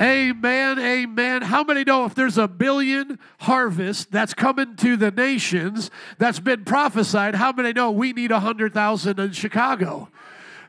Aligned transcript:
Amen, 0.00 0.78
amen. 0.78 1.42
How 1.42 1.64
many 1.64 1.82
know 1.82 2.04
if 2.04 2.14
there's 2.14 2.38
a 2.38 2.46
billion 2.46 3.18
harvest 3.40 4.12
that's 4.12 4.32
coming 4.32 4.76
to 4.76 4.96
the 4.96 5.10
nations 5.10 5.90
that's 6.18 6.38
been 6.38 6.64
prophesied, 6.64 7.34
how 7.34 7.50
many 7.50 7.72
know 7.72 7.90
we 7.90 8.12
need 8.12 8.30
a 8.30 8.38
hundred 8.38 8.72
thousand 8.72 9.18
in 9.18 9.32
Chicago? 9.32 10.08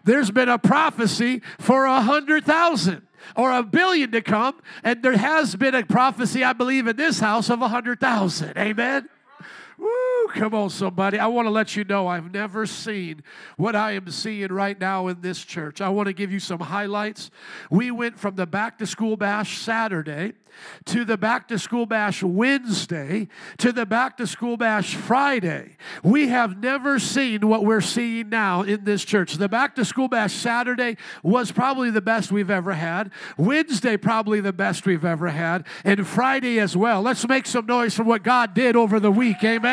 There's 0.04 0.32
been 0.32 0.50
a 0.50 0.58
prophecy 0.58 1.44
for 1.60 1.86
a 1.86 2.02
hundred 2.02 2.44
thousand 2.44 3.04
or 3.36 3.52
a 3.52 3.62
billion 3.62 4.12
to 4.14 4.22
come, 4.22 4.60
and 4.84 5.04
there 5.04 5.18
has 5.18 5.56
been 5.56 5.76
a 5.76 5.86
prophecy, 5.86 6.44
I 6.44 6.54
believe, 6.54 6.88
in 6.88 6.96
this 6.96 7.20
house 7.20 7.50
of 7.52 7.62
a 7.62 7.68
hundred 7.68 8.00
thousand. 8.00 8.58
Amen. 8.58 9.10
Woo, 9.80 10.28
come 10.34 10.54
on, 10.54 10.70
somebody. 10.70 11.18
I 11.18 11.28
want 11.28 11.46
to 11.46 11.50
let 11.52 11.76
you 11.76 11.86
know 11.86 12.08
I've 12.08 12.34
never 12.34 12.66
seen 12.66 13.24
what 13.56 13.76
I 13.78 13.94
am 13.94 14.10
seeing 14.12 14.52
right 14.52 14.78
now 14.78 15.08
in 15.08 15.22
this 15.22 15.44
church. 15.44 15.80
I 15.80 15.88
want 15.88 16.08
to 16.08 16.14
give 16.14 16.34
you 16.34 16.40
some 16.40 16.60
highlights. 16.60 17.32
We 17.72 17.90
went 17.90 18.20
from 18.20 18.36
the 18.36 18.46
back 18.46 18.78
to 18.80 18.86
school 18.86 19.16
bash 19.16 19.60
Saturday 19.60 20.34
to 20.86 21.06
the 21.06 21.16
back 21.16 21.48
to 21.48 21.60
school 21.60 21.86
bash 21.86 22.22
Wednesday 22.24 23.30
to 23.60 23.72
the 23.72 23.86
back 23.86 24.18
to 24.18 24.28
school 24.28 24.58
bash 24.58 24.96
Friday. 24.96 25.78
We 26.04 26.28
have 26.28 26.62
never 26.62 27.00
seen 27.00 27.48
what 27.48 27.64
we're 27.64 27.80
seeing 27.80 28.30
now 28.30 28.64
in 28.64 28.84
this 28.84 29.06
church. 29.06 29.36
The 29.36 29.48
back 29.48 29.76
to 29.76 29.86
school 29.86 30.10
bash 30.10 30.34
Saturday 30.34 30.98
was 31.24 31.52
probably 31.52 31.92
the 31.92 32.02
best 32.02 32.32
we've 32.32 32.50
ever 32.50 32.74
had, 32.74 33.12
Wednesday, 33.38 33.96
probably 33.96 34.42
the 34.42 34.52
best 34.52 34.86
we've 34.86 35.06
ever 35.06 35.30
had, 35.30 35.66
and 35.86 36.06
Friday 36.06 36.60
as 36.60 36.76
well. 36.76 37.02
Let's 37.02 37.26
make 37.28 37.46
some 37.46 37.66
noise 37.66 37.96
for 37.96 38.04
what 38.04 38.24
God 38.24 38.54
did 38.54 38.76
over 38.76 39.00
the 39.00 39.12
week. 39.12 39.44
Amen. 39.44 39.69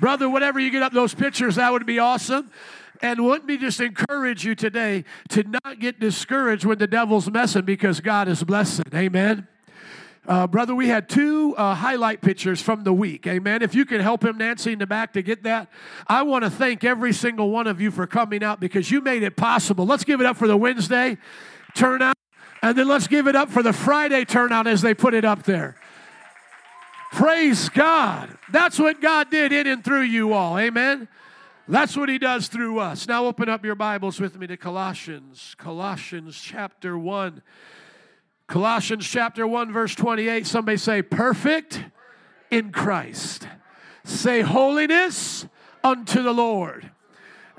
Brother, 0.00 0.28
whatever 0.28 0.58
you 0.58 0.70
get 0.70 0.82
up 0.82 0.92
those 0.92 1.14
pictures, 1.14 1.56
that 1.56 1.72
would 1.72 1.86
be 1.86 1.98
awesome. 1.98 2.50
And 3.00 3.18
let 3.18 3.44
me 3.44 3.56
just 3.56 3.80
encourage 3.80 4.44
you 4.44 4.54
today 4.54 5.04
to 5.30 5.42
not 5.42 5.80
get 5.80 5.98
discouraged 5.98 6.64
when 6.64 6.78
the 6.78 6.86
devil's 6.86 7.30
messing 7.30 7.64
because 7.64 8.00
God 8.00 8.28
is 8.28 8.44
blessing. 8.44 8.84
Amen. 8.94 9.48
Uh, 10.24 10.46
brother, 10.46 10.72
we 10.72 10.86
had 10.86 11.08
two 11.08 11.52
uh, 11.56 11.74
highlight 11.74 12.20
pictures 12.20 12.62
from 12.62 12.84
the 12.84 12.92
week. 12.92 13.26
Amen. 13.26 13.60
If 13.60 13.74
you 13.74 13.84
can 13.84 14.00
help 14.00 14.24
him, 14.24 14.38
Nancy, 14.38 14.72
in 14.72 14.78
the 14.78 14.86
back 14.86 15.14
to 15.14 15.22
get 15.22 15.42
that, 15.42 15.68
I 16.06 16.22
want 16.22 16.44
to 16.44 16.50
thank 16.50 16.84
every 16.84 17.12
single 17.12 17.50
one 17.50 17.66
of 17.66 17.80
you 17.80 17.90
for 17.90 18.06
coming 18.06 18.44
out 18.44 18.60
because 18.60 18.88
you 18.88 19.00
made 19.00 19.24
it 19.24 19.36
possible. 19.36 19.84
Let's 19.84 20.04
give 20.04 20.20
it 20.20 20.26
up 20.26 20.36
for 20.36 20.46
the 20.46 20.56
Wednesday 20.56 21.18
turnout, 21.74 22.16
and 22.62 22.78
then 22.78 22.86
let's 22.86 23.08
give 23.08 23.26
it 23.26 23.34
up 23.34 23.50
for 23.50 23.64
the 23.64 23.72
Friday 23.72 24.24
turnout 24.24 24.68
as 24.68 24.80
they 24.80 24.94
put 24.94 25.12
it 25.12 25.24
up 25.24 25.42
there. 25.42 25.74
Praise 27.12 27.68
God. 27.68 28.38
That's 28.50 28.78
what 28.78 29.02
God 29.02 29.30
did 29.30 29.52
in 29.52 29.66
and 29.66 29.84
through 29.84 30.04
you 30.04 30.32
all. 30.32 30.58
Amen. 30.58 31.08
That's 31.68 31.94
what 31.94 32.08
he 32.08 32.18
does 32.18 32.48
through 32.48 32.78
us. 32.78 33.06
Now 33.06 33.26
open 33.26 33.50
up 33.50 33.66
your 33.66 33.74
Bibles 33.74 34.18
with 34.18 34.38
me 34.38 34.46
to 34.46 34.56
Colossians, 34.56 35.54
Colossians 35.58 36.40
chapter 36.40 36.96
1. 36.96 37.42
Colossians 38.46 39.06
chapter 39.06 39.46
1, 39.46 39.72
verse 39.72 39.94
28. 39.94 40.46
Somebody 40.46 40.78
say, 40.78 41.02
perfect 41.02 41.84
in 42.50 42.72
Christ. 42.72 43.46
Say, 44.04 44.40
holiness 44.40 45.46
unto 45.84 46.22
the 46.22 46.32
Lord. 46.32 46.90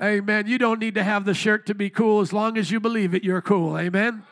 Amen. 0.02 0.48
You 0.48 0.58
don't 0.58 0.80
need 0.80 0.96
to 0.96 1.04
have 1.04 1.24
the 1.24 1.32
shirt 1.32 1.66
to 1.66 1.74
be 1.74 1.90
cool. 1.90 2.20
As 2.20 2.32
long 2.32 2.58
as 2.58 2.72
you 2.72 2.80
believe 2.80 3.14
it, 3.14 3.22
you're 3.22 3.40
cool. 3.40 3.78
Amen. 3.78 4.24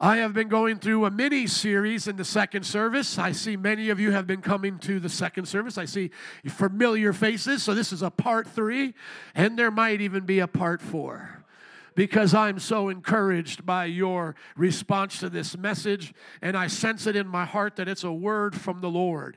I 0.00 0.16
have 0.16 0.34
been 0.34 0.48
going 0.48 0.80
through 0.80 1.04
a 1.04 1.10
mini 1.10 1.46
series 1.46 2.08
in 2.08 2.16
the 2.16 2.24
second 2.24 2.64
service. 2.64 3.16
I 3.16 3.30
see 3.30 3.56
many 3.56 3.90
of 3.90 4.00
you 4.00 4.10
have 4.10 4.26
been 4.26 4.42
coming 4.42 4.78
to 4.80 4.98
the 4.98 5.08
second 5.08 5.46
service. 5.46 5.78
I 5.78 5.84
see 5.84 6.10
familiar 6.48 7.12
faces. 7.12 7.62
So 7.62 7.74
this 7.74 7.92
is 7.92 8.02
a 8.02 8.10
part 8.10 8.48
three, 8.48 8.94
and 9.34 9.56
there 9.56 9.70
might 9.70 10.00
even 10.00 10.26
be 10.26 10.40
a 10.40 10.48
part 10.48 10.82
four 10.82 11.44
because 11.94 12.34
I'm 12.34 12.58
so 12.58 12.88
encouraged 12.88 13.64
by 13.64 13.84
your 13.84 14.34
response 14.56 15.20
to 15.20 15.30
this 15.30 15.56
message, 15.56 16.12
and 16.42 16.56
I 16.56 16.66
sense 16.66 17.06
it 17.06 17.14
in 17.14 17.28
my 17.28 17.44
heart 17.44 17.76
that 17.76 17.86
it's 17.86 18.02
a 18.02 18.12
word 18.12 18.54
from 18.54 18.80
the 18.80 18.90
Lord. 18.90 19.36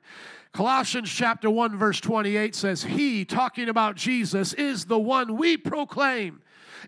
Colossians 0.53 1.11
chapter 1.11 1.51
1, 1.51 1.77
verse 1.77 2.01
28 2.01 2.55
says, 2.55 2.83
He, 2.83 3.25
talking 3.25 3.69
about 3.69 3.95
Jesus, 3.95 4.53
is 4.53 4.85
the 4.85 4.97
one 4.97 5.37
we 5.37 5.55
proclaim 5.55 6.41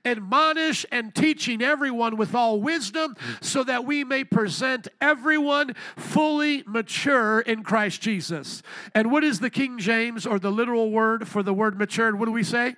admonish 0.05 0.85
and 0.91 1.13
teaching 1.13 1.61
everyone 1.61 2.17
with 2.17 2.33
all 2.35 2.59
wisdom, 2.61 3.15
so 3.41 3.63
that 3.63 3.85
we 3.85 4.03
may 4.03 4.23
present 4.23 4.87
everyone 5.01 5.73
fully 5.95 6.63
mature 6.65 7.39
in 7.39 7.63
Christ 7.63 8.01
Jesus. 8.01 8.61
And 8.93 9.11
what 9.11 9.23
is 9.23 9.39
the 9.39 9.49
King 9.49 9.77
James 9.77 10.25
or 10.25 10.39
the 10.39 10.51
literal 10.51 10.91
word 10.91 11.27
for 11.27 11.43
the 11.43 11.53
word 11.53 11.77
mature? 11.77 12.15
What 12.15 12.25
do 12.25 12.31
we 12.31 12.43
say? 12.43 12.75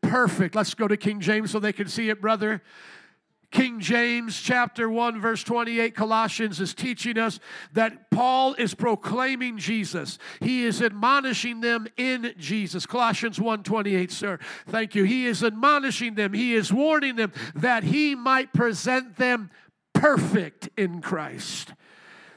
Perfect. 0.00 0.54
Let's 0.54 0.74
go 0.74 0.88
to 0.88 0.96
King 0.96 1.20
James 1.20 1.52
so 1.52 1.60
they 1.60 1.72
can 1.72 1.88
see 1.88 2.08
it, 2.10 2.20
brother. 2.20 2.62
King 3.52 3.80
James 3.80 4.40
chapter 4.40 4.88
1 4.88 5.20
verse 5.20 5.44
28 5.44 5.94
Colossians 5.94 6.58
is 6.60 6.74
teaching 6.74 7.18
us 7.18 7.38
that 7.74 8.10
Paul 8.10 8.54
is 8.54 8.74
proclaiming 8.74 9.58
Jesus. 9.58 10.18
He 10.40 10.64
is 10.64 10.82
admonishing 10.82 11.60
them 11.60 11.86
in 11.96 12.34
Jesus. 12.38 12.86
Colossians 12.86 13.38
1:28 13.38 14.10
sir. 14.10 14.38
Thank 14.66 14.94
you. 14.94 15.04
He 15.04 15.26
is 15.26 15.44
admonishing 15.44 16.14
them. 16.14 16.32
He 16.32 16.54
is 16.54 16.72
warning 16.72 17.16
them 17.16 17.32
that 17.54 17.84
he 17.84 18.14
might 18.14 18.52
present 18.52 19.16
them 19.16 19.50
perfect 19.92 20.70
in 20.76 21.02
Christ. 21.02 21.74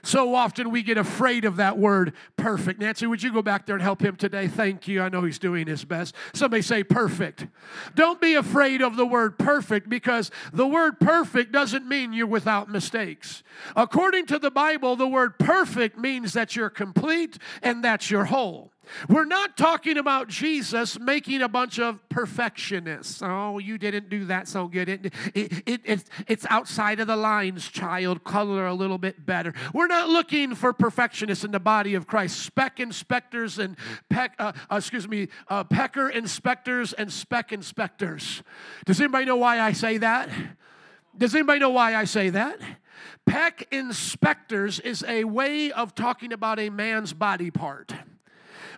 So 0.06 0.36
often 0.36 0.70
we 0.70 0.84
get 0.84 1.00
afraid 1.00 1.46
of 1.46 1.56
that 1.56 1.80
word 1.80 2.14
perfect. 2.38 2.80
Nancy, 2.80 3.08
would 3.08 3.24
you 3.24 3.34
go 3.34 3.42
back 3.42 3.66
there 3.66 3.76
and 3.76 3.82
help 3.82 4.02
him 4.02 4.16
today? 4.16 4.48
Thank 4.48 4.88
you. 4.88 5.02
I 5.02 5.10
know 5.10 5.24
he's 5.24 5.40
doing 5.40 5.66
his 5.66 5.84
best. 5.84 6.14
Somebody 6.36 6.62
say 6.62 6.84
perfect. 6.84 7.48
Don't 7.96 8.22
be 8.22 8.36
afraid 8.36 8.84
of 8.84 8.98
the 8.98 9.06
word 9.06 9.40
perfect 9.40 9.90
because 9.90 10.30
the 10.54 10.68
word 10.68 11.00
perfect 11.00 11.52
doesn't 11.52 11.88
mean 11.88 12.14
you're 12.14 12.28
without 12.28 12.70
mistakes. 12.70 13.42
According 13.76 14.28
to 14.28 14.38
the 14.38 14.52
Bible, 14.52 14.96
the 14.96 15.08
word 15.08 15.40
perfect 15.40 15.98
means 15.98 16.34
that 16.34 16.56
you're 16.56 16.70
complete 16.70 17.40
and 17.64 17.84
that 17.84 18.12
you're 18.12 18.26
whole. 18.26 18.75
We're 19.10 19.26
not 19.26 19.58
talking 19.58 19.98
about 19.98 20.28
Jesus 20.28 21.00
making 21.00 21.42
a 21.42 21.50
bunch 21.50 21.80
of 21.80 22.08
perfectionists. 22.10 23.22
Oh, 23.24 23.60
you 23.60 23.78
didn't 23.78 24.10
do 24.10 24.26
that 24.26 24.48
so 24.48 24.68
good. 24.68 24.90
It, 24.90 25.14
it, 25.34 25.64
it, 25.66 25.82
it's, 25.84 26.06
it's 26.28 26.46
outside 26.50 27.00
of 27.00 27.08
the 27.08 27.16
lines, 27.16 27.68
child. 27.68 28.24
Color 28.24 28.66
a 28.66 28.74
little 28.74 28.98
bit 28.98 29.26
better. 29.26 29.54
We're 29.74 29.88
not 29.88 30.10
looking 30.10 30.56
for 30.56 30.74
perfectionists 30.74 31.44
in 31.44 31.52
the 31.52 31.60
body 31.60 31.96
of 31.96 32.08
Christ. 32.08 32.40
Speck 32.40 32.80
inspectors 32.80 33.60
and 33.60 33.78
peck, 34.10 34.36
uh, 34.40 34.54
uh, 34.72 34.76
excuse 34.78 35.08
me, 35.08 35.28
uh, 35.48 35.64
pecker 35.64 36.10
inspectors 36.10 36.94
and 36.94 37.12
speck 37.12 37.52
inspectors. 37.52 38.44
Does 38.86 39.00
anybody 39.00 39.26
know 39.26 39.38
why 39.38 39.60
I 39.60 39.72
say 39.72 39.98
that? 39.98 40.30
Does 41.18 41.34
anybody 41.34 41.60
know 41.60 41.70
why 41.70 41.96
I 41.96 42.06
say 42.06 42.30
that? 42.30 42.60
Peck 43.26 43.68
inspectors 43.72 44.80
is 44.80 45.04
a 45.08 45.24
way 45.24 45.72
of 45.72 45.96
talking 45.96 46.32
about 46.32 46.60
a 46.60 46.70
man's 46.70 47.14
body 47.14 47.52
part 47.52 47.94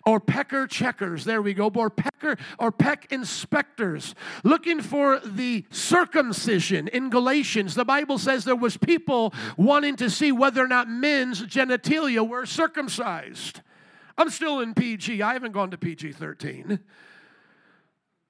or 0.07 0.21
pecker 0.21 0.65
checkers. 0.65 1.25
There 1.25 1.41
we 1.41 1.53
go. 1.53 1.69
Or 1.75 1.89
pecker 1.89 2.37
or 2.57 2.71
peck 2.71 3.11
inspectors 3.11 4.15
looking 4.45 4.81
for 4.81 5.19
the 5.19 5.65
circumcision 5.69 6.87
in 6.87 7.09
Galatians. 7.09 7.75
The 7.75 7.83
Bible 7.83 8.17
says 8.17 8.45
there 8.45 8.55
was 8.55 8.77
people 8.77 9.33
wanting 9.57 9.97
to 9.97 10.09
see 10.09 10.31
whether 10.31 10.63
or 10.63 10.67
not 10.67 10.87
men's 10.87 11.41
genitalia 11.41 12.25
were 12.25 12.45
circumcised. 12.45 13.59
I'm 14.17 14.29
still 14.29 14.61
in 14.61 14.73
PG. 14.73 15.21
I 15.21 15.33
haven't 15.33 15.51
gone 15.51 15.71
to 15.71 15.77
PG 15.77 16.13
13. 16.13 16.79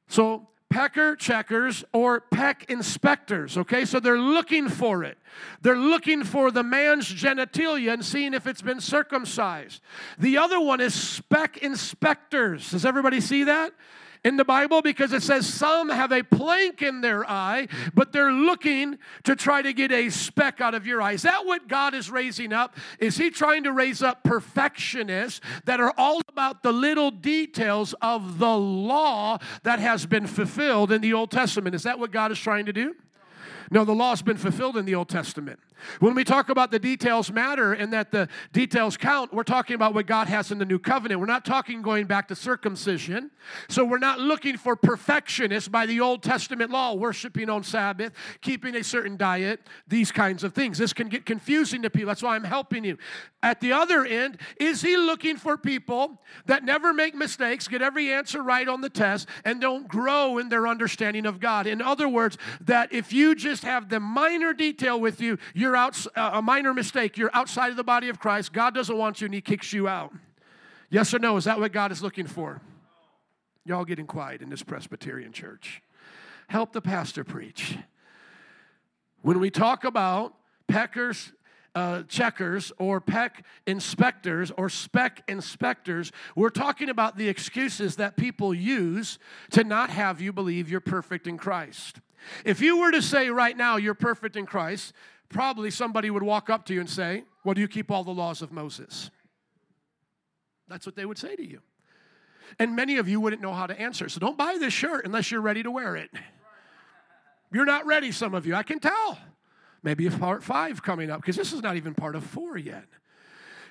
So 0.08 0.50
pecker 0.70 1.16
checkers 1.16 1.84
or 1.94 2.22
peck 2.22 2.70
inspectors. 2.70 3.58
Okay, 3.58 3.86
so 3.86 4.00
they're 4.00 4.20
looking 4.20 4.70
for 4.70 5.04
it. 5.04 5.18
They're 5.62 5.78
looking 5.78 6.24
for 6.24 6.52
the 6.52 6.64
man's 6.64 7.08
genitalia 7.08 7.94
and 7.94 8.04
seeing 8.04 8.34
if 8.34 8.48
it's 8.48 8.62
been 8.62 8.82
circumcised. 8.82 9.82
The 10.18 10.38
other 10.38 10.60
one 10.60 10.82
is 10.82 10.94
speck 10.94 11.58
inspectors. 11.58 12.72
Does 12.72 12.86
everybody 12.86 13.22
see 13.22 13.46
that? 13.46 13.74
In 14.24 14.38
the 14.38 14.46
Bible 14.46 14.82
because 14.82 15.14
it 15.14 15.24
says 15.24 15.52
some 15.52 15.90
have 15.90 16.12
a 16.12 16.24
plank 16.24 16.82
in 16.82 17.02
their 17.02 17.30
eye, 17.30 17.68
but 17.94 18.12
they're 18.12 18.32
looking 18.32 18.98
to 19.24 19.36
try 19.36 19.62
to 19.62 19.74
get 19.74 19.92
a 19.92 20.10
speck 20.10 20.62
out 20.62 20.74
of 20.74 20.86
your 20.86 21.02
eye. 21.02 21.14
Is 21.14 21.24
that 21.24 21.46
what 21.46 21.68
God 21.68 21.94
is 21.94 22.10
raising 22.10 22.54
up? 22.54 22.76
Is 23.00 23.18
He 23.18 23.30
trying 23.30 23.64
to 23.64 23.72
raise 23.72 24.02
up 24.02 24.24
perfectionists 24.24 25.42
that 25.66 25.80
are 25.80 25.94
all 25.98 26.22
about 26.30 26.64
the 26.64 26.72
little 26.72 27.12
details 27.12 27.94
of 28.02 28.40
the 28.40 28.58
law 28.58 29.38
that 29.64 29.80
has 29.80 30.06
been 30.06 30.28
fulfilled 30.28 30.92
in 30.92 31.02
the 31.02 31.14
Old 31.14 31.32
Testament? 31.32 31.76
Is 31.76 31.84
that 31.84 32.00
what 32.00 32.12
God 32.12 32.32
is 32.32 32.40
trying 32.40 32.66
to 32.66 32.74
do? 32.74 32.96
No, 33.70 33.84
the 33.84 33.94
law's 33.94 34.22
been 34.22 34.38
fulfilled 34.38 34.78
in 34.78 34.86
the 34.86 34.96
Old 34.96 35.10
Testament. 35.10 35.60
When 36.00 36.16
we 36.16 36.24
talk 36.24 36.50
about 36.50 36.72
the 36.72 36.80
details 36.80 37.32
matter 37.32 37.74
and 37.74 37.92
that 37.94 38.12
the 38.12 38.28
details 38.54 38.98
count, 38.98 39.34
we're 39.34 39.44
talking 39.44 39.76
about 39.76 39.94
what 39.94 40.06
God 40.06 40.28
has 40.28 40.52
in 40.52 40.58
the 40.58 40.66
new 40.66 40.80
covenant. 40.80 41.20
We're 41.20 41.28
not 41.28 41.46
talking 41.46 41.82
going 41.82 42.06
back 42.06 42.28
to 42.30 42.36
circumcision. 42.36 43.32
So 43.70 43.84
we're 43.86 43.98
not 43.98 44.20
looking 44.20 44.58
for 44.58 44.76
perfectionists 44.76 45.70
by 45.70 45.86
the 45.86 46.00
Old 46.00 46.24
Testament 46.24 46.72
law, 46.72 46.94
worshiping 46.94 47.50
on 47.50 47.64
Sabbath, 47.64 48.14
keeping 48.42 48.76
a 48.76 48.84
certain 48.84 49.18
diet, 49.18 49.62
these 49.88 50.12
kinds 50.12 50.44
of 50.44 50.54
things. 50.54 50.78
This 50.78 50.94
can 50.94 51.10
get 51.10 51.26
confusing 51.26 51.82
to 51.82 51.90
people. 51.90 52.08
That's 52.08 52.24
why 52.24 52.36
I'm 52.36 52.44
helping 52.44 52.84
you. 52.84 52.98
At 53.44 53.62
the 53.62 53.72
other 53.72 54.04
end, 54.04 54.40
is 54.60 54.82
he 54.82 54.98
looking 54.98 55.38
for 55.38 55.58
people 55.58 56.22
that 56.48 56.64
never 56.64 56.94
make 56.94 57.16
mistakes, 57.16 57.68
get 57.68 57.82
every 57.82 58.12
answer 58.12 58.42
right 58.42 58.68
on 58.68 58.82
the 58.82 58.90
test, 58.90 59.28
and 59.46 59.62
don't 59.62 59.88
grow 59.88 60.38
in 60.38 60.50
their 60.50 60.68
understanding 60.68 61.26
of 61.26 61.40
God? 61.40 61.68
In 61.68 61.82
other 61.82 62.10
words, 62.10 62.38
that 62.62 62.92
if 62.92 63.14
you 63.14 63.36
just 63.36 63.64
have 63.64 63.90
the 63.90 64.00
minor 64.00 64.54
detail 64.54 65.00
with 65.00 65.22
you, 65.22 65.38
you're 65.54 65.67
out, 65.76 66.06
uh, 66.16 66.32
a 66.34 66.42
minor 66.42 66.74
mistake, 66.74 67.18
you're 67.18 67.32
outside 67.34 67.70
of 67.70 67.78
the 67.78 67.84
body 67.84 68.10
of 68.10 68.20
Christ, 68.20 68.54
God 68.54 68.74
doesn't 68.74 68.98
want 68.98 69.22
you 69.22 69.26
and 69.26 69.34
He 69.34 69.42
kicks 69.42 69.74
you 69.74 69.88
out. 69.88 70.14
Yes 70.90 71.14
or 71.14 71.20
no? 71.20 71.38
Is 71.38 71.44
that 71.46 71.60
what 71.60 71.72
God 71.72 71.92
is 71.92 72.02
looking 72.02 72.28
for? 72.28 72.62
Y'all 73.66 73.86
getting 73.86 74.08
quiet 74.08 74.42
in 74.42 74.50
this 74.50 74.64
Presbyterian 74.64 75.34
church. 75.34 75.82
Help 76.48 76.72
the 76.72 76.82
pastor 76.82 77.24
preach. 77.24 77.78
When 79.22 79.40
we 79.40 79.50
talk 79.50 79.84
about 79.84 80.34
peckers, 80.68 81.34
uh, 81.76 82.04
checkers 82.08 82.72
or 82.80 83.02
peck 83.02 83.46
inspectors 83.66 84.52
or 84.52 84.70
spec 84.70 85.22
inspectors, 85.28 86.12
we're 86.36 86.50
talking 86.50 86.90
about 86.90 87.18
the 87.18 87.28
excuses 87.28 87.98
that 87.98 88.16
people 88.16 88.54
use 88.54 89.20
to 89.52 89.64
not 89.64 89.90
have 89.90 90.22
you 90.22 90.32
believe 90.32 90.72
you're 90.72 90.80
perfect 90.80 91.28
in 91.28 91.38
Christ. 91.38 92.00
If 92.46 92.62
you 92.62 92.80
were 92.80 92.92
to 92.92 93.02
say 93.02 93.30
right 93.30 93.56
now 93.56 93.78
you're 93.78 93.94
perfect 93.94 94.36
in 94.36 94.46
Christ, 94.46 94.94
probably 95.30 95.72
somebody 95.72 96.10
would 96.10 96.24
walk 96.24 96.50
up 96.50 96.66
to 96.68 96.74
you 96.74 96.80
and 96.80 96.90
say, 96.90 97.24
Well, 97.44 97.54
do 97.54 97.62
you 97.62 97.68
keep 97.68 97.92
all 97.92 98.04
the 98.04 98.12
laws 98.12 98.42
of 98.42 98.52
Moses? 98.52 99.10
That's 100.68 100.86
what 100.86 100.96
they 100.96 101.06
would 101.06 101.18
say 101.18 101.36
to 101.36 101.48
you. 101.48 101.62
And 102.60 102.76
many 102.76 102.98
of 102.98 103.08
you 103.08 103.20
wouldn't 103.20 103.42
know 103.42 103.54
how 103.54 103.68
to 103.68 103.80
answer. 103.80 104.10
So 104.10 104.20
don't 104.20 104.38
buy 104.38 104.58
this 104.60 104.74
shirt 104.74 105.06
unless 105.06 105.32
you're 105.32 105.42
ready 105.42 105.64
to 105.64 105.72
wear 105.72 105.96
it. 105.96 106.10
You're 107.52 107.66
not 107.66 107.86
ready, 107.86 108.12
some 108.12 108.34
of 108.34 108.46
you. 108.46 108.56
I 108.56 108.64
can 108.64 108.80
tell. 108.80 109.18
Maybe 109.84 110.08
a 110.08 110.12
part 110.12 110.44
five 110.44 110.84
coming 110.84 111.10
up, 111.10 111.22
because 111.22 111.36
this 111.36 111.54
is 111.54 111.62
not 111.62 111.78
even 111.78 111.94
part 111.94 112.16
of 112.16 112.24
four 112.24 112.58
yet. 112.58 112.86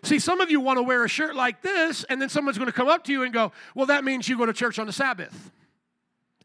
See, 0.02 0.18
some 0.18 0.40
of 0.40 0.50
you 0.50 0.60
want 0.60 0.78
to 0.78 0.82
wear 0.82 1.04
a 1.04 1.08
shirt 1.08 1.34
like 1.34 1.62
this, 1.62 2.04
and 2.04 2.20
then 2.20 2.28
someone's 2.28 2.58
going 2.58 2.70
to 2.70 2.76
come 2.76 2.88
up 2.88 3.04
to 3.04 3.12
you 3.12 3.22
and 3.22 3.32
go, 3.32 3.52
Well, 3.74 3.86
that 3.86 4.04
means 4.04 4.28
you 4.28 4.38
go 4.38 4.46
to 4.46 4.52
church 4.52 4.78
on 4.78 4.86
the 4.86 4.92
Sabbath. 4.92 5.50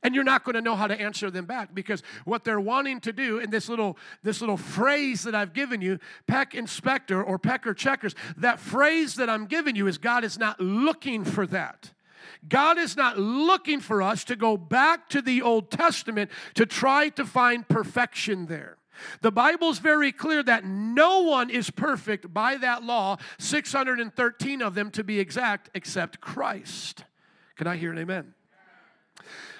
And 0.04 0.16
you're 0.16 0.24
not 0.24 0.44
going 0.44 0.56
to 0.56 0.62
know 0.62 0.76
how 0.76 0.88
to 0.88 1.00
answer 1.00 1.30
them 1.30 1.46
back 1.46 1.76
because 1.76 2.02
what 2.26 2.44
they're 2.44 2.60
wanting 2.60 3.02
to 3.02 3.14
do 3.14 3.38
in 3.38 3.52
this 3.52 3.70
little, 3.70 3.98
this 4.24 4.42
little 4.42 4.58
phrase 4.58 5.24
that 5.24 5.36
I've 5.36 5.54
given 5.54 5.80
you, 5.82 6.00
peck 6.26 6.56
inspector 6.56 7.22
or 7.24 7.38
pecker 7.38 7.74
checkers, 7.74 8.16
that 8.38 8.60
phrase 8.60 9.16
that 9.16 9.30
I'm 9.30 9.46
giving 9.46 9.76
you 9.76 9.88
is 9.88 9.98
God 10.00 10.24
is 10.24 10.40
not 10.40 10.60
looking 10.60 11.24
for 11.24 11.46
that. 11.48 11.92
God 12.48 12.78
is 12.78 12.98
not 12.98 13.20
looking 13.20 13.80
for 13.80 14.02
us 14.02 14.24
to 14.26 14.36
go 14.36 14.58
back 14.58 15.10
to 15.10 15.22
the 15.22 15.42
Old 15.42 15.70
Testament 15.70 16.32
to 16.56 16.66
try 16.66 17.10
to 17.10 17.26
find 17.26 17.68
perfection 17.68 18.48
there. 18.48 18.78
The 19.22 19.32
Bible's 19.32 19.80
very 19.80 20.12
clear 20.12 20.44
that 20.44 20.66
no 20.66 21.22
one 21.22 21.50
is 21.50 21.70
perfect 21.70 22.34
by 22.34 22.58
that 22.58 22.84
law, 22.84 23.18
613 23.40 24.62
of 24.62 24.76
them 24.76 24.92
to 24.92 25.04
be 25.04 25.20
exact, 25.20 25.70
except 25.74 26.22
Christ. 26.22 27.06
Can 27.56 27.68
I 27.68 27.78
hear 27.78 27.92
an 27.92 27.98
amen? 27.98 28.34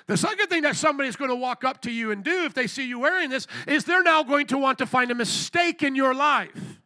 The 0.08 0.18
second 0.18 0.48
thing 0.48 0.64
that 0.64 0.76
somebody's 0.76 1.16
going 1.16 1.30
to 1.30 1.36
walk 1.36 1.64
up 1.64 1.82
to 1.82 1.92
you 1.92 2.12
and 2.12 2.24
do 2.24 2.46
if 2.46 2.54
they 2.54 2.68
see 2.68 2.88
you 2.88 3.00
wearing 3.00 3.30
this 3.30 3.48
is 3.68 3.86
they're 3.86 4.04
now 4.04 4.24
going 4.24 4.48
to 4.48 4.58
want 4.58 4.80
to 4.80 4.86
find 4.86 5.12
a 5.12 5.16
mistake 5.16 5.84
in 5.84 5.96
your 5.96 6.14
life. 6.14 6.80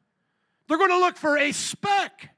They're 0.68 0.78
going 0.78 0.90
to 0.90 1.00
look 1.00 1.18
for 1.18 1.38
a 1.38 1.52
speck. 1.52 2.30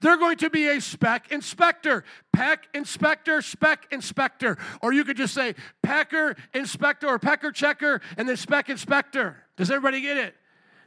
They're 0.00 0.16
going 0.16 0.38
to 0.38 0.50
be 0.50 0.68
a 0.68 0.80
spec 0.80 1.30
inspector, 1.30 2.04
peck 2.32 2.66
inspector, 2.74 3.40
spec 3.40 3.86
inspector. 3.90 4.58
Or 4.82 4.92
you 4.92 5.04
could 5.04 5.16
just 5.16 5.32
say 5.32 5.54
pecker 5.82 6.36
inspector 6.52 7.06
or 7.06 7.18
pecker 7.18 7.52
checker 7.52 8.00
and 8.16 8.28
then 8.28 8.36
spec 8.36 8.68
inspector. 8.68 9.36
Does 9.56 9.70
everybody 9.70 10.00
get 10.00 10.16
it? 10.16 10.34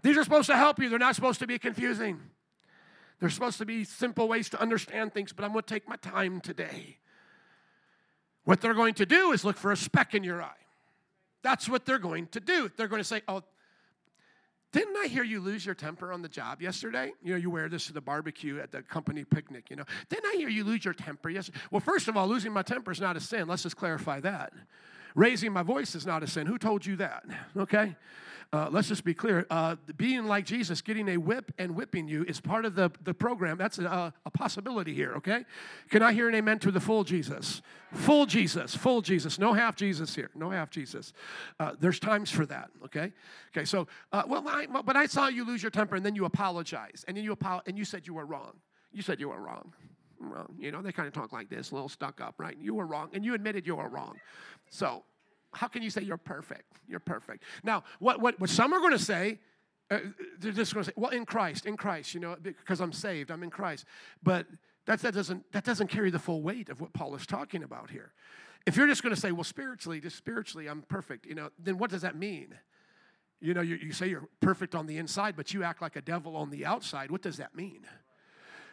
These 0.01 0.17
are 0.17 0.23
supposed 0.23 0.47
to 0.47 0.55
help 0.55 0.79
you, 0.79 0.89
they're 0.89 0.99
not 0.99 1.15
supposed 1.15 1.39
to 1.39 1.47
be 1.47 1.59
confusing. 1.59 2.19
They're 3.19 3.29
supposed 3.29 3.57
to 3.57 3.65
be 3.65 3.83
simple 3.83 4.27
ways 4.27 4.49
to 4.49 4.61
understand 4.61 5.13
things, 5.13 5.33
but 5.33 5.43
I'm 5.43 5.51
going 5.51 5.63
to 5.63 5.73
take 5.73 5.87
my 5.89 5.97
time 5.97 6.39
today 6.39 6.99
what 8.45 8.61
they're 8.61 8.73
going 8.73 8.95
to 8.95 9.05
do 9.05 9.31
is 9.31 9.43
look 9.43 9.57
for 9.57 9.71
a 9.71 9.77
speck 9.77 10.15
in 10.15 10.23
your 10.23 10.41
eye. 10.41 10.51
That's 11.41 11.69
what 11.69 11.85
they're 11.85 11.99
going 11.99 12.27
to 12.27 12.39
do. 12.39 12.69
They're 12.75 12.87
going 12.87 13.01
to 13.01 13.07
say, 13.07 13.21
Oh, 13.27 13.43
didn't 14.71 14.95
I 14.97 15.07
hear 15.07 15.23
you 15.23 15.39
lose 15.39 15.65
your 15.65 15.73
temper 15.73 16.11
on 16.11 16.21
the 16.21 16.29
job 16.29 16.61
yesterday? 16.61 17.11
You 17.23 17.31
know, 17.31 17.37
you 17.37 17.49
wear 17.49 17.69
this 17.69 17.87
to 17.87 17.93
the 17.93 18.01
barbecue 18.01 18.59
at 18.59 18.71
the 18.71 18.83
company 18.83 19.23
picnic, 19.23 19.69
you 19.71 19.75
know. 19.75 19.85
Didn't 20.09 20.27
I 20.27 20.37
hear 20.37 20.49
you 20.49 20.63
lose 20.63 20.85
your 20.85 20.93
temper 20.93 21.29
yesterday? 21.29 21.57
Well, 21.71 21.79
first 21.79 22.07
of 22.07 22.15
all, 22.15 22.27
losing 22.27 22.53
my 22.53 22.61
temper 22.61 22.91
is 22.91 23.01
not 23.01 23.17
a 23.17 23.19
sin. 23.19 23.47
Let's 23.47 23.63
just 23.63 23.77
clarify 23.77 24.19
that. 24.19 24.53
Raising 25.15 25.51
my 25.51 25.63
voice 25.63 25.95
is 25.95 26.05
not 26.05 26.21
a 26.21 26.27
sin. 26.27 26.45
Who 26.45 26.59
told 26.59 26.85
you 26.85 26.97
that? 26.97 27.25
Okay? 27.57 27.95
Uh, 28.51 28.67
let's 28.71 28.87
just 28.87 29.03
be 29.03 29.13
clear. 29.13 29.45
Uh, 29.51 29.75
being 29.95 30.25
like 30.25 30.43
Jesus, 30.43 30.81
getting 30.81 31.07
a 31.09 31.17
whip 31.17 31.51
and 31.59 31.75
whipping 31.75 32.07
you 32.07 32.23
is 32.27 32.41
part 32.41 32.65
of 32.65 32.73
the, 32.73 32.91
the 33.03 33.13
program. 33.13 33.57
That's 33.59 33.77
a, 33.77 34.11
a 34.25 34.31
possibility 34.31 34.91
here, 34.93 35.13
okay? 35.17 35.45
Can 35.91 36.01
I 36.01 36.13
hear 36.13 36.27
an 36.27 36.33
amen 36.33 36.57
to 36.59 36.71
the 36.71 36.79
full 36.79 37.03
Jesus? 37.03 37.61
Full 37.93 38.25
Jesus, 38.25 38.73
full 38.75 39.01
Jesus. 39.01 39.37
No 39.37 39.53
half 39.53 39.75
Jesus 39.75 40.15
here. 40.15 40.31
No 40.33 40.49
half 40.49 40.71
Jesus. 40.71 41.13
Uh, 41.59 41.73
there's 41.79 41.99
times 41.99 42.31
for 42.31 42.45
that, 42.47 42.71
okay? 42.85 43.11
Okay, 43.55 43.65
so, 43.65 43.87
uh, 44.11 44.23
well, 44.27 44.43
I, 44.47 44.65
but 44.65 44.95
I 44.95 45.05
saw 45.05 45.27
you 45.27 45.45
lose 45.45 45.61
your 45.61 45.71
temper 45.71 45.95
and 45.95 46.03
then 46.03 46.15
you 46.15 46.25
apologize. 46.25 47.05
And 47.07 47.15
then 47.15 47.23
you, 47.23 47.33
apo- 47.33 47.61
and 47.67 47.77
you 47.77 47.85
said 47.85 48.07
you 48.07 48.15
were 48.15 48.25
wrong. 48.25 48.53
You 48.91 49.03
said 49.03 49.19
you 49.19 49.29
were 49.29 49.39
wrong. 49.39 49.73
Wrong. 50.19 50.55
You 50.57 50.71
know, 50.71 50.81
they 50.81 50.91
kind 50.91 51.07
of 51.07 51.13
talk 51.13 51.31
like 51.31 51.49
this, 51.49 51.69
a 51.69 51.75
little 51.75 51.87
stuck 51.87 52.19
up, 52.19 52.35
right? 52.39 52.57
You 52.59 52.73
were 52.73 52.87
wrong, 52.87 53.09
and 53.13 53.23
you 53.23 53.35
admitted 53.35 53.67
you 53.67 53.75
were 53.75 53.87
wrong. 53.87 54.17
So, 54.71 55.03
how 55.53 55.67
can 55.67 55.81
you 55.81 55.89
say 55.89 56.01
you're 56.01 56.17
perfect? 56.17 56.79
You're 56.87 56.99
perfect. 56.99 57.43
Now, 57.63 57.83
what, 57.99 58.21
what, 58.21 58.39
what 58.39 58.49
some 58.49 58.73
are 58.73 58.79
going 58.79 58.93
to 58.93 58.99
say, 58.99 59.39
uh, 59.89 59.99
they're 60.39 60.51
just 60.51 60.73
going 60.73 60.83
to 60.83 60.89
say, 60.89 60.93
well, 60.95 61.11
in 61.11 61.25
Christ, 61.25 61.65
in 61.65 61.77
Christ, 61.77 62.13
you 62.13 62.19
know, 62.19 62.35
because 62.41 62.79
I'm 62.79 62.93
saved, 62.93 63.31
I'm 63.31 63.43
in 63.43 63.49
Christ. 63.49 63.85
But 64.21 64.45
that, 64.85 64.99
that, 65.01 65.13
doesn't, 65.13 65.51
that 65.51 65.63
doesn't 65.63 65.87
carry 65.87 66.11
the 66.11 66.19
full 66.19 66.41
weight 66.41 66.69
of 66.69 66.81
what 66.81 66.93
Paul 66.93 67.15
is 67.15 67.25
talking 67.25 67.63
about 67.63 67.89
here. 67.89 68.13
If 68.65 68.75
you're 68.75 68.87
just 68.87 69.01
going 69.01 69.15
to 69.15 69.19
say, 69.19 69.31
well, 69.31 69.43
spiritually, 69.43 69.99
just 69.99 70.17
spiritually, 70.17 70.67
I'm 70.67 70.83
perfect, 70.83 71.25
you 71.25 71.35
know, 71.35 71.49
then 71.57 71.77
what 71.77 71.89
does 71.89 72.01
that 72.01 72.15
mean? 72.15 72.55
You 73.41 73.53
know, 73.53 73.61
you, 73.61 73.77
you 73.77 73.93
say 73.93 74.07
you're 74.09 74.27
perfect 74.41 74.75
on 74.75 74.85
the 74.85 74.97
inside, 74.97 75.35
but 75.35 75.53
you 75.53 75.63
act 75.63 75.81
like 75.81 75.95
a 75.95 76.01
devil 76.01 76.35
on 76.35 76.49
the 76.49 76.65
outside. 76.65 77.09
What 77.09 77.21
does 77.21 77.37
that 77.37 77.55
mean? 77.55 77.85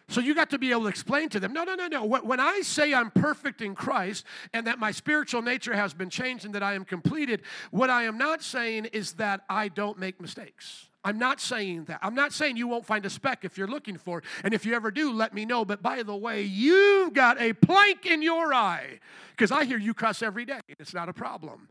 So 0.09 0.21
you 0.21 0.35
got 0.35 0.51
to 0.51 0.59
be 0.59 0.71
able 0.71 0.83
to 0.83 0.89
explain 0.89 1.29
to 1.31 1.41
them 1.41 1.53
no, 1.53 1.65
no, 1.65 1.75
no, 1.75 1.89
no. 1.89 2.05
When 2.05 2.39
I 2.39 2.61
say 2.61 2.95
I'm 2.95 3.11
perfect 3.11 3.61
in 3.61 3.75
Christ 3.75 4.25
and 4.53 4.67
that 4.67 4.79
my 4.79 4.93
spiritual 4.93 5.43
nature 5.43 5.75
has 5.75 5.95
been 5.95 6.11
changed 6.11 6.45
and 6.45 6.55
that 6.55 6.63
I 6.63 6.75
am 6.75 6.85
completed, 6.85 7.43
what 7.71 7.91
I 7.91 8.05
am 8.05 8.17
not 8.17 8.43
saying 8.43 8.87
is 8.87 9.15
that 9.15 9.43
I 9.49 9.69
don't 9.69 9.99
make 9.99 10.21
mistakes. 10.21 10.87
I'm 11.07 11.19
not 11.19 11.41
saying 11.41 11.85
that. 11.85 12.01
I'm 12.03 12.17
not 12.17 12.33
saying 12.33 12.57
you 12.57 12.67
won't 12.67 12.85
find 12.85 13.07
a 13.07 13.11
speck 13.11 13.45
if 13.45 13.57
you're 13.57 13.69
looking 13.69 13.97
for 13.97 14.19
it. 14.19 14.25
And 14.43 14.53
if 14.53 14.67
you 14.67 14.75
ever 14.75 14.91
do, 14.91 15.13
let 15.13 15.35
me 15.35 15.45
know. 15.45 15.65
But 15.65 15.81
by 15.81 16.03
the 16.03 16.17
way, 16.17 16.43
you've 16.43 17.13
got 17.13 17.41
a 17.41 17.53
plank 17.53 18.07
in 18.07 18.23
your 18.23 18.53
eye 18.53 18.99
because 19.31 19.53
I 19.53 19.65
hear 19.65 19.79
you 19.79 19.95
cuss 19.95 20.21
every 20.21 20.45
day. 20.45 20.61
It's 20.81 20.95
not 20.95 21.09
a 21.09 21.13
problem. 21.13 21.69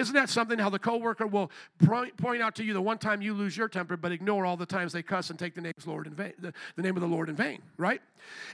Isn't 0.00 0.14
that 0.14 0.30
something 0.30 0.58
how 0.58 0.70
the 0.70 0.78
coworker 0.78 1.26
will 1.26 1.50
point 1.78 2.40
out 2.40 2.54
to 2.54 2.64
you 2.64 2.72
the 2.72 2.80
one 2.80 2.96
time 2.96 3.20
you 3.20 3.34
lose 3.34 3.54
your 3.54 3.68
temper, 3.68 3.98
but 3.98 4.12
ignore 4.12 4.46
all 4.46 4.56
the 4.56 4.64
times 4.64 4.94
they 4.94 5.02
cuss 5.02 5.28
and 5.28 5.38
take 5.38 5.54
the 5.54 5.60
name 5.60 5.74
of 5.76 5.84
the 5.84 5.90
Lord 5.90 6.06
in 6.06 6.14
vain, 6.14 6.32
the, 6.38 6.54
the 6.74 6.80
name 6.80 6.96
of 6.96 7.02
the 7.02 7.06
Lord 7.06 7.28
in 7.28 7.36
vain, 7.36 7.60
right? 7.76 8.00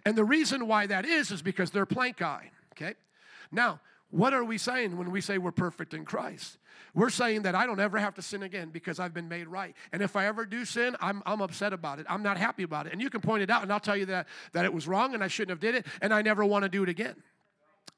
And 0.05 0.17
the 0.17 0.25
reason 0.25 0.67
why 0.67 0.87
that 0.89 1.05
is 1.05 1.31
is 1.31 1.43
because 1.43 1.71
they're 1.71 1.87
plank 1.87 2.21
eye. 2.21 2.51
Okay. 2.73 2.95
Now, 3.53 3.79
what 4.11 4.35
are 4.35 4.43
we 4.43 4.59
saying 4.59 4.97
when 4.97 5.13
we 5.13 5.21
say 5.21 5.39
we're 5.39 5.53
perfect 5.53 5.95
in 5.95 6.05
Christ? 6.05 6.59
We're 6.95 7.11
saying 7.11 7.43
that 7.43 7.55
I 7.55 7.65
don't 7.65 7.79
ever 7.79 7.99
have 7.99 8.15
to 8.15 8.23
sin 8.23 8.43
again 8.43 8.71
because 8.71 8.99
I've 8.99 9.15
been 9.15 9.29
made 9.29 9.47
right. 9.47 9.77
And 9.93 10.03
if 10.03 10.17
I 10.17 10.27
ever 10.27 10.47
do 10.47 10.65
sin, 10.65 10.97
I'm, 11.01 11.23
I'm 11.27 11.41
upset 11.41 11.73
about 11.73 12.01
it. 12.01 12.07
I'm 12.09 12.25
not 12.25 12.39
happy 12.39 12.65
about 12.65 12.89
it. 12.89 12.93
And 12.93 13.01
you 13.01 13.09
can 13.09 13.21
point 13.21 13.45
it 13.45 13.51
out, 13.51 13.63
and 13.63 13.73
I'll 13.73 13.79
tell 13.79 13.97
you 13.97 14.07
that, 14.07 14.27
that 14.53 14.65
it 14.65 14.73
was 14.73 14.89
wrong 14.89 15.15
and 15.15 15.23
I 15.23 15.29
shouldn't 15.29 15.51
have 15.51 15.61
did 15.61 15.77
it, 15.77 15.87
and 16.03 16.13
I 16.13 16.23
never 16.23 16.45
want 16.45 16.65
to 16.65 16.69
do 16.69 16.83
it 16.83 16.89
again. 16.89 17.15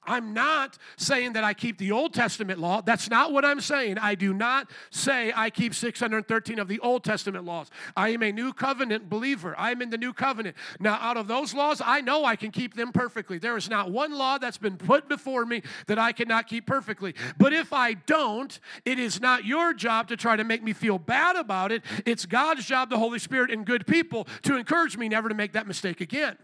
I'm 0.08 0.32
not 0.32 0.78
saying 0.96 1.34
that 1.34 1.44
I 1.44 1.52
keep 1.52 1.76
the 1.78 1.92
Old 1.92 2.14
Testament 2.14 2.58
law. 2.58 2.80
That's 2.80 3.10
not 3.10 3.32
what 3.32 3.44
I'm 3.44 3.60
saying. 3.60 3.98
I 3.98 4.14
do 4.14 4.32
not 4.32 4.70
say 4.90 5.32
I 5.36 5.50
keep 5.50 5.74
613 5.74 6.58
of 6.58 6.66
the 6.66 6.80
Old 6.80 7.04
Testament 7.04 7.44
laws. 7.44 7.70
I 7.96 8.08
am 8.10 8.22
a 8.22 8.32
new 8.32 8.52
covenant 8.52 9.10
believer. 9.10 9.54
I 9.58 9.70
am 9.70 9.82
in 9.82 9.90
the 9.90 9.98
new 9.98 10.14
covenant. 10.14 10.56
Now, 10.80 10.94
out 10.94 11.18
of 11.18 11.28
those 11.28 11.52
laws, 11.52 11.82
I 11.84 12.00
know 12.00 12.24
I 12.24 12.36
can 12.36 12.50
keep 12.50 12.74
them 12.74 12.90
perfectly. 12.90 13.38
There 13.38 13.56
is 13.56 13.68
not 13.68 13.90
one 13.90 14.16
law 14.16 14.38
that's 14.38 14.58
been 14.58 14.78
put 14.78 15.08
before 15.08 15.44
me 15.44 15.62
that 15.86 15.98
I 15.98 16.12
cannot 16.12 16.46
keep 16.46 16.66
perfectly. 16.66 17.14
But 17.36 17.52
if 17.52 17.72
I 17.72 17.92
don't, 17.92 18.58
it 18.86 18.98
is 18.98 19.20
not 19.20 19.44
your 19.44 19.74
job 19.74 20.08
to 20.08 20.16
try 20.16 20.36
to 20.36 20.44
make 20.44 20.62
me 20.62 20.72
feel 20.72 20.98
bad 20.98 21.36
about 21.36 21.70
it. 21.70 21.82
It's 22.06 22.24
God's 22.24 22.64
job, 22.64 22.88
the 22.88 22.98
Holy 22.98 23.18
Spirit, 23.18 23.50
and 23.50 23.66
good 23.66 23.86
people 23.86 24.26
to 24.42 24.56
encourage 24.56 24.96
me 24.96 25.08
never 25.08 25.28
to 25.28 25.34
make 25.34 25.52
that 25.52 25.66
mistake 25.66 26.00
again. 26.00 26.38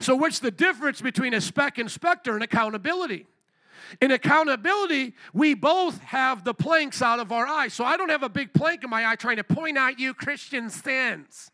So, 0.00 0.16
what's 0.16 0.38
the 0.38 0.50
difference 0.50 1.00
between 1.00 1.34
a 1.34 1.40
spec 1.40 1.78
inspector 1.78 2.34
and 2.34 2.42
accountability? 2.42 3.26
In 4.00 4.10
accountability, 4.10 5.14
we 5.32 5.54
both 5.54 6.00
have 6.00 6.44
the 6.44 6.54
planks 6.54 7.02
out 7.02 7.20
of 7.20 7.32
our 7.32 7.46
eye. 7.46 7.68
So 7.68 7.84
I 7.84 7.96
don't 7.96 8.08
have 8.08 8.22
a 8.22 8.28
big 8.28 8.52
plank 8.52 8.82
in 8.82 8.90
my 8.90 9.06
eye 9.06 9.16
trying 9.16 9.36
to 9.36 9.44
point 9.44 9.78
out 9.78 9.98
you 9.98 10.14
Christian 10.14 10.70
sins. 10.70 11.50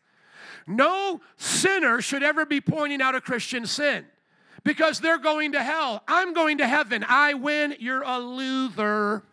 No 0.67 1.21
sinner 1.37 2.01
should 2.01 2.23
ever 2.23 2.45
be 2.45 2.61
pointing 2.61 3.01
out 3.01 3.15
a 3.15 3.21
Christian 3.21 3.65
sin 3.65 4.05
because 4.63 4.99
they're 4.99 5.17
going 5.17 5.53
to 5.53 5.63
hell. 5.63 6.03
I'm 6.07 6.33
going 6.33 6.59
to 6.59 6.67
heaven. 6.67 7.05
I 7.07 7.33
win. 7.33 7.75
You're 7.79 8.03
a 8.03 8.19
loser. 8.19 9.23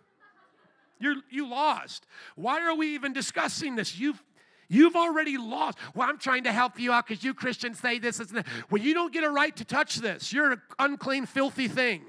You're, 1.01 1.17
you 1.31 1.49
lost. 1.49 2.07
Why 2.35 2.61
are 2.63 2.75
we 2.75 2.95
even 2.95 3.13
discussing 3.13 3.77
this? 3.77 3.99
You've 3.99 4.23
You've 4.69 4.97
already 4.97 5.39
lost. 5.39 5.79
Well, 5.95 6.09
I'm 6.09 6.19
trying 6.19 6.45
to 6.45 6.53
help 6.53 6.79
you 6.79 6.93
out 6.93 7.07
because 7.07 7.25
you 7.25 7.33
Christians 7.33 7.79
say 7.81 7.99
this, 7.99 8.19
that. 8.19 8.47
Well, 8.71 8.83
you 8.83 8.93
don't 8.93 9.13
get 9.13 9.25
a 9.25 9.31
right 9.31 9.55
to 9.57 9.65
touch 9.65 9.97
this. 9.97 10.33
You're 10.33 10.53
an 10.53 10.63
unclean, 10.79 11.27
filthy 11.27 11.69
thing. 11.69 12.05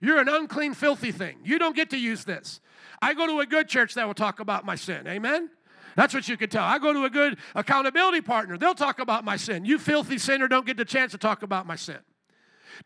You're 0.00 0.20
an 0.20 0.28
unclean, 0.28 0.74
filthy 0.74 1.12
thing. 1.12 1.38
You 1.44 1.58
don't 1.58 1.76
get 1.76 1.90
to 1.90 1.98
use 1.98 2.24
this. 2.24 2.60
I 3.00 3.14
go 3.14 3.26
to 3.26 3.40
a 3.40 3.46
good 3.46 3.68
church 3.68 3.94
that 3.94 4.06
will 4.06 4.14
talk 4.14 4.40
about 4.40 4.64
my 4.64 4.74
sin. 4.74 5.06
Amen? 5.06 5.50
That's 5.96 6.14
what 6.14 6.28
you 6.28 6.36
can 6.36 6.48
tell. 6.48 6.64
I 6.64 6.78
go 6.78 6.92
to 6.92 7.04
a 7.04 7.10
good 7.10 7.38
accountability 7.54 8.20
partner. 8.20 8.56
They'll 8.56 8.74
talk 8.74 8.98
about 8.98 9.24
my 9.24 9.36
sin. 9.36 9.64
You 9.64 9.78
filthy 9.78 10.18
sinner 10.18 10.46
don't 10.46 10.66
get 10.66 10.76
the 10.76 10.84
chance 10.84 11.12
to 11.12 11.18
talk 11.18 11.42
about 11.42 11.66
my 11.66 11.76
sin. 11.76 11.98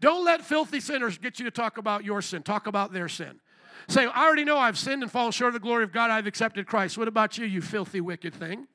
Don't 0.01 0.25
let 0.25 0.43
filthy 0.43 0.81
sinners 0.81 1.19
get 1.19 1.39
you 1.39 1.45
to 1.45 1.51
talk 1.51 1.77
about 1.77 2.05
your 2.05 2.23
sin. 2.23 2.43
Talk 2.43 2.67
about 2.67 2.93
their 2.93 3.09
sin. 3.09 3.41
Say, 3.89 4.07
I 4.07 4.25
already 4.25 4.45
know 4.45 4.57
I've 4.57 4.79
sinned 4.79 5.03
and 5.03 5.11
fallen 5.11 5.33
short 5.33 5.49
of 5.49 5.55
the 5.55 5.61
glory 5.61 5.85
of 5.85 5.93
God. 5.93 6.11
I've 6.11 6.27
accepted 6.27 6.67
Christ. 6.67 6.97
What 6.97 7.09
about 7.09 7.37
you, 7.37 7.45
you 7.45 7.61
filthy, 7.61 8.01
wicked 8.01 8.35
thing? 8.35 8.67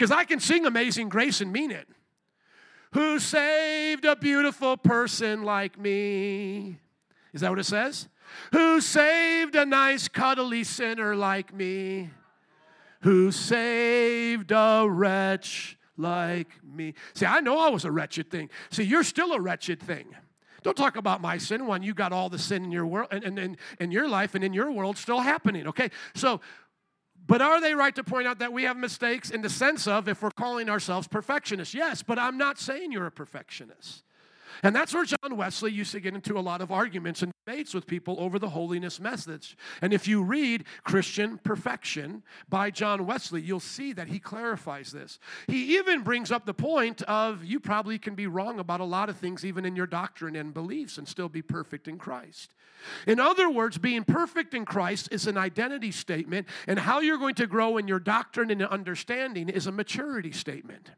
Because 0.00 0.12
I 0.12 0.24
can 0.24 0.40
sing 0.40 0.64
Amazing 0.64 1.10
Grace 1.10 1.42
and 1.42 1.52
mean 1.52 1.70
it. 1.70 1.86
Who 2.92 3.18
saved 3.18 4.06
a 4.06 4.16
beautiful 4.16 4.78
person 4.78 5.42
like 5.42 5.78
me? 5.78 6.78
Is 7.34 7.42
that 7.42 7.50
what 7.50 7.58
it 7.58 7.64
says? 7.64 8.08
Who 8.52 8.80
saved 8.80 9.54
a 9.56 9.66
nice, 9.66 10.08
cuddly 10.08 10.64
sinner 10.64 11.14
like 11.14 11.52
me? 11.52 12.08
Who 13.02 13.30
saved 13.30 14.52
a 14.52 14.86
wretch 14.88 15.76
like 15.98 16.48
me? 16.64 16.94
See, 17.12 17.26
I 17.26 17.40
know 17.40 17.58
I 17.58 17.68
was 17.68 17.84
a 17.84 17.92
wretched 17.92 18.30
thing. 18.30 18.48
See, 18.70 18.84
you're 18.84 19.04
still 19.04 19.32
a 19.32 19.38
wretched 19.38 19.82
thing. 19.82 20.16
Don't 20.62 20.78
talk 20.78 20.96
about 20.96 21.20
my 21.20 21.36
sin 21.36 21.66
when 21.66 21.82
you 21.82 21.92
got 21.92 22.10
all 22.10 22.30
the 22.30 22.38
sin 22.38 22.64
in 22.64 22.72
your 22.72 22.86
world 22.86 23.08
and, 23.10 23.22
and, 23.22 23.38
and 23.38 23.56
in 23.78 23.90
your 23.90 24.08
life 24.08 24.34
and 24.34 24.42
in 24.42 24.54
your 24.54 24.72
world 24.72 24.96
still 24.96 25.20
happening, 25.20 25.66
okay? 25.66 25.90
So, 26.14 26.40
but 27.26 27.40
are 27.42 27.60
they 27.60 27.74
right 27.74 27.94
to 27.94 28.04
point 28.04 28.26
out 28.26 28.38
that 28.40 28.52
we 28.52 28.64
have 28.64 28.76
mistakes 28.76 29.30
in 29.30 29.42
the 29.42 29.50
sense 29.50 29.86
of 29.86 30.08
if 30.08 30.22
we're 30.22 30.30
calling 30.30 30.68
ourselves 30.68 31.06
perfectionists? 31.06 31.74
Yes, 31.74 32.02
but 32.02 32.18
I'm 32.18 32.36
not 32.36 32.58
saying 32.58 32.92
you're 32.92 33.06
a 33.06 33.12
perfectionist. 33.12 34.04
And 34.62 34.74
that's 34.74 34.92
where 34.92 35.04
John 35.04 35.36
Wesley 35.36 35.72
used 35.72 35.92
to 35.92 36.00
get 36.00 36.14
into 36.14 36.38
a 36.38 36.40
lot 36.40 36.60
of 36.60 36.70
arguments 36.70 37.22
and 37.22 37.32
debates 37.50 37.74
with 37.74 37.86
people 37.86 38.16
over 38.20 38.38
the 38.38 38.50
holiness 38.50 39.00
message. 39.00 39.56
And 39.82 39.92
if 39.92 40.06
you 40.06 40.22
read 40.22 40.64
Christian 40.84 41.38
Perfection 41.38 42.22
by 42.48 42.70
John 42.70 43.06
Wesley, 43.06 43.42
you'll 43.42 43.58
see 43.58 43.92
that 43.92 44.06
he 44.06 44.20
clarifies 44.20 44.92
this. 44.92 45.18
He 45.48 45.76
even 45.76 46.02
brings 46.02 46.30
up 46.30 46.46
the 46.46 46.54
point 46.54 47.02
of 47.02 47.44
you 47.44 47.58
probably 47.58 47.98
can 47.98 48.14
be 48.14 48.28
wrong 48.28 48.60
about 48.60 48.80
a 48.80 48.84
lot 48.84 49.08
of 49.08 49.16
things, 49.16 49.44
even 49.44 49.64
in 49.64 49.74
your 49.74 49.88
doctrine 49.88 50.36
and 50.36 50.54
beliefs, 50.54 50.96
and 50.96 51.08
still 51.08 51.28
be 51.28 51.42
perfect 51.42 51.88
in 51.88 51.98
Christ. 51.98 52.54
In 53.06 53.18
other 53.18 53.50
words, 53.50 53.78
being 53.78 54.04
perfect 54.04 54.54
in 54.54 54.64
Christ 54.64 55.08
is 55.10 55.26
an 55.26 55.36
identity 55.36 55.90
statement, 55.90 56.46
and 56.66 56.78
how 56.78 57.00
you're 57.00 57.18
going 57.18 57.34
to 57.34 57.46
grow 57.46 57.78
in 57.78 57.88
your 57.88 58.00
doctrine 58.00 58.50
and 58.50 58.62
understanding 58.62 59.48
is 59.48 59.66
a 59.66 59.72
maturity 59.72 60.32
statement. 60.32 60.90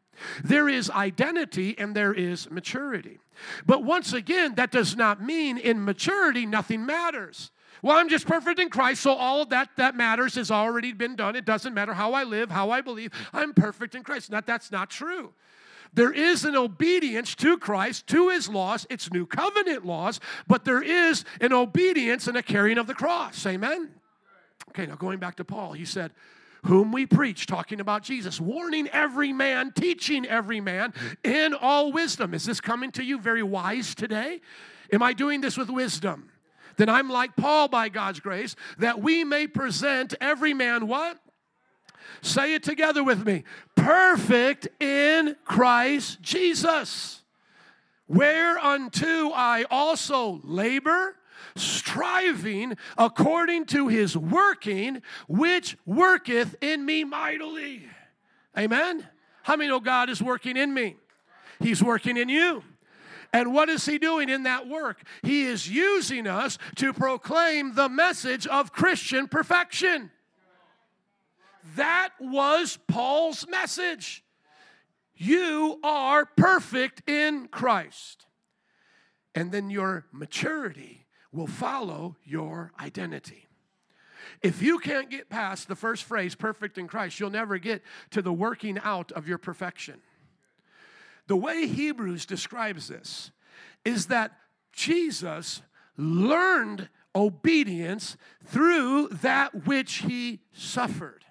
There 0.44 0.68
is 0.68 0.90
identity 0.90 1.76
and 1.78 1.94
there 1.94 2.12
is 2.12 2.50
maturity. 2.50 3.18
But 3.66 3.82
once 3.82 4.12
again, 4.12 4.54
that 4.56 4.70
does 4.70 4.94
not 4.94 5.22
mean 5.22 5.58
in 5.58 5.84
maturity 5.84 6.41
nothing 6.46 6.84
matters. 6.86 7.50
Well, 7.82 7.96
I'm 7.96 8.08
just 8.08 8.26
perfect 8.26 8.60
in 8.60 8.70
Christ, 8.70 9.02
so 9.02 9.12
all 9.12 9.44
that 9.46 9.70
that 9.76 9.96
matters 9.96 10.36
has 10.36 10.50
already 10.50 10.92
been 10.92 11.16
done. 11.16 11.34
It 11.34 11.44
doesn't 11.44 11.74
matter 11.74 11.94
how 11.94 12.12
I 12.12 12.22
live, 12.22 12.50
how 12.50 12.70
I 12.70 12.80
believe. 12.80 13.12
I'm 13.32 13.54
perfect 13.54 13.94
in 13.94 14.04
Christ. 14.04 14.30
Not 14.30 14.46
that's 14.46 14.70
not 14.70 14.90
true. 14.90 15.32
There 15.94 16.12
is 16.12 16.44
an 16.44 16.56
obedience 16.56 17.34
to 17.36 17.58
Christ, 17.58 18.06
to 18.08 18.30
his 18.30 18.48
laws. 18.48 18.86
It's 18.88 19.12
new 19.12 19.26
covenant 19.26 19.84
laws, 19.84 20.20
but 20.46 20.64
there 20.64 20.82
is 20.82 21.24
an 21.40 21.52
obedience 21.52 22.28
and 22.28 22.36
a 22.36 22.42
carrying 22.42 22.78
of 22.78 22.86
the 22.86 22.94
cross. 22.94 23.44
Amen? 23.46 23.90
Okay, 24.70 24.86
now 24.86 24.94
going 24.94 25.18
back 25.18 25.36
to 25.36 25.44
Paul, 25.44 25.72
he 25.72 25.84
said, 25.84 26.12
whom 26.64 26.92
we 26.92 27.04
preach, 27.04 27.46
talking 27.46 27.80
about 27.80 28.04
Jesus, 28.04 28.40
warning 28.40 28.88
every 28.88 29.32
man, 29.32 29.72
teaching 29.72 30.24
every 30.24 30.60
man 30.60 30.94
in 31.24 31.52
all 31.54 31.92
wisdom. 31.92 32.32
Is 32.32 32.44
this 32.44 32.60
coming 32.60 32.90
to 32.92 33.04
you 33.04 33.18
very 33.18 33.42
wise 33.42 33.94
today? 33.94 34.40
Am 34.92 35.02
I 35.02 35.12
doing 35.12 35.40
this 35.40 35.58
with 35.58 35.68
wisdom? 35.68 36.31
Then 36.76 36.88
I'm 36.88 37.08
like 37.08 37.36
Paul 37.36 37.68
by 37.68 37.88
God's 37.88 38.20
grace, 38.20 38.56
that 38.78 39.00
we 39.00 39.24
may 39.24 39.46
present 39.46 40.14
every 40.20 40.54
man 40.54 40.86
what? 40.86 41.18
Say 42.20 42.54
it 42.54 42.62
together 42.62 43.02
with 43.02 43.26
me. 43.26 43.44
Perfect 43.74 44.68
in 44.80 45.36
Christ 45.44 46.22
Jesus. 46.22 47.22
Whereunto 48.06 49.30
I 49.32 49.64
also 49.70 50.40
labor 50.44 51.16
striving 51.56 52.76
according 52.96 53.66
to 53.66 53.88
his 53.88 54.16
working, 54.16 55.02
which 55.28 55.76
worketh 55.84 56.54
in 56.60 56.84
me 56.84 57.04
mightily. 57.04 57.86
Amen? 58.56 59.06
How 59.42 59.56
many 59.56 59.68
know 59.68 59.80
God 59.80 60.08
is 60.08 60.22
working 60.22 60.56
in 60.56 60.72
me? 60.72 60.96
He's 61.58 61.82
working 61.82 62.16
in 62.16 62.28
you. 62.28 62.62
And 63.32 63.54
what 63.54 63.68
is 63.68 63.86
he 63.86 63.98
doing 63.98 64.28
in 64.28 64.42
that 64.42 64.68
work? 64.68 65.02
He 65.22 65.44
is 65.44 65.68
using 65.68 66.26
us 66.26 66.58
to 66.76 66.92
proclaim 66.92 67.74
the 67.74 67.88
message 67.88 68.46
of 68.46 68.72
Christian 68.72 69.26
perfection. 69.26 70.10
That 71.76 72.10
was 72.20 72.78
Paul's 72.88 73.46
message. 73.48 74.22
You 75.14 75.78
are 75.82 76.26
perfect 76.26 77.08
in 77.08 77.48
Christ. 77.48 78.26
And 79.34 79.50
then 79.50 79.70
your 79.70 80.06
maturity 80.12 81.06
will 81.30 81.46
follow 81.46 82.16
your 82.24 82.72
identity. 82.78 83.48
If 84.42 84.60
you 84.60 84.78
can't 84.78 85.08
get 85.08 85.30
past 85.30 85.68
the 85.68 85.76
first 85.76 86.04
phrase, 86.04 86.34
perfect 86.34 86.76
in 86.76 86.86
Christ, 86.86 87.18
you'll 87.18 87.30
never 87.30 87.58
get 87.58 87.82
to 88.10 88.20
the 88.20 88.32
working 88.32 88.78
out 88.82 89.12
of 89.12 89.26
your 89.26 89.38
perfection. 89.38 90.00
The 91.26 91.36
way 91.36 91.66
Hebrews 91.66 92.26
describes 92.26 92.88
this 92.88 93.30
is 93.84 94.06
that 94.06 94.32
Jesus 94.72 95.62
learned 95.96 96.88
obedience 97.14 98.16
through 98.44 99.08
that 99.08 99.66
which 99.66 99.96
he 99.96 100.40
suffered. 100.52 101.24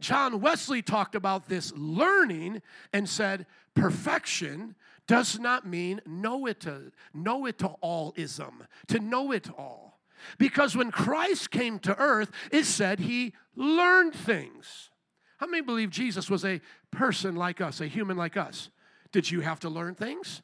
John 0.00 0.40
Wesley 0.40 0.82
talked 0.82 1.14
about 1.14 1.48
this 1.48 1.72
learning 1.76 2.62
and 2.92 3.08
said, 3.08 3.46
perfection 3.74 4.74
does 5.06 5.38
not 5.38 5.66
mean 5.66 6.00
know 6.06 6.46
it 6.46 6.66
know 7.12 7.46
it 7.46 7.58
allism, 7.82 8.66
to 8.88 8.98
know 8.98 9.32
it 9.32 9.48
all. 9.56 10.00
Because 10.38 10.76
when 10.76 10.90
Christ 10.90 11.50
came 11.50 11.78
to 11.80 11.96
earth, 11.98 12.30
it 12.50 12.64
said 12.64 13.00
he 13.00 13.34
learned 13.54 14.14
things. 14.14 14.90
How 15.38 15.46
many 15.46 15.62
believe 15.62 15.90
Jesus 15.90 16.30
was 16.30 16.44
a 16.44 16.60
person 16.90 17.36
like 17.36 17.60
us, 17.60 17.80
a 17.80 17.86
human 17.86 18.16
like 18.16 18.36
us? 18.36 18.70
Did 19.14 19.30
you 19.30 19.42
have 19.42 19.60
to 19.60 19.68
learn 19.68 19.94
things? 19.94 20.42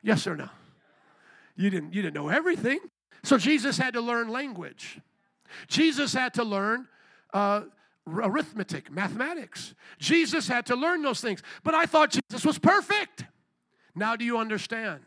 Yes 0.00 0.24
or 0.28 0.36
no? 0.36 0.48
You 1.56 1.70
didn't, 1.70 1.92
you 1.92 2.02
didn't 2.02 2.14
know 2.14 2.28
everything. 2.28 2.78
So 3.24 3.36
Jesus 3.36 3.76
had 3.78 3.94
to 3.94 4.00
learn 4.00 4.28
language. 4.28 5.00
Jesus 5.66 6.14
had 6.14 6.32
to 6.34 6.44
learn 6.44 6.86
uh, 7.34 7.62
arithmetic, 8.06 8.92
mathematics. 8.92 9.74
Jesus 9.98 10.46
had 10.46 10.66
to 10.66 10.76
learn 10.76 11.02
those 11.02 11.20
things. 11.20 11.42
But 11.64 11.74
I 11.74 11.84
thought 11.86 12.16
Jesus 12.28 12.46
was 12.46 12.60
perfect. 12.60 13.24
Now, 13.96 14.14
do 14.14 14.24
you 14.24 14.38
understand? 14.38 15.02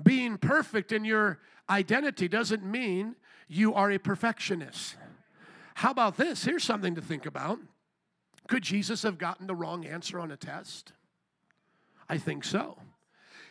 Being 0.00 0.36
perfect 0.36 0.92
in 0.92 1.02
your 1.02 1.38
identity 1.70 2.28
doesn't 2.28 2.62
mean 2.62 3.16
you 3.48 3.72
are 3.72 3.90
a 3.90 3.96
perfectionist. 3.96 4.96
How 5.76 5.92
about 5.92 6.18
this? 6.18 6.44
Here's 6.44 6.62
something 6.62 6.94
to 6.96 7.00
think 7.00 7.24
about. 7.24 7.58
Could 8.48 8.64
Jesus 8.64 9.02
have 9.02 9.16
gotten 9.16 9.46
the 9.46 9.54
wrong 9.54 9.86
answer 9.86 10.20
on 10.20 10.30
a 10.30 10.36
test? 10.36 10.92
I 12.08 12.18
think 12.18 12.44
so. 12.44 12.78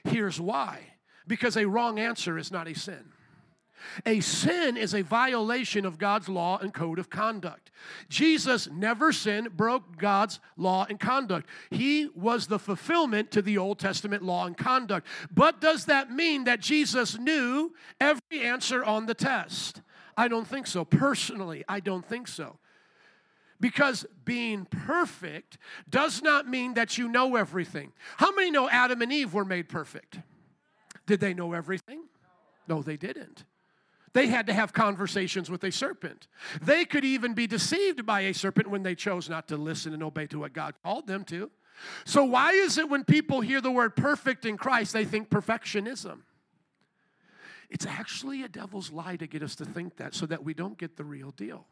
Here's 0.04 0.40
why 0.40 0.92
because 1.28 1.58
a 1.58 1.68
wrong 1.68 2.00
answer 2.00 2.38
is 2.38 2.52
not 2.52 2.68
a 2.68 2.76
sin. 2.76 3.12
A 4.06 4.20
sin 4.20 4.78
is 4.78 4.96
a 4.96 5.04
violation 5.04 5.86
of 5.86 6.00
God's 6.00 6.28
law 6.28 6.58
and 6.58 6.74
code 6.74 6.98
of 6.98 7.10
conduct. 7.10 7.72
Jesus 8.10 8.68
never 8.72 9.12
sinned, 9.12 9.56
broke 9.56 9.98
God's 9.98 10.40
law 10.58 10.86
and 10.90 11.00
conduct. 11.00 11.48
He 11.70 12.10
was 12.16 12.48
the 12.48 12.58
fulfillment 12.58 13.32
to 13.32 13.42
the 13.42 13.58
Old 13.58 13.78
Testament 13.78 14.24
law 14.24 14.48
and 14.48 14.58
conduct. 14.58 15.08
But 15.32 15.62
does 15.62 15.86
that 15.86 16.12
mean 16.12 16.46
that 16.46 16.62
Jesus 16.62 17.18
knew 17.18 17.74
every 18.00 18.42
answer 18.42 18.84
on 18.84 19.06
the 19.06 19.14
test? 19.14 19.82
I 20.18 20.30
don't 20.30 20.48
think 20.48 20.66
so. 20.68 20.86
Personally, 20.86 21.64
I 21.68 21.80
don't 21.80 22.06
think 22.06 22.28
so. 22.28 22.58
Because 23.60 24.06
being 24.26 24.66
perfect 24.66 25.58
does 25.90 26.22
not 26.22 26.48
mean 26.48 26.74
that 26.74 26.98
you 26.98 27.08
know 27.08 27.36
everything. 27.36 27.94
How 28.18 28.34
many 28.36 28.52
know 28.52 28.70
Adam 28.70 29.02
and 29.02 29.14
Eve 29.14 29.34
were 29.34 29.46
made 29.46 29.70
perfect? 29.70 30.20
Did 31.06 31.20
they 31.20 31.34
know 31.34 31.54
everything? 31.54 32.04
No, 32.68 32.82
they 32.82 32.98
didn't. 32.98 33.46
They 34.14 34.28
had 34.28 34.48
to 34.48 34.54
have 34.54 34.72
conversations 34.72 35.50
with 35.52 35.64
a 35.66 35.72
serpent. 35.72 36.28
They 36.62 36.86
could 36.86 37.04
even 37.04 37.34
be 37.34 37.48
deceived 37.48 38.06
by 38.06 38.22
a 38.22 38.34
serpent 38.34 38.70
when 38.70 38.82
they 38.82 38.96
chose 38.96 39.30
not 39.30 39.50
to 39.50 39.58
listen 39.58 39.94
and 39.94 40.02
obey 40.02 40.26
to 40.28 40.40
what 40.40 40.54
God 40.54 40.74
called 40.84 41.06
them 41.06 41.26
to. 41.26 41.52
So, 42.06 42.24
why 42.24 42.52
is 42.54 42.78
it 42.78 42.90
when 42.90 43.04
people 43.04 43.42
hear 43.42 43.60
the 43.60 43.72
word 43.72 43.98
perfect 43.98 44.46
in 44.46 44.58
Christ, 44.58 44.94
they 44.94 45.04
think 45.04 45.30
perfectionism? 45.30 46.20
It's 47.70 47.86
actually 47.86 48.44
a 48.44 48.48
devil's 48.48 48.92
lie 48.92 49.18
to 49.18 49.28
get 49.28 49.44
us 49.44 49.56
to 49.56 49.66
think 49.66 49.98
that 49.98 50.16
so 50.16 50.26
that 50.28 50.46
we 50.46 50.54
don't 50.54 50.78
get 50.78 50.96
the 50.96 51.04
real 51.04 51.32
deal. 51.32 51.66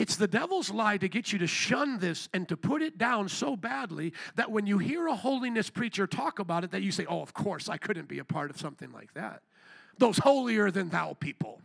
It's 0.00 0.16
the 0.16 0.26
devil's 0.26 0.70
lie 0.70 0.96
to 0.96 1.10
get 1.10 1.30
you 1.30 1.38
to 1.40 1.46
shun 1.46 1.98
this 1.98 2.30
and 2.32 2.48
to 2.48 2.56
put 2.56 2.80
it 2.80 2.96
down 2.96 3.28
so 3.28 3.54
badly 3.54 4.14
that 4.34 4.50
when 4.50 4.66
you 4.66 4.78
hear 4.78 5.06
a 5.06 5.14
holiness 5.14 5.68
preacher 5.68 6.06
talk 6.06 6.38
about 6.38 6.64
it 6.64 6.70
that 6.70 6.80
you 6.80 6.90
say, 6.90 7.04
"Oh, 7.04 7.20
of 7.20 7.34
course, 7.34 7.68
I 7.68 7.76
couldn't 7.76 8.08
be 8.08 8.18
a 8.18 8.24
part 8.24 8.48
of 8.48 8.58
something 8.58 8.90
like 8.92 9.12
that." 9.12 9.42
Those 9.98 10.16
holier 10.16 10.70
than 10.70 10.88
thou 10.88 11.12
people. 11.12 11.60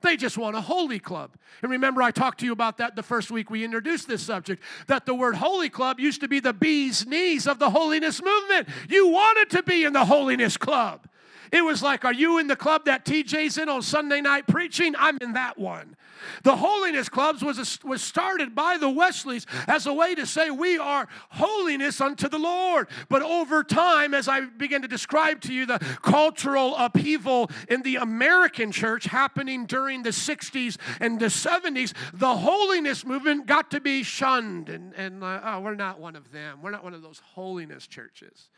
They 0.00 0.16
just 0.16 0.38
want 0.38 0.56
a 0.56 0.62
holy 0.62 0.98
club. 0.98 1.36
And 1.60 1.70
remember, 1.70 2.02
I 2.02 2.10
talked 2.10 2.40
to 2.40 2.46
you 2.46 2.52
about 2.52 2.78
that 2.78 2.96
the 2.96 3.02
first 3.02 3.30
week 3.30 3.50
we 3.50 3.64
introduced 3.64 4.08
this 4.08 4.22
subject 4.22 4.62
that 4.86 5.04
the 5.04 5.14
word 5.14 5.34
holy 5.34 5.68
club 5.68 6.00
used 6.00 6.20
to 6.20 6.28
be 6.28 6.40
the 6.40 6.52
bee's 6.54 7.06
knees 7.06 7.46
of 7.46 7.58
the 7.58 7.70
holiness 7.70 8.22
movement. 8.22 8.68
You 8.88 9.08
wanted 9.08 9.50
to 9.50 9.62
be 9.62 9.84
in 9.84 9.92
the 9.92 10.06
holiness 10.06 10.56
club. 10.56 11.07
It 11.52 11.64
was 11.64 11.82
like, 11.82 12.04
are 12.04 12.12
you 12.12 12.38
in 12.38 12.46
the 12.46 12.56
club 12.56 12.84
that 12.86 13.04
TJ's 13.04 13.58
in 13.58 13.68
on 13.68 13.82
Sunday 13.82 14.20
night 14.20 14.46
preaching? 14.46 14.94
I'm 14.98 15.18
in 15.20 15.32
that 15.34 15.58
one. 15.58 15.96
The 16.42 16.56
holiness 16.56 17.08
clubs 17.08 17.42
was, 17.42 17.58
a, 17.58 17.86
was 17.86 18.02
started 18.02 18.54
by 18.54 18.76
the 18.76 18.88
Wesleys 18.88 19.46
as 19.66 19.86
a 19.86 19.92
way 19.92 20.14
to 20.14 20.26
say 20.26 20.50
we 20.50 20.78
are 20.78 21.08
holiness 21.30 22.00
unto 22.00 22.28
the 22.28 22.38
Lord. 22.38 22.88
But 23.08 23.22
over 23.22 23.62
time, 23.62 24.14
as 24.14 24.28
I 24.28 24.40
begin 24.40 24.82
to 24.82 24.88
describe 24.88 25.40
to 25.42 25.52
you 25.52 25.66
the 25.66 25.78
cultural 26.02 26.76
upheaval 26.76 27.50
in 27.68 27.82
the 27.82 27.96
American 27.96 28.72
church 28.72 29.04
happening 29.04 29.66
during 29.66 30.02
the 30.02 30.10
60s 30.10 30.76
and 31.00 31.20
the 31.20 31.26
70s, 31.26 31.94
the 32.12 32.36
holiness 32.36 33.04
movement 33.04 33.46
got 33.46 33.70
to 33.70 33.80
be 33.80 34.02
shunned. 34.02 34.68
And, 34.68 34.94
and 34.94 35.22
uh, 35.22 35.40
oh, 35.44 35.60
we're 35.60 35.74
not 35.74 36.00
one 36.00 36.16
of 36.16 36.32
them. 36.32 36.60
We're 36.62 36.70
not 36.70 36.84
one 36.84 36.94
of 36.94 37.02
those 37.02 37.20
holiness 37.34 37.86
churches. 37.86 38.48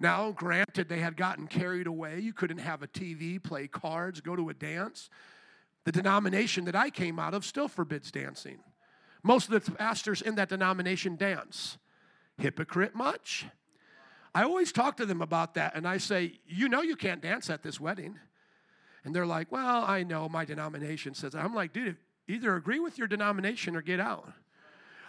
Now, 0.00 0.30
granted, 0.30 0.88
they 0.88 1.00
had 1.00 1.16
gotten 1.16 1.46
carried 1.46 1.86
away. 1.86 2.20
You 2.20 2.32
couldn't 2.32 2.58
have 2.58 2.82
a 2.82 2.86
TV, 2.86 3.42
play 3.42 3.66
cards, 3.66 4.20
go 4.20 4.36
to 4.36 4.48
a 4.48 4.54
dance. 4.54 5.10
The 5.84 5.92
denomination 5.92 6.64
that 6.66 6.76
I 6.76 6.90
came 6.90 7.18
out 7.18 7.34
of 7.34 7.44
still 7.44 7.68
forbids 7.68 8.10
dancing. 8.10 8.58
Most 9.22 9.50
of 9.50 9.64
the 9.64 9.72
pastors 9.72 10.22
in 10.22 10.36
that 10.36 10.48
denomination 10.48 11.16
dance. 11.16 11.78
Hypocrite 12.36 12.94
much? 12.94 13.46
I 14.34 14.44
always 14.44 14.70
talk 14.70 14.96
to 14.98 15.06
them 15.06 15.20
about 15.20 15.54
that, 15.54 15.74
and 15.74 15.88
I 15.88 15.98
say, 15.98 16.38
You 16.46 16.68
know, 16.68 16.82
you 16.82 16.94
can't 16.94 17.20
dance 17.20 17.50
at 17.50 17.62
this 17.62 17.80
wedding. 17.80 18.18
And 19.04 19.14
they're 19.14 19.26
like, 19.26 19.50
Well, 19.50 19.84
I 19.84 20.04
know 20.04 20.28
my 20.28 20.44
denomination 20.44 21.14
says 21.14 21.32
that. 21.32 21.44
I'm 21.44 21.54
like, 21.54 21.72
Dude, 21.72 21.96
either 22.28 22.54
agree 22.54 22.78
with 22.78 22.98
your 22.98 23.08
denomination 23.08 23.74
or 23.74 23.82
get 23.82 23.98
out. 23.98 24.32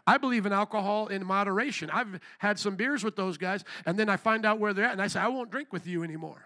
I 0.09 0.17
believe 0.17 0.47
in 0.47 0.53
alcohol 0.53 1.05
in 1.05 1.23
moderation. 1.23 1.91
I've 1.91 2.19
had 2.39 2.57
some 2.57 2.75
beers 2.75 3.03
with 3.03 3.15
those 3.15 3.37
guys, 3.37 3.63
and 3.85 3.95
then 3.95 4.09
I 4.09 4.17
find 4.17 4.43
out 4.43 4.57
where 4.57 4.73
they're 4.73 4.85
at, 4.85 4.93
and 4.93 5.01
I 5.03 5.05
say, 5.05 5.19
I 5.19 5.27
won't 5.27 5.51
drink 5.51 5.71
with 5.71 5.85
you 5.85 6.01
anymore 6.03 6.43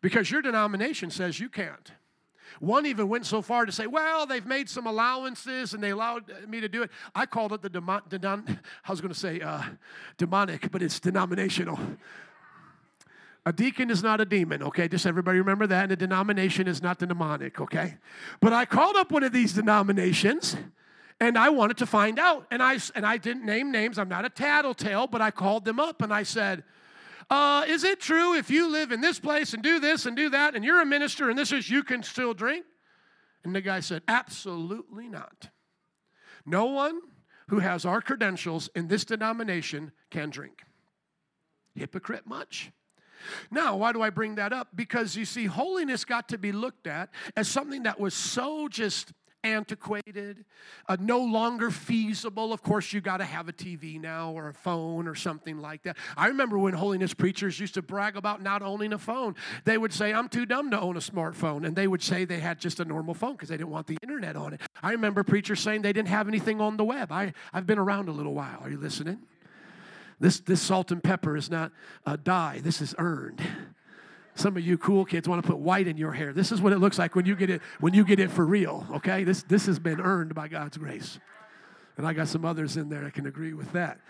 because 0.00 0.30
your 0.30 0.40
denomination 0.40 1.10
says 1.10 1.38
you 1.38 1.50
can't. 1.50 1.92
One 2.58 2.86
even 2.86 3.10
went 3.10 3.26
so 3.26 3.42
far 3.42 3.66
to 3.66 3.70
say, 3.70 3.86
well, 3.86 4.24
they've 4.24 4.46
made 4.46 4.70
some 4.70 4.86
allowances 4.86 5.74
and 5.74 5.82
they 5.82 5.90
allowed 5.90 6.24
me 6.48 6.62
to 6.62 6.70
do 6.70 6.82
it. 6.82 6.90
I 7.14 7.26
called 7.26 7.52
it 7.52 7.60
the, 7.60 7.68
demon, 7.68 8.00
I 8.08 8.90
was 8.90 9.02
going 9.02 9.12
to 9.12 9.18
say 9.18 9.40
uh, 9.40 9.62
demonic, 10.16 10.70
but 10.70 10.82
it's 10.82 10.98
denominational. 11.00 11.78
A 13.44 13.52
deacon 13.52 13.90
is 13.90 14.02
not 14.02 14.22
a 14.22 14.24
demon, 14.24 14.62
okay? 14.62 14.88
Just 14.88 15.04
everybody 15.04 15.38
remember 15.38 15.66
that. 15.66 15.82
And 15.82 15.92
a 15.92 15.96
denomination 15.96 16.66
is 16.66 16.82
not 16.82 16.98
the 16.98 17.06
demonic, 17.06 17.60
okay? 17.60 17.96
But 18.40 18.54
I 18.54 18.64
called 18.64 18.96
up 18.96 19.12
one 19.12 19.22
of 19.22 19.32
these 19.32 19.52
denominations 19.52 20.56
and 21.20 21.36
I 21.36 21.50
wanted 21.50 21.76
to 21.78 21.86
find 21.86 22.18
out. 22.18 22.46
And 22.50 22.62
I, 22.62 22.78
and 22.94 23.04
I 23.04 23.18
didn't 23.18 23.44
name 23.44 23.70
names. 23.70 23.98
I'm 23.98 24.08
not 24.08 24.24
a 24.24 24.30
tattletale, 24.30 25.06
but 25.06 25.20
I 25.20 25.30
called 25.30 25.64
them 25.64 25.78
up 25.78 26.02
and 26.02 26.12
I 26.12 26.22
said, 26.22 26.64
uh, 27.28 27.64
Is 27.68 27.84
it 27.84 28.00
true 28.00 28.34
if 28.34 28.50
you 28.50 28.68
live 28.68 28.90
in 28.90 29.00
this 29.00 29.20
place 29.20 29.52
and 29.52 29.62
do 29.62 29.78
this 29.78 30.06
and 30.06 30.16
do 30.16 30.30
that 30.30 30.56
and 30.56 30.64
you're 30.64 30.80
a 30.80 30.86
minister 30.86 31.28
and 31.28 31.38
this 31.38 31.52
is 31.52 31.68
you 31.68 31.84
can 31.84 32.02
still 32.02 32.32
drink? 32.32 32.64
And 33.44 33.54
the 33.54 33.60
guy 33.60 33.80
said, 33.80 34.02
Absolutely 34.08 35.08
not. 35.08 35.50
No 36.46 36.66
one 36.66 37.00
who 37.48 37.58
has 37.58 37.84
our 37.84 38.00
credentials 38.00 38.70
in 38.74 38.88
this 38.88 39.04
denomination 39.04 39.92
can 40.10 40.30
drink. 40.30 40.62
Hypocrite 41.74 42.26
much? 42.26 42.72
Now, 43.50 43.76
why 43.76 43.92
do 43.92 44.00
I 44.00 44.08
bring 44.08 44.36
that 44.36 44.52
up? 44.52 44.68
Because 44.74 45.14
you 45.14 45.26
see, 45.26 45.44
holiness 45.44 46.06
got 46.06 46.28
to 46.30 46.38
be 46.38 46.52
looked 46.52 46.86
at 46.86 47.10
as 47.36 47.48
something 47.48 47.82
that 47.82 48.00
was 48.00 48.14
so 48.14 48.66
just 48.66 49.12
antiquated, 49.42 50.44
uh, 50.88 50.96
no 51.00 51.20
longer 51.20 51.70
feasible. 51.70 52.52
Of 52.52 52.62
course, 52.62 52.92
you 52.92 53.00
got 53.00 53.18
to 53.18 53.24
have 53.24 53.48
a 53.48 53.52
TV 53.52 54.00
now 54.00 54.32
or 54.32 54.48
a 54.48 54.54
phone 54.54 55.08
or 55.08 55.14
something 55.14 55.58
like 55.58 55.82
that. 55.84 55.96
I 56.16 56.28
remember 56.28 56.58
when 56.58 56.74
holiness 56.74 57.14
preachers 57.14 57.58
used 57.58 57.74
to 57.74 57.82
brag 57.82 58.16
about 58.16 58.42
not 58.42 58.62
owning 58.62 58.92
a 58.92 58.98
phone. 58.98 59.34
They 59.64 59.78
would 59.78 59.92
say, 59.92 60.12
I'm 60.12 60.28
too 60.28 60.46
dumb 60.46 60.70
to 60.70 60.80
own 60.80 60.96
a 60.96 61.00
smartphone. 61.00 61.66
And 61.66 61.74
they 61.74 61.86
would 61.86 62.02
say 62.02 62.24
they 62.24 62.40
had 62.40 62.60
just 62.60 62.80
a 62.80 62.84
normal 62.84 63.14
phone 63.14 63.32
because 63.32 63.48
they 63.48 63.56
didn't 63.56 63.70
want 63.70 63.86
the 63.86 63.98
internet 64.02 64.36
on 64.36 64.54
it. 64.54 64.60
I 64.82 64.92
remember 64.92 65.22
preachers 65.22 65.60
saying 65.60 65.82
they 65.82 65.92
didn't 65.92 66.08
have 66.08 66.28
anything 66.28 66.60
on 66.60 66.76
the 66.76 66.84
web. 66.84 67.12
I, 67.12 67.32
I've 67.52 67.66
been 67.66 67.78
around 67.78 68.08
a 68.08 68.12
little 68.12 68.34
while. 68.34 68.58
Are 68.62 68.70
you 68.70 68.78
listening? 68.78 69.18
This, 70.20 70.40
this 70.40 70.60
salt 70.60 70.90
and 70.90 71.02
pepper 71.02 71.34
is 71.36 71.50
not 71.50 71.72
a 72.04 72.18
dye, 72.18 72.60
this 72.62 72.82
is 72.82 72.94
earned. 72.98 73.40
Some 74.40 74.56
of 74.56 74.64
you 74.64 74.78
cool 74.78 75.04
kids 75.04 75.28
want 75.28 75.42
to 75.42 75.46
put 75.46 75.58
white 75.58 75.86
in 75.86 75.98
your 75.98 76.12
hair. 76.12 76.32
This 76.32 76.50
is 76.50 76.62
what 76.62 76.72
it 76.72 76.78
looks 76.78 76.98
like 76.98 77.14
when 77.14 77.26
you 77.26 77.36
get 77.36 77.50
it 77.50 77.60
when 77.78 77.92
you 77.92 78.04
get 78.04 78.18
it 78.18 78.30
for 78.30 78.46
real, 78.46 78.86
okay? 78.94 79.22
This 79.22 79.42
this 79.42 79.66
has 79.66 79.78
been 79.78 80.00
earned 80.00 80.34
by 80.34 80.48
God's 80.48 80.78
grace. 80.78 81.18
And 81.98 82.06
I 82.06 82.14
got 82.14 82.28
some 82.28 82.46
others 82.46 82.78
in 82.78 82.88
there 82.88 83.02
that 83.02 83.12
can 83.12 83.26
agree 83.26 83.52
with 83.52 83.70
that. 83.72 84.00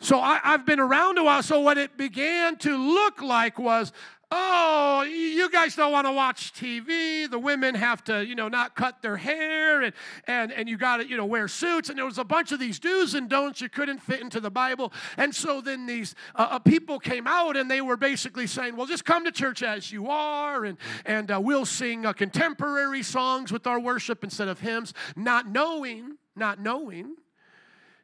So 0.00 0.20
I, 0.20 0.38
have 0.44 0.66
been 0.66 0.78
around 0.78 1.16
a 1.16 1.24
while. 1.24 1.42
So 1.42 1.60
what 1.60 1.78
it 1.78 1.96
began 1.96 2.56
to 2.58 2.76
look 2.76 3.22
like 3.22 3.58
was 3.58 3.92
oh, 4.30 5.02
you 5.02 5.50
guys 5.50 5.74
don't 5.74 5.92
want 5.92 6.06
to 6.06 6.12
watch 6.12 6.52
TV. 6.52 7.30
The 7.30 7.38
women 7.38 7.74
have 7.74 8.04
to, 8.04 8.24
you 8.24 8.34
know, 8.34 8.48
not 8.48 8.74
cut 8.74 9.00
their 9.00 9.16
hair 9.16 9.82
and 9.82 9.94
and 10.26 10.52
and 10.52 10.68
you 10.68 10.76
got 10.76 10.98
to, 10.98 11.08
you 11.08 11.16
know, 11.16 11.24
wear 11.24 11.48
suits. 11.48 11.88
And 11.88 11.98
there 11.98 12.04
was 12.04 12.18
a 12.18 12.24
bunch 12.24 12.52
of 12.52 12.58
these 12.58 12.78
do's 12.78 13.14
and 13.14 13.28
don'ts 13.28 13.60
you 13.60 13.68
couldn't 13.68 13.98
fit 13.98 14.20
into 14.20 14.40
the 14.40 14.50
Bible. 14.50 14.92
And 15.16 15.34
so 15.34 15.60
then 15.60 15.86
these 15.86 16.14
uh, 16.34 16.48
uh, 16.50 16.58
people 16.58 16.98
came 16.98 17.26
out 17.26 17.56
and 17.56 17.70
they 17.70 17.80
were 17.80 17.96
basically 17.96 18.46
saying, 18.46 18.76
well, 18.76 18.86
just 18.86 19.04
come 19.04 19.24
to 19.24 19.32
church 19.32 19.62
as 19.62 19.90
you 19.90 20.08
are, 20.08 20.64
and 20.64 20.76
and 21.06 21.30
uh, 21.30 21.40
we'll 21.40 21.66
sing 21.66 22.04
uh, 22.04 22.12
contemporary 22.12 23.02
songs 23.02 23.52
with 23.52 23.66
our 23.66 23.80
worship 23.80 24.24
instead 24.24 24.48
of 24.48 24.60
hymns, 24.60 24.92
not 25.16 25.48
knowing, 25.48 26.16
not 26.36 26.60
knowing. 26.60 27.16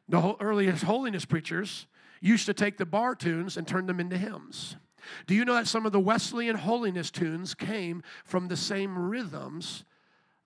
The 0.07 0.35
earliest 0.39 0.83
holiness 0.83 1.25
preachers 1.25 1.87
used 2.21 2.45
to 2.45 2.53
take 2.53 2.77
the 2.77 2.85
bar 2.85 3.15
tunes 3.15 3.57
and 3.57 3.67
turn 3.67 3.87
them 3.87 3.99
into 3.99 4.17
hymns. 4.17 4.77
Do 5.27 5.35
you 5.35 5.45
know 5.45 5.53
that 5.53 5.67
some 5.67 5.85
of 5.85 5.91
the 5.91 5.99
Wesleyan 5.99 6.55
holiness 6.55 7.11
tunes 7.11 7.53
came 7.53 8.03
from 8.23 8.47
the 8.47 8.57
same 8.57 8.97
rhythms 8.97 9.85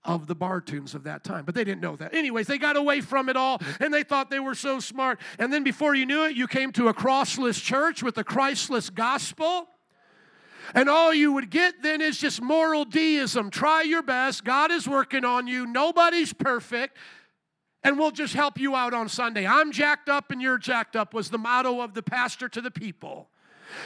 of 0.03 0.27
the 0.27 0.35
bar 0.35 0.61
tunes 0.61 0.95
of 0.95 1.03
that 1.03 1.23
time? 1.23 1.45
But 1.45 1.55
they 1.55 1.63
didn't 1.63 1.81
know 1.81 1.95
that. 1.97 2.13
Anyways, 2.13 2.47
they 2.47 2.57
got 2.57 2.77
away 2.77 3.01
from 3.01 3.29
it 3.29 3.35
all 3.35 3.59
mm-hmm. 3.59 3.83
and 3.83 3.93
they 3.93 4.03
thought 4.03 4.29
they 4.29 4.39
were 4.39 4.55
so 4.55 4.79
smart. 4.79 5.19
And 5.37 5.51
then 5.51 5.63
before 5.63 5.95
you 5.95 6.05
knew 6.05 6.25
it, 6.25 6.35
you 6.35 6.47
came 6.47 6.71
to 6.73 6.87
a 6.87 6.93
crossless 6.93 7.61
church 7.61 8.01
with 8.03 8.17
a 8.17 8.23
Christless 8.23 8.89
gospel. 8.89 9.67
And 10.75 10.87
all 10.87 11.13
you 11.13 11.33
would 11.33 11.49
get 11.49 11.81
then 11.81 11.99
is 11.99 12.19
just 12.19 12.41
moral 12.41 12.85
deism. 12.85 13.49
Try 13.49 13.81
your 13.81 14.03
best. 14.03 14.43
God 14.43 14.71
is 14.71 14.87
working 14.87 15.25
on 15.25 15.47
you. 15.47 15.65
Nobody's 15.65 16.31
perfect. 16.31 16.95
And 17.83 17.97
we'll 17.97 18.11
just 18.11 18.33
help 18.33 18.59
you 18.59 18.75
out 18.75 18.93
on 18.93 19.07
Sunday. 19.07 19.47
I'm 19.47 19.71
jacked 19.71 20.09
up 20.09 20.31
and 20.31 20.41
you're 20.41 20.57
jacked 20.57 20.95
up 20.95 21.13
was 21.13 21.29
the 21.29 21.37
motto 21.37 21.81
of 21.81 21.93
the 21.93 22.03
pastor 22.03 22.49
to 22.49 22.61
the 22.61 22.71
people. 22.71 23.29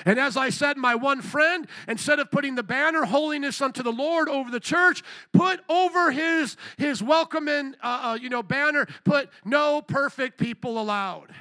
And 0.06 0.20
as 0.20 0.38
I 0.38 0.50
said, 0.50 0.78
my 0.78 0.96
one 0.96 1.22
friend, 1.22 1.68
instead 1.88 2.20
of 2.20 2.32
putting 2.32 2.56
the 2.56 2.64
banner 2.64 3.06
holiness 3.06 3.62
unto 3.62 3.84
the 3.84 3.92
Lord 3.92 4.30
over 4.30 4.52
the 4.52 4.60
church, 4.60 5.04
put 5.32 5.60
over 5.70 6.12
his, 6.12 6.58
his 6.78 7.02
welcoming 7.02 7.76
uh, 7.82 8.02
uh, 8.04 8.18
you 8.22 8.30
know, 8.30 8.44
banner, 8.44 8.88
put 9.04 9.30
no 9.46 9.82
perfect 9.82 10.38
people 10.38 10.80
allowed. 10.80 11.34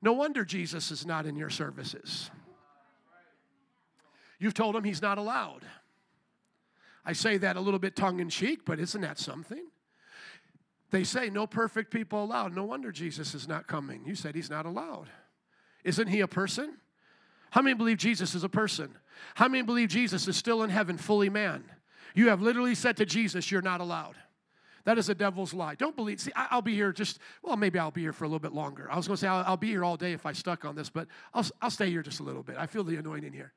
No 0.00 0.12
wonder 0.12 0.44
Jesus 0.44 0.90
is 0.90 1.04
not 1.04 1.26
in 1.26 1.36
your 1.36 1.50
services. 1.50 2.30
You've 4.38 4.54
told 4.54 4.76
him 4.76 4.84
he's 4.84 5.02
not 5.02 5.18
allowed. 5.18 5.64
I 7.04 7.12
say 7.12 7.38
that 7.38 7.56
a 7.56 7.60
little 7.60 7.80
bit 7.80 7.96
tongue 7.96 8.20
in 8.20 8.28
cheek, 8.28 8.64
but 8.64 8.78
isn't 8.78 9.00
that 9.00 9.18
something? 9.18 9.66
They 10.90 11.04
say 11.04 11.30
no 11.30 11.46
perfect 11.46 11.90
people 11.90 12.22
allowed. 12.22 12.54
No 12.54 12.64
wonder 12.64 12.92
Jesus 12.92 13.34
is 13.34 13.48
not 13.48 13.66
coming. 13.66 14.04
You 14.06 14.14
said 14.14 14.34
he's 14.34 14.50
not 14.50 14.66
allowed. 14.66 15.08
Isn't 15.84 16.08
he 16.08 16.20
a 16.20 16.28
person? 16.28 16.76
How 17.50 17.62
many 17.62 17.74
believe 17.74 17.98
Jesus 17.98 18.34
is 18.34 18.44
a 18.44 18.48
person? 18.48 18.94
How 19.34 19.48
many 19.48 19.62
believe 19.62 19.88
Jesus 19.88 20.28
is 20.28 20.36
still 20.36 20.62
in 20.62 20.70
heaven, 20.70 20.96
fully 20.98 21.28
man? 21.28 21.64
You 22.14 22.28
have 22.28 22.40
literally 22.40 22.74
said 22.74 22.96
to 22.98 23.06
Jesus, 23.06 23.50
You're 23.50 23.62
not 23.62 23.80
allowed. 23.80 24.16
That 24.84 24.96
is 24.96 25.10
a 25.10 25.14
devil's 25.14 25.52
lie. 25.52 25.74
Don't 25.74 25.94
believe. 25.94 26.18
See, 26.18 26.32
I'll 26.34 26.62
be 26.62 26.74
here 26.74 26.92
just, 26.92 27.18
well, 27.42 27.56
maybe 27.56 27.78
I'll 27.78 27.90
be 27.90 28.00
here 28.00 28.14
for 28.14 28.24
a 28.24 28.26
little 28.26 28.38
bit 28.38 28.54
longer. 28.54 28.90
I 28.90 28.96
was 28.96 29.06
going 29.06 29.16
to 29.16 29.20
say 29.20 29.26
I'll, 29.28 29.44
I'll, 29.46 29.56
be 29.58 29.66
here 29.66 29.84
all 29.84 29.98
day 29.98 30.12
if 30.14 30.24
I 30.24 30.32
stuck 30.32 30.64
on 30.64 30.74
this, 30.74 30.88
but 30.88 31.08
I'll, 31.34 31.44
I'll 31.60 31.70
stay 31.70 31.90
here 31.90 32.02
just 32.02 32.20
a 32.20 32.22
little 32.22 32.42
bit. 32.42 32.56
I 32.58 32.66
feel 32.66 32.84
the 32.84 32.96
anointing 32.96 33.34
here. 33.34 33.52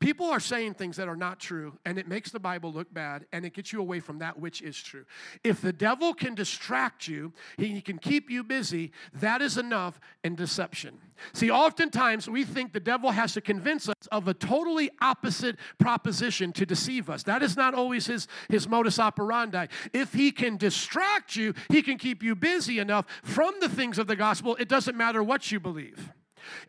People 0.00 0.30
are 0.30 0.40
saying 0.40 0.74
things 0.74 0.96
that 0.96 1.08
are 1.08 1.16
not 1.16 1.38
true, 1.38 1.78
and 1.84 1.98
it 1.98 2.08
makes 2.08 2.30
the 2.30 2.40
Bible 2.40 2.72
look 2.72 2.92
bad, 2.92 3.26
and 3.34 3.44
it 3.44 3.52
gets 3.52 3.70
you 3.70 3.80
away 3.80 4.00
from 4.00 4.18
that 4.20 4.38
which 4.38 4.62
is 4.62 4.80
true. 4.80 5.04
If 5.44 5.60
the 5.60 5.74
devil 5.74 6.14
can 6.14 6.34
distract 6.34 7.06
you, 7.06 7.34
he 7.58 7.82
can 7.82 7.98
keep 7.98 8.30
you 8.30 8.42
busy, 8.42 8.92
that 9.12 9.42
is 9.42 9.58
enough 9.58 10.00
in 10.24 10.36
deception. 10.36 10.96
See, 11.34 11.50
oftentimes 11.50 12.30
we 12.30 12.44
think 12.44 12.72
the 12.72 12.80
devil 12.80 13.10
has 13.10 13.34
to 13.34 13.42
convince 13.42 13.90
us 13.90 14.06
of 14.10 14.26
a 14.26 14.32
totally 14.32 14.90
opposite 15.02 15.56
proposition 15.78 16.52
to 16.52 16.64
deceive 16.64 17.10
us. 17.10 17.22
That 17.24 17.42
is 17.42 17.54
not 17.54 17.74
always 17.74 18.06
his, 18.06 18.26
his 18.48 18.66
modus 18.66 18.98
operandi. 18.98 19.66
If 19.92 20.14
he 20.14 20.32
can 20.32 20.56
distract 20.56 21.36
you, 21.36 21.52
he 21.68 21.82
can 21.82 21.98
keep 21.98 22.22
you 22.22 22.34
busy 22.34 22.78
enough 22.78 23.04
from 23.22 23.54
the 23.60 23.68
things 23.68 23.98
of 23.98 24.06
the 24.06 24.16
gospel, 24.16 24.56
it 24.56 24.68
doesn't 24.68 24.96
matter 24.96 25.22
what 25.22 25.52
you 25.52 25.60
believe. 25.60 26.10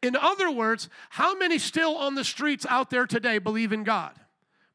In 0.01 0.15
other 0.15 0.51
words, 0.51 0.89
how 1.09 1.37
many 1.37 1.57
still 1.57 1.95
on 1.95 2.15
the 2.15 2.23
streets 2.23 2.65
out 2.69 2.89
there 2.89 3.05
today 3.05 3.37
believe 3.37 3.71
in 3.73 3.83
God? 3.83 4.13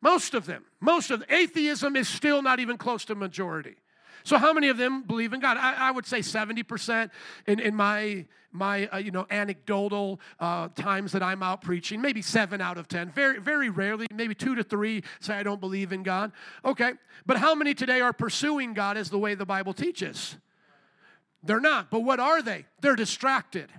Most 0.01 0.35
of 0.35 0.47
them. 0.47 0.65
Most 0.81 1.11
of 1.11 1.21
them. 1.21 1.29
Atheism 1.31 1.97
is 1.97 2.09
still 2.09 2.43
not 2.43 2.61
even 2.61 2.79
close 2.79 3.05
to 3.07 3.15
majority. 3.15 3.77
So 4.27 4.39
how 4.39 4.53
many 4.53 4.69
of 4.69 4.77
them 4.77 5.03
believe 5.03 5.33
in 5.33 5.41
God? 5.41 5.57
I, 5.57 5.89
I 5.89 5.91
would 5.93 6.05
say 6.05 6.19
70% 6.19 7.11
in, 7.47 7.61
in 7.61 7.77
my, 7.77 8.27
my 8.51 8.89
uh, 8.89 8.97
you 8.99 9.13
know, 9.13 9.25
anecdotal 9.31 10.21
uh, 10.41 10.69
times 10.75 11.13
that 11.13 11.23
I'm 11.23 11.45
out 11.45 11.63
preaching, 11.63 12.01
maybe 12.01 12.23
seven 12.23 12.61
out 12.61 12.77
of 12.77 12.89
10. 12.89 13.13
Very, 13.13 13.39
very 13.39 13.71
rarely, 13.71 14.09
maybe 14.13 14.35
two 14.35 14.57
to 14.57 14.65
three 14.65 15.05
say 15.21 15.35
I 15.35 15.45
don't 15.45 15.61
believe 15.61 15.93
in 15.93 16.03
God. 16.03 16.33
Okay, 16.65 16.95
but 17.25 17.37
how 17.37 17.55
many 17.55 17.73
today 17.73 18.01
are 18.01 18.13
pursuing 18.13 18.75
God 18.75 18.97
as 18.97 19.11
the 19.11 19.19
way 19.19 19.37
the 19.37 19.47
Bible 19.47 19.73
teaches? 19.73 20.37
They're 21.45 21.61
not. 21.61 21.89
But 21.89 22.01
what 22.01 22.19
are 22.19 22.43
they? 22.43 22.67
They're 22.81 22.97
distracted. 22.97 23.71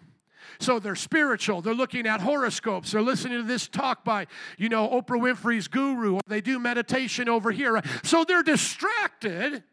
So 0.59 0.79
they're 0.79 0.95
spiritual. 0.95 1.61
They're 1.61 1.73
looking 1.73 2.07
at 2.07 2.21
horoscopes. 2.21 2.91
They're 2.91 3.01
listening 3.01 3.39
to 3.39 3.47
this 3.47 3.67
talk 3.67 4.03
by, 4.03 4.27
you 4.57 4.69
know, 4.69 4.87
Oprah 4.87 5.19
Winfrey's 5.19 5.67
guru, 5.67 6.19
they 6.27 6.41
do 6.41 6.59
meditation 6.59 7.29
over 7.29 7.51
here. 7.51 7.81
So 8.03 8.23
they're 8.23 8.43
distracted, 8.43 9.63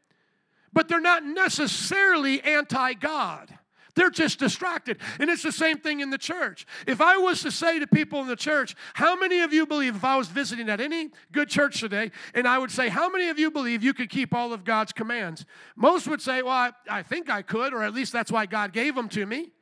but 0.72 0.88
they're 0.88 1.00
not 1.00 1.24
necessarily 1.24 2.40
anti 2.42 2.94
God. 2.94 3.58
They're 3.94 4.10
just 4.10 4.38
distracted. 4.38 4.98
And 5.20 5.30
it's 5.30 5.42
the 5.42 5.52
same 5.52 5.78
thing 5.78 6.00
in 6.00 6.10
the 6.10 6.18
church. 6.18 6.66
If 6.86 7.00
I 7.00 7.16
was 7.16 7.42
to 7.42 7.50
say 7.50 7.78
to 7.78 7.86
people 7.86 8.20
in 8.20 8.26
the 8.26 8.36
church, 8.36 8.74
how 8.94 9.16
many 9.16 9.40
of 9.40 9.52
you 9.52 9.66
believe, 9.66 9.96
if 9.96 10.04
I 10.04 10.16
was 10.16 10.28
visiting 10.28 10.68
at 10.68 10.80
any 10.80 11.10
good 11.32 11.48
church 11.48 11.80
today, 11.80 12.10
and 12.34 12.48
I 12.48 12.58
would 12.58 12.70
say, 12.70 12.88
how 12.88 13.08
many 13.08 13.28
of 13.28 13.38
you 13.38 13.50
believe 13.50 13.82
you 13.82 13.94
could 13.94 14.10
keep 14.10 14.34
all 14.34 14.52
of 14.52 14.64
God's 14.64 14.92
commands? 14.92 15.44
Most 15.76 16.08
would 16.08 16.20
say, 16.20 16.42
well, 16.42 16.52
I, 16.52 16.72
I 16.90 17.02
think 17.02 17.30
I 17.30 17.42
could, 17.42 17.72
or 17.72 17.82
at 17.82 17.94
least 17.94 18.12
that's 18.12 18.32
why 18.32 18.46
God 18.46 18.72
gave 18.72 18.94
them 18.94 19.08
to 19.10 19.24
me. 19.26 19.52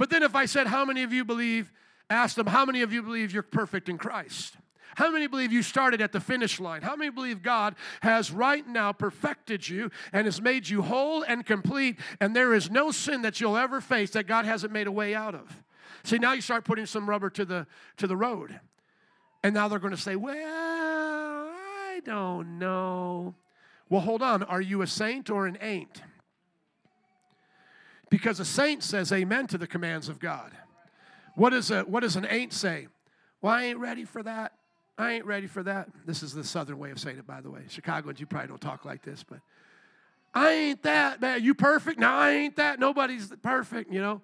But 0.00 0.08
then 0.08 0.22
if 0.22 0.34
I 0.34 0.46
said, 0.46 0.66
How 0.66 0.86
many 0.86 1.02
of 1.02 1.12
you 1.12 1.26
believe, 1.26 1.70
ask 2.08 2.34
them, 2.34 2.46
How 2.46 2.64
many 2.64 2.80
of 2.80 2.90
you 2.90 3.02
believe 3.02 3.34
you're 3.34 3.42
perfect 3.42 3.90
in 3.90 3.98
Christ? 3.98 4.56
How 4.94 5.10
many 5.10 5.26
believe 5.26 5.52
you 5.52 5.62
started 5.62 6.00
at 6.00 6.10
the 6.10 6.20
finish 6.20 6.58
line? 6.58 6.80
How 6.80 6.96
many 6.96 7.10
believe 7.10 7.42
God 7.42 7.74
has 8.00 8.32
right 8.32 8.66
now 8.66 8.92
perfected 8.92 9.68
you 9.68 9.90
and 10.10 10.24
has 10.24 10.40
made 10.40 10.66
you 10.70 10.80
whole 10.80 11.22
and 11.22 11.44
complete, 11.44 11.98
and 12.18 12.34
there 12.34 12.54
is 12.54 12.70
no 12.70 12.90
sin 12.90 13.20
that 13.22 13.42
you'll 13.42 13.58
ever 13.58 13.82
face 13.82 14.12
that 14.12 14.26
God 14.26 14.46
hasn't 14.46 14.72
made 14.72 14.86
a 14.86 14.92
way 14.92 15.14
out 15.14 15.34
of? 15.34 15.62
See, 16.02 16.16
now 16.16 16.32
you 16.32 16.40
start 16.40 16.64
putting 16.64 16.86
some 16.86 17.06
rubber 17.06 17.28
to 17.28 17.44
the 17.44 17.66
to 17.98 18.06
the 18.06 18.16
road. 18.16 18.58
And 19.44 19.52
now 19.52 19.68
they're 19.68 19.78
going 19.78 19.94
to 19.94 20.00
say, 20.00 20.16
Well, 20.16 20.34
I 20.34 22.00
don't 22.06 22.58
know. 22.58 23.34
Well, 23.90 24.00
hold 24.00 24.22
on. 24.22 24.44
Are 24.44 24.62
you 24.62 24.80
a 24.80 24.86
saint 24.86 25.28
or 25.28 25.46
an 25.46 25.58
ain't? 25.60 26.00
Because 28.10 28.40
a 28.40 28.44
saint 28.44 28.82
says 28.82 29.12
amen 29.12 29.46
to 29.48 29.58
the 29.58 29.66
commands 29.66 30.08
of 30.08 30.18
God. 30.18 30.52
What, 31.36 31.54
is 31.54 31.70
a, 31.70 31.82
what 31.82 32.00
does 32.00 32.16
an 32.16 32.26
ain't 32.28 32.52
say? 32.52 32.88
Well, 33.40 33.54
I 33.54 33.64
ain't 33.64 33.78
ready 33.78 34.04
for 34.04 34.22
that. 34.22 34.52
I 34.98 35.12
ain't 35.12 35.24
ready 35.24 35.46
for 35.46 35.62
that. 35.62 35.88
This 36.04 36.22
is 36.22 36.34
the 36.34 36.44
southern 36.44 36.78
way 36.78 36.90
of 36.90 36.98
saying 36.98 37.18
it, 37.18 37.26
by 37.26 37.40
the 37.40 37.50
way. 37.50 37.62
Chicagoans, 37.68 38.20
you 38.20 38.26
probably 38.26 38.48
don't 38.48 38.60
talk 38.60 38.84
like 38.84 39.02
this, 39.02 39.22
but 39.22 39.38
I 40.34 40.50
ain't 40.52 40.82
that, 40.82 41.20
man. 41.20 41.42
You 41.42 41.54
perfect? 41.54 41.98
No, 41.98 42.08
I 42.08 42.32
ain't 42.32 42.56
that. 42.56 42.78
Nobody's 42.78 43.32
perfect, 43.42 43.92
you 43.92 44.00
know. 44.00 44.20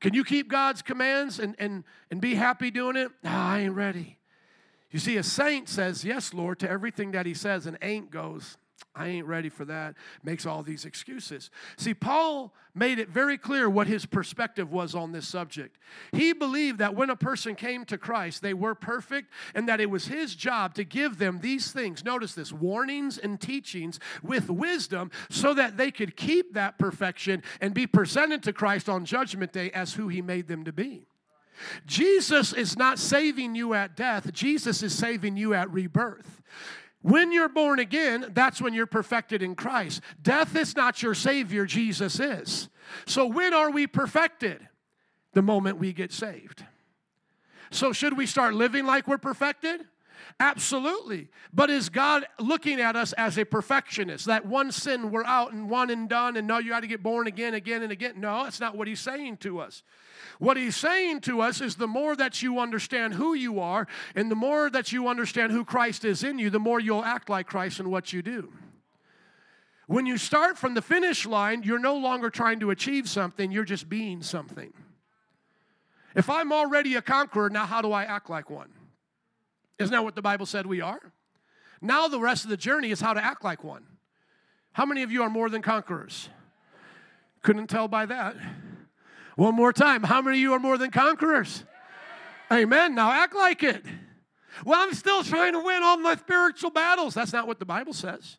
Can 0.00 0.14
you 0.14 0.24
keep 0.24 0.48
God's 0.48 0.82
commands 0.82 1.38
and, 1.38 1.56
and, 1.58 1.82
and 2.10 2.20
be 2.20 2.34
happy 2.34 2.70
doing 2.70 2.96
it? 2.96 3.10
No, 3.24 3.30
I 3.30 3.60
ain't 3.60 3.74
ready. 3.74 4.18
You 4.90 4.98
see, 4.98 5.16
a 5.16 5.22
saint 5.22 5.68
says, 5.68 6.04
Yes, 6.04 6.32
Lord, 6.32 6.58
to 6.60 6.70
everything 6.70 7.12
that 7.12 7.26
he 7.26 7.34
says, 7.34 7.66
and 7.66 7.78
ain't 7.82 8.10
goes, 8.10 8.58
I 8.94 9.08
ain't 9.08 9.26
ready 9.26 9.48
for 9.48 9.64
that. 9.66 9.94
Makes 10.24 10.44
all 10.44 10.62
these 10.62 10.84
excuses. 10.84 11.50
See, 11.76 11.94
Paul 11.94 12.52
made 12.74 12.98
it 12.98 13.08
very 13.08 13.38
clear 13.38 13.70
what 13.70 13.86
his 13.86 14.06
perspective 14.06 14.72
was 14.72 14.94
on 14.94 15.12
this 15.12 15.26
subject. 15.26 15.78
He 16.12 16.32
believed 16.32 16.78
that 16.78 16.94
when 16.94 17.10
a 17.10 17.16
person 17.16 17.54
came 17.54 17.84
to 17.86 17.98
Christ, 17.98 18.42
they 18.42 18.54
were 18.54 18.74
perfect 18.74 19.32
and 19.54 19.68
that 19.68 19.80
it 19.80 19.90
was 19.90 20.06
his 20.06 20.34
job 20.34 20.74
to 20.74 20.84
give 20.84 21.18
them 21.18 21.38
these 21.40 21.70
things. 21.70 22.04
Notice 22.04 22.34
this 22.34 22.52
warnings 22.52 23.18
and 23.18 23.40
teachings 23.40 24.00
with 24.22 24.50
wisdom 24.50 25.10
so 25.30 25.54
that 25.54 25.76
they 25.76 25.90
could 25.90 26.16
keep 26.16 26.54
that 26.54 26.78
perfection 26.78 27.42
and 27.60 27.74
be 27.74 27.86
presented 27.86 28.42
to 28.44 28.52
Christ 28.52 28.88
on 28.88 29.04
Judgment 29.04 29.52
Day 29.52 29.70
as 29.70 29.94
who 29.94 30.08
he 30.08 30.22
made 30.22 30.48
them 30.48 30.64
to 30.64 30.72
be. 30.72 31.06
Jesus 31.86 32.52
is 32.52 32.76
not 32.76 32.98
saving 32.98 33.54
you 33.54 33.74
at 33.74 33.96
death, 33.96 34.32
Jesus 34.32 34.82
is 34.82 34.92
saving 34.92 35.36
you 35.36 35.54
at 35.54 35.70
rebirth. 35.70 36.40
When 37.02 37.32
you're 37.32 37.48
born 37.48 37.78
again, 37.78 38.26
that's 38.34 38.60
when 38.60 38.74
you're 38.74 38.86
perfected 38.86 39.42
in 39.42 39.54
Christ. 39.54 40.00
Death 40.20 40.56
is 40.56 40.74
not 40.74 41.02
your 41.02 41.14
Savior, 41.14 41.64
Jesus 41.64 42.18
is. 42.18 42.68
So 43.06 43.26
when 43.26 43.54
are 43.54 43.70
we 43.70 43.86
perfected? 43.86 44.66
The 45.32 45.42
moment 45.42 45.78
we 45.78 45.92
get 45.92 46.12
saved. 46.12 46.64
So 47.70 47.92
should 47.92 48.16
we 48.16 48.26
start 48.26 48.54
living 48.54 48.86
like 48.86 49.06
we're 49.06 49.18
perfected? 49.18 49.86
Absolutely. 50.40 51.28
But 51.52 51.70
is 51.70 51.88
God 51.88 52.26
looking 52.38 52.80
at 52.80 52.96
us 52.96 53.12
as 53.14 53.38
a 53.38 53.44
perfectionist? 53.44 54.26
That 54.26 54.46
one 54.46 54.72
sin 54.72 55.10
we're 55.10 55.24
out 55.24 55.52
and 55.52 55.68
one 55.68 55.90
and 55.90 56.08
done, 56.08 56.36
and 56.36 56.46
no, 56.46 56.58
you 56.58 56.70
got 56.70 56.80
to 56.80 56.86
get 56.86 57.02
born 57.02 57.26
again, 57.26 57.54
again, 57.54 57.82
and 57.82 57.92
again. 57.92 58.14
No, 58.16 58.44
that's 58.44 58.60
not 58.60 58.76
what 58.76 58.88
He's 58.88 59.00
saying 59.00 59.38
to 59.38 59.60
us. 59.60 59.82
What 60.38 60.56
he's 60.56 60.76
saying 60.76 61.22
to 61.22 61.40
us 61.40 61.60
is 61.60 61.76
the 61.76 61.86
more 61.86 62.14
that 62.16 62.42
you 62.42 62.60
understand 62.60 63.14
who 63.14 63.34
you 63.34 63.60
are 63.60 63.86
and 64.14 64.30
the 64.30 64.36
more 64.36 64.70
that 64.70 64.92
you 64.92 65.08
understand 65.08 65.52
who 65.52 65.64
Christ 65.64 66.04
is 66.04 66.22
in 66.22 66.38
you, 66.38 66.50
the 66.50 66.60
more 66.60 66.78
you'll 66.80 67.04
act 67.04 67.28
like 67.28 67.46
Christ 67.46 67.80
in 67.80 67.90
what 67.90 68.12
you 68.12 68.22
do. 68.22 68.52
When 69.86 70.06
you 70.06 70.18
start 70.18 70.58
from 70.58 70.74
the 70.74 70.82
finish 70.82 71.26
line, 71.26 71.62
you're 71.62 71.78
no 71.78 71.96
longer 71.96 72.30
trying 72.30 72.60
to 72.60 72.70
achieve 72.70 73.08
something, 73.08 73.50
you're 73.50 73.64
just 73.64 73.88
being 73.88 74.22
something. 74.22 74.72
If 76.14 76.28
I'm 76.28 76.52
already 76.52 76.94
a 76.94 77.02
conqueror, 77.02 77.50
now 77.50 77.66
how 77.66 77.82
do 77.82 77.92
I 77.92 78.04
act 78.04 78.28
like 78.28 78.50
one? 78.50 78.68
Isn't 79.78 79.92
that 79.92 80.04
what 80.04 80.14
the 80.14 80.22
Bible 80.22 80.46
said 80.46 80.66
we 80.66 80.80
are? 80.80 81.00
Now 81.80 82.08
the 82.08 82.20
rest 82.20 82.44
of 82.44 82.50
the 82.50 82.56
journey 82.56 82.90
is 82.90 83.00
how 83.00 83.14
to 83.14 83.24
act 83.24 83.44
like 83.44 83.62
one. 83.62 83.84
How 84.72 84.84
many 84.84 85.02
of 85.02 85.12
you 85.12 85.22
are 85.22 85.30
more 85.30 85.48
than 85.48 85.62
conquerors? 85.62 86.28
Couldn't 87.42 87.68
tell 87.68 87.88
by 87.88 88.06
that. 88.06 88.36
One 89.36 89.54
more 89.54 89.72
time. 89.72 90.02
How 90.02 90.20
many 90.20 90.38
of 90.38 90.42
you 90.42 90.52
are 90.54 90.58
more 90.58 90.78
than 90.78 90.90
conquerors? 90.90 91.64
Amen. 92.50 92.94
Now 92.94 93.12
act 93.12 93.34
like 93.34 93.62
it. 93.62 93.84
Well, 94.64 94.80
I'm 94.80 94.94
still 94.94 95.22
trying 95.22 95.52
to 95.52 95.60
win 95.60 95.82
all 95.82 95.96
my 95.98 96.16
spiritual 96.16 96.70
battles. 96.70 97.14
That's 97.14 97.32
not 97.32 97.46
what 97.46 97.60
the 97.60 97.64
Bible 97.64 97.92
says. 97.92 98.38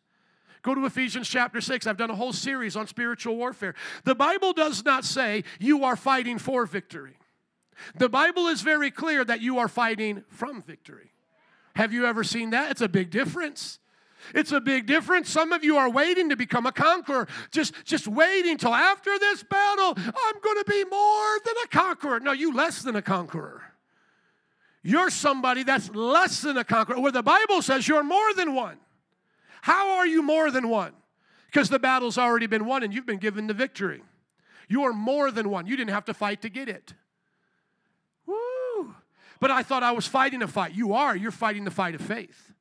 Go 0.62 0.74
to 0.74 0.84
Ephesians 0.84 1.28
chapter 1.28 1.60
6. 1.62 1.86
I've 1.86 1.96
done 1.96 2.10
a 2.10 2.14
whole 2.14 2.34
series 2.34 2.76
on 2.76 2.86
spiritual 2.86 3.36
warfare. 3.36 3.74
The 4.04 4.14
Bible 4.14 4.52
does 4.52 4.84
not 4.84 5.06
say 5.06 5.44
you 5.58 5.84
are 5.84 5.96
fighting 5.96 6.38
for 6.38 6.66
victory. 6.66 7.16
The 7.94 8.10
Bible 8.10 8.46
is 8.48 8.60
very 8.60 8.90
clear 8.90 9.24
that 9.24 9.40
you 9.40 9.58
are 9.58 9.68
fighting 9.68 10.22
from 10.28 10.60
victory. 10.60 11.12
Have 11.76 11.92
you 11.92 12.06
ever 12.06 12.24
seen 12.24 12.50
that? 12.50 12.70
It's 12.70 12.80
a 12.80 12.88
big 12.88 13.10
difference. 13.10 13.78
It's 14.34 14.52
a 14.52 14.60
big 14.60 14.86
difference. 14.86 15.30
Some 15.30 15.52
of 15.52 15.64
you 15.64 15.76
are 15.76 15.90
waiting 15.90 16.28
to 16.28 16.36
become 16.36 16.66
a 16.66 16.72
conqueror, 16.72 17.26
just, 17.50 17.74
just 17.84 18.06
waiting 18.06 18.58
till 18.58 18.74
after 18.74 19.18
this 19.18 19.42
battle, 19.42 19.94
I'm 19.96 20.40
going 20.40 20.58
to 20.58 20.64
be 20.68 20.84
more 20.84 21.38
than 21.44 21.54
a 21.64 21.68
conqueror. 21.68 22.20
No, 22.20 22.32
you 22.32 22.54
less 22.54 22.82
than 22.82 22.96
a 22.96 23.02
conqueror. 23.02 23.62
You're 24.82 25.10
somebody 25.10 25.62
that's 25.62 25.90
less 25.94 26.42
than 26.42 26.56
a 26.56 26.64
conqueror, 26.64 27.00
where 27.00 27.12
the 27.12 27.22
Bible 27.22 27.62
says 27.62 27.86
you're 27.86 28.02
more 28.02 28.34
than 28.34 28.54
one. 28.54 28.78
How 29.62 29.98
are 29.98 30.06
you 30.06 30.22
more 30.22 30.50
than 30.50 30.68
one? 30.68 30.92
Because 31.46 31.68
the 31.68 31.78
battle's 31.78 32.16
already 32.16 32.46
been 32.46 32.64
won 32.64 32.82
and 32.82 32.94
you've 32.94 33.06
been 33.06 33.18
given 33.18 33.46
the 33.46 33.54
victory. 33.54 34.02
You 34.68 34.84
are 34.84 34.92
more 34.92 35.30
than 35.30 35.50
one. 35.50 35.66
You 35.66 35.76
didn't 35.76 35.90
have 35.90 36.04
to 36.06 36.14
fight 36.14 36.42
to 36.42 36.48
get 36.48 36.68
it. 36.68 36.94
But 39.40 39.50
I 39.50 39.62
thought 39.62 39.82
I 39.82 39.92
was 39.92 40.06
fighting 40.06 40.42
a 40.42 40.48
fight. 40.48 40.74
You 40.74 40.92
are. 40.92 41.16
You're 41.16 41.30
fighting 41.30 41.64
the 41.64 41.70
fight 41.70 41.94
of 41.94 42.00
faith. 42.00 42.52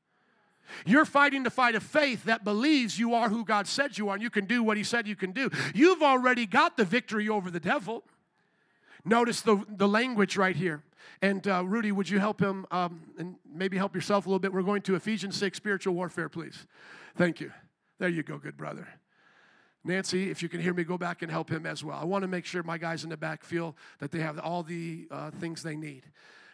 You're 0.85 1.05
fighting 1.05 1.43
the 1.43 1.49
fight 1.49 1.75
of 1.75 1.83
faith 1.83 2.23
that 2.25 2.43
believes 2.43 2.97
you 2.97 3.13
are 3.13 3.29
who 3.29 3.43
God 3.43 3.67
said 3.67 3.97
you 3.97 4.09
are 4.09 4.13
and 4.13 4.23
you 4.23 4.29
can 4.29 4.45
do 4.45 4.63
what 4.63 4.77
He 4.77 4.83
said 4.83 5.07
you 5.07 5.15
can 5.15 5.31
do. 5.31 5.49
You've 5.73 6.01
already 6.01 6.45
got 6.45 6.77
the 6.77 6.85
victory 6.85 7.27
over 7.27 7.51
the 7.51 7.59
devil. 7.59 8.03
Notice 9.03 9.41
the, 9.41 9.63
the 9.67 9.87
language 9.87 10.37
right 10.37 10.55
here. 10.55 10.83
And 11.21 11.45
uh, 11.47 11.63
Rudy, 11.65 11.91
would 11.91 12.09
you 12.09 12.19
help 12.19 12.39
him 12.39 12.65
um, 12.71 13.01
and 13.17 13.35
maybe 13.51 13.77
help 13.77 13.95
yourself 13.95 14.25
a 14.25 14.29
little 14.29 14.39
bit? 14.39 14.53
We're 14.53 14.61
going 14.61 14.81
to 14.83 14.95
Ephesians 14.95 15.35
6, 15.37 15.57
spiritual 15.57 15.93
warfare, 15.95 16.29
please. 16.29 16.65
Thank 17.15 17.41
you. 17.41 17.51
There 17.97 18.09
you 18.09 18.23
go, 18.23 18.37
good 18.37 18.55
brother. 18.55 18.87
Nancy, 19.83 20.29
if 20.29 20.43
you 20.43 20.49
can 20.49 20.61
hear 20.61 20.73
me, 20.73 20.83
go 20.83 20.97
back 20.97 21.21
and 21.21 21.31
help 21.31 21.49
him 21.49 21.65
as 21.65 21.83
well. 21.83 21.97
I 21.99 22.05
want 22.05 22.23
to 22.23 22.27
make 22.27 22.45
sure 22.45 22.63
my 22.63 22.77
guys 22.77 23.03
in 23.03 23.09
the 23.09 23.17
back 23.17 23.43
feel 23.43 23.75
that 23.99 24.11
they 24.11 24.19
have 24.19 24.37
all 24.39 24.63
the 24.63 25.07
uh, 25.09 25.31
things 25.31 25.63
they 25.63 25.75
need. 25.75 26.03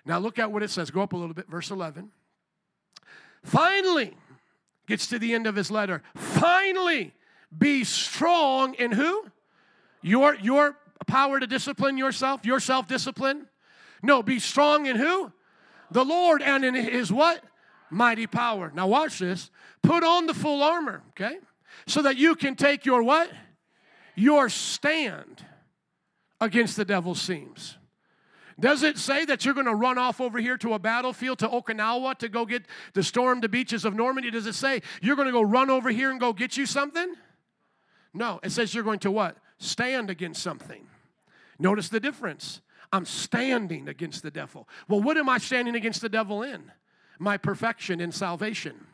Now 0.06 0.20
look 0.20 0.38
at 0.39 0.52
what 0.52 0.63
it 0.63 0.70
says. 0.70 0.91
Go 0.91 1.02
up 1.02 1.13
a 1.13 1.18
little 1.18 1.34
bit, 1.34 1.50
verse 1.50 1.72
11. 1.72 2.12
Finally, 3.44 4.15
gets 4.88 5.08
to 5.08 5.20
the 5.20 5.34
end 5.34 5.48
of 5.48 5.56
his 5.56 5.72
letter. 5.72 6.02
Finally, 6.15 7.13
be 7.56 7.84
strong 7.84 8.74
in 8.76 8.91
who? 8.91 9.26
Your, 10.02 10.36
your 10.36 10.78
power 11.08 11.39
to 11.39 11.48
discipline 11.48 11.98
yourself, 11.98 12.46
your 12.46 12.60
self 12.60 12.88
discipline. 12.88 13.48
No, 14.02 14.22
be 14.22 14.39
strong 14.39 14.86
in 14.86 14.96
who? 14.96 15.32
The 15.91 16.04
Lord 16.04 16.41
and 16.41 16.65
in 16.65 16.76
his 16.76 17.12
what? 17.12 17.44
Mighty 17.89 18.28
power. 18.28 18.72
Now 18.74 18.88
watch 18.88 19.20
this. 19.20 19.50
Put 19.82 20.04
on 20.04 20.26
the 20.26 20.34
full 20.34 20.63
armor, 20.63 21.04
okay? 21.12 21.38
So 21.88 22.02
that 22.02 22.18
you 22.18 22.36
can 22.36 22.56
take 22.56 22.86
your 22.86 23.04
what? 23.04 23.32
Your 24.15 24.50
stand 24.50 25.46
against 26.41 26.78
the 26.78 26.86
devil's 26.86 27.22
schemes. 27.22 27.78
Does 28.60 28.84
it 28.84 28.98
say 28.98 29.26
that 29.26 29.44
you're 29.44 29.54
going 29.54 29.65
to 29.65 29.76
run 29.76 29.98
off 29.98 30.22
over 30.22 30.39
here 30.39 30.58
to 30.58 30.74
a 30.74 30.80
battlefield 30.80 31.39
to 31.39 31.48
Okinawa 31.48 32.18
to 32.20 32.30
go 32.30 32.46
get 32.46 32.65
to 32.94 33.04
storm 33.04 33.41
the 33.41 33.50
beaches 33.50 33.84
of 33.84 33.94
Normandy? 33.94 34.32
Does 34.32 34.48
it 34.48 34.56
say 34.56 34.82
you're 35.02 35.18
going 35.18 35.28
to 35.28 35.34
go 35.34 35.41
run 35.41 35.70
over 35.70 35.89
here 35.89 36.10
and 36.10 36.20
go 36.20 36.32
get 36.32 36.56
you 36.56 36.65
something? 36.65 37.15
No, 38.13 38.39
it 38.44 38.52
says 38.52 38.74
you're 38.74 38.84
going 38.86 39.00
to 39.00 39.12
what? 39.12 39.38
Stand 39.58 40.10
against 40.10 40.41
something. 40.41 40.88
Notice 41.60 41.89
the 41.89 42.00
difference. 42.00 42.62
I'm 42.94 43.06
standing 43.06 43.89
against 43.89 44.24
the 44.24 44.32
devil. 44.32 44.70
Well, 44.88 45.02
what 45.02 45.18
am 45.18 45.28
I 45.28 45.38
standing 45.38 45.76
against 45.76 46.00
the 46.00 46.10
devil 46.10 46.41
in? 46.41 46.72
My 47.20 47.36
perfection 47.36 48.00
in 48.00 48.13
salvation. 48.13 48.88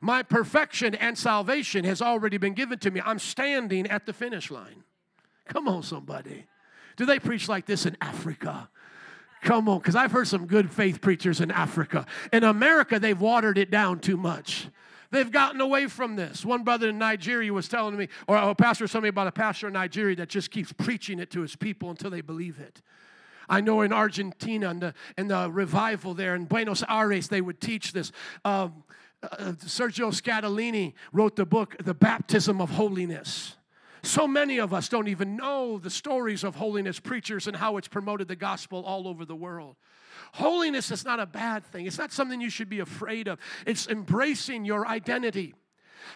My 0.00 0.22
perfection 0.22 0.94
and 0.94 1.16
salvation 1.16 1.84
has 1.84 2.02
already 2.02 2.36
been 2.36 2.52
given 2.52 2.78
to 2.80 2.90
me. 2.90 3.00
I'm 3.04 3.18
standing 3.18 3.86
at 3.86 4.04
the 4.04 4.12
finish 4.12 4.50
line. 4.50 4.84
Come 5.46 5.68
on, 5.68 5.82
somebody. 5.82 6.46
Do 6.96 7.06
they 7.06 7.18
preach 7.18 7.48
like 7.48 7.66
this 7.66 7.86
in 7.86 7.96
Africa? 8.00 8.68
Come 9.42 9.68
on, 9.68 9.78
because 9.78 9.94
I've 9.94 10.12
heard 10.12 10.26
some 10.26 10.46
good 10.46 10.72
faith 10.72 11.00
preachers 11.00 11.40
in 11.40 11.50
Africa. 11.50 12.06
In 12.32 12.44
America, 12.44 12.98
they've 12.98 13.20
watered 13.20 13.58
it 13.58 13.70
down 13.70 14.00
too 14.00 14.16
much. 14.16 14.68
They've 15.10 15.30
gotten 15.30 15.60
away 15.60 15.86
from 15.86 16.16
this. 16.16 16.44
One 16.44 16.64
brother 16.64 16.88
in 16.88 16.98
Nigeria 16.98 17.52
was 17.52 17.68
telling 17.68 17.96
me, 17.96 18.08
or 18.26 18.36
a 18.36 18.54
pastor 18.54 18.88
told 18.88 19.04
me 19.04 19.10
about 19.10 19.26
a 19.26 19.32
pastor 19.32 19.68
in 19.68 19.74
Nigeria 19.74 20.16
that 20.16 20.28
just 20.28 20.50
keeps 20.50 20.72
preaching 20.72 21.20
it 21.20 21.30
to 21.32 21.42
his 21.42 21.54
people 21.54 21.90
until 21.90 22.10
they 22.10 22.20
believe 22.20 22.58
it. 22.58 22.80
I 23.48 23.60
know 23.60 23.82
in 23.82 23.92
Argentina, 23.92 24.70
in 24.70 24.80
the, 24.80 24.94
in 25.18 25.28
the 25.28 25.50
revival 25.50 26.14
there 26.14 26.34
in 26.34 26.46
Buenos 26.46 26.82
Aires, 26.88 27.28
they 27.28 27.42
would 27.42 27.60
teach 27.60 27.92
this. 27.92 28.10
Um, 28.44 28.82
uh, 29.22 29.52
Sergio 29.64 30.10
Scataglini 30.10 30.94
wrote 31.12 31.36
the 31.36 31.46
book, 31.46 31.76
The 31.84 31.94
Baptism 31.94 32.60
of 32.60 32.70
Holiness. 32.70 33.56
So 34.04 34.28
many 34.28 34.58
of 34.58 34.74
us 34.74 34.90
don't 34.90 35.08
even 35.08 35.34
know 35.34 35.78
the 35.78 35.88
stories 35.88 36.44
of 36.44 36.56
holiness 36.56 37.00
preachers 37.00 37.46
and 37.46 37.56
how 37.56 37.78
it's 37.78 37.88
promoted 37.88 38.28
the 38.28 38.36
gospel 38.36 38.84
all 38.84 39.08
over 39.08 39.24
the 39.24 39.34
world. 39.34 39.76
Holiness 40.34 40.90
is 40.90 41.06
not 41.06 41.20
a 41.20 41.26
bad 41.26 41.64
thing, 41.64 41.86
it's 41.86 41.98
not 41.98 42.12
something 42.12 42.40
you 42.40 42.50
should 42.50 42.68
be 42.68 42.80
afraid 42.80 43.28
of. 43.28 43.38
It's 43.66 43.88
embracing 43.88 44.66
your 44.66 44.86
identity. 44.86 45.54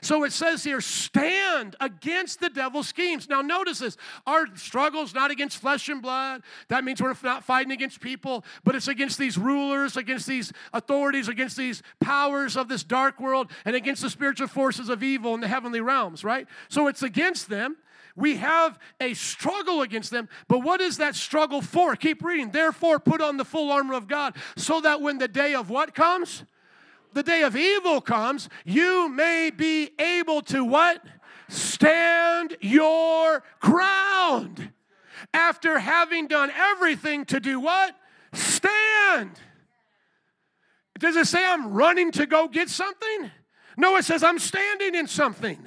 So 0.01 0.25
it 0.25 0.33
says 0.33 0.65
here, 0.65 0.81
stand 0.81 1.77
against 1.81 2.41
the 2.41 2.51
devil's 2.51 2.89
schemes. 2.89 3.29
Now, 3.29 3.41
notice 3.41 3.79
this 3.81 3.97
our 4.27 4.47
struggle's 4.57 5.15
not 5.15 5.31
against 5.31 5.59
flesh 5.59 5.89
and 5.89 6.03
blood. 6.03 6.43
That 6.69 6.85
means 6.85 7.01
we're 7.01 7.15
not 7.23 7.45
fighting 7.45 7.73
against 7.73 8.01
people, 8.01 8.45
but 8.65 8.75
it's 8.75 8.89
against 8.89 9.19
these 9.19 9.39
rulers, 9.39 9.97
against 9.97 10.27
these 10.27 10.53
authorities, 10.73 11.29
against 11.29 11.57
these 11.57 11.83
powers 12.01 12.57
of 12.57 12.69
this 12.69 12.83
dark 12.85 13.21
world, 13.21 13.51
and 13.65 13.75
against 13.75 14.03
the 14.03 14.11
spiritual 14.11 14.49
forces 14.49 14.89
of 14.89 15.03
evil 15.03 15.35
in 15.35 15.41
the 15.41 15.49
heavenly 15.49 15.81
realms, 15.81 16.25
right? 16.25 16.47
So 16.69 16.87
it's 16.89 17.03
against 17.03 17.49
them. 17.49 17.77
We 18.17 18.37
have 18.39 18.81
a 19.01 19.15
struggle 19.15 19.83
against 19.83 20.11
them, 20.11 20.29
but 20.49 20.59
what 20.59 20.81
is 20.81 20.97
that 20.97 21.15
struggle 21.15 21.63
for? 21.63 21.95
Keep 21.95 22.25
reading. 22.25 22.51
Therefore, 22.51 22.99
put 22.99 23.21
on 23.21 23.37
the 23.37 23.45
full 23.45 23.71
armor 23.71 23.95
of 23.95 24.09
God 24.09 24.35
so 24.57 24.81
that 24.81 25.01
when 25.01 25.19
the 25.19 25.29
day 25.29 25.55
of 25.55 25.71
what 25.71 25.95
comes? 25.95 26.43
The 27.13 27.23
day 27.23 27.43
of 27.43 27.57
evil 27.57 28.01
comes, 28.01 28.49
you 28.65 29.09
may 29.09 29.51
be 29.51 29.91
able 29.99 30.43
to 30.43 30.65
what? 30.65 31.03
Stand 31.49 32.57
your 32.61 33.43
ground. 33.61 34.71
After 35.33 35.79
having 35.79 36.29
done 36.29 36.51
everything 36.55 37.25
to 37.27 37.41
do 37.41 37.61
what? 37.61 37.95
Stand. 38.33 39.41
Does 40.99 41.17
it 41.17 41.27
say 41.27 41.45
I'm 41.45 41.73
running 41.73 42.13
to 42.13 42.27
go 42.27 42.49
get 42.49 42.69
something? 42.69 43.31
No, 43.77 43.97
it 43.97 44.05
says 44.05 44.23
I'm 44.23 44.39
standing 44.39 44.95
in 44.95 45.07
something. 45.07 45.59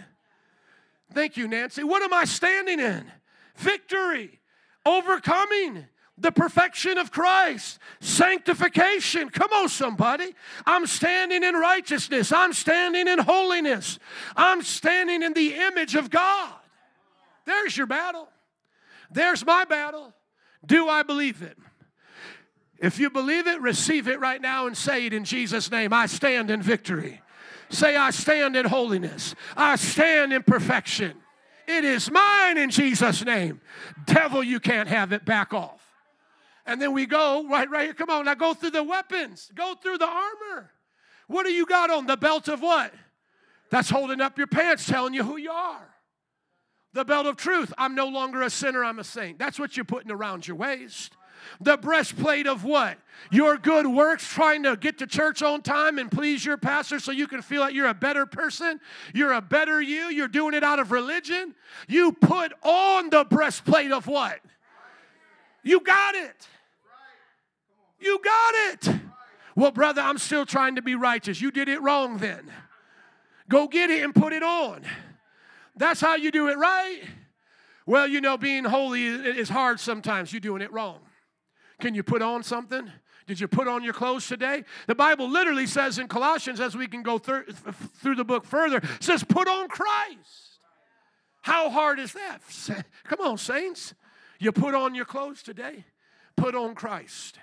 Thank 1.13 1.37
you, 1.37 1.47
Nancy. 1.47 1.83
What 1.83 2.03
am 2.03 2.13
I 2.13 2.25
standing 2.25 2.79
in? 2.79 3.05
Victory, 3.55 4.39
overcoming, 4.85 5.85
the 6.21 6.31
perfection 6.31 6.97
of 6.97 7.11
Christ, 7.11 7.79
sanctification. 7.99 9.29
Come 9.29 9.51
on, 9.53 9.69
somebody. 9.69 10.35
I'm 10.65 10.85
standing 10.85 11.43
in 11.43 11.55
righteousness, 11.55 12.31
I'm 12.31 12.53
standing 12.53 13.07
in 13.07 13.19
holiness, 13.19 13.99
I'm 14.35 14.61
standing 14.61 15.23
in 15.23 15.33
the 15.33 15.55
image 15.55 15.95
of 15.95 16.09
God. 16.09 16.53
There's 17.45 17.75
your 17.75 17.87
battle. 17.87 18.29
There's 19.11 19.45
my 19.45 19.65
battle. 19.65 20.13
Do 20.65 20.87
I 20.87 21.03
believe 21.03 21.41
it? 21.41 21.57
If 22.77 22.99
you 22.99 23.09
believe 23.09 23.47
it, 23.47 23.59
receive 23.61 24.07
it 24.07 24.19
right 24.19 24.41
now 24.41 24.67
and 24.67 24.75
say 24.75 25.05
it 25.05 25.13
in 25.13 25.23
Jesus' 25.23 25.69
name. 25.69 25.91
I 25.93 26.05
stand 26.05 26.49
in 26.49 26.61
victory. 26.61 27.21
Say, 27.69 27.95
I 27.95 28.11
stand 28.11 28.55
in 28.55 28.65
holiness. 28.65 29.35
I 29.55 29.75
stand 29.75 30.33
in 30.33 30.43
perfection. 30.43 31.13
It 31.67 31.85
is 31.85 32.11
mine 32.11 32.57
in 32.57 32.69
Jesus' 32.69 33.23
name. 33.23 33.61
Devil, 34.05 34.43
you 34.43 34.59
can't 34.59 34.89
have 34.89 35.13
it. 35.13 35.25
Back 35.25 35.53
off. 35.53 35.80
And 36.65 36.81
then 36.81 36.93
we 36.93 37.05
go 37.05 37.47
right, 37.47 37.69
right 37.69 37.85
here. 37.85 37.93
Come 37.93 38.09
on, 38.09 38.25
now 38.25 38.33
go 38.33 38.53
through 38.53 38.71
the 38.71 38.83
weapons. 38.83 39.51
Go 39.55 39.75
through 39.75 39.97
the 39.97 40.07
armor. 40.07 40.71
What 41.27 41.45
do 41.45 41.51
you 41.51 41.65
got 41.65 41.89
on 41.89 42.05
the 42.07 42.17
belt 42.17 42.47
of 42.47 42.61
what? 42.61 42.93
That's 43.69 43.89
holding 43.89 44.21
up 44.21 44.37
your 44.37 44.47
pants, 44.47 44.85
telling 44.85 45.13
you 45.13 45.23
who 45.23 45.37
you 45.37 45.51
are. 45.51 45.87
The 46.93 47.05
belt 47.05 47.25
of 47.25 47.37
truth. 47.37 47.73
I'm 47.77 47.95
no 47.95 48.07
longer 48.07 48.41
a 48.41 48.49
sinner. 48.49 48.83
I'm 48.83 48.99
a 48.99 49.03
saint. 49.03 49.39
That's 49.39 49.57
what 49.57 49.77
you're 49.77 49.85
putting 49.85 50.11
around 50.11 50.45
your 50.45 50.57
waist. 50.57 51.15
The 51.59 51.77
breastplate 51.77 52.47
of 52.47 52.63
what? 52.63 52.97
Your 53.31 53.57
good 53.57 53.87
works, 53.87 54.27
trying 54.27 54.63
to 54.63 54.75
get 54.75 54.99
to 54.99 55.07
church 55.07 55.41
on 55.41 55.61
time 55.61 55.97
and 55.97 56.11
please 56.11 56.45
your 56.45 56.57
pastor 56.57 56.99
so 56.99 57.11
you 57.11 57.27
can 57.27 57.41
feel 57.41 57.61
like 57.61 57.73
you're 57.73 57.87
a 57.87 57.93
better 57.93 58.25
person. 58.25 58.79
You're 59.13 59.33
a 59.33 59.41
better 59.41 59.81
you. 59.81 60.09
You're 60.09 60.27
doing 60.27 60.53
it 60.53 60.63
out 60.63 60.79
of 60.79 60.91
religion. 60.91 61.55
You 61.87 62.11
put 62.11 62.53
on 62.61 63.09
the 63.09 63.25
breastplate 63.25 63.91
of 63.91 64.05
what? 64.05 64.39
You 65.63 65.79
got 65.79 66.15
it. 66.15 66.47
You 67.99 68.19
got 68.23 68.53
it. 68.55 68.89
Well, 69.55 69.71
brother, 69.71 70.01
I'm 70.01 70.17
still 70.17 70.45
trying 70.45 70.75
to 70.75 70.81
be 70.81 70.95
righteous. 70.95 71.41
You 71.41 71.51
did 71.51 71.69
it 71.69 71.81
wrong 71.81 72.17
then. 72.17 72.51
Go 73.49 73.67
get 73.67 73.89
it 73.89 74.03
and 74.03 74.15
put 74.15 74.33
it 74.33 74.43
on. 74.43 74.83
That's 75.75 76.01
how 76.01 76.15
you 76.15 76.31
do 76.31 76.47
it 76.49 76.57
right. 76.57 77.01
Well, 77.85 78.07
you 78.07 78.21
know, 78.21 78.37
being 78.37 78.63
holy 78.63 79.05
is 79.05 79.49
hard 79.49 79.79
sometimes. 79.79 80.31
You're 80.31 80.39
doing 80.39 80.61
it 80.61 80.71
wrong. 80.71 80.99
Can 81.79 81.95
you 81.95 82.03
put 82.03 82.21
on 82.21 82.43
something? 82.43 82.89
Did 83.27 83.39
you 83.39 83.47
put 83.47 83.67
on 83.67 83.83
your 83.83 83.93
clothes 83.93 84.27
today? 84.27 84.63
The 84.87 84.95
Bible 84.95 85.29
literally 85.29 85.67
says 85.67 85.99
in 85.99 86.07
Colossians, 86.07 86.59
as 86.59 86.75
we 86.75 86.87
can 86.87 87.03
go 87.03 87.17
through, 87.17 87.45
through 88.01 88.15
the 88.15 88.23
book 88.23 88.45
further, 88.45 88.81
says, 88.99 89.23
put 89.23 89.47
on 89.47 89.67
Christ. 89.67 90.59
How 91.41 91.69
hard 91.69 91.99
is 91.99 92.13
that? 92.13 92.85
Come 93.05 93.21
on, 93.21 93.37
saints. 93.37 93.93
You 94.41 94.51
put 94.51 94.73
on 94.73 94.95
your 94.95 95.05
clothes 95.05 95.43
today, 95.43 95.85
put 96.35 96.55
on 96.55 96.73
Christ. 96.73 97.37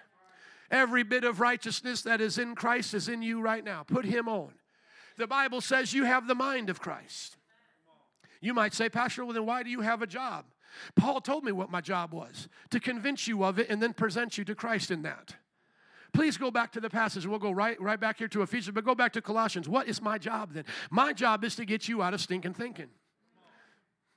Every 0.68 1.04
bit 1.04 1.22
of 1.22 1.38
righteousness 1.38 2.02
that 2.02 2.20
is 2.20 2.38
in 2.38 2.56
Christ 2.56 2.92
is 2.92 3.08
in 3.08 3.22
you 3.22 3.40
right 3.40 3.64
now. 3.64 3.84
Put 3.84 4.04
him 4.04 4.28
on. 4.28 4.50
The 5.16 5.28
Bible 5.28 5.61
says 5.61 5.94
you 5.94 6.04
have 6.04 6.26
the 6.26 6.34
mind 6.34 6.68
of 6.68 6.80
Christ. 6.80 7.37
You 8.40 8.52
might 8.52 8.74
say, 8.74 8.88
Pastor, 8.88 9.24
well, 9.24 9.32
then 9.32 9.46
why 9.46 9.62
do 9.62 9.70
you 9.70 9.80
have 9.80 10.02
a 10.02 10.08
job? 10.08 10.44
Paul 10.96 11.20
told 11.20 11.44
me 11.44 11.52
what 11.52 11.70
my 11.70 11.80
job 11.80 12.12
was 12.12 12.48
to 12.70 12.80
convince 12.80 13.28
you 13.28 13.44
of 13.44 13.61
it 13.61 13.70
and 13.70 13.80
then 13.80 13.92
present 13.92 14.37
you 14.37 14.44
to 14.44 14.56
Christ 14.56 14.90
in 14.90 15.02
that. 15.02 15.37
Please 16.12 16.37
go 16.37 16.50
back 16.50 16.72
to 16.72 16.80
the 16.80 16.90
passage. 16.90 17.26
We'll 17.26 17.38
go 17.38 17.52
right, 17.52 17.80
right 17.80 18.00
back 18.00 18.18
here 18.18 18.28
to 18.28 18.42
Ephesians, 18.42 18.74
but 18.74 18.84
go 18.84 18.96
back 18.96 19.12
to 19.12 19.22
Colossians. 19.22 19.68
What 19.68 19.87
is 19.87 20.02
my 20.02 20.18
job 20.18 20.52
then? 20.52 20.64
My 20.90 21.12
job 21.12 21.44
is 21.44 21.54
to 21.56 21.64
get 21.64 21.87
you 21.87 22.02
out 22.02 22.12
of 22.12 22.20
stinking 22.20 22.54
thinking. 22.54 22.88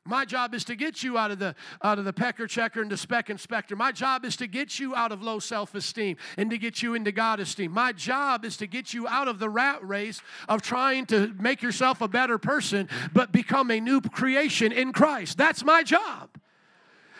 My 0.03 0.25
job 0.25 0.55
is 0.55 0.63
to 0.65 0.75
get 0.75 1.03
you 1.03 1.17
out 1.17 1.29
of 1.29 1.37
the 1.37 1.53
out 1.83 1.99
of 1.99 2.05
the 2.05 2.13
pecker 2.13 2.47
checker 2.47 2.81
and 2.81 2.89
the 2.89 2.97
speck 2.97 3.29
inspector. 3.29 3.75
My 3.75 3.91
job 3.91 4.25
is 4.25 4.35
to 4.37 4.47
get 4.47 4.79
you 4.79 4.95
out 4.95 5.11
of 5.11 5.21
low 5.21 5.37
self-esteem 5.37 6.17
and 6.37 6.49
to 6.49 6.57
get 6.57 6.81
you 6.81 6.95
into 6.95 7.11
God 7.11 7.39
esteem. 7.39 7.71
My 7.71 7.91
job 7.91 8.43
is 8.43 8.57
to 8.57 8.67
get 8.67 8.95
you 8.95 9.07
out 9.07 9.27
of 9.27 9.37
the 9.37 9.47
rat 9.47 9.85
race 9.87 10.19
of 10.49 10.63
trying 10.63 11.05
to 11.07 11.31
make 11.39 11.61
yourself 11.61 12.01
a 12.01 12.07
better 12.07 12.39
person, 12.39 12.89
but 13.13 13.31
become 13.31 13.69
a 13.69 13.79
new 13.79 14.01
creation 14.01 14.71
in 14.71 14.91
Christ. 14.91 15.37
That's 15.37 15.63
my 15.63 15.83
job. 15.83 16.29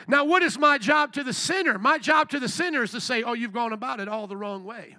Now, 0.08 0.26
what 0.26 0.42
is 0.42 0.58
my 0.58 0.80
job 0.80 1.14
to 1.14 1.24
the 1.24 1.34
sinner? 1.34 1.78
My 1.78 2.00
job 2.00 2.30
to 2.30 2.40
the 2.40 2.50
sinner 2.50 2.82
is 2.82 2.92
to 2.92 3.02
say, 3.02 3.22
Oh, 3.22 3.34
you've 3.34 3.54
gone 3.54 3.74
about 3.74 4.00
it 4.00 4.08
all 4.08 4.26
the 4.26 4.38
wrong 4.38 4.64
way. 4.64 4.96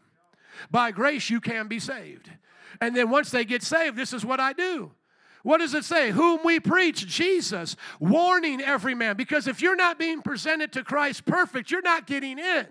By 0.70 0.92
grace, 0.92 1.30
you 1.30 1.40
can 1.40 1.66
be 1.66 1.80
saved. 1.80 2.30
And 2.80 2.94
then 2.94 3.10
once 3.10 3.30
they 3.30 3.44
get 3.44 3.64
saved, 3.64 3.96
this 3.96 4.12
is 4.12 4.24
what 4.24 4.38
I 4.38 4.52
do. 4.52 4.92
What 5.42 5.58
does 5.58 5.74
it 5.74 5.84
say? 5.84 6.10
Whom 6.10 6.40
we 6.44 6.60
preach, 6.60 7.06
Jesus, 7.06 7.76
warning 7.98 8.60
every 8.60 8.94
man. 8.94 9.16
Because 9.16 9.48
if 9.48 9.60
you're 9.60 9.76
not 9.76 9.98
being 9.98 10.22
presented 10.22 10.72
to 10.72 10.84
Christ 10.84 11.24
perfect, 11.24 11.70
you're 11.70 11.82
not 11.82 12.06
getting 12.06 12.38
in. 12.38 12.66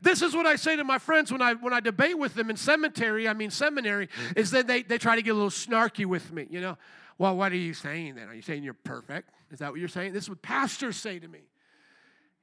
This 0.00 0.22
is 0.22 0.34
what 0.34 0.46
I 0.46 0.56
say 0.56 0.76
to 0.76 0.84
my 0.84 0.98
friends 0.98 1.30
when 1.30 1.42
I 1.42 1.54
when 1.54 1.72
I 1.72 1.80
debate 1.80 2.18
with 2.18 2.34
them 2.34 2.50
in 2.50 2.56
cemetery, 2.56 3.28
I 3.28 3.34
mean 3.34 3.50
seminary, 3.50 4.08
is 4.34 4.50
that 4.52 4.66
they, 4.66 4.82
they 4.82 4.98
try 4.98 5.16
to 5.16 5.22
get 5.22 5.30
a 5.30 5.34
little 5.34 5.50
snarky 5.50 6.06
with 6.06 6.32
me, 6.32 6.46
you 6.50 6.60
know. 6.60 6.78
Well, 7.18 7.36
what 7.36 7.52
are 7.52 7.56
you 7.56 7.74
saying 7.74 8.14
then? 8.14 8.28
Are 8.28 8.34
you 8.34 8.42
saying 8.42 8.64
you're 8.64 8.74
perfect? 8.74 9.30
Is 9.50 9.58
that 9.58 9.70
what 9.70 9.78
you're 9.78 9.88
saying? 9.88 10.14
This 10.14 10.24
is 10.24 10.30
what 10.30 10.42
pastors 10.42 10.96
say 10.96 11.18
to 11.18 11.28
me. 11.28 11.40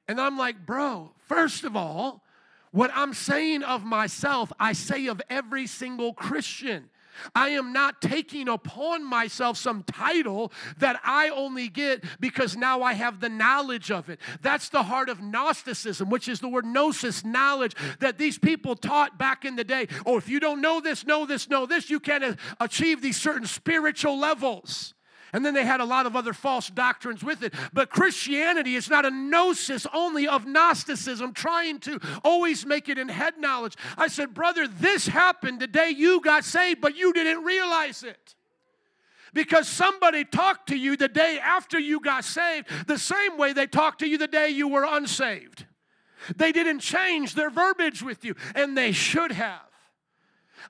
And 0.08 0.20
I'm 0.20 0.38
like, 0.38 0.64
bro, 0.64 1.12
first 1.26 1.64
of 1.64 1.76
all, 1.76 2.24
what 2.70 2.90
I'm 2.94 3.14
saying 3.14 3.62
of 3.62 3.84
myself, 3.84 4.52
I 4.58 4.72
say 4.72 5.08
of 5.08 5.20
every 5.28 5.66
single 5.66 6.12
Christian. 6.14 6.88
I 7.34 7.50
am 7.50 7.72
not 7.72 8.00
taking 8.00 8.48
upon 8.48 9.04
myself 9.04 9.56
some 9.56 9.82
title 9.82 10.52
that 10.78 11.00
I 11.04 11.28
only 11.30 11.68
get 11.68 12.04
because 12.20 12.56
now 12.56 12.82
I 12.82 12.94
have 12.94 13.20
the 13.20 13.28
knowledge 13.28 13.90
of 13.90 14.08
it. 14.08 14.20
That's 14.42 14.68
the 14.68 14.82
heart 14.84 15.08
of 15.08 15.20
Gnosticism, 15.20 16.10
which 16.10 16.28
is 16.28 16.40
the 16.40 16.48
word 16.48 16.64
gnosis, 16.64 17.24
knowledge, 17.24 17.74
that 18.00 18.18
these 18.18 18.38
people 18.38 18.76
taught 18.76 19.18
back 19.18 19.44
in 19.44 19.56
the 19.56 19.64
day. 19.64 19.88
Oh, 20.06 20.16
if 20.16 20.28
you 20.28 20.40
don't 20.40 20.60
know 20.60 20.80
this, 20.80 21.06
know 21.06 21.26
this, 21.26 21.48
know 21.48 21.66
this, 21.66 21.90
you 21.90 22.00
can't 22.00 22.38
achieve 22.60 23.02
these 23.02 23.20
certain 23.20 23.46
spiritual 23.46 24.18
levels. 24.18 24.94
And 25.32 25.44
then 25.44 25.54
they 25.54 25.64
had 25.64 25.80
a 25.80 25.84
lot 25.84 26.06
of 26.06 26.16
other 26.16 26.32
false 26.32 26.68
doctrines 26.68 27.22
with 27.22 27.42
it. 27.42 27.54
But 27.72 27.90
Christianity 27.90 28.74
is 28.74 28.90
not 28.90 29.04
a 29.04 29.10
gnosis 29.10 29.86
only 29.92 30.26
of 30.26 30.46
Gnosticism, 30.46 31.32
trying 31.32 31.78
to 31.80 32.00
always 32.24 32.66
make 32.66 32.88
it 32.88 32.98
in 32.98 33.08
head 33.08 33.38
knowledge. 33.38 33.76
I 33.96 34.08
said, 34.08 34.34
Brother, 34.34 34.66
this 34.66 35.06
happened 35.06 35.60
the 35.60 35.66
day 35.66 35.90
you 35.90 36.20
got 36.20 36.44
saved, 36.44 36.80
but 36.80 36.96
you 36.96 37.12
didn't 37.12 37.44
realize 37.44 38.02
it. 38.02 38.34
Because 39.32 39.68
somebody 39.68 40.24
talked 40.24 40.68
to 40.70 40.76
you 40.76 40.96
the 40.96 41.06
day 41.08 41.38
after 41.40 41.78
you 41.78 42.00
got 42.00 42.24
saved, 42.24 42.68
the 42.88 42.98
same 42.98 43.38
way 43.38 43.52
they 43.52 43.68
talked 43.68 44.00
to 44.00 44.08
you 44.08 44.18
the 44.18 44.26
day 44.26 44.48
you 44.48 44.66
were 44.66 44.84
unsaved. 44.84 45.66
They 46.36 46.50
didn't 46.52 46.80
change 46.80 47.34
their 47.34 47.50
verbiage 47.50 48.02
with 48.02 48.24
you, 48.24 48.34
and 48.54 48.76
they 48.76 48.92
should 48.92 49.32
have. 49.32 49.69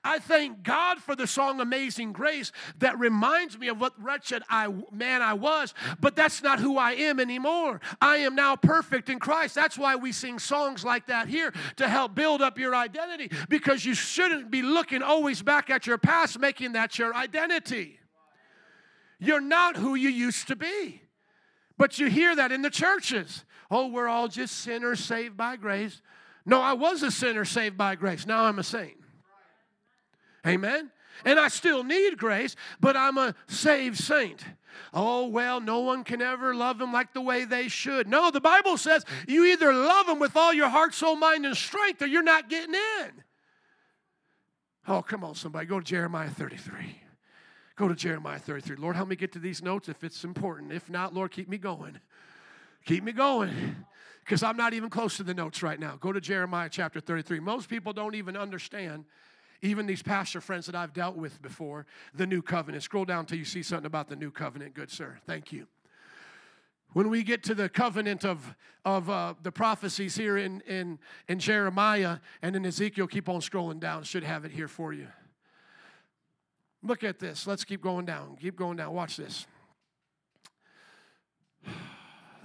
I 0.03 0.19
thank 0.19 0.63
God 0.63 0.99
for 0.99 1.15
the 1.15 1.27
song 1.27 1.59
Amazing 1.59 2.13
Grace 2.13 2.51
that 2.79 2.97
reminds 2.99 3.57
me 3.57 3.67
of 3.67 3.79
what 3.79 3.93
wretched 4.01 4.43
I, 4.49 4.67
man 4.91 5.21
I 5.21 5.33
was, 5.33 5.73
but 5.99 6.15
that's 6.15 6.41
not 6.41 6.59
who 6.59 6.77
I 6.77 6.91
am 6.93 7.19
anymore. 7.19 7.81
I 7.99 8.17
am 8.17 8.35
now 8.35 8.55
perfect 8.55 9.09
in 9.09 9.19
Christ. 9.19 9.55
That's 9.55 9.77
why 9.77 9.95
we 9.95 10.11
sing 10.11 10.39
songs 10.39 10.83
like 10.83 11.07
that 11.07 11.27
here 11.27 11.53
to 11.77 11.87
help 11.87 12.15
build 12.15 12.41
up 12.41 12.57
your 12.57 12.75
identity 12.75 13.31
because 13.49 13.85
you 13.85 13.93
shouldn't 13.93 14.51
be 14.51 14.61
looking 14.61 15.01
always 15.01 15.41
back 15.41 15.69
at 15.69 15.87
your 15.87 15.97
past, 15.97 16.39
making 16.39 16.73
that 16.73 16.97
your 16.97 17.13
identity. 17.15 17.99
You're 19.19 19.41
not 19.41 19.77
who 19.77 19.95
you 19.95 20.09
used 20.09 20.47
to 20.47 20.55
be. 20.55 21.01
But 21.77 21.97
you 21.97 22.09
hear 22.09 22.35
that 22.35 22.51
in 22.51 22.61
the 22.61 22.69
churches. 22.69 23.43
Oh, 23.71 23.87
we're 23.87 24.07
all 24.07 24.27
just 24.27 24.57
sinners 24.59 24.99
saved 24.99 25.35
by 25.35 25.55
grace. 25.55 26.01
No, 26.45 26.61
I 26.61 26.73
was 26.73 27.03
a 27.03 27.11
sinner 27.11 27.45
saved 27.45 27.77
by 27.77 27.95
grace. 27.95 28.25
Now 28.25 28.45
I'm 28.45 28.59
a 28.59 28.63
saint. 28.63 29.00
Amen? 30.45 30.91
And 31.25 31.39
I 31.39 31.49
still 31.49 31.83
need 31.83 32.17
grace, 32.17 32.55
but 32.79 32.97
I'm 32.97 33.17
a 33.17 33.35
saved 33.47 33.97
saint. 33.97 34.43
Oh, 34.93 35.27
well, 35.27 35.59
no 35.59 35.79
one 35.79 36.03
can 36.03 36.21
ever 36.21 36.55
love 36.55 36.77
them 36.77 36.91
like 36.91 37.13
the 37.13 37.21
way 37.21 37.45
they 37.45 37.67
should. 37.67 38.07
No, 38.07 38.31
the 38.31 38.41
Bible 38.41 38.77
says 38.77 39.05
you 39.27 39.45
either 39.45 39.73
love 39.73 40.07
them 40.07 40.19
with 40.19 40.35
all 40.35 40.53
your 40.53 40.69
heart, 40.69 40.93
soul, 40.93 41.15
mind, 41.15 41.45
and 41.45 41.55
strength, 41.55 42.01
or 42.01 42.07
you're 42.07 42.23
not 42.23 42.49
getting 42.49 42.75
in. 42.75 43.11
Oh, 44.87 45.01
come 45.01 45.23
on, 45.23 45.35
somebody. 45.35 45.67
Go 45.67 45.79
to 45.79 45.85
Jeremiah 45.85 46.29
33. 46.29 47.01
Go 47.75 47.87
to 47.87 47.95
Jeremiah 47.95 48.39
33. 48.39 48.77
Lord, 48.77 48.95
help 48.95 49.09
me 49.09 49.15
get 49.15 49.31
to 49.33 49.39
these 49.39 49.61
notes 49.61 49.89
if 49.89 50.03
it's 50.03 50.23
important. 50.23 50.71
If 50.71 50.89
not, 50.89 51.13
Lord, 51.13 51.31
keep 51.31 51.49
me 51.49 51.57
going. 51.57 51.99
Keep 52.85 53.03
me 53.03 53.11
going 53.11 53.85
because 54.25 54.43
I'm 54.43 54.57
not 54.57 54.73
even 54.73 54.89
close 54.89 55.17
to 55.17 55.23
the 55.23 55.33
notes 55.33 55.61
right 55.61 55.79
now. 55.79 55.97
Go 55.99 56.11
to 56.11 56.19
Jeremiah 56.19 56.69
chapter 56.69 56.99
33. 56.99 57.39
Most 57.39 57.69
people 57.69 57.93
don't 57.93 58.15
even 58.15 58.35
understand 58.35 59.05
even 59.61 59.85
these 59.85 60.01
pastor 60.01 60.41
friends 60.41 60.65
that 60.65 60.75
I've 60.75 60.93
dealt 60.93 61.15
with 61.15 61.41
before, 61.41 61.85
the 62.13 62.25
new 62.25 62.41
covenant. 62.41 62.83
Scroll 62.83 63.05
down 63.05 63.19
until 63.21 63.37
you 63.37 63.45
see 63.45 63.63
something 63.63 63.85
about 63.85 64.09
the 64.09 64.15
new 64.15 64.31
covenant, 64.31 64.73
good 64.73 64.89
sir. 64.89 65.19
Thank 65.25 65.51
you. 65.51 65.67
When 66.93 67.09
we 67.09 67.23
get 67.23 67.43
to 67.43 67.55
the 67.55 67.69
covenant 67.69 68.25
of, 68.25 68.53
of 68.83 69.09
uh, 69.09 69.35
the 69.41 69.51
prophecies 69.51 70.15
here 70.15 70.37
in, 70.37 70.61
in, 70.61 70.99
in 71.29 71.39
Jeremiah 71.39 72.17
and 72.41 72.55
in 72.55 72.65
Ezekiel, 72.65 73.07
keep 73.07 73.29
on 73.29 73.39
scrolling 73.39 73.79
down. 73.79 74.03
Should 74.03 74.23
have 74.23 74.43
it 74.43 74.51
here 74.51 74.67
for 74.67 74.91
you. 74.91 75.07
Look 76.83 77.03
at 77.03 77.19
this. 77.19 77.47
Let's 77.47 77.63
keep 77.63 77.81
going 77.81 78.05
down. 78.05 78.35
Keep 78.41 78.57
going 78.57 78.77
down. 78.77 78.93
Watch 78.93 79.15
this. 79.15 79.45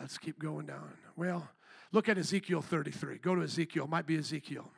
Let's 0.01 0.19
keep 0.19 0.39
going 0.39 0.67
down. 0.67 0.93
Well, 1.17 1.49
look 1.91 2.09
at 2.09 2.19
Ezekiel 2.19 2.63
33. 2.63 3.19
Go 3.19 3.35
to 3.35 3.43
Ezekiel. 3.43 3.85
It 3.85 3.91
might 3.91 4.07
be 4.07 4.17
Ezekiel. 4.17 4.71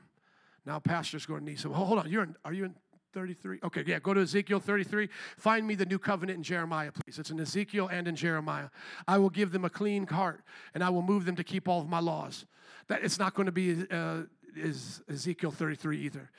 Now, 0.69 0.79
pastor's 0.79 1.25
going 1.25 1.41
to 1.41 1.47
need 1.47 1.59
some. 1.59 1.73
Hold 1.73 1.99
on, 1.99 2.11
you're 2.11 2.25
in, 2.25 2.37
are 2.45 2.53
you 2.53 2.67
in 2.67 2.75
33? 3.15 3.61
Okay, 3.65 3.85
yeah, 3.87 3.99
go 4.01 4.13
to 4.13 4.21
Ezekiel 4.21 4.61
33. 4.61 5.09
Find 5.39 5.67
me 5.67 5.75
the 5.75 5.87
new 5.87 5.99
covenant 5.99 6.37
in 6.37 6.43
Jeremiah, 6.43 6.93
please. 6.93 7.19
It's 7.19 7.31
in 7.31 7.41
Ezekiel 7.41 7.89
and 7.91 8.07
in 8.07 8.15
Jeremiah. 8.15 8.69
I 9.09 9.17
will 9.17 9.31
give 9.31 9.51
them 9.51 9.65
a 9.65 9.71
clean 9.71 10.07
heart, 10.07 10.43
and 10.75 10.85
I 10.85 10.91
will 10.91 11.01
move 11.01 11.25
them 11.25 11.37
to 11.37 11.43
keep 11.43 11.69
all 11.69 11.81
of 11.81 11.89
my 11.89 12.01
laws. 12.01 12.45
That 12.89 13.03
it's 13.03 13.19
not 13.19 13.33
going 13.33 13.47
to 13.47 13.53
be 13.53 13.87
uh, 13.91 14.25
is 14.55 15.01
Ezekiel 15.09 15.53
33 15.53 16.03
either. 16.03 16.31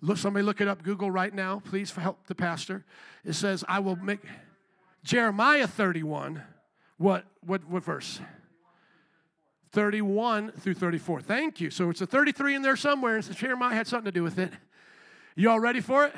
Look, 0.00 0.18
somebody 0.18 0.44
look 0.44 0.60
it 0.60 0.68
up. 0.68 0.84
Google 0.84 1.10
right 1.10 1.34
now, 1.34 1.60
please, 1.64 1.90
for 1.90 2.00
help 2.00 2.28
the 2.28 2.34
pastor. 2.36 2.84
It 3.24 3.32
says, 3.32 3.64
"I 3.68 3.80
will 3.80 3.96
make." 3.96 4.20
Jeremiah 5.02 5.66
31. 5.66 6.44
What 6.98 7.24
what 7.40 7.64
what 7.68 7.82
verse? 7.82 8.20
31 9.74 10.52
through 10.52 10.74
34. 10.74 11.20
Thank 11.20 11.60
you. 11.60 11.68
So 11.68 11.90
it's 11.90 12.00
a 12.00 12.06
33 12.06 12.54
in 12.54 12.62
there 12.62 12.76
somewhere, 12.76 13.16
and 13.16 13.24
so 13.24 13.32
Jeremiah 13.32 13.74
had 13.74 13.88
something 13.88 14.06
to 14.06 14.12
do 14.12 14.22
with 14.22 14.38
it. 14.38 14.52
You 15.34 15.50
all 15.50 15.58
ready 15.58 15.80
for 15.80 16.06
it? 16.06 16.14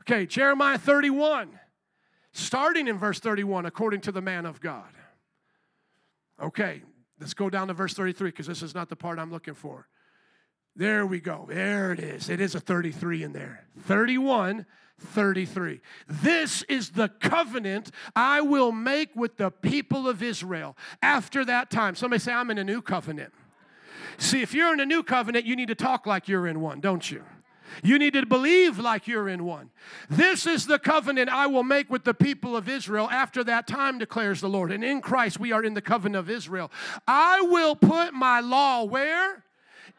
Okay, 0.00 0.24
Jeremiah 0.24 0.78
31, 0.78 1.60
starting 2.32 2.88
in 2.88 2.98
verse 2.98 3.20
31, 3.20 3.66
according 3.66 4.00
to 4.00 4.12
the 4.12 4.22
man 4.22 4.46
of 4.46 4.60
God. 4.60 4.88
Okay, 6.42 6.82
let's 7.20 7.34
go 7.34 7.50
down 7.50 7.68
to 7.68 7.74
verse 7.74 7.92
33 7.92 8.30
because 8.30 8.46
this 8.46 8.62
is 8.62 8.74
not 8.74 8.88
the 8.88 8.96
part 8.96 9.18
I'm 9.18 9.30
looking 9.30 9.54
for. 9.54 9.86
There 10.74 11.06
we 11.06 11.20
go. 11.20 11.46
There 11.48 11.92
it 11.92 12.00
is. 12.00 12.30
It 12.30 12.40
is 12.40 12.54
a 12.54 12.60
33 12.60 13.22
in 13.22 13.32
there. 13.32 13.66
31 13.80 14.64
33. 15.02 15.80
This 16.08 16.62
is 16.62 16.90
the 16.90 17.08
covenant 17.08 17.90
I 18.16 18.40
will 18.40 18.72
make 18.72 19.14
with 19.14 19.36
the 19.36 19.50
people 19.50 20.08
of 20.08 20.22
Israel 20.22 20.76
after 21.02 21.44
that 21.44 21.70
time. 21.70 21.94
Somebody 21.94 22.20
say, 22.20 22.32
I'm 22.32 22.50
in 22.50 22.58
a 22.58 22.64
new 22.64 22.82
covenant. 22.82 23.32
See, 24.18 24.42
if 24.42 24.54
you're 24.54 24.72
in 24.72 24.80
a 24.80 24.86
new 24.86 25.02
covenant, 25.02 25.46
you 25.46 25.56
need 25.56 25.68
to 25.68 25.74
talk 25.74 26.06
like 26.06 26.28
you're 26.28 26.46
in 26.46 26.60
one, 26.60 26.80
don't 26.80 27.10
you? 27.10 27.24
You 27.82 27.98
need 27.98 28.12
to 28.14 28.26
believe 28.26 28.78
like 28.78 29.08
you're 29.08 29.28
in 29.28 29.44
one. 29.44 29.70
This 30.10 30.46
is 30.46 30.66
the 30.66 30.78
covenant 30.78 31.30
I 31.30 31.46
will 31.46 31.62
make 31.62 31.88
with 31.90 32.04
the 32.04 32.14
people 32.14 32.56
of 32.56 32.68
Israel 32.68 33.08
after 33.10 33.42
that 33.44 33.66
time, 33.66 33.98
declares 33.98 34.40
the 34.40 34.48
Lord. 34.48 34.70
And 34.70 34.84
in 34.84 35.00
Christ, 35.00 35.40
we 35.40 35.52
are 35.52 35.64
in 35.64 35.74
the 35.74 35.80
covenant 35.80 36.16
of 36.16 36.30
Israel. 36.30 36.70
I 37.08 37.40
will 37.42 37.74
put 37.74 38.12
my 38.12 38.40
law 38.40 38.84
where? 38.84 39.44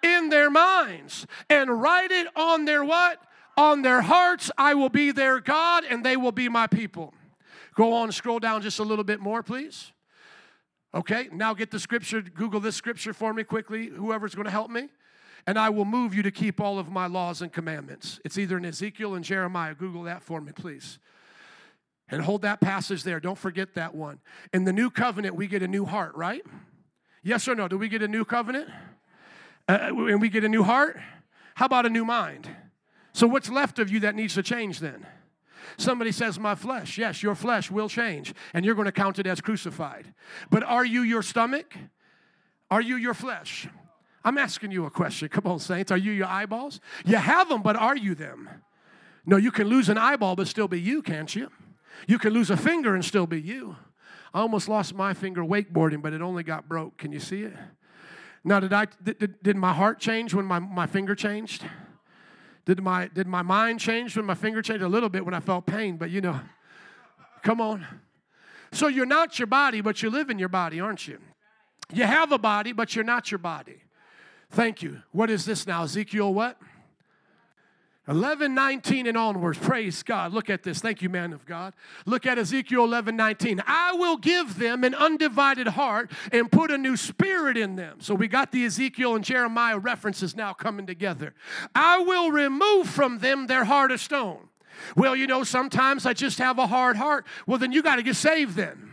In 0.02 0.30
their 0.30 0.50
minds 0.50 1.26
and 1.50 1.82
write 1.82 2.12
it 2.12 2.28
on 2.36 2.66
their 2.66 2.84
what? 2.84 3.20
On 3.58 3.82
their 3.82 4.02
hearts. 4.02 4.52
I 4.58 4.74
will 4.74 4.90
be 4.90 5.12
their 5.12 5.40
God 5.40 5.84
and 5.90 6.04
they 6.04 6.18
will 6.18 6.32
be 6.32 6.50
my 6.50 6.68
people. 6.68 7.14
Go 7.76 7.94
on, 7.94 8.12
scroll 8.12 8.40
down 8.40 8.62
just 8.62 8.80
a 8.80 8.84
little 8.84 9.04
bit 9.04 9.20
more, 9.20 9.44
please. 9.44 9.92
Okay, 10.94 11.28
now 11.32 11.54
get 11.54 11.72
the 11.72 11.80
scripture. 11.80 12.22
Google 12.22 12.60
this 12.60 12.76
scripture 12.76 13.14
for 13.14 13.34
me 13.34 13.44
quickly, 13.44 13.88
whoever's 13.88 14.36
going 14.36 14.46
to 14.46 14.52
help 14.52 14.70
me. 14.70 14.90
And 15.48 15.58
I 15.58 15.70
will 15.70 15.86
move 15.86 16.14
you 16.14 16.22
to 16.24 16.32
keep 16.32 16.62
all 16.62 16.80
of 16.80 16.90
my 16.90 17.08
laws 17.08 17.42
and 17.42 17.52
commandments. 17.52 18.20
It's 18.24 18.38
either 18.38 18.58
in 18.58 18.66
Ezekiel 18.66 19.16
and 19.16 19.26
Jeremiah. 19.26 19.74
Google 19.74 20.04
that 20.04 20.24
for 20.24 20.40
me, 20.40 20.52
please. 20.54 21.00
And 22.10 22.22
hold 22.22 22.44
that 22.44 22.62
passage 22.62 23.04
there. 23.04 23.20
Don't 23.20 23.38
forget 23.38 23.74
that 23.74 23.96
one. 23.96 24.20
In 24.54 24.64
the 24.66 24.72
new 24.72 24.90
covenant, 24.90 25.36
we 25.36 25.48
get 25.48 25.64
a 25.64 25.68
new 25.68 25.84
heart, 25.84 26.16
right? 26.16 26.46
Yes 27.24 27.48
or 27.48 27.56
no? 27.56 27.68
Do 27.68 27.78
we 27.78 27.90
get 27.90 28.04
a 28.04 28.08
new 28.08 28.24
covenant? 28.24 28.70
Uh, 29.68 29.90
and 29.92 30.22
we 30.22 30.30
get 30.30 30.44
a 30.44 30.50
new 30.50 30.64
heart? 30.64 31.00
How 31.56 31.66
about 31.66 31.86
a 31.86 31.90
new 31.90 32.06
mind? 32.06 32.48
So, 33.14 33.28
what's 33.28 33.50
left 33.50 33.80
of 33.80 33.90
you 33.90 34.00
that 34.02 34.16
needs 34.16 34.34
to 34.34 34.44
change 34.44 34.80
then? 34.80 35.06
Somebody 35.78 36.12
says, 36.12 36.40
My 36.40 36.56
flesh. 36.56 36.98
Yes, 36.98 37.24
your 37.24 37.36
flesh 37.36 37.72
will 37.72 37.90
change, 37.90 38.34
and 38.54 38.66
you're 38.66 38.76
going 38.76 38.86
to 38.86 38.92
count 38.92 39.20
it 39.20 39.28
as 39.28 39.40
crucified. 39.42 40.14
But 40.50 40.64
are 40.64 40.86
you 40.86 41.02
your 41.02 41.22
stomach? 41.22 41.76
Are 42.72 42.82
you 42.82 42.96
your 42.96 43.14
flesh? 43.14 43.68
I'm 44.24 44.38
asking 44.38 44.72
you 44.72 44.86
a 44.86 44.90
question. 44.90 45.30
Come 45.30 45.46
on, 45.46 45.60
saints. 45.60 45.92
Are 45.92 45.98
you 45.98 46.12
your 46.12 46.28
eyeballs? 46.28 46.80
You 47.06 47.18
have 47.18 47.50
them, 47.50 47.62
but 47.62 47.76
are 47.76 47.96
you 47.96 48.16
them? 48.16 48.50
No, 49.26 49.38
you 49.38 49.52
can 49.52 49.68
lose 49.68 49.90
an 49.90 49.98
eyeball, 49.98 50.36
but 50.36 50.48
still 50.48 50.68
be 50.68 50.80
you, 50.80 51.02
can't 51.02 51.34
you? 51.36 51.52
You 52.08 52.18
can 52.18 52.34
lose 52.34 52.50
a 52.50 52.58
finger 52.58 52.96
and 52.96 53.04
still 53.04 53.28
be 53.28 53.40
you. 53.40 53.76
I 54.34 54.40
almost 54.40 54.68
lost 54.68 54.96
my 54.96 55.14
finger 55.14 55.44
wakeboarding, 55.44 56.02
but 56.02 56.14
it 56.14 56.22
only 56.22 56.44
got 56.44 56.68
broke. 56.68 56.98
Can 56.98 57.12
you 57.12 57.20
see 57.20 57.44
it? 57.44 57.54
Now, 58.44 58.60
did, 58.60 58.74
I, 58.74 58.88
did, 59.02 59.42
did 59.42 59.56
my 59.56 59.74
heart 59.74 60.00
change 60.00 60.34
when 60.34 60.46
my, 60.46 60.60
my 60.60 60.88
finger 60.88 61.16
changed? 61.16 61.64
Did 62.66 62.82
my, 62.82 63.10
did 63.14 63.28
my 63.28 63.42
mind 63.42 63.80
change 63.80 64.16
when 64.16 64.26
my 64.26 64.36
finger 64.36 64.62
changed? 64.62 64.84
A 64.84 64.88
little 64.88 65.10
bit 65.10 65.26
when 65.26 65.34
I 65.34 65.40
felt 65.40 65.66
pain, 65.66 65.98
but 65.98 66.10
you 66.10 66.22
know, 66.22 66.40
come 67.42 67.60
on. 67.60 67.86
So 68.72 68.88
you're 68.88 69.06
not 69.06 69.38
your 69.38 69.48
body, 69.48 69.82
but 69.82 70.02
you 70.02 70.10
live 70.10 70.30
in 70.30 70.40
your 70.40 70.50
body, 70.50 70.80
aren't 70.80 71.08
you? 71.08 71.20
You 71.94 72.06
have 72.06 72.32
a 72.32 72.38
body, 72.38 72.72
but 72.72 72.96
you're 72.96 73.04
not 73.06 73.32
your 73.32 73.38
body. 73.38 73.82
Thank 74.50 74.82
you. 74.82 75.02
What 75.12 75.30
is 75.30 75.46
this 75.46 75.68
now? 75.68 75.84
Ezekiel 75.84 76.34
what? 76.34 76.58
11, 78.08 78.54
19 78.54 79.08
and 79.08 79.18
onwards. 79.18 79.58
Praise 79.58 80.04
God. 80.04 80.34
Look 80.34 80.50
at 80.50 80.64
this. 80.64 80.82
Thank 80.82 81.02
you, 81.02 81.10
man 81.10 81.32
of 81.32 81.46
God. 81.46 81.74
Look 82.06 82.26
at 82.26 82.38
Ezekiel 82.38 82.84
11, 82.84 83.16
19. 83.16 83.64
I 83.66 83.94
will 83.94 84.18
give 84.18 84.58
them 84.58 84.84
an 84.84 84.94
undivided 84.94 85.68
heart 85.68 86.12
and 86.32 86.52
put 86.52 86.70
a 86.70 86.78
new 86.78 86.98
spirit 86.98 87.56
in 87.56 87.78
them. 87.78 88.02
So 88.02 88.14
we 88.14 88.28
got 88.28 88.52
the 88.52 88.66
Ezekiel 88.66 89.16
and 89.16 89.24
Jeremiah 89.24 89.78
references 89.78 90.36
now 90.36 90.52
coming 90.52 90.86
together. 90.86 91.34
I 91.74 92.00
will 92.00 92.30
remove 92.30 92.90
from 92.90 93.20
them 93.20 93.48
their 93.48 93.64
heart 93.64 93.92
of 93.92 94.02
stone. 94.02 94.50
Well, 94.98 95.16
you 95.16 95.28
know, 95.28 95.46
sometimes 95.46 96.06
I 96.06 96.14
just 96.14 96.40
have 96.40 96.60
a 96.60 96.68
hard 96.68 96.98
heart. 96.98 97.26
Well, 97.48 97.58
then 97.58 97.72
you 97.72 97.82
got 97.82 97.96
to 97.96 98.04
get 98.04 98.18
saved 98.18 98.56
then. 98.56 98.93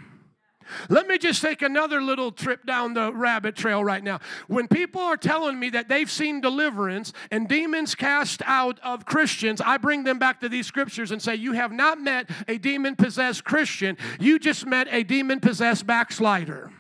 Let 0.88 1.06
me 1.06 1.18
just 1.18 1.42
take 1.42 1.62
another 1.62 2.00
little 2.00 2.32
trip 2.32 2.64
down 2.66 2.94
the 2.94 3.12
rabbit 3.12 3.56
trail 3.56 3.82
right 3.82 4.02
now. 4.02 4.20
When 4.48 4.68
people 4.68 5.00
are 5.00 5.16
telling 5.16 5.58
me 5.58 5.70
that 5.70 5.88
they've 5.88 6.10
seen 6.10 6.40
deliverance 6.40 7.12
and 7.30 7.48
demons 7.48 7.94
cast 7.94 8.42
out 8.44 8.78
of 8.80 9.04
Christians, 9.04 9.60
I 9.60 9.76
bring 9.76 10.04
them 10.04 10.18
back 10.18 10.40
to 10.40 10.48
these 10.48 10.66
scriptures 10.66 11.10
and 11.10 11.20
say, 11.20 11.34
You 11.34 11.52
have 11.52 11.72
not 11.72 12.00
met 12.00 12.30
a 12.48 12.58
demon 12.58 12.96
possessed 12.96 13.44
Christian, 13.44 13.96
you 14.18 14.38
just 14.38 14.66
met 14.66 14.88
a 14.90 15.02
demon 15.02 15.40
possessed 15.40 15.86
backslider. 15.86 16.72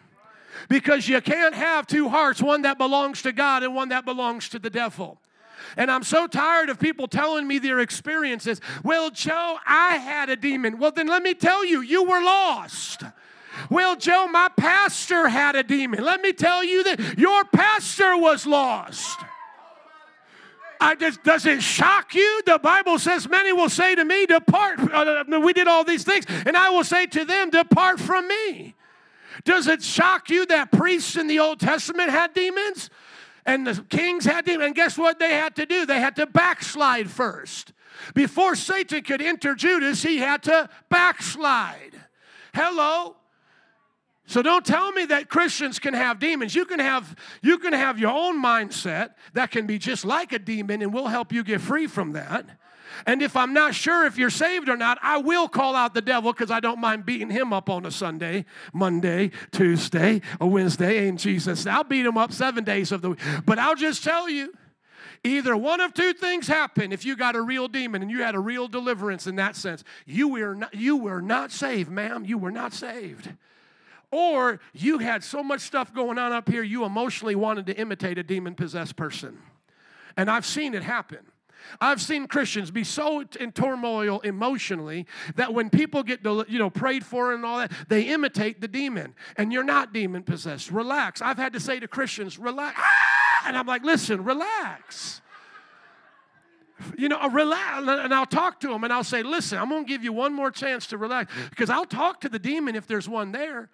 Because 0.68 1.08
you 1.08 1.20
can't 1.20 1.54
have 1.54 1.86
two 1.86 2.08
hearts, 2.08 2.42
one 2.42 2.62
that 2.62 2.78
belongs 2.78 3.22
to 3.22 3.32
God 3.32 3.62
and 3.62 3.74
one 3.74 3.88
that 3.88 4.04
belongs 4.04 4.48
to 4.50 4.58
the 4.58 4.70
devil. 4.70 5.18
And 5.76 5.90
I'm 5.90 6.02
so 6.02 6.26
tired 6.26 6.68
of 6.68 6.78
people 6.78 7.08
telling 7.08 7.46
me 7.46 7.58
their 7.58 7.80
experiences. 7.80 8.60
Well, 8.82 9.10
Joe, 9.10 9.58
I 9.66 9.96
had 9.96 10.30
a 10.30 10.36
demon. 10.36 10.78
Well, 10.78 10.92
then 10.92 11.06
let 11.06 11.22
me 11.22 11.34
tell 11.34 11.64
you, 11.64 11.80
you 11.80 12.04
were 12.04 12.22
lost. 12.22 13.02
Well, 13.68 13.96
Joe, 13.96 14.26
my 14.28 14.48
pastor 14.56 15.28
had 15.28 15.56
a 15.56 15.62
demon. 15.62 16.02
Let 16.02 16.20
me 16.20 16.32
tell 16.32 16.62
you 16.64 16.82
that 16.84 17.18
your 17.18 17.44
pastor 17.44 18.16
was 18.16 18.46
lost. 18.46 19.18
I 20.80 20.94
just, 20.94 21.22
does 21.22 21.44
it 21.44 21.62
shock 21.62 22.14
you? 22.14 22.42
The 22.46 22.58
Bible 22.58 22.98
says, 22.98 23.28
Many 23.28 23.52
will 23.52 23.68
say 23.68 23.94
to 23.94 24.04
me, 24.04 24.24
Depart. 24.24 24.80
Uh, 24.80 25.40
we 25.40 25.52
did 25.52 25.68
all 25.68 25.84
these 25.84 26.04
things. 26.04 26.24
And 26.46 26.56
I 26.56 26.70
will 26.70 26.84
say 26.84 27.06
to 27.06 27.24
them, 27.24 27.50
Depart 27.50 28.00
from 28.00 28.26
me. 28.26 28.74
Does 29.44 29.66
it 29.66 29.82
shock 29.82 30.30
you 30.30 30.46
that 30.46 30.72
priests 30.72 31.16
in 31.16 31.26
the 31.26 31.38
Old 31.38 31.60
Testament 31.60 32.10
had 32.10 32.32
demons? 32.32 32.88
And 33.44 33.66
the 33.66 33.82
kings 33.88 34.24
had 34.24 34.46
demons? 34.46 34.66
And 34.66 34.74
guess 34.74 34.96
what 34.96 35.18
they 35.18 35.34
had 35.34 35.54
to 35.56 35.66
do? 35.66 35.84
They 35.84 36.00
had 36.00 36.16
to 36.16 36.26
backslide 36.26 37.10
first. 37.10 37.72
Before 38.14 38.54
Satan 38.54 39.02
could 39.02 39.20
enter 39.20 39.54
Judas, 39.54 40.02
he 40.02 40.18
had 40.18 40.42
to 40.44 40.68
backslide. 40.88 42.00
Hello? 42.54 43.16
So 44.30 44.42
don't 44.42 44.64
tell 44.64 44.92
me 44.92 45.06
that 45.06 45.28
Christians 45.28 45.80
can 45.80 45.92
have 45.92 46.20
demons. 46.20 46.54
You 46.54 46.64
can 46.64 46.78
have 46.78 47.16
you 47.42 47.58
can 47.58 47.72
have 47.72 47.98
your 47.98 48.12
own 48.12 48.40
mindset 48.40 49.14
that 49.32 49.50
can 49.50 49.66
be 49.66 49.76
just 49.76 50.04
like 50.04 50.32
a 50.32 50.38
demon 50.38 50.82
and 50.82 50.94
we'll 50.94 51.08
help 51.08 51.32
you 51.32 51.42
get 51.42 51.60
free 51.60 51.88
from 51.88 52.12
that. 52.12 52.46
And 53.06 53.22
if 53.22 53.36
I'm 53.36 53.52
not 53.52 53.74
sure 53.74 54.06
if 54.06 54.16
you're 54.16 54.30
saved 54.30 54.68
or 54.68 54.76
not, 54.76 54.98
I 55.02 55.18
will 55.18 55.48
call 55.48 55.74
out 55.74 55.94
the 55.94 56.00
devil 56.00 56.32
because 56.32 56.52
I 56.52 56.60
don't 56.60 56.78
mind 56.78 57.04
beating 57.04 57.28
him 57.28 57.52
up 57.52 57.68
on 57.68 57.84
a 57.84 57.90
Sunday, 57.90 58.44
Monday, 58.72 59.32
Tuesday, 59.50 60.22
a 60.40 60.46
Wednesday, 60.46 61.08
and 61.08 61.18
Jesus. 61.18 61.66
I'll 61.66 61.82
beat 61.82 62.06
him 62.06 62.16
up 62.16 62.32
seven 62.32 62.62
days 62.62 62.92
of 62.92 63.02
the 63.02 63.10
week. 63.10 63.18
But 63.44 63.58
I'll 63.58 63.74
just 63.74 64.04
tell 64.04 64.28
you, 64.28 64.52
either 65.24 65.56
one 65.56 65.80
of 65.80 65.92
two 65.92 66.12
things 66.12 66.46
happen 66.46 66.92
if 66.92 67.04
you 67.04 67.16
got 67.16 67.34
a 67.34 67.42
real 67.42 67.66
demon 67.66 68.00
and 68.00 68.12
you 68.12 68.22
had 68.22 68.36
a 68.36 68.40
real 68.40 68.68
deliverance 68.68 69.26
in 69.26 69.34
that 69.36 69.56
sense. 69.56 69.82
You 70.06 70.28
were 70.28 70.54
not, 70.54 70.72
you 70.72 70.98
were 70.98 71.20
not 71.20 71.50
saved, 71.50 71.90
ma'am. 71.90 72.24
You 72.24 72.38
were 72.38 72.52
not 72.52 72.72
saved. 72.72 73.30
Or 74.10 74.60
you 74.72 74.98
had 74.98 75.22
so 75.22 75.42
much 75.42 75.60
stuff 75.60 75.94
going 75.94 76.18
on 76.18 76.32
up 76.32 76.48
here, 76.48 76.62
you 76.62 76.84
emotionally 76.84 77.36
wanted 77.36 77.66
to 77.66 77.76
imitate 77.76 78.18
a 78.18 78.22
demon 78.22 78.54
possessed 78.54 78.96
person. 78.96 79.38
And 80.16 80.30
I've 80.30 80.44
seen 80.44 80.74
it 80.74 80.82
happen. 80.82 81.20
I've 81.80 82.00
seen 82.00 82.26
Christians 82.26 82.70
be 82.70 82.84
so 82.84 83.24
in 83.38 83.52
turmoil 83.52 84.20
emotionally 84.20 85.06
that 85.36 85.52
when 85.52 85.70
people 85.70 86.02
get 86.02 86.24
you 86.24 86.58
know 86.58 86.70
prayed 86.70 87.04
for 87.04 87.32
and 87.32 87.44
all 87.44 87.58
that, 87.58 87.70
they 87.88 88.02
imitate 88.04 88.60
the 88.60 88.68
demon. 88.68 89.14
And 89.36 89.52
you're 89.52 89.62
not 89.62 89.92
demon 89.92 90.22
possessed. 90.22 90.70
Relax. 90.70 91.22
I've 91.22 91.36
had 91.36 91.52
to 91.52 91.60
say 91.60 91.78
to 91.78 91.86
Christians, 91.86 92.38
relax. 92.38 92.80
Ah! 92.80 93.46
And 93.46 93.56
I'm 93.56 93.66
like, 93.66 93.84
listen, 93.84 94.24
relax. 94.24 95.20
You 96.96 97.10
know, 97.10 97.28
relax, 97.28 97.86
and 97.86 98.14
I'll 98.14 98.24
talk 98.24 98.60
to 98.60 98.68
them 98.68 98.84
and 98.84 98.92
I'll 98.92 99.04
say, 99.04 99.22
listen, 99.22 99.58
I'm 99.58 99.68
going 99.68 99.84
to 99.84 99.88
give 99.88 100.02
you 100.02 100.14
one 100.14 100.32
more 100.32 100.50
chance 100.50 100.86
to 100.88 100.96
relax 100.96 101.30
because 101.50 101.68
I'll 101.68 101.84
talk 101.84 102.22
to 102.22 102.30
the 102.30 102.38
demon 102.38 102.74
if 102.74 102.86
there's 102.86 103.08
one 103.08 103.32
there 103.32 103.68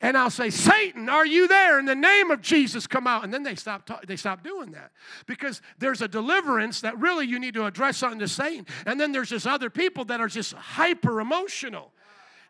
and 0.00 0.16
I'll 0.16 0.30
say, 0.30 0.50
Satan, 0.50 1.08
are 1.08 1.26
you 1.26 1.48
there? 1.48 1.78
In 1.80 1.84
the 1.84 1.94
name 1.94 2.30
of 2.30 2.40
Jesus, 2.40 2.86
come 2.86 3.08
out. 3.08 3.24
And 3.24 3.34
then 3.34 3.42
they 3.42 3.56
stop, 3.56 3.90
they 4.06 4.14
stop 4.14 4.44
doing 4.44 4.70
that 4.72 4.92
because 5.26 5.60
there's 5.78 6.02
a 6.02 6.08
deliverance 6.08 6.82
that 6.82 6.96
really 6.98 7.26
you 7.26 7.40
need 7.40 7.54
to 7.54 7.66
address 7.66 7.96
something 7.96 8.20
to 8.20 8.28
Satan. 8.28 8.64
And 8.86 9.00
then 9.00 9.10
there's 9.10 9.30
just 9.30 9.46
other 9.46 9.70
people 9.70 10.04
that 10.06 10.20
are 10.20 10.28
just 10.28 10.52
hyper 10.52 11.20
emotional. 11.20 11.92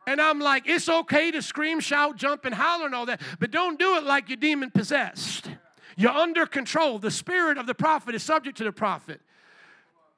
And 0.06 0.20
I'm 0.20 0.40
like, 0.40 0.64
it's 0.66 0.90
okay 0.90 1.30
to 1.30 1.40
scream, 1.40 1.80
shout, 1.80 2.16
jump, 2.16 2.44
and 2.44 2.54
holler 2.54 2.86
and 2.86 2.94
all 2.94 3.06
that, 3.06 3.20
but 3.40 3.50
don't 3.50 3.78
do 3.78 3.96
it 3.96 4.04
like 4.04 4.28
you're 4.28 4.36
demon 4.36 4.70
possessed. 4.70 5.50
You're 5.96 6.12
under 6.12 6.46
control. 6.46 6.98
The 6.98 7.10
spirit 7.10 7.56
of 7.56 7.66
the 7.66 7.74
prophet 7.74 8.14
is 8.14 8.22
subject 8.22 8.58
to 8.58 8.64
the 8.64 8.72
prophet. 8.72 9.20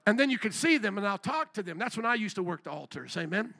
And 0.04 0.18
then 0.18 0.30
you 0.30 0.38
can 0.38 0.52
see 0.52 0.78
them 0.78 0.98
and 0.98 1.06
I'll 1.06 1.18
talk 1.18 1.54
to 1.54 1.62
them. 1.62 1.78
That's 1.78 1.96
when 1.96 2.06
I 2.06 2.14
used 2.14 2.36
to 2.36 2.42
work 2.42 2.64
the 2.64 2.70
altars. 2.70 3.16
Amen. 3.16 3.54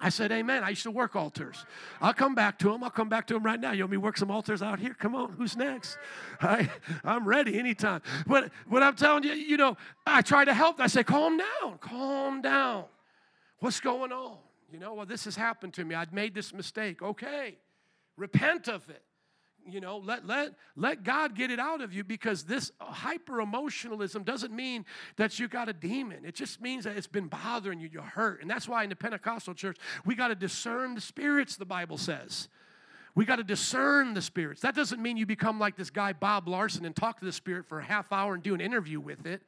I 0.00 0.08
said, 0.08 0.32
Amen. 0.32 0.64
I 0.64 0.70
used 0.70 0.82
to 0.82 0.90
work 0.90 1.14
altars. 1.16 1.64
I'll 2.00 2.12
come 2.12 2.34
back 2.34 2.58
to 2.58 2.70
them. 2.70 2.82
I'll 2.82 2.90
come 2.90 3.08
back 3.08 3.26
to 3.28 3.34
them 3.34 3.44
right 3.44 3.58
now. 3.58 3.72
You 3.72 3.84
want 3.84 3.92
me 3.92 3.96
to 3.96 4.00
work 4.00 4.18
some 4.18 4.30
altars 4.30 4.60
out 4.60 4.78
here? 4.78 4.94
Come 4.98 5.14
on. 5.14 5.32
Who's 5.32 5.56
next? 5.56 5.96
I, 6.40 6.68
I'm 7.04 7.26
ready 7.26 7.58
anytime. 7.58 8.02
But 8.26 8.50
what 8.66 8.82
I'm 8.82 8.96
telling 8.96 9.22
you, 9.22 9.32
you 9.32 9.56
know, 9.56 9.76
I 10.06 10.22
try 10.22 10.44
to 10.44 10.52
help. 10.52 10.80
I 10.80 10.88
say, 10.88 11.04
calm 11.04 11.38
down. 11.38 11.78
Calm 11.78 12.42
down. 12.42 12.84
What's 13.60 13.80
going 13.80 14.12
on? 14.12 14.38
You 14.72 14.80
know, 14.80 14.94
well, 14.94 15.06
this 15.06 15.24
has 15.24 15.36
happened 15.36 15.74
to 15.74 15.84
me. 15.84 15.94
I'd 15.94 16.12
made 16.12 16.34
this 16.34 16.52
mistake. 16.52 17.00
Okay. 17.00 17.56
Repent 18.16 18.68
of 18.68 18.88
it 18.90 19.02
you 19.68 19.80
know 19.80 19.98
let 19.98 20.26
let 20.26 20.54
let 20.76 21.02
god 21.02 21.34
get 21.34 21.50
it 21.50 21.58
out 21.58 21.80
of 21.80 21.92
you 21.92 22.04
because 22.04 22.44
this 22.44 22.70
hyper 22.80 23.40
emotionalism 23.40 24.22
doesn't 24.22 24.54
mean 24.54 24.84
that 25.16 25.38
you 25.38 25.48
got 25.48 25.68
a 25.68 25.72
demon. 25.72 26.24
It 26.24 26.34
just 26.34 26.60
means 26.60 26.84
that 26.84 26.96
it's 26.96 27.06
been 27.06 27.28
bothering 27.28 27.80
you 27.80 27.88
you're 27.92 28.02
hurt. 28.02 28.42
And 28.42 28.50
that's 28.50 28.68
why 28.68 28.82
in 28.84 28.90
the 28.90 28.96
pentecostal 28.96 29.54
church 29.54 29.76
we 30.04 30.14
got 30.14 30.28
to 30.28 30.34
discern 30.34 30.94
the 30.94 31.00
spirits 31.00 31.56
the 31.56 31.64
bible 31.64 31.98
says. 31.98 32.48
We 33.14 33.24
got 33.24 33.36
to 33.36 33.44
discern 33.44 34.12
the 34.12 34.20
spirits. 34.20 34.60
That 34.60 34.74
doesn't 34.74 35.00
mean 35.00 35.16
you 35.16 35.24
become 35.24 35.58
like 35.58 35.76
this 35.76 35.90
guy 35.90 36.12
bob 36.12 36.48
larson 36.48 36.84
and 36.84 36.94
talk 36.94 37.18
to 37.20 37.24
the 37.24 37.32
spirit 37.32 37.66
for 37.66 37.80
a 37.80 37.84
half 37.84 38.12
hour 38.12 38.34
and 38.34 38.42
do 38.42 38.54
an 38.54 38.60
interview 38.60 39.00
with 39.00 39.26
it. 39.26 39.42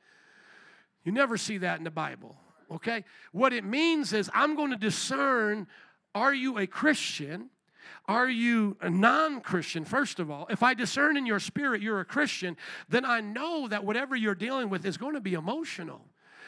You 1.05 1.13
never 1.13 1.37
see 1.37 1.59
that 1.59 1.79
in 1.79 1.85
the 1.85 1.91
bible 1.91 2.37
okay? 2.71 3.05
What 3.33 3.53
it 3.53 3.65
means 3.65 4.13
is 4.13 4.31
i'm 4.35 4.57
going 4.57 4.71
to 4.71 4.77
discern 4.77 5.67
are 6.15 6.35
you 6.35 6.59
a 6.59 6.67
christian 6.67 7.51
are 8.07 8.29
you 8.29 8.77
a 8.81 8.89
non 8.91 9.41
Christian, 9.41 9.85
first 9.85 10.19
of 10.19 10.31
all? 10.31 10.47
If 10.51 10.63
I 10.63 10.75
discern 10.75 11.17
in 11.17 11.27
your 11.27 11.41
spirit 11.41 11.83
you're 11.83 12.01
a 12.01 12.05
Christian, 12.05 12.57
then 12.89 13.05
I 13.05 13.21
know 13.21 13.69
that 13.69 13.85
whatever 13.85 14.17
you're 14.17 14.35
dealing 14.35 14.71
with 14.71 14.87
is 14.87 14.97
going 14.97 15.15
to 15.15 15.21
be 15.21 15.35
emotional. 15.35 16.01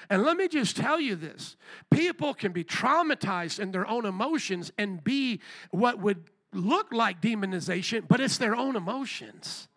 And 0.09 0.22
let 0.22 0.36
me 0.36 0.49
just 0.49 0.76
tell 0.76 1.01
you 1.01 1.14
this 1.16 1.57
people 1.91 2.34
can 2.34 2.53
be 2.53 2.64
traumatized 2.64 3.61
in 3.61 3.70
their 3.70 3.86
own 3.86 4.07
emotions 4.07 4.72
and 4.78 5.03
be 5.05 5.41
what 5.70 6.01
would 6.01 6.24
look 6.53 6.93
like 6.93 7.20
demonization, 7.20 8.05
but 8.09 8.20
it's 8.20 8.38
their 8.38 8.57
own 8.57 8.76
emotions. 8.76 9.68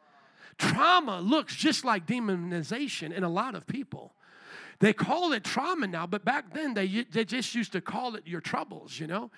Trauma 0.58 1.20
looks 1.20 1.56
just 1.56 1.84
like 1.84 2.06
demonization 2.06 3.12
in 3.12 3.24
a 3.24 3.30
lot 3.30 3.56
of 3.56 3.68
people. 3.68 4.14
They 4.80 4.94
call 4.94 5.34
it 5.34 5.44
trauma 5.44 5.88
now, 5.88 6.08
but 6.08 6.26
back 6.26 6.54
then 6.54 6.74
they, 6.74 7.06
they 7.12 7.26
just 7.26 7.54
used 7.56 7.72
to 7.74 7.82
call 7.82 8.16
it 8.16 8.24
your 8.26 8.42
troubles, 8.42 9.00
you 9.00 9.08
know? 9.08 9.32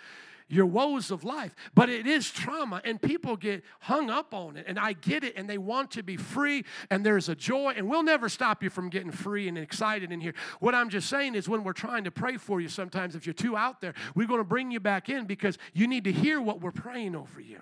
Your 0.48 0.66
woes 0.66 1.12
of 1.12 1.24
life. 1.24 1.56
But 1.74 1.90
it 1.90 2.08
is 2.08 2.30
trauma, 2.30 2.82
and 2.84 3.02
people 3.02 3.36
get 3.36 3.64
hung 3.80 4.10
up 4.10 4.34
on 4.34 4.58
it. 4.58 4.66
And 4.68 4.78
I 4.78 4.94
get 4.94 5.24
it, 5.24 5.34
and 5.36 5.50
they 5.50 5.58
want 5.58 5.92
to 5.92 6.04
be 6.04 6.18
free, 6.18 6.66
and 6.90 7.06
there's 7.06 7.30
a 7.30 7.36
joy, 7.36 7.74
and 7.76 7.90
we'll 7.90 8.04
never 8.04 8.30
stop 8.30 8.64
you 8.64 8.70
from 8.70 8.90
getting 8.90 9.12
free 9.12 9.48
and 9.48 9.58
excited 9.58 10.12
in 10.12 10.22
here. 10.22 10.34
What 10.60 10.76
I'm 10.76 10.90
just 10.90 11.10
saying 11.10 11.36
is, 11.36 11.50
when 11.50 11.64
we're 11.64 11.74
trying 11.74 12.04
to 12.04 12.12
pray 12.12 12.38
for 12.38 12.62
you, 12.62 12.70
sometimes 12.70 13.16
if 13.16 13.26
you're 13.26 13.34
too 13.34 13.58
out 13.58 13.82
there, 13.82 13.94
we're 14.14 14.28
going 14.28 14.40
to 14.40 14.44
bring 14.44 14.72
you 14.72 14.80
back 14.80 15.10
in 15.10 15.26
because 15.26 15.58
you 15.74 15.88
need 15.88 16.04
to 16.04 16.12
hear 16.12 16.42
what 16.42 16.62
we're 16.62 16.72
praying 16.72 17.16
over 17.16 17.40
you. 17.40 17.60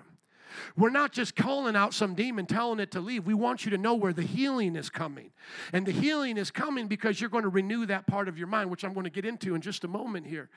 We're 0.76 0.90
not 0.90 1.12
just 1.12 1.36
calling 1.36 1.76
out 1.76 1.94
some 1.94 2.14
demon, 2.14 2.46
telling 2.46 2.80
it 2.80 2.90
to 2.92 3.00
leave. 3.00 3.26
We 3.26 3.34
want 3.34 3.64
you 3.64 3.70
to 3.70 3.78
know 3.78 3.94
where 3.94 4.12
the 4.12 4.22
healing 4.22 4.76
is 4.76 4.90
coming. 4.90 5.30
And 5.72 5.86
the 5.86 5.92
healing 5.92 6.36
is 6.36 6.50
coming 6.50 6.86
because 6.86 7.20
you're 7.20 7.30
going 7.30 7.44
to 7.44 7.48
renew 7.48 7.86
that 7.86 8.06
part 8.06 8.28
of 8.28 8.38
your 8.38 8.46
mind, 8.46 8.70
which 8.70 8.84
I'm 8.84 8.92
going 8.92 9.04
to 9.04 9.10
get 9.10 9.24
into 9.24 9.54
in 9.54 9.60
just 9.60 9.84
a 9.84 9.88
moment 9.88 10.26
here. 10.26 10.48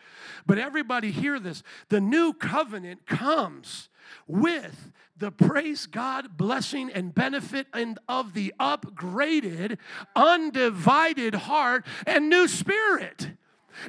But 0.45 0.57
everybody 0.57 1.11
hear 1.11 1.39
this. 1.39 1.63
The 1.89 2.01
new 2.01 2.33
covenant 2.33 3.05
comes 3.05 3.89
with 4.27 4.91
the 5.17 5.31
praise 5.31 5.85
God 5.87 6.37
blessing 6.37 6.91
and 6.91 7.13
benefit 7.13 7.67
and 7.73 7.99
of 8.07 8.33
the 8.33 8.53
upgraded, 8.59 9.77
undivided 10.15 11.33
heart 11.33 11.85
and 12.05 12.29
new 12.29 12.47
spirit. 12.47 13.31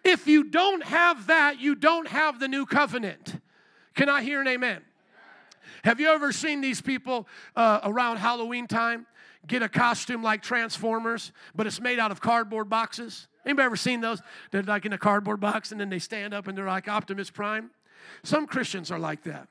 If 0.04 0.26
you 0.26 0.44
don't 0.44 0.82
have 0.84 1.26
that, 1.28 1.60
you 1.60 1.74
don't 1.74 2.08
have 2.08 2.40
the 2.40 2.48
new 2.48 2.66
covenant. 2.66 3.40
Can 3.94 4.08
I 4.08 4.22
hear 4.22 4.40
an 4.40 4.48
amen? 4.48 4.82
Have 5.84 6.00
you 6.00 6.08
ever 6.08 6.32
seen 6.32 6.60
these 6.60 6.80
people 6.80 7.28
uh, 7.56 7.80
around 7.84 8.18
Halloween 8.18 8.66
time 8.66 9.06
get 9.46 9.62
a 9.62 9.68
costume 9.68 10.22
like 10.22 10.42
Transformers, 10.42 11.32
but 11.54 11.66
it's 11.66 11.80
made 11.80 11.98
out 11.98 12.10
of 12.10 12.20
cardboard 12.20 12.68
boxes? 12.68 13.28
Anybody 13.44 13.66
ever 13.66 13.76
seen 13.76 14.00
those? 14.00 14.20
They're 14.50 14.62
like 14.62 14.84
in 14.84 14.92
a 14.92 14.98
cardboard 14.98 15.40
box 15.40 15.72
and 15.72 15.80
then 15.80 15.88
they 15.88 15.98
stand 15.98 16.34
up 16.34 16.48
and 16.48 16.58
they're 16.58 16.66
like 16.66 16.88
Optimus 16.88 17.30
Prime. 17.30 17.70
Some 18.22 18.46
Christians 18.46 18.90
are 18.90 18.98
like 18.98 19.22
that. 19.24 19.48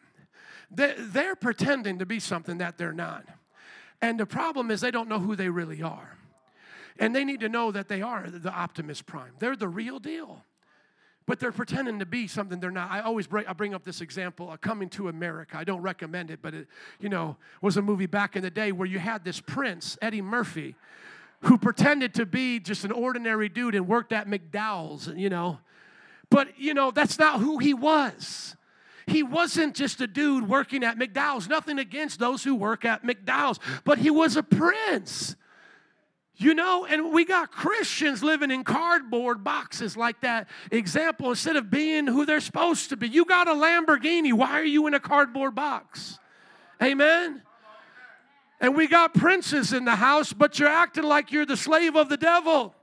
They're 0.69 1.35
pretending 1.35 1.99
to 1.99 2.05
be 2.05 2.19
something 2.19 2.57
that 2.57 2.77
they're 2.77 2.93
not. 2.93 3.25
And 4.01 4.19
the 4.19 4.25
problem 4.25 4.69
is 4.69 4.81
they 4.81 4.91
don't 4.91 5.09
know 5.09 5.19
who 5.19 5.35
they 5.35 5.49
really 5.49 5.81
are. 5.81 6.17
And 6.99 7.15
they 7.15 7.23
need 7.23 7.39
to 7.41 7.49
know 7.49 7.71
that 7.71 7.87
they 7.87 8.01
are 8.01 8.29
the 8.29 8.51
Optimus 8.51 9.01
Prime. 9.01 9.33
They're 9.39 9.55
the 9.55 9.67
real 9.67 9.99
deal. 9.99 10.43
But 11.27 11.39
they're 11.39 11.51
pretending 11.51 11.99
to 11.99 12.05
be 12.05 12.25
something 12.25 12.59
they're 12.59 12.71
not. 12.71 12.89
I 12.89 13.01
always 13.01 13.27
bring, 13.27 13.45
I 13.45 13.53
bring 13.53 13.75
up 13.75 13.83
this 13.83 13.99
example, 14.01 14.49
uh, 14.49 14.57
Coming 14.57 14.89
to 14.91 15.09
America. 15.09 15.57
I 15.57 15.65
don't 15.65 15.81
recommend 15.81 16.31
it, 16.31 16.39
but 16.41 16.53
it, 16.53 16.67
you 16.99 17.09
know, 17.09 17.35
was 17.61 17.75
a 17.75 17.81
movie 17.81 18.05
back 18.05 18.35
in 18.37 18.41
the 18.41 18.49
day 18.49 18.71
where 18.71 18.87
you 18.87 18.97
had 18.97 19.25
this 19.25 19.41
prince, 19.41 19.97
Eddie 20.01 20.21
Murphy, 20.21 20.75
who 21.41 21.57
pretended 21.57 22.13
to 22.15 22.25
be 22.25 22.59
just 22.59 22.85
an 22.85 22.91
ordinary 22.91 23.49
dude 23.49 23.75
and 23.75 23.87
worked 23.87 24.13
at 24.13 24.27
McDowell's, 24.27 25.09
you 25.09 25.29
know. 25.29 25.59
But, 26.29 26.57
you 26.57 26.73
know, 26.73 26.91
that's 26.91 27.19
not 27.19 27.41
who 27.41 27.57
he 27.57 27.73
was. 27.73 28.55
He 29.05 29.21
wasn't 29.21 29.75
just 29.75 30.01
a 30.01 30.07
dude 30.07 30.47
working 30.47 30.83
at 30.83 30.97
McDowell's. 30.97 31.47
Nothing 31.47 31.77
against 31.77 32.19
those 32.19 32.43
who 32.43 32.55
work 32.55 32.85
at 32.85 33.03
McDowell's, 33.03 33.59
but 33.83 33.97
he 33.97 34.09
was 34.09 34.37
a 34.37 34.43
prince. 34.43 35.35
You 36.39 36.53
know, 36.53 36.85
and 36.85 37.11
we 37.11 37.25
got 37.25 37.51
Christians 37.51 38.21
living 38.23 38.51
in 38.51 38.63
cardboard 38.63 39.43
boxes 39.43 39.97
like 39.97 40.21
that 40.21 40.47
example 40.71 41.31
instead 41.31 41.55
of 41.55 41.71
being 41.71 42.05
who 42.05 42.27
they're 42.27 42.39
supposed 42.41 42.89
to 42.89 42.97
be. 42.97 43.07
You 43.07 43.25
got 43.25 43.47
a 43.47 43.53
Lamborghini. 43.53 44.31
Why 44.33 44.51
are 44.59 44.63
you 44.63 44.85
in 44.85 44.93
a 44.93 44.99
cardboard 44.99 45.55
box? 45.55 46.19
Amen? 46.81 47.41
And 48.59 48.75
we 48.75 48.87
got 48.87 49.15
princes 49.15 49.73
in 49.73 49.83
the 49.85 49.95
house, 49.95 50.31
but 50.31 50.59
you're 50.59 50.69
acting 50.69 51.03
like 51.03 51.31
you're 51.31 51.45
the 51.45 51.57
slave 51.57 51.95
of 51.95 52.07
the 52.07 52.17
devil. 52.17 52.75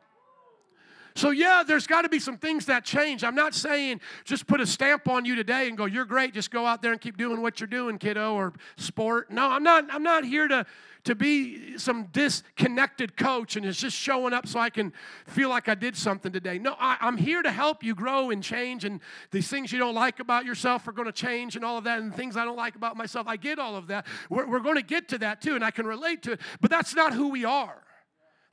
So, 1.17 1.31
yeah, 1.31 1.63
there's 1.65 1.87
got 1.87 2.03
to 2.03 2.09
be 2.09 2.19
some 2.19 2.39
things 2.39 2.67
that 2.67 2.85
change. 2.85 3.23
I'm 3.23 3.37
not 3.37 3.55
saying 3.55 4.01
just 4.25 4.49
put 4.49 4.61
a 4.61 4.67
stamp 4.67 5.07
on 5.07 5.25
you 5.25 5.37
today 5.37 5.69
and 5.69 5.77
go, 5.77 5.85
you're 5.85 6.05
great, 6.05 6.35
just 6.35 6.51
go 6.51 6.67
out 6.67 6.83
there 6.83 6.91
and 6.91 7.01
keep 7.01 7.17
doing 7.17 7.41
what 7.41 7.61
you're 7.61 7.69
doing, 7.69 7.99
kiddo, 7.99 8.35
or 8.35 8.53
sport. 8.77 9.31
No, 9.31 9.49
I'm 9.49 9.63
not, 9.63 9.87
I'm 9.93 10.03
not 10.03 10.25
here 10.25 10.49
to, 10.49 10.67
to 11.05 11.15
be 11.15 11.79
some 11.79 12.05
disconnected 12.13 13.17
coach 13.17 13.57
and 13.57 13.65
it's 13.67 13.79
just 13.79 13.97
showing 13.97 14.33
up 14.33 14.47
so 14.47 14.59
I 14.59 14.71
can 14.71 14.93
feel 15.27 15.51
like 15.51 15.69
I 15.69 15.75
did 15.75 15.97
something 15.97 16.33
today. 16.33 16.59
No, 16.59 16.75
I, 16.79 16.97
I'm 17.01 17.17
here 17.17 17.43
to 17.43 17.51
help 17.51 17.85
you 17.85 17.95
grow 17.95 18.31
and 18.31 18.43
change, 18.43 18.85
and 18.85 19.01
these 19.31 19.49
things 19.49 19.73
you 19.73 19.79
don't 19.79 19.95
like 19.95 20.21
about 20.21 20.45
yourself 20.45 20.89
are 20.89 20.93
going 20.93 21.07
to 21.07 21.13
change, 21.13 21.57
and 21.57 21.65
all 21.65 21.79
of 21.79 21.85
that, 21.85 22.01
and 22.01 22.15
things 22.15 22.37
I 22.37 22.45
don't 22.45 22.57
like 22.57 22.75
about 22.75 22.97
myself. 22.97 23.27
I 23.27 23.37
get 23.37 23.59
all 23.59 23.77
of 23.77 23.89
that. 23.89 24.07
We're, 24.31 24.47
we're 24.47 24.61
going 24.61 24.77
to 24.77 24.83
get 24.83 25.09
to 25.09 25.19
that 25.19 25.41
too, 25.41 25.55
and 25.55 25.65
I 25.65 25.71
can 25.71 25.87
relate 25.87 26.23
to 26.23 26.33
it, 26.33 26.41
but 26.61 26.71
that's 26.71 26.95
not 26.95 27.13
who 27.13 27.29
we 27.29 27.45
are. 27.45 27.83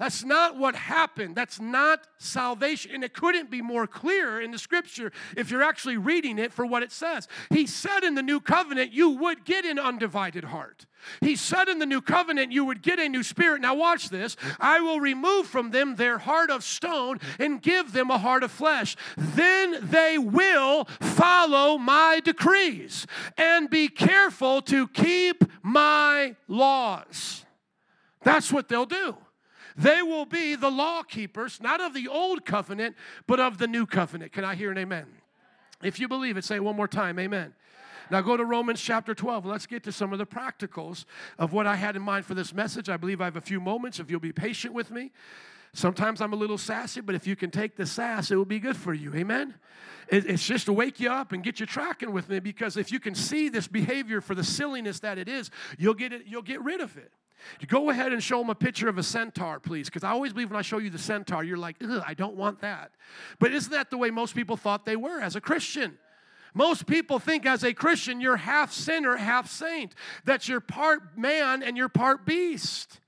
That's 0.01 0.23
not 0.23 0.57
what 0.57 0.75
happened. 0.75 1.35
That's 1.35 1.59
not 1.59 2.07
salvation. 2.17 2.89
And 2.95 3.03
it 3.03 3.13
couldn't 3.13 3.51
be 3.51 3.61
more 3.61 3.85
clear 3.85 4.41
in 4.41 4.49
the 4.49 4.57
scripture 4.57 5.11
if 5.37 5.51
you're 5.51 5.61
actually 5.61 5.97
reading 5.97 6.39
it 6.39 6.51
for 6.51 6.65
what 6.65 6.81
it 6.81 6.91
says. 6.91 7.27
He 7.51 7.67
said 7.67 8.03
in 8.03 8.15
the 8.15 8.23
new 8.23 8.39
covenant, 8.39 8.93
you 8.93 9.11
would 9.11 9.45
get 9.45 9.63
an 9.63 9.77
undivided 9.77 10.45
heart. 10.45 10.87
He 11.21 11.35
said 11.35 11.67
in 11.67 11.79
the 11.79 11.85
new 11.85 12.01
covenant, 12.01 12.51
you 12.51 12.65
would 12.65 12.81
get 12.81 12.99
a 12.99 13.09
new 13.09 13.23
spirit. 13.23 13.61
Now, 13.61 13.75
watch 13.75 14.09
this. 14.09 14.35
I 14.59 14.79
will 14.79 14.99
remove 14.99 15.47
from 15.47 15.71
them 15.71 15.95
their 15.95 16.17
heart 16.17 16.49
of 16.49 16.63
stone 16.63 17.19
and 17.39 17.61
give 17.61 17.93
them 17.93 18.09
a 18.09 18.17
heart 18.17 18.43
of 18.43 18.51
flesh. 18.51 18.95
Then 19.17 19.77
they 19.81 20.17
will 20.17 20.85
follow 20.99 21.77
my 21.77 22.21
decrees 22.23 23.07
and 23.37 23.69
be 23.69 23.87
careful 23.87 24.61
to 24.63 24.87
keep 24.87 25.43
my 25.63 26.35
laws. 26.47 27.45
That's 28.23 28.51
what 28.51 28.69
they'll 28.69 28.85
do. 28.85 29.17
They 29.77 30.01
will 30.01 30.25
be 30.25 30.55
the 30.55 30.69
law 30.69 31.01
keepers, 31.01 31.59
not 31.61 31.81
of 31.81 31.93
the 31.93 32.07
old 32.07 32.45
covenant, 32.45 32.95
but 33.25 33.39
of 33.39 33.57
the 33.57 33.67
new 33.67 33.85
covenant. 33.85 34.33
Can 34.33 34.43
I 34.43 34.55
hear 34.55 34.71
an 34.71 34.77
amen? 34.77 35.07
If 35.81 35.99
you 35.99 36.07
believe 36.07 36.37
it, 36.37 36.43
say 36.43 36.57
it 36.57 36.63
one 36.63 36.75
more 36.75 36.87
time, 36.87 37.17
amen. 37.17 37.53
Now 38.11 38.19
go 38.19 38.35
to 38.35 38.43
Romans 38.43 38.81
chapter 38.81 39.15
12. 39.15 39.45
Let's 39.45 39.65
get 39.65 39.83
to 39.83 39.91
some 39.93 40.11
of 40.11 40.19
the 40.19 40.25
practicals 40.25 41.05
of 41.39 41.53
what 41.53 41.65
I 41.65 41.77
had 41.77 41.95
in 41.95 42.01
mind 42.01 42.25
for 42.25 42.33
this 42.33 42.53
message. 42.53 42.89
I 42.89 42.97
believe 42.97 43.21
I 43.21 43.25
have 43.25 43.37
a 43.37 43.41
few 43.41 43.61
moments 43.61 44.01
if 44.01 44.11
you'll 44.11 44.19
be 44.19 44.33
patient 44.33 44.73
with 44.73 44.91
me. 44.91 45.11
Sometimes 45.71 46.19
I'm 46.19 46.33
a 46.33 46.35
little 46.35 46.57
sassy, 46.57 46.99
but 46.99 47.15
if 47.15 47.25
you 47.25 47.37
can 47.37 47.51
take 47.51 47.77
the 47.77 47.85
sass, 47.85 48.29
it 48.29 48.35
will 48.35 48.43
be 48.43 48.59
good 48.59 48.75
for 48.75 48.93
you. 48.93 49.15
Amen? 49.15 49.55
It's 50.09 50.45
just 50.45 50.65
to 50.65 50.73
wake 50.73 50.99
you 50.99 51.09
up 51.09 51.31
and 51.31 51.41
get 51.41 51.61
you 51.61 51.65
tracking 51.65 52.11
with 52.11 52.27
me 52.27 52.39
because 52.39 52.75
if 52.75 52.91
you 52.91 52.99
can 52.99 53.15
see 53.15 53.47
this 53.47 53.69
behavior 53.69 54.19
for 54.19 54.35
the 54.35 54.43
silliness 54.43 54.99
that 54.99 55.17
it 55.17 55.29
is, 55.29 55.49
you'll 55.77 55.93
get 55.93 56.11
it, 56.11 56.23
you'll 56.27 56.41
get 56.41 56.61
rid 56.61 56.81
of 56.81 56.97
it. 56.97 57.13
Go 57.67 57.91
ahead 57.91 58.11
and 58.11 58.21
show 58.21 58.39
them 58.39 58.49
a 58.49 58.55
picture 58.55 58.89
of 58.89 58.97
a 58.97 59.03
centaur, 59.03 59.61
please, 59.61 59.87
because 59.87 60.03
I 60.03 60.11
always 60.11 60.33
believe 60.33 60.49
when 60.51 60.59
I 60.59 60.63
show 60.63 60.79
you 60.79 60.89
the 60.89 60.99
centaur, 60.99 61.45
you're 61.45 61.55
like, 61.55 61.77
I 62.05 62.13
don't 62.13 62.35
want 62.35 62.59
that. 62.59 62.91
But 63.39 63.53
isn't 63.53 63.71
that 63.71 63.89
the 63.89 63.97
way 63.97 64.09
most 64.09 64.35
people 64.35 64.57
thought 64.57 64.83
they 64.83 64.97
were 64.97 65.21
as 65.21 65.37
a 65.37 65.41
Christian? 65.41 65.97
Most 66.53 66.85
people 66.85 67.19
think 67.19 67.45
as 67.45 67.63
a 67.63 67.73
Christian, 67.73 68.19
you're 68.19 68.37
half 68.37 68.73
sinner, 68.73 69.15
half 69.15 69.49
saint, 69.49 69.95
that 70.25 70.47
you're 70.47 70.59
part 70.59 71.17
man 71.17 71.63
and 71.63 71.77
you're 71.77 71.89
part 71.89 72.25
beast. 72.25 72.99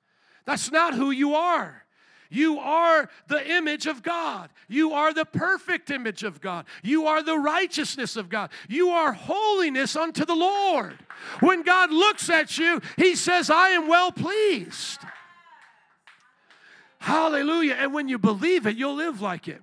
That's 0.45 0.71
not 0.71 0.93
who 0.93 1.11
you 1.11 1.35
are. 1.35 1.83
You 2.29 2.57
are 2.57 3.09
the 3.27 3.47
image 3.47 3.85
of 3.85 4.01
God. 4.01 4.49
You 4.67 4.93
are 4.93 5.13
the 5.13 5.25
perfect 5.25 5.91
image 5.91 6.23
of 6.23 6.41
God. 6.41 6.65
You 6.81 7.05
are 7.05 7.21
the 7.21 7.37
righteousness 7.37 8.15
of 8.15 8.27
God. 8.27 8.49
You 8.67 8.89
are 8.89 9.13
holiness 9.13 9.95
unto 9.95 10.25
the 10.25 10.33
Lord. 10.33 10.97
When 11.41 11.61
God 11.61 11.91
looks 11.91 12.31
at 12.31 12.57
you, 12.57 12.81
He 12.97 13.15
says, 13.15 13.51
I 13.51 13.69
am 13.69 13.87
well 13.87 14.11
pleased. 14.11 14.99
Hallelujah. 16.97 17.75
And 17.75 17.93
when 17.93 18.07
you 18.07 18.17
believe 18.17 18.65
it, 18.65 18.77
you'll 18.77 18.95
live 18.95 19.21
like 19.21 19.47
it. 19.47 19.61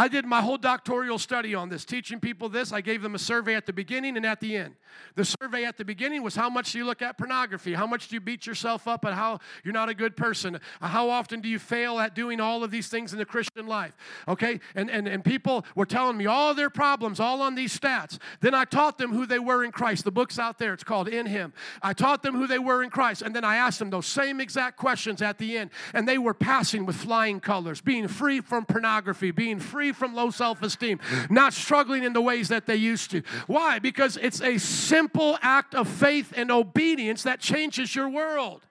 I 0.00 0.06
did 0.06 0.24
my 0.24 0.40
whole 0.40 0.58
doctoral 0.58 1.18
study 1.18 1.56
on 1.56 1.70
this, 1.70 1.84
teaching 1.84 2.20
people 2.20 2.48
this. 2.48 2.72
I 2.72 2.80
gave 2.80 3.02
them 3.02 3.16
a 3.16 3.18
survey 3.18 3.56
at 3.56 3.66
the 3.66 3.72
beginning 3.72 4.16
and 4.16 4.24
at 4.24 4.38
the 4.38 4.56
end. 4.56 4.76
The 5.16 5.24
survey 5.24 5.64
at 5.64 5.76
the 5.76 5.84
beginning 5.84 6.22
was 6.22 6.36
how 6.36 6.48
much 6.48 6.70
do 6.70 6.78
you 6.78 6.84
look 6.84 7.02
at 7.02 7.18
pornography? 7.18 7.74
How 7.74 7.86
much 7.86 8.06
do 8.06 8.14
you 8.14 8.20
beat 8.20 8.46
yourself 8.46 8.86
up 8.86 9.04
at 9.04 9.14
how 9.14 9.40
you're 9.64 9.74
not 9.74 9.88
a 9.88 9.94
good 9.94 10.16
person? 10.16 10.60
Uh, 10.80 10.86
how 10.86 11.10
often 11.10 11.40
do 11.40 11.48
you 11.48 11.58
fail 11.58 11.98
at 11.98 12.14
doing 12.14 12.40
all 12.40 12.62
of 12.62 12.70
these 12.70 12.86
things 12.86 13.12
in 13.12 13.18
the 13.18 13.24
Christian 13.24 13.66
life? 13.66 13.92
Okay? 14.28 14.60
And, 14.76 14.88
and, 14.88 15.08
and 15.08 15.24
people 15.24 15.66
were 15.74 15.84
telling 15.84 16.16
me 16.16 16.26
all 16.26 16.54
their 16.54 16.70
problems, 16.70 17.18
all 17.18 17.42
on 17.42 17.56
these 17.56 17.76
stats. 17.76 18.18
Then 18.40 18.54
I 18.54 18.66
taught 18.66 18.98
them 18.98 19.12
who 19.12 19.26
they 19.26 19.40
were 19.40 19.64
in 19.64 19.72
Christ. 19.72 20.04
The 20.04 20.12
book's 20.12 20.38
out 20.38 20.60
there, 20.60 20.74
it's 20.74 20.84
called 20.84 21.08
In 21.08 21.26
Him. 21.26 21.52
I 21.82 21.92
taught 21.92 22.22
them 22.22 22.36
who 22.36 22.46
they 22.46 22.60
were 22.60 22.84
in 22.84 22.90
Christ. 22.90 23.22
And 23.22 23.34
then 23.34 23.44
I 23.44 23.56
asked 23.56 23.80
them 23.80 23.90
those 23.90 24.06
same 24.06 24.40
exact 24.40 24.76
questions 24.76 25.22
at 25.22 25.38
the 25.38 25.58
end. 25.58 25.70
And 25.92 26.06
they 26.06 26.18
were 26.18 26.34
passing 26.34 26.86
with 26.86 26.94
flying 26.94 27.40
colors, 27.40 27.80
being 27.80 28.06
free 28.06 28.40
from 28.40 28.64
pornography, 28.64 29.32
being 29.32 29.58
free 29.58 29.87
free 29.92 30.08
from 30.08 30.14
low 30.14 30.30
self 30.30 30.62
esteem, 30.62 31.00
not 31.30 31.52
struggling 31.52 32.04
in 32.04 32.12
the 32.12 32.20
ways 32.20 32.48
that 32.48 32.66
they 32.66 32.76
used 32.76 33.10
to. 33.10 33.22
Why? 33.46 33.78
Because 33.78 34.16
it's 34.16 34.40
a 34.40 34.58
simple 34.58 35.38
act 35.42 35.74
of 35.74 35.88
faith 35.88 36.32
and 36.36 36.50
obedience 36.50 37.22
that 37.24 37.40
changes 37.40 37.94
your 37.94 38.08
world. 38.08 38.62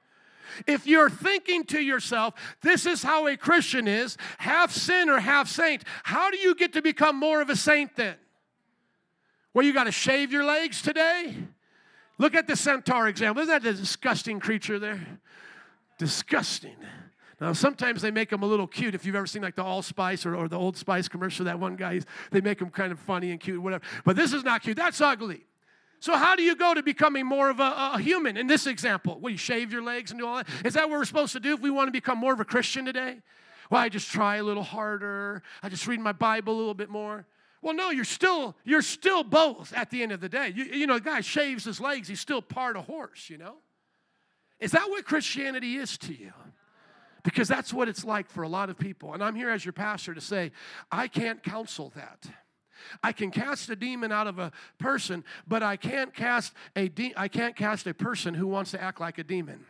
If 0.65 0.87
you're 0.87 1.09
thinking 1.09 1.65
to 1.65 1.79
yourself, 1.79 2.33
this 2.61 2.85
is 2.85 3.03
how 3.03 3.27
a 3.27 3.37
Christian 3.37 3.87
is, 3.87 4.17
half 4.39 4.71
sinner, 4.71 5.19
half 5.19 5.47
saint, 5.47 5.83
how 6.03 6.31
do 6.31 6.37
you 6.37 6.55
get 6.55 6.73
to 6.73 6.81
become 6.81 7.15
more 7.15 7.41
of 7.41 7.49
a 7.49 7.55
saint 7.55 7.95
then? 7.95 8.15
Well, 9.53 9.65
you 9.65 9.73
got 9.73 9.83
to 9.83 9.91
shave 9.91 10.31
your 10.31 10.45
legs 10.45 10.81
today? 10.81 11.35
Look 12.17 12.33
at 12.33 12.47
the 12.47 12.55
centaur 12.55 13.07
example. 13.07 13.43
Isn't 13.43 13.63
that 13.63 13.69
a 13.69 13.73
disgusting 13.73 14.39
creature 14.39 14.79
there? 14.79 15.05
Disgusting. 15.99 16.75
Now, 17.39 17.53
sometimes 17.53 18.01
they 18.01 18.09
make 18.09 18.29
them 18.29 18.41
a 18.41 18.47
little 18.47 18.65
cute. 18.65 18.95
If 18.95 19.05
you've 19.05 19.15
ever 19.15 19.27
seen 19.27 19.43
like 19.43 19.55
the 19.55 19.63
Allspice 19.63 20.25
or, 20.25 20.35
or 20.35 20.47
the 20.47 20.57
Old 20.57 20.75
Spice 20.75 21.07
commercial, 21.07 21.45
that 21.45 21.59
one 21.59 21.75
guy, 21.75 22.01
they 22.31 22.41
make 22.41 22.57
them 22.57 22.71
kind 22.71 22.91
of 22.91 22.99
funny 22.99 23.29
and 23.31 23.39
cute, 23.39 23.61
whatever. 23.61 23.83
But 24.03 24.15
this 24.15 24.33
is 24.33 24.43
not 24.43 24.63
cute. 24.63 24.75
That's 24.75 24.99
ugly. 25.01 25.45
So, 25.99 26.15
how 26.15 26.35
do 26.35 26.43
you 26.43 26.55
go 26.55 26.73
to 26.73 26.81
becoming 26.81 27.25
more 27.25 27.49
of 27.49 27.59
a, 27.59 27.91
a 27.93 27.99
human 27.99 28.37
in 28.37 28.47
this 28.47 28.67
example? 28.67 29.19
Well, 29.19 29.31
you 29.31 29.37
shave 29.37 29.71
your 29.71 29.83
legs 29.83 30.11
and 30.11 30.19
do 30.19 30.27
all 30.27 30.37
that. 30.37 30.47
Is 30.63 30.73
that 30.75 30.89
what 30.89 30.99
we're 30.99 31.05
supposed 31.05 31.33
to 31.33 31.39
do 31.39 31.53
if 31.53 31.59
we 31.59 31.69
want 31.69 31.87
to 31.87 31.91
become 31.91 32.17
more 32.17 32.33
of 32.33 32.39
a 32.39 32.45
Christian 32.45 32.85
today? 32.85 33.21
Well, 33.69 33.81
I 33.81 33.89
just 33.89 34.11
try 34.11 34.37
a 34.37 34.43
little 34.43 34.63
harder. 34.63 35.43
I 35.61 35.69
just 35.69 35.87
read 35.87 35.99
my 35.99 36.11
Bible 36.11 36.55
a 36.55 36.57
little 36.57 36.73
bit 36.73 36.89
more. 36.89 37.25
Well, 37.61 37.73
no, 37.73 37.89
you're 37.89 38.05
still 38.05 38.55
you're 38.63 38.83
still 38.83 39.23
both 39.23 39.73
at 39.73 39.89
the 39.89 40.03
end 40.03 40.11
of 40.11 40.21
the 40.21 40.29
day. 40.29 40.53
You, 40.55 40.65
you 40.65 40.87
know, 40.87 40.95
the 40.95 41.01
guy 41.01 41.21
shaves 41.21 41.65
his 41.65 41.81
legs, 41.81 42.07
he's 42.07 42.19
still 42.19 42.41
part 42.41 42.77
of 42.77 42.85
horse, 42.85 43.29
you 43.29 43.37
know? 43.37 43.55
Is 44.59 44.71
that 44.71 44.89
what 44.89 45.05
Christianity 45.05 45.75
is 45.75 45.97
to 45.99 46.13
you? 46.13 46.33
Because 47.27 47.49
that's 47.49 47.73
what 47.73 47.89
it's 47.89 48.05
like 48.05 48.29
for 48.29 48.43
a 48.43 48.47
lot 48.47 48.69
of 48.69 48.79
people. 48.79 49.13
And 49.13 49.21
I'm 49.21 49.35
here 49.35 49.49
as 49.49 49.65
your 49.65 49.73
pastor 49.73 50.13
to 50.13 50.21
say, 50.21 50.53
I 50.89 51.09
can't 51.09 51.43
counsel 51.43 51.91
that. 51.93 52.25
I 53.03 53.11
can 53.11 53.31
cast 53.31 53.69
a 53.69 53.75
demon 53.75 54.13
out 54.13 54.27
of 54.27 54.39
a 54.39 54.53
person, 54.79 55.25
but 55.45 55.61
I 55.61 55.75
can't 55.75 56.13
cast 56.13 56.53
a 56.77 56.87
de- 56.87 57.13
I 57.17 57.27
can't 57.27 57.53
cast 57.53 57.85
a 57.85 57.93
person 57.93 58.33
who 58.33 58.47
wants 58.47 58.71
to 58.71 58.81
act 58.81 59.01
like 59.01 59.17
a 59.17 59.25
demon. 59.25 59.65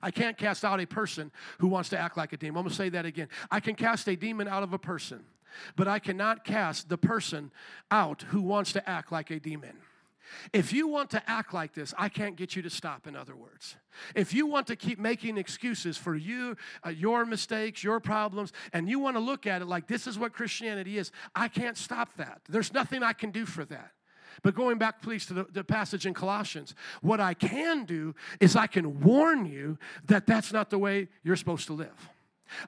I 0.00 0.10
can't 0.10 0.38
cast 0.38 0.64
out 0.64 0.80
a 0.80 0.86
person 0.86 1.32
who 1.58 1.68
wants 1.68 1.90
to 1.90 1.98
act 1.98 2.16
like 2.16 2.32
a 2.32 2.38
demon. 2.38 2.56
I'm 2.56 2.62
going 2.62 2.70
to 2.70 2.76
say 2.76 2.88
that 2.88 3.04
again. 3.04 3.28
I 3.50 3.60
can 3.60 3.74
cast 3.74 4.08
a 4.08 4.16
demon 4.16 4.48
out 4.48 4.62
of 4.62 4.72
a 4.72 4.78
person, 4.78 5.22
but 5.76 5.86
I 5.86 5.98
cannot 5.98 6.46
cast 6.46 6.88
the 6.88 6.96
person 6.96 7.52
out 7.90 8.22
who 8.22 8.40
wants 8.40 8.72
to 8.72 8.88
act 8.88 9.12
like 9.12 9.30
a 9.30 9.38
demon. 9.38 9.76
If 10.52 10.72
you 10.72 10.88
want 10.88 11.10
to 11.10 11.30
act 11.30 11.52
like 11.54 11.74
this, 11.74 11.94
I 11.98 12.08
can't 12.08 12.36
get 12.36 12.56
you 12.56 12.62
to 12.62 12.70
stop, 12.70 13.06
in 13.06 13.16
other 13.16 13.36
words. 13.36 13.76
If 14.14 14.34
you 14.34 14.46
want 14.46 14.66
to 14.68 14.76
keep 14.76 14.98
making 14.98 15.38
excuses 15.38 15.96
for 15.96 16.14
you, 16.16 16.56
uh, 16.84 16.90
your 16.90 17.24
mistakes, 17.24 17.84
your 17.84 18.00
problems, 18.00 18.52
and 18.72 18.88
you 18.88 18.98
want 18.98 19.16
to 19.16 19.20
look 19.20 19.46
at 19.46 19.62
it 19.62 19.66
like 19.66 19.86
this 19.86 20.06
is 20.06 20.18
what 20.18 20.32
Christianity 20.32 20.98
is, 20.98 21.10
I 21.34 21.48
can't 21.48 21.76
stop 21.76 22.16
that. 22.16 22.40
There's 22.48 22.72
nothing 22.72 23.02
I 23.02 23.12
can 23.12 23.30
do 23.30 23.46
for 23.46 23.64
that. 23.66 23.92
But 24.42 24.54
going 24.54 24.78
back, 24.78 25.00
please, 25.00 25.26
to 25.26 25.34
the, 25.34 25.44
the, 25.44 25.64
passage 25.64 26.06
in 26.06 26.14
Colossians, 26.14 26.74
what 27.02 27.20
I 27.20 27.34
can 27.34 27.84
do 27.84 28.14
is 28.40 28.56
I 28.56 28.66
can 28.66 29.00
warn 29.00 29.46
you 29.46 29.78
that 30.06 30.26
that's 30.26 30.52
not 30.52 30.70
the 30.70 30.78
way 30.78 31.08
you're 31.22 31.36
supposed 31.36 31.66
to 31.68 31.72
live. 31.72 32.10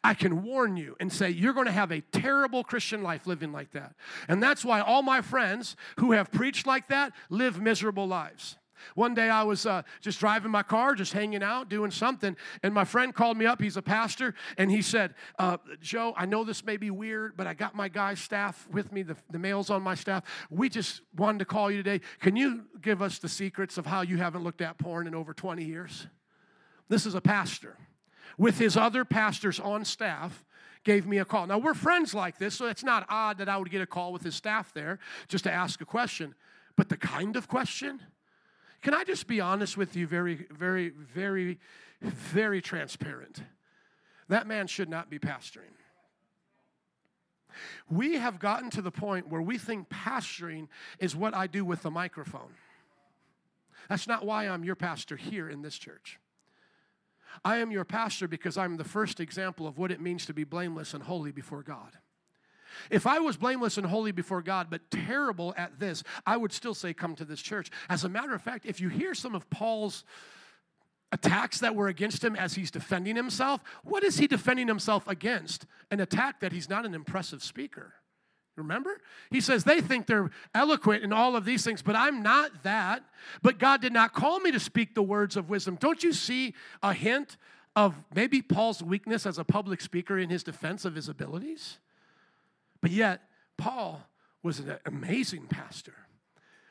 I 0.03 0.15
can 0.15 0.43
warn 0.43 0.77
you 0.77 0.97
and 1.01 1.13
say, 1.13 1.31
you're 1.31 1.53
going 1.53 1.67
to 1.67 1.73
have 1.73 1.93
a 1.93 2.01
terrible 2.01 2.65
Christian 2.65 3.03
life 3.03 3.27
living 3.27 3.53
like 3.53 3.73
that. 3.73 3.95
And 4.29 4.43
that's 4.43 4.65
why 4.65 4.81
all 4.81 5.03
my 5.03 5.21
friends 5.21 5.77
who 5.99 6.13
have 6.13 6.31
preached 6.31 6.67
like 6.67 6.89
that 6.89 7.13
live 7.31 7.61
miserable 7.61 8.07
lives. 8.07 8.57
One 8.95 9.15
day 9.15 9.31
I 9.31 9.43
was 9.43 9.67
uh, 9.67 9.83
just 10.01 10.21
driving 10.21 10.51
my 10.51 10.63
car, 10.63 10.95
just 10.95 11.13
hanging 11.13 11.43
out, 11.43 11.69
doing 11.69 11.91
something, 11.91 12.37
and 12.63 12.73
my 12.75 12.85
friend 12.85 13.15
called 13.15 13.37
me 13.37 13.47
up. 13.47 13.61
He's 13.61 13.77
a 13.77 13.83
pastor, 13.83 14.35
and 14.59 14.71
he 14.71 14.83
said, 14.83 15.15
uh, 15.39 15.57
Joe, 15.81 16.15
I 16.17 16.27
know 16.27 16.45
this 16.45 16.65
may 16.65 16.77
be 16.77 16.91
weird, 16.91 17.37
but 17.37 17.47
I 17.47 17.55
got 17.55 17.75
my 17.75 17.89
guy's 17.89 18.21
staff 18.21 18.69
with 18.71 18.93
me, 18.93 19.03
the, 19.03 19.17
the 19.31 19.39
males 19.39 19.71
on 19.71 19.83
my 19.83 19.95
staff. 19.95 20.25
We 20.51 20.69
just 20.69 21.03
wanted 21.17 21.39
to 21.41 21.45
call 21.45 21.71
you 21.71 21.79
today. 21.79 22.05
Can 22.21 22.37
you 22.37 22.65
give 22.81 23.03
us 23.03 23.19
the 23.19 23.29
secrets 23.29 23.79
of 23.79 23.87
how 23.87 24.03
you 24.03 24.19
haven't 24.19 24.45
looked 24.45 24.61
at 24.61 24.79
porn 24.79 25.07
in 25.07 25.15
over 25.15 25.33
20 25.33 25.65
years? 25.65 26.07
This 26.89 27.07
is 27.07 27.15
a 27.15 27.21
pastor 27.21 27.77
with 28.39 28.59
his 28.59 28.77
other 28.77 29.05
pastors 29.05 29.59
on 29.61 29.85
staff 29.85 30.45
gave 30.85 31.07
me 31.07 31.19
a 31.19 31.25
call. 31.25 31.47
Now, 31.47 31.59
we're 31.59 31.75
friends 31.75 32.15
like 32.15 32.39
this, 32.39 32.55
so 32.55 32.67
it's 32.67 32.85
not 32.85 33.07
odd 33.09 33.39
that 33.39 33.49
I 33.49 33.57
would 33.57 33.71
get 33.71 33.81
a 33.83 33.87
call 33.87 34.13
with 34.13 34.23
his 34.23 34.35
staff 34.35 34.73
there 34.73 34.99
just 35.29 35.45
to 35.45 35.53
ask 35.53 35.81
a 35.81 35.85
question. 35.85 36.35
But 36.77 36.89
the 36.89 36.97
kind 36.97 37.37
of 37.37 37.49
question, 37.49 38.01
can 38.83 38.95
I 38.95 39.03
just 39.03 39.27
be 39.27 39.41
honest 39.41 39.77
with 39.77 39.97
you, 39.97 40.07
very, 40.07 40.47
very, 40.51 40.91
very, 40.91 41.59
very 42.01 42.61
transparent? 42.63 43.43
That 44.29 44.47
man 44.47 44.67
should 44.67 44.89
not 44.89 45.11
be 45.11 45.19
pastoring. 45.19 45.75
We 47.89 48.15
have 48.15 48.39
gotten 48.39 48.71
to 48.71 48.83
the 48.83 48.91
point 48.91 49.29
where 49.29 49.43
we 49.43 49.59
think 49.59 49.89
pastoring 49.89 50.69
is 50.99 51.17
what 51.17 51.35
I 51.35 51.47
do 51.47 51.65
with 51.65 51.83
the 51.83 51.91
microphone. 51.91 52.53
That's 53.89 54.07
not 54.07 54.27
why 54.27 54.47
I'm 54.47 54.65
your 54.65 54.75
pastor 54.75 55.17
here 55.17 55.49
in 55.49 55.63
this 55.63 55.79
church. 55.79 56.19
I 57.45 57.59
am 57.59 57.71
your 57.71 57.85
pastor 57.85 58.29
because 58.29 58.57
I'm 58.57 58.77
the 58.77 58.85
first 58.85 59.21
example 59.21 59.67
of 59.67 59.79
what 59.79 59.91
it 59.91 60.01
means 60.01 60.27
to 60.27 60.35
be 60.35 60.45
blameless 60.45 60.95
and 60.95 61.03
holy 61.03 61.33
before 61.33 61.63
God. 61.63 61.97
If 62.91 63.07
I 63.07 63.19
was 63.19 63.37
blameless 63.37 63.79
and 63.79 63.87
holy 63.87 64.13
before 64.13 64.43
God, 64.43 64.69
but 64.71 64.91
terrible 64.91 65.55
at 65.57 65.79
this, 65.79 66.03
I 66.27 66.37
would 66.37 66.53
still 66.53 66.75
say, 66.75 66.93
Come 66.93 67.15
to 67.17 67.25
this 67.25 67.41
church. 67.41 67.71
As 67.89 68.05
a 68.05 68.09
matter 68.09 68.35
of 68.35 68.43
fact, 68.43 68.67
if 68.67 68.81
you 68.81 68.89
hear 68.89 69.15
some 69.15 69.35
of 69.35 69.49
Paul's 69.51 70.05
attacks 71.13 71.61
that 71.61 71.75
were 71.75 71.89
against 71.89 72.23
him 72.23 72.37
as 72.37 72.55
he's 72.55 72.71
defending 72.71 73.17
himself, 73.17 73.63
what 73.85 74.05
is 74.05 74.19
he 74.19 74.27
defending 74.27 74.69
himself 74.69 75.07
against? 75.07 75.67
An 75.91 76.01
attack 76.01 76.41
that 76.41 76.53
he's 76.53 76.69
not 76.69 76.85
an 76.85 76.95
impressive 76.95 77.43
speaker. 77.43 77.95
Remember? 78.57 79.01
He 79.31 79.41
says 79.41 79.65
they 79.65 79.81
think 79.81 80.07
they're 80.07 80.31
eloquent 80.55 81.05
in 81.05 81.13
all 81.13 81.37
of 81.37 81.45
these 81.45 81.63
things, 81.65 81.83
but 81.83 81.95
I'm 81.95 82.23
not 82.23 82.63
that. 82.63 83.05
But 83.43 83.59
God 83.59 83.83
did 83.83 83.93
not 83.93 84.15
call 84.15 84.41
me 84.41 84.51
to 84.51 84.61
speak 84.61 84.95
the 84.95 85.03
words 85.03 85.37
of 85.37 85.51
wisdom. 85.51 85.77
Don't 85.77 86.03
you 86.03 86.13
see 86.13 86.55
a 86.83 86.95
hint 86.95 87.37
of 87.75 87.95
maybe 88.15 88.41
Paul's 88.41 88.83
weakness 88.83 89.27
as 89.27 89.39
a 89.39 89.45
public 89.45 89.81
speaker 89.83 90.19
in 90.19 90.31
his 90.31 90.43
defense 90.43 90.85
of 90.85 90.95
his 90.95 91.09
abilities? 91.09 91.79
But 92.81 92.91
yet, 92.91 93.23
Paul 93.59 94.09
was 94.43 94.59
an 94.61 94.79
amazing 94.87 95.47
pastor. 95.49 95.95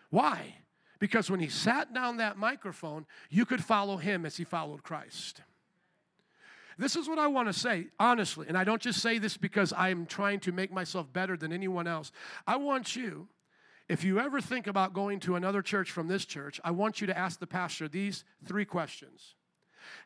Why? 0.10 0.56
Because 1.00 1.30
when 1.30 1.40
he 1.40 1.50
sat 1.50 1.94
down 1.94 2.18
that 2.18 2.38
microphone, 2.38 3.06
you 3.30 3.46
could 3.46 3.64
follow 3.64 3.98
him 3.98 4.26
as 4.26 4.38
he 4.38 4.44
followed 4.44 4.82
Christ. 4.82 5.42
This 6.78 6.96
is 6.96 7.08
what 7.08 7.20
I 7.20 7.28
want 7.28 7.48
to 7.48 7.54
say, 7.54 7.88
honestly, 8.00 8.48
and 8.48 8.58
I 8.58 8.64
don't 8.64 8.82
just 8.82 9.02
say 9.02 9.18
this 9.18 9.38
because 9.38 9.72
I'm 9.74 10.06
trying 10.06 10.42
to 10.42 10.52
make 10.52 10.72
myself 10.72 11.12
better 11.12 11.38
than 11.38 11.54
anyone 11.54 11.88
else. 11.88 12.12
I 12.46 12.58
want 12.58 12.96
you, 12.96 13.28
if 13.88 14.04
you 14.04 14.20
ever 14.20 14.42
think 14.42 14.68
about 14.68 14.94
going 14.94 15.20
to 15.22 15.36
another 15.36 15.62
church 15.62 15.92
from 15.92 16.08
this 16.08 16.26
church, 16.26 16.60
I 16.64 16.72
want 16.72 17.00
you 17.00 17.08
to 17.08 17.18
ask 17.18 17.40
the 17.40 17.48
pastor 17.48 17.88
these 17.88 18.24
three 18.46 18.66
questions 18.66 19.36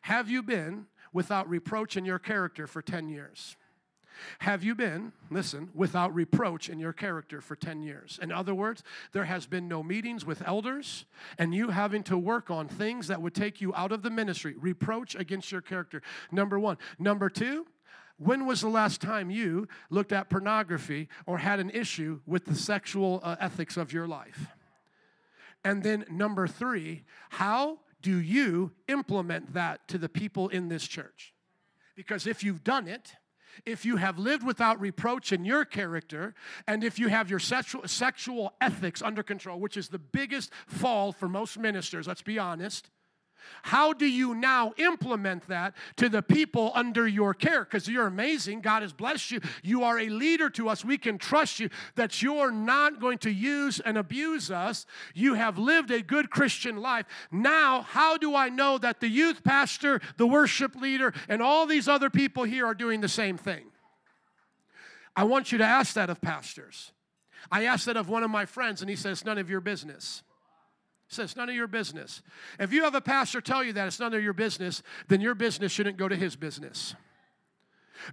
Have 0.02 0.28
you 0.28 0.42
been 0.42 0.86
without 1.12 1.48
reproach 1.48 1.96
in 1.96 2.04
your 2.04 2.18
character 2.18 2.66
for 2.66 2.82
10 2.82 3.08
years? 3.08 3.56
Have 4.40 4.62
you 4.62 4.74
been, 4.74 5.12
listen, 5.30 5.70
without 5.74 6.14
reproach 6.14 6.68
in 6.68 6.78
your 6.78 6.92
character 6.92 7.40
for 7.40 7.56
10 7.56 7.82
years? 7.82 8.18
In 8.22 8.32
other 8.32 8.54
words, 8.54 8.82
there 9.12 9.24
has 9.24 9.46
been 9.46 9.68
no 9.68 9.82
meetings 9.82 10.24
with 10.24 10.46
elders 10.46 11.04
and 11.38 11.54
you 11.54 11.70
having 11.70 12.02
to 12.04 12.18
work 12.18 12.50
on 12.50 12.68
things 12.68 13.08
that 13.08 13.20
would 13.22 13.34
take 13.34 13.60
you 13.60 13.74
out 13.74 13.92
of 13.92 14.02
the 14.02 14.10
ministry. 14.10 14.54
Reproach 14.58 15.14
against 15.14 15.52
your 15.52 15.60
character. 15.60 16.02
Number 16.30 16.58
one. 16.58 16.78
Number 16.98 17.28
two, 17.28 17.66
when 18.16 18.46
was 18.46 18.60
the 18.60 18.68
last 18.68 19.00
time 19.00 19.30
you 19.30 19.66
looked 19.88 20.12
at 20.12 20.28
pornography 20.28 21.08
or 21.26 21.38
had 21.38 21.58
an 21.58 21.70
issue 21.70 22.20
with 22.26 22.44
the 22.44 22.54
sexual 22.54 23.20
uh, 23.22 23.36
ethics 23.40 23.76
of 23.76 23.92
your 23.92 24.06
life? 24.06 24.46
And 25.64 25.82
then 25.82 26.04
number 26.10 26.46
three, 26.46 27.04
how 27.30 27.78
do 28.02 28.18
you 28.18 28.72
implement 28.88 29.54
that 29.54 29.86
to 29.88 29.98
the 29.98 30.08
people 30.08 30.48
in 30.48 30.68
this 30.68 30.86
church? 30.86 31.34
Because 31.96 32.26
if 32.26 32.42
you've 32.42 32.64
done 32.64 32.88
it, 32.88 33.14
if 33.64 33.84
you 33.84 33.96
have 33.96 34.18
lived 34.18 34.44
without 34.44 34.80
reproach 34.80 35.32
in 35.32 35.44
your 35.44 35.64
character, 35.64 36.34
and 36.66 36.84
if 36.84 36.98
you 36.98 37.08
have 37.08 37.30
your 37.30 37.38
sexual, 37.38 37.86
sexual 37.86 38.54
ethics 38.60 39.02
under 39.02 39.22
control, 39.22 39.60
which 39.60 39.76
is 39.76 39.88
the 39.88 39.98
biggest 39.98 40.50
fall 40.66 41.12
for 41.12 41.28
most 41.28 41.58
ministers, 41.58 42.06
let's 42.06 42.22
be 42.22 42.38
honest, 42.38 42.90
how 43.62 43.92
do 43.92 44.06
you 44.06 44.34
now 44.34 44.72
implement 44.76 45.46
that 45.48 45.74
to 45.96 46.08
the 46.08 46.22
people 46.22 46.72
under 46.74 47.06
your 47.06 47.34
care? 47.34 47.64
Because 47.64 47.88
you're 47.88 48.06
amazing. 48.06 48.60
God 48.60 48.82
has 48.82 48.92
blessed 48.92 49.30
you. 49.30 49.40
You 49.62 49.84
are 49.84 49.98
a 49.98 50.08
leader 50.08 50.48
to 50.50 50.68
us. 50.68 50.84
We 50.84 50.98
can 50.98 51.18
trust 51.18 51.60
you 51.60 51.68
that 51.94 52.22
you're 52.22 52.50
not 52.50 53.00
going 53.00 53.18
to 53.18 53.30
use 53.30 53.80
and 53.80 53.98
abuse 53.98 54.50
us. 54.50 54.86
You 55.14 55.34
have 55.34 55.58
lived 55.58 55.90
a 55.90 56.02
good 56.02 56.30
Christian 56.30 56.76
life. 56.78 57.06
Now, 57.30 57.82
how 57.82 58.16
do 58.16 58.34
I 58.34 58.48
know 58.48 58.78
that 58.78 59.00
the 59.00 59.08
youth 59.08 59.44
pastor, 59.44 60.00
the 60.16 60.26
worship 60.26 60.74
leader, 60.74 61.12
and 61.28 61.42
all 61.42 61.66
these 61.66 61.88
other 61.88 62.10
people 62.10 62.44
here 62.44 62.66
are 62.66 62.74
doing 62.74 63.00
the 63.00 63.08
same 63.08 63.36
thing? 63.36 63.66
I 65.14 65.24
want 65.24 65.52
you 65.52 65.58
to 65.58 65.64
ask 65.64 65.94
that 65.94 66.08
of 66.08 66.20
pastors. 66.20 66.92
I 67.50 67.64
asked 67.64 67.86
that 67.86 67.96
of 67.96 68.08
one 68.08 68.22
of 68.22 68.30
my 68.30 68.46
friends, 68.46 68.80
and 68.80 68.88
he 68.88 68.96
says, 68.96 69.24
None 69.24 69.38
of 69.38 69.50
your 69.50 69.60
business 69.60 70.22
says 71.10 71.24
it's 71.24 71.36
none 71.36 71.48
of 71.48 71.54
your 71.54 71.66
business. 71.66 72.22
If 72.58 72.72
you 72.72 72.84
have 72.84 72.94
a 72.94 73.00
pastor 73.00 73.40
tell 73.40 73.64
you 73.64 73.72
that 73.72 73.86
it's 73.88 73.98
none 73.98 74.14
of 74.14 74.22
your 74.22 74.32
business, 74.32 74.82
then 75.08 75.20
your 75.20 75.34
business 75.34 75.72
shouldn't 75.72 75.96
go 75.96 76.08
to 76.08 76.16
his 76.16 76.36
business. 76.36 76.94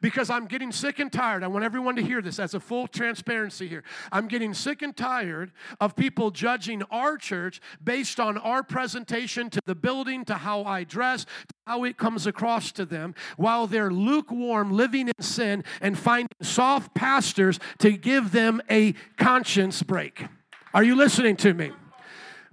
Because 0.02 0.30
I'm 0.30 0.48
getting 0.48 0.72
sick 0.72 1.00
and 1.00 1.10
tired. 1.10 1.44
I 1.44 1.48
want 1.48 1.64
everyone 1.64 1.96
to 1.96 2.02
hear 2.02 2.22
this 2.22 2.40
as 2.40 2.54
a 2.54 2.60
full 2.60 2.88
transparency 2.88 3.68
here. 3.68 3.84
I'm 4.12 4.28
getting 4.28 4.54
sick 4.54 4.82
and 4.82 4.98
tired 4.98 5.54
of 5.80 5.96
people 5.96 6.32
judging 6.32 6.84
our 6.92 7.18
church 7.18 7.62
based 7.82 8.20
on 8.20 8.38
our 8.40 8.64
presentation 8.64 9.50
to 9.52 9.62
the 9.66 9.76
building, 9.76 10.26
to 10.26 10.34
how 10.34 10.64
I 10.64 10.84
dress, 10.84 11.24
to 11.24 11.56
how 11.68 11.84
it 11.86 11.98
comes 11.98 12.28
across 12.28 12.74
to 12.74 12.86
them, 12.86 13.16
while 13.38 13.66
they're 13.66 13.92
lukewarm, 13.92 14.72
living 14.72 15.08
in 15.08 15.24
sin, 15.24 15.64
and 15.80 15.98
finding 15.98 16.36
soft 16.42 16.94
pastors 16.94 17.60
to 17.78 17.92
give 17.92 18.32
them 18.32 18.62
a 18.70 18.94
conscience 19.18 19.84
break. 19.84 20.26
Are 20.74 20.84
you 20.84 20.96
listening 20.96 21.38
to 21.38 21.54
me? 21.54 21.72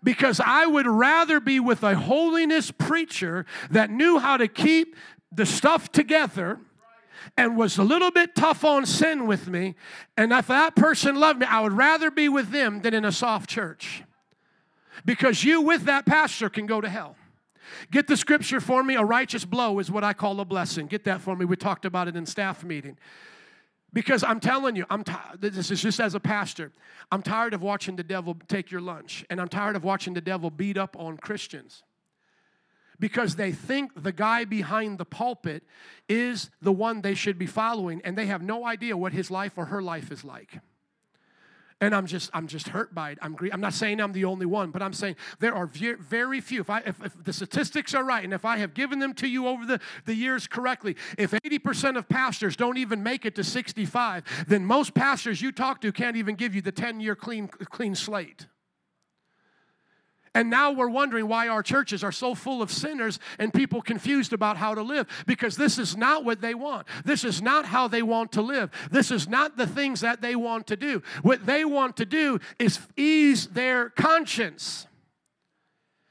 Because 0.04 0.38
I 0.38 0.66
would 0.66 0.86
rather 0.86 1.40
be 1.40 1.58
with 1.58 1.82
a 1.82 1.96
holiness 1.96 2.70
preacher 2.70 3.46
that 3.70 3.90
knew 3.90 4.18
how 4.18 4.36
to 4.36 4.46
keep 4.46 4.94
the 5.32 5.46
stuff 5.46 5.90
together 5.90 6.60
and 7.36 7.56
was 7.56 7.78
a 7.78 7.82
little 7.82 8.10
bit 8.10 8.34
tough 8.34 8.64
on 8.64 8.86
sin 8.86 9.26
with 9.26 9.48
me. 9.48 9.74
And 10.16 10.30
if 10.30 10.46
that 10.46 10.76
person 10.76 11.16
loved 11.16 11.40
me, 11.40 11.46
I 11.46 11.60
would 11.60 11.72
rather 11.72 12.10
be 12.10 12.28
with 12.28 12.50
them 12.50 12.82
than 12.82 12.94
in 12.94 13.04
a 13.04 13.12
soft 13.12 13.48
church. 13.48 14.04
Because 15.04 15.42
you, 15.42 15.62
with 15.62 15.84
that 15.84 16.06
pastor, 16.06 16.48
can 16.48 16.66
go 16.66 16.80
to 16.80 16.88
hell. 16.88 17.16
Get 17.90 18.06
the 18.06 18.16
scripture 18.16 18.60
for 18.60 18.82
me. 18.84 18.94
A 18.94 19.02
righteous 19.02 19.44
blow 19.44 19.78
is 19.78 19.90
what 19.90 20.04
I 20.04 20.12
call 20.12 20.38
a 20.40 20.44
blessing. 20.44 20.86
Get 20.86 21.04
that 21.04 21.20
for 21.20 21.34
me. 21.34 21.44
We 21.44 21.56
talked 21.56 21.84
about 21.84 22.08
it 22.08 22.14
in 22.14 22.26
staff 22.26 22.62
meeting. 22.62 22.98
Because 23.94 24.24
I'm 24.24 24.40
telling 24.40 24.74
you, 24.74 24.84
I'm 24.90 25.04
t- 25.04 25.14
this 25.38 25.70
is 25.70 25.80
just 25.80 26.00
as 26.00 26.14
a 26.14 26.20
pastor. 26.20 26.72
I'm 27.12 27.22
tired 27.22 27.54
of 27.54 27.62
watching 27.62 27.94
the 27.94 28.02
devil 28.02 28.36
take 28.48 28.70
your 28.70 28.80
lunch, 28.80 29.24
and 29.30 29.40
I'm 29.40 29.48
tired 29.48 29.76
of 29.76 29.84
watching 29.84 30.14
the 30.14 30.20
devil 30.20 30.50
beat 30.50 30.76
up 30.76 30.96
on 30.98 31.16
Christians. 31.16 31.84
Because 32.98 33.36
they 33.36 33.52
think 33.52 34.02
the 34.02 34.12
guy 34.12 34.44
behind 34.44 34.98
the 34.98 35.04
pulpit 35.04 35.62
is 36.08 36.50
the 36.60 36.72
one 36.72 37.00
they 37.02 37.14
should 37.14 37.38
be 37.38 37.46
following, 37.46 38.02
and 38.04 38.18
they 38.18 38.26
have 38.26 38.42
no 38.42 38.66
idea 38.66 38.96
what 38.96 39.12
his 39.12 39.30
life 39.30 39.52
or 39.56 39.66
her 39.66 39.80
life 39.80 40.10
is 40.10 40.24
like 40.24 40.58
and 41.84 41.94
I'm 41.94 42.06
just 42.06 42.30
I'm 42.32 42.46
just 42.46 42.68
hurt 42.68 42.94
by 42.94 43.10
it. 43.10 43.18
I'm 43.20 43.36
I'm 43.52 43.60
not 43.60 43.74
saying 43.74 44.00
I'm 44.00 44.12
the 44.12 44.24
only 44.24 44.46
one, 44.46 44.70
but 44.70 44.82
I'm 44.82 44.94
saying 44.94 45.16
there 45.38 45.54
are 45.54 45.66
very 45.66 46.40
few. 46.40 46.60
If 46.60 46.70
I 46.70 46.78
if, 46.80 47.02
if 47.04 47.24
the 47.24 47.32
statistics 47.32 47.94
are 47.94 48.04
right, 48.04 48.24
and 48.24 48.32
if 48.32 48.44
I 48.44 48.56
have 48.56 48.72
given 48.72 48.98
them 48.98 49.12
to 49.14 49.28
you 49.28 49.46
over 49.46 49.66
the, 49.66 49.80
the 50.06 50.14
years 50.14 50.46
correctly, 50.46 50.96
if 51.18 51.32
80% 51.32 51.98
of 51.98 52.08
pastors 52.08 52.56
don't 52.56 52.78
even 52.78 53.02
make 53.02 53.26
it 53.26 53.34
to 53.34 53.44
65, 53.44 54.46
then 54.48 54.64
most 54.64 54.94
pastors 54.94 55.42
you 55.42 55.52
talk 55.52 55.80
to 55.82 55.92
can't 55.92 56.16
even 56.16 56.34
give 56.36 56.54
you 56.54 56.62
the 56.62 56.72
10 56.72 57.00
year 57.00 57.14
clean 57.14 57.48
clean 57.48 57.94
slate. 57.94 58.46
And 60.34 60.50
now 60.50 60.72
we're 60.72 60.88
wondering 60.88 61.28
why 61.28 61.46
our 61.46 61.62
churches 61.62 62.02
are 62.02 62.10
so 62.10 62.34
full 62.34 62.60
of 62.60 62.70
sinners 62.72 63.20
and 63.38 63.54
people 63.54 63.80
confused 63.80 64.32
about 64.32 64.56
how 64.56 64.74
to 64.74 64.82
live 64.82 65.06
because 65.26 65.56
this 65.56 65.78
is 65.78 65.96
not 65.96 66.24
what 66.24 66.40
they 66.40 66.54
want. 66.54 66.88
This 67.04 67.22
is 67.22 67.40
not 67.40 67.66
how 67.66 67.86
they 67.86 68.02
want 68.02 68.32
to 68.32 68.42
live. 68.42 68.70
This 68.90 69.12
is 69.12 69.28
not 69.28 69.56
the 69.56 69.66
things 69.66 70.00
that 70.00 70.20
they 70.20 70.34
want 70.34 70.66
to 70.66 70.76
do. 70.76 71.02
What 71.22 71.46
they 71.46 71.64
want 71.64 71.96
to 71.98 72.04
do 72.04 72.40
is 72.58 72.80
ease 72.96 73.46
their 73.46 73.90
conscience. 73.90 74.88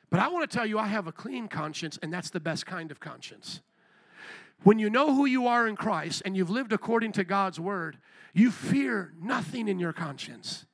But 0.10 0.22
I 0.22 0.30
want 0.30 0.50
to 0.50 0.58
tell 0.58 0.66
you, 0.66 0.80
I 0.80 0.88
have 0.88 1.08
a 1.08 1.12
clean 1.12 1.50
conscience, 1.50 2.00
and 2.02 2.14
that's 2.14 2.30
the 2.30 2.40
best 2.40 2.66
kind 2.66 2.92
of 2.92 3.02
conscience. 3.02 3.62
When 4.64 4.80
you 4.80 4.90
know 4.90 5.14
who 5.14 5.26
you 5.26 5.48
are 5.48 5.68
in 5.68 5.76
Christ 5.76 6.22
and 6.24 6.38
you've 6.38 6.50
lived 6.50 6.72
according 6.72 7.12
to 7.14 7.26
God's 7.26 7.60
word, 7.60 7.98
you 8.34 8.52
fear 8.52 9.12
nothing 9.22 9.68
in 9.68 9.80
your 9.80 9.92
conscience. 9.92 10.66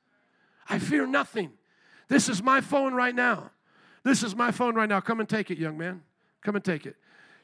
I 0.68 0.78
fear 0.78 1.04
nothing. 1.04 1.50
This 2.10 2.28
is 2.28 2.42
my 2.42 2.60
phone 2.60 2.92
right 2.92 3.14
now. 3.14 3.52
This 4.02 4.24
is 4.24 4.34
my 4.34 4.50
phone 4.50 4.74
right 4.74 4.88
now. 4.88 5.00
Come 5.00 5.20
and 5.20 5.28
take 5.28 5.50
it, 5.50 5.58
young 5.58 5.78
man. 5.78 6.02
Come 6.42 6.56
and 6.56 6.64
take 6.64 6.84
it. 6.84 6.96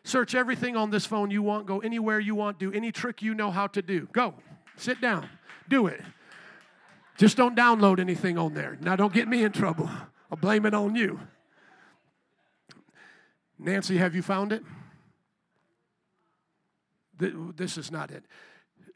Search 0.02 0.34
everything 0.34 0.76
on 0.76 0.90
this 0.90 1.06
phone 1.06 1.30
you 1.30 1.40
want. 1.40 1.66
Go 1.66 1.78
anywhere 1.78 2.18
you 2.18 2.34
want. 2.34 2.58
Do 2.58 2.72
any 2.72 2.90
trick 2.90 3.22
you 3.22 3.32
know 3.32 3.52
how 3.52 3.68
to 3.68 3.80
do. 3.80 4.08
Go. 4.12 4.34
Sit 4.76 5.00
down. 5.00 5.28
Do 5.68 5.86
it. 5.86 6.02
Just 7.16 7.36
don't 7.36 7.56
download 7.56 8.00
anything 8.00 8.36
on 8.36 8.54
there. 8.54 8.76
Now, 8.80 8.96
don't 8.96 9.12
get 9.12 9.28
me 9.28 9.44
in 9.44 9.52
trouble. 9.52 9.88
I'll 10.30 10.36
blame 10.36 10.66
it 10.66 10.74
on 10.74 10.96
you. 10.96 11.20
Nancy, 13.58 13.98
have 13.98 14.16
you 14.16 14.22
found 14.22 14.52
it? 14.52 14.64
This 17.18 17.78
is 17.78 17.92
not 17.92 18.10
it. 18.10 18.24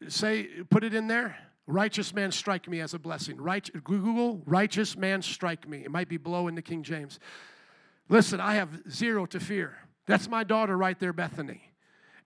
Say, 0.08 0.48
put 0.68 0.82
it 0.82 0.94
in 0.94 1.06
there. 1.06 1.38
Righteous 1.70 2.12
man 2.12 2.32
strike 2.32 2.68
me 2.68 2.80
as 2.80 2.94
a 2.94 2.98
blessing. 2.98 3.36
Right, 3.36 3.68
Google, 3.84 4.42
righteous 4.44 4.96
man 4.96 5.22
strike 5.22 5.68
me. 5.68 5.84
It 5.84 5.90
might 5.90 6.08
be 6.08 6.16
below 6.16 6.48
in 6.48 6.56
the 6.56 6.62
King 6.62 6.82
James. 6.82 7.20
Listen, 8.08 8.40
I 8.40 8.54
have 8.54 8.82
zero 8.90 9.24
to 9.26 9.38
fear. 9.38 9.76
That's 10.06 10.28
my 10.28 10.42
daughter 10.42 10.76
right 10.76 10.98
there, 10.98 11.12
Bethany. 11.12 11.62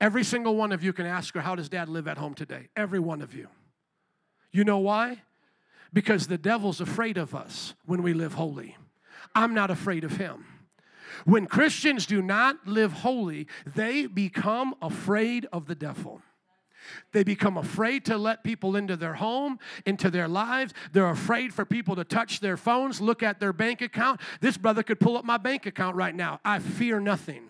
Every 0.01 0.25
single 0.25 0.57
one 0.57 0.73
of 0.73 0.83
you 0.83 0.95
can 0.95 1.05
ask 1.05 1.35
her, 1.35 1.43
How 1.43 1.55
does 1.55 1.69
dad 1.69 1.91
live 1.91 2.09
at 2.09 2.17
home 2.17 2.35
today? 2.35 2.69
Every 2.75 2.99
one 2.99 3.21
of 3.21 3.35
you. 3.35 3.49
You 4.51 4.65
know 4.65 4.79
why? 4.79 5.23
Because 5.93 6.27
the 6.27 6.39
devil's 6.39 6.81
afraid 6.81 7.19
of 7.19 7.35
us 7.35 7.75
when 7.85 8.03
we 8.03 8.15
live 8.15 8.35
holy. 8.35 8.77
I'm 9.35 9.53
not 9.53 9.71
afraid 9.71 10.05
of 10.05 10.17
him. 10.17 10.47
When 11.25 11.47
Christians 11.47 12.07
do 12.07 12.23
not 12.23 12.67
live 12.67 12.93
holy, 12.93 13.47
they 13.67 14.07
become 14.07 14.75
afraid 14.81 15.47
of 15.53 15.67
the 15.67 15.75
devil. 15.75 16.23
They 17.13 17.23
become 17.23 17.57
afraid 17.57 18.05
to 18.07 18.17
let 18.17 18.45
people 18.45 18.77
into 18.77 18.97
their 18.97 19.15
home, 19.15 19.59
into 19.87 20.11
their 20.11 20.29
lives. 20.29 20.75
They're 20.93 21.11
afraid 21.11 21.55
for 21.55 21.65
people 21.65 21.97
to 21.97 22.05
touch 22.05 22.41
their 22.41 22.57
phones, 22.57 23.01
look 23.01 23.23
at 23.23 23.41
their 23.41 23.53
bank 23.53 23.81
account. 23.83 24.21
This 24.41 24.57
brother 24.57 24.83
could 24.83 25.01
pull 25.01 25.17
up 25.17 25.25
my 25.25 25.37
bank 25.37 25.67
account 25.67 25.97
right 25.97 26.15
now. 26.15 26.41
I 26.45 26.59
fear 26.59 27.01
nothing. 27.01 27.45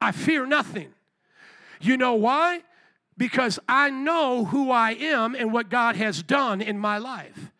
I 0.00 0.12
fear 0.12 0.46
nothing. 0.46 0.92
You 1.80 1.96
know 1.96 2.14
why? 2.14 2.62
Because 3.16 3.58
I 3.68 3.90
know 3.90 4.46
who 4.46 4.70
I 4.70 4.92
am 4.92 5.34
and 5.34 5.52
what 5.52 5.68
God 5.68 5.96
has 5.96 6.22
done 6.22 6.60
in 6.60 6.78
my 6.78 6.98
life. 6.98 7.52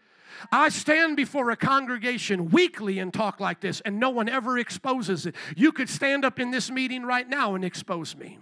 I 0.51 0.71
stand 0.71 1.17
before 1.17 1.51
a 1.51 1.57
congregation 1.57 2.51
weekly 2.51 2.99
and 2.99 3.13
talk 3.13 3.39
like 3.39 3.61
this, 3.61 3.81
and 3.83 4.01
no 4.01 4.11
one 4.11 4.29
ever 4.29 4.59
exposes 4.59 5.27
it. 5.27 5.35
You 5.57 5.73
could 5.73 5.89
stand 5.89 6.25
up 6.25 6.41
in 6.41 6.51
this 6.51 6.71
meeting 6.71 7.05
right 7.05 7.29
now 7.29 7.55
and 7.55 7.65
expose 7.65 8.17
me. 8.17 8.39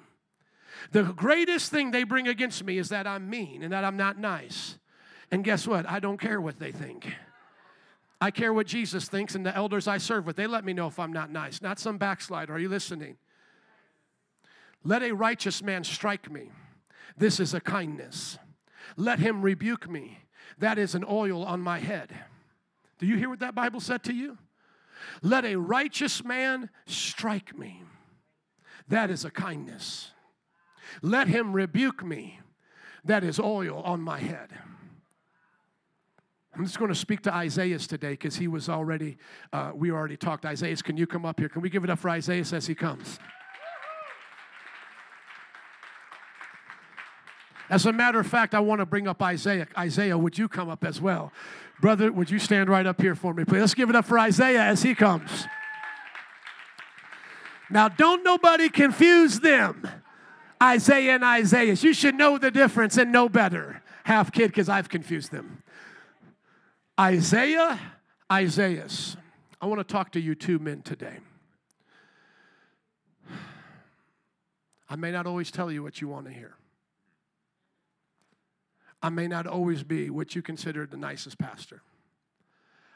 The 0.92 1.04
greatest 1.04 1.70
thing 1.70 1.90
they 1.90 2.04
bring 2.04 2.28
against 2.28 2.64
me 2.64 2.78
is 2.78 2.88
that 2.88 3.06
I'm 3.06 3.28
mean 3.28 3.62
and 3.62 3.72
that 3.72 3.84
I'm 3.84 3.96
not 3.96 4.18
nice. 4.18 4.78
And 5.30 5.44
guess 5.44 5.66
what? 5.66 5.88
I 5.88 6.00
don't 6.00 6.18
care 6.18 6.40
what 6.40 6.58
they 6.58 6.72
think. 6.72 7.14
I 8.20 8.30
care 8.30 8.52
what 8.52 8.66
Jesus 8.66 9.08
thinks 9.08 9.34
and 9.34 9.46
the 9.46 9.56
elders 9.56 9.88
I 9.88 9.98
serve 9.98 10.26
with. 10.26 10.36
They 10.36 10.46
let 10.46 10.64
me 10.64 10.72
know 10.72 10.86
if 10.86 10.98
I'm 10.98 11.12
not 11.12 11.30
nice, 11.30 11.62
not 11.62 11.78
some 11.78 11.96
backslider. 11.96 12.52
Are 12.52 12.58
you 12.58 12.68
listening? 12.68 13.16
Let 14.84 15.02
a 15.02 15.12
righteous 15.12 15.62
man 15.62 15.84
strike 15.84 16.30
me. 16.30 16.50
This 17.16 17.40
is 17.40 17.54
a 17.54 17.60
kindness. 17.60 18.38
Let 18.96 19.18
him 19.18 19.42
rebuke 19.42 19.88
me. 19.88 20.18
That 20.58 20.78
is 20.78 20.94
an 20.94 21.04
oil 21.08 21.44
on 21.44 21.60
my 21.60 21.78
head. 21.78 22.12
Do 22.98 23.06
you 23.06 23.16
hear 23.16 23.30
what 23.30 23.40
that 23.40 23.54
Bible 23.54 23.80
said 23.80 24.02
to 24.04 24.12
you? 24.12 24.36
Let 25.22 25.44
a 25.44 25.56
righteous 25.56 26.22
man 26.22 26.68
strike 26.86 27.56
me. 27.56 27.82
That 28.88 29.10
is 29.10 29.24
a 29.24 29.30
kindness. 29.30 30.10
Let 31.02 31.28
him 31.28 31.52
rebuke 31.52 32.04
me. 32.04 32.40
That 33.04 33.24
is 33.24 33.40
oil 33.40 33.80
on 33.82 34.00
my 34.00 34.18
head. 34.18 34.50
I'm 36.54 36.64
just 36.64 36.78
going 36.78 36.90
to 36.90 36.94
speak 36.96 37.22
to 37.22 37.34
Isaiah 37.34 37.78
today 37.78 38.10
because 38.10 38.36
he 38.36 38.48
was 38.48 38.68
already, 38.68 39.16
uh, 39.52 39.72
we 39.74 39.90
already 39.90 40.16
talked. 40.16 40.44
Isaiah, 40.44 40.76
can 40.76 40.96
you 40.96 41.06
come 41.06 41.24
up 41.24 41.38
here? 41.38 41.48
Can 41.48 41.62
we 41.62 41.70
give 41.70 41.84
it 41.84 41.90
up 41.90 41.98
for 41.98 42.10
Isaiah 42.10 42.44
as 42.52 42.66
he 42.66 42.74
comes? 42.74 43.18
As 47.70 47.86
a 47.86 47.92
matter 47.92 48.18
of 48.18 48.26
fact, 48.26 48.52
I 48.52 48.60
want 48.60 48.80
to 48.80 48.86
bring 48.86 49.06
up 49.06 49.22
Isaiah. 49.22 49.68
Isaiah, 49.78 50.18
would 50.18 50.36
you 50.36 50.48
come 50.48 50.68
up 50.68 50.84
as 50.84 51.00
well? 51.00 51.32
Brother, 51.80 52.10
would 52.10 52.28
you 52.28 52.40
stand 52.40 52.68
right 52.68 52.84
up 52.84 53.00
here 53.00 53.14
for 53.14 53.32
me, 53.32 53.44
please? 53.44 53.60
Let's 53.60 53.74
give 53.74 53.88
it 53.88 53.96
up 53.96 54.04
for 54.04 54.18
Isaiah 54.18 54.62
as 54.62 54.82
he 54.82 54.94
comes. 54.94 55.46
Now, 57.70 57.88
don't 57.88 58.24
nobody 58.24 58.68
confuse 58.68 59.38
them. 59.38 59.88
Isaiah 60.62 61.14
and 61.14 61.24
Isaiah. 61.24 61.74
You 61.74 61.92
should 61.92 62.14
know 62.14 62.38
the 62.38 62.50
difference 62.50 62.96
and 62.96 63.10
know 63.10 63.28
better. 63.28 63.82
Half 64.04 64.32
kid, 64.32 64.48
because 64.48 64.68
I've 64.68 64.88
confused 64.88 65.30
them. 65.30 65.62
Isaiah, 66.98 67.78
Isaiahs. 68.30 69.16
I 69.60 69.66
want 69.66 69.78
to 69.80 69.84
talk 69.84 70.12
to 70.12 70.20
you 70.20 70.34
two 70.34 70.58
men 70.58 70.82
today. 70.82 71.18
I 74.88 74.96
may 74.96 75.12
not 75.12 75.26
always 75.26 75.50
tell 75.50 75.70
you 75.70 75.82
what 75.82 76.00
you 76.00 76.08
want 76.08 76.26
to 76.26 76.32
hear. 76.32 76.56
I 79.02 79.08
may 79.08 79.28
not 79.28 79.46
always 79.46 79.82
be 79.82 80.10
what 80.10 80.34
you 80.34 80.42
consider 80.42 80.84
the 80.84 80.96
nicest 80.96 81.38
pastor. 81.38 81.82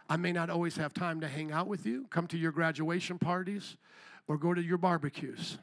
I 0.09 0.17
may 0.17 0.33
not 0.33 0.51
always 0.51 0.77
have 0.77 0.93
time 0.93 1.21
to 1.21 1.29
hang 1.29 1.51
out 1.51 1.67
with 1.67 1.87
you, 1.87 2.07
come 2.11 2.27
to 2.27 2.37
your 2.37 2.53
graduation 2.53 3.19
parties, 3.19 3.77
or 4.29 4.37
go 4.37 4.53
to 4.53 4.63
your 4.63 4.77
barbecues. 4.77 5.59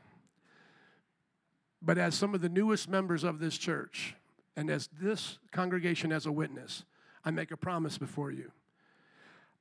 But 1.82 1.98
as 1.98 2.16
some 2.16 2.36
of 2.36 2.42
the 2.42 2.50
newest 2.50 2.88
members 2.88 3.24
of 3.24 3.40
this 3.40 3.58
church, 3.58 4.16
and 4.56 4.70
as 4.70 4.90
this 5.02 5.40
congregation 5.52 6.12
as 6.12 6.26
a 6.26 6.32
witness, 6.32 6.84
I 7.24 7.32
make 7.32 7.52
a 7.52 7.58
promise 7.58 7.98
before 7.98 8.32
you. 8.32 8.52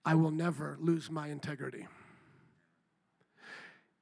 I 0.05 0.15
will 0.15 0.31
never 0.31 0.77
lose 0.81 1.11
my 1.11 1.29
integrity. 1.29 1.87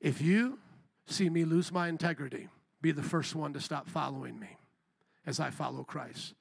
If 0.01 0.21
you 0.21 0.59
see 1.07 1.29
me 1.29 1.45
lose 1.45 1.73
my 1.73 1.89
integrity, 1.89 2.49
be 2.81 2.93
the 2.93 3.03
first 3.03 3.35
one 3.35 3.53
to 3.53 3.61
stop 3.61 3.89
following 3.89 4.39
me 4.39 4.57
as 5.27 5.41
I 5.41 5.51
follow 5.51 5.83
Christ. 5.83 6.35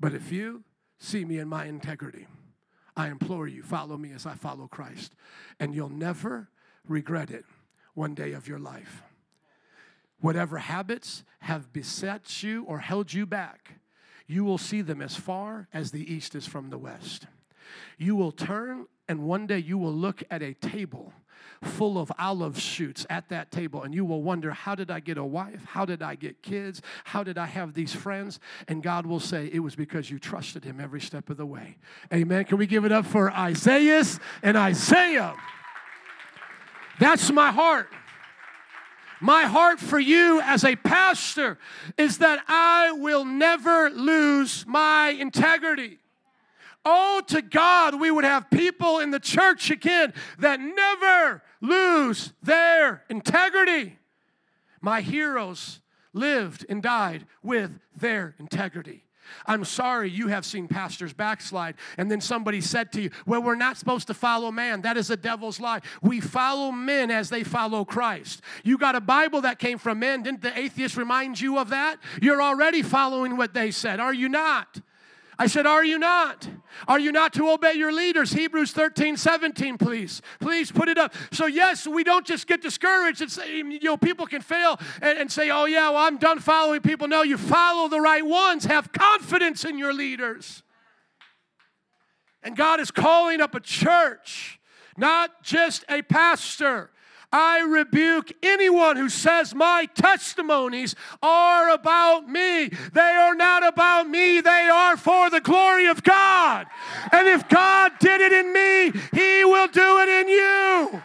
But 0.00 0.14
if 0.14 0.32
you 0.32 0.64
see 0.98 1.24
me 1.24 1.38
in 1.38 1.48
my 1.48 1.66
integrity, 1.66 2.26
I 2.96 3.08
implore 3.08 3.46
you, 3.46 3.62
follow 3.62 3.98
me 3.98 4.12
as 4.12 4.24
I 4.24 4.34
follow 4.34 4.66
Christ, 4.66 5.14
and 5.60 5.74
you'll 5.74 5.90
never 5.90 6.48
regret 6.88 7.30
it 7.30 7.44
one 7.94 8.14
day 8.14 8.32
of 8.32 8.48
your 8.48 8.58
life. 8.58 9.02
Whatever 10.20 10.58
habits 10.58 11.24
have 11.40 11.72
beset 11.72 12.42
you 12.42 12.64
or 12.64 12.78
held 12.78 13.12
you 13.12 13.26
back, 13.26 13.80
you 14.26 14.44
will 14.44 14.58
see 14.58 14.82
them 14.82 15.00
as 15.00 15.14
far 15.14 15.68
as 15.72 15.90
the 15.90 16.12
east 16.12 16.34
is 16.34 16.46
from 16.46 16.70
the 16.70 16.78
west. 16.78 17.26
You 17.98 18.16
will 18.16 18.32
turn, 18.32 18.86
and 19.08 19.22
one 19.22 19.46
day 19.46 19.58
you 19.58 19.78
will 19.78 19.92
look 19.92 20.22
at 20.30 20.42
a 20.42 20.54
table 20.54 21.12
full 21.62 21.98
of 21.98 22.12
olive 22.18 22.60
shoots 22.60 23.06
at 23.08 23.28
that 23.28 23.50
table, 23.50 23.82
and 23.82 23.94
you 23.94 24.04
will 24.04 24.22
wonder, 24.22 24.50
How 24.50 24.74
did 24.74 24.90
I 24.90 25.00
get 25.00 25.18
a 25.18 25.24
wife? 25.24 25.64
How 25.64 25.84
did 25.84 26.02
I 26.02 26.14
get 26.14 26.42
kids? 26.42 26.82
How 27.04 27.22
did 27.22 27.38
I 27.38 27.46
have 27.46 27.74
these 27.74 27.94
friends? 27.94 28.40
And 28.68 28.82
God 28.82 29.06
will 29.06 29.20
say, 29.20 29.48
It 29.52 29.60
was 29.60 29.76
because 29.76 30.10
you 30.10 30.18
trusted 30.18 30.64
Him 30.64 30.80
every 30.80 31.00
step 31.00 31.30
of 31.30 31.36
the 31.36 31.46
way. 31.46 31.76
Amen. 32.12 32.44
Can 32.44 32.58
we 32.58 32.66
give 32.66 32.84
it 32.84 32.92
up 32.92 33.06
for 33.06 33.30
Isaiah 33.30 34.04
and 34.42 34.56
Isaiah? 34.56 35.34
That's 36.98 37.30
my 37.30 37.50
heart. 37.50 37.88
My 39.26 39.42
heart 39.42 39.80
for 39.80 39.98
you 39.98 40.40
as 40.40 40.62
a 40.62 40.76
pastor 40.76 41.58
is 41.98 42.18
that 42.18 42.44
I 42.46 42.92
will 42.92 43.24
never 43.24 43.90
lose 43.90 44.64
my 44.68 45.08
integrity. 45.08 45.98
Oh, 46.84 47.20
to 47.26 47.42
God, 47.42 47.98
we 47.98 48.08
would 48.08 48.22
have 48.22 48.48
people 48.50 49.00
in 49.00 49.10
the 49.10 49.18
church 49.18 49.68
again 49.68 50.14
that 50.38 50.60
never 50.60 51.42
lose 51.60 52.34
their 52.40 53.02
integrity. 53.10 53.98
My 54.80 55.00
heroes 55.00 55.80
lived 56.12 56.64
and 56.68 56.80
died 56.80 57.26
with 57.42 57.80
their 57.96 58.36
integrity. 58.38 59.05
I'm 59.46 59.64
sorry 59.64 60.10
you 60.10 60.28
have 60.28 60.44
seen 60.44 60.68
pastors 60.68 61.12
backslide. 61.12 61.74
And 61.98 62.10
then 62.10 62.20
somebody 62.20 62.60
said 62.60 62.92
to 62.92 63.02
you, 63.02 63.10
Well, 63.26 63.42
we're 63.42 63.54
not 63.54 63.76
supposed 63.76 64.06
to 64.08 64.14
follow 64.14 64.50
man. 64.50 64.82
That 64.82 64.96
is 64.96 65.10
a 65.10 65.16
devil's 65.16 65.60
lie. 65.60 65.80
We 66.02 66.20
follow 66.20 66.72
men 66.72 67.10
as 67.10 67.30
they 67.30 67.44
follow 67.44 67.84
Christ. 67.84 68.42
You 68.64 68.78
got 68.78 68.94
a 68.94 69.00
Bible 69.00 69.42
that 69.42 69.58
came 69.58 69.78
from 69.78 69.98
men. 70.00 70.22
Didn't 70.22 70.42
the 70.42 70.56
atheist 70.58 70.96
remind 70.96 71.40
you 71.40 71.58
of 71.58 71.70
that? 71.70 71.98
You're 72.20 72.42
already 72.42 72.82
following 72.82 73.36
what 73.36 73.54
they 73.54 73.70
said, 73.70 74.00
are 74.00 74.14
you 74.14 74.28
not? 74.28 74.80
I 75.38 75.46
said, 75.46 75.66
Are 75.66 75.84
you 75.84 75.98
not? 75.98 76.48
Are 76.88 76.98
you 76.98 77.12
not 77.12 77.32
to 77.34 77.50
obey 77.50 77.74
your 77.74 77.92
leaders? 77.92 78.32
Hebrews 78.32 78.72
13, 78.72 79.16
17, 79.16 79.78
please. 79.78 80.22
Please 80.40 80.70
put 80.70 80.88
it 80.88 80.98
up. 80.98 81.14
So, 81.32 81.46
yes, 81.46 81.86
we 81.86 82.04
don't 82.04 82.26
just 82.26 82.46
get 82.46 82.62
discouraged 82.62 83.20
and 83.22 83.30
say, 83.30 83.56
you 83.56 83.80
know, 83.82 83.96
people 83.96 84.26
can 84.26 84.42
fail 84.42 84.78
and, 85.00 85.18
and 85.18 85.32
say, 85.32 85.50
Oh, 85.50 85.66
yeah, 85.66 85.90
well, 85.90 85.98
I'm 85.98 86.18
done 86.18 86.38
following 86.38 86.80
people. 86.80 87.08
No, 87.08 87.22
you 87.22 87.36
follow 87.36 87.88
the 87.88 88.00
right 88.00 88.24
ones. 88.24 88.64
Have 88.64 88.92
confidence 88.92 89.64
in 89.64 89.78
your 89.78 89.92
leaders. 89.92 90.62
And 92.42 92.56
God 92.56 92.80
is 92.80 92.90
calling 92.90 93.40
up 93.40 93.54
a 93.54 93.60
church, 93.60 94.60
not 94.96 95.42
just 95.42 95.84
a 95.88 96.02
pastor. 96.02 96.90
I 97.38 97.60
rebuke 97.60 98.32
anyone 98.42 98.96
who 98.96 99.10
says 99.10 99.54
my 99.54 99.84
testimonies 99.94 100.94
are 101.22 101.68
about 101.68 102.26
me. 102.26 102.70
They 102.94 103.00
are 103.00 103.34
not 103.34 103.62
about 103.62 104.08
me, 104.08 104.40
they 104.40 104.70
are 104.72 104.96
for 104.96 105.28
the 105.28 105.42
glory 105.42 105.86
of 105.86 106.02
God. 106.02 106.66
And 107.12 107.28
if 107.28 107.46
God 107.50 107.92
did 108.00 108.22
it 108.22 108.32
in 108.32 108.54
me, 108.54 109.00
He 109.12 109.44
will 109.44 109.68
do 109.68 109.98
it 109.98 110.08
in 110.08 110.28
you. 110.28 111.02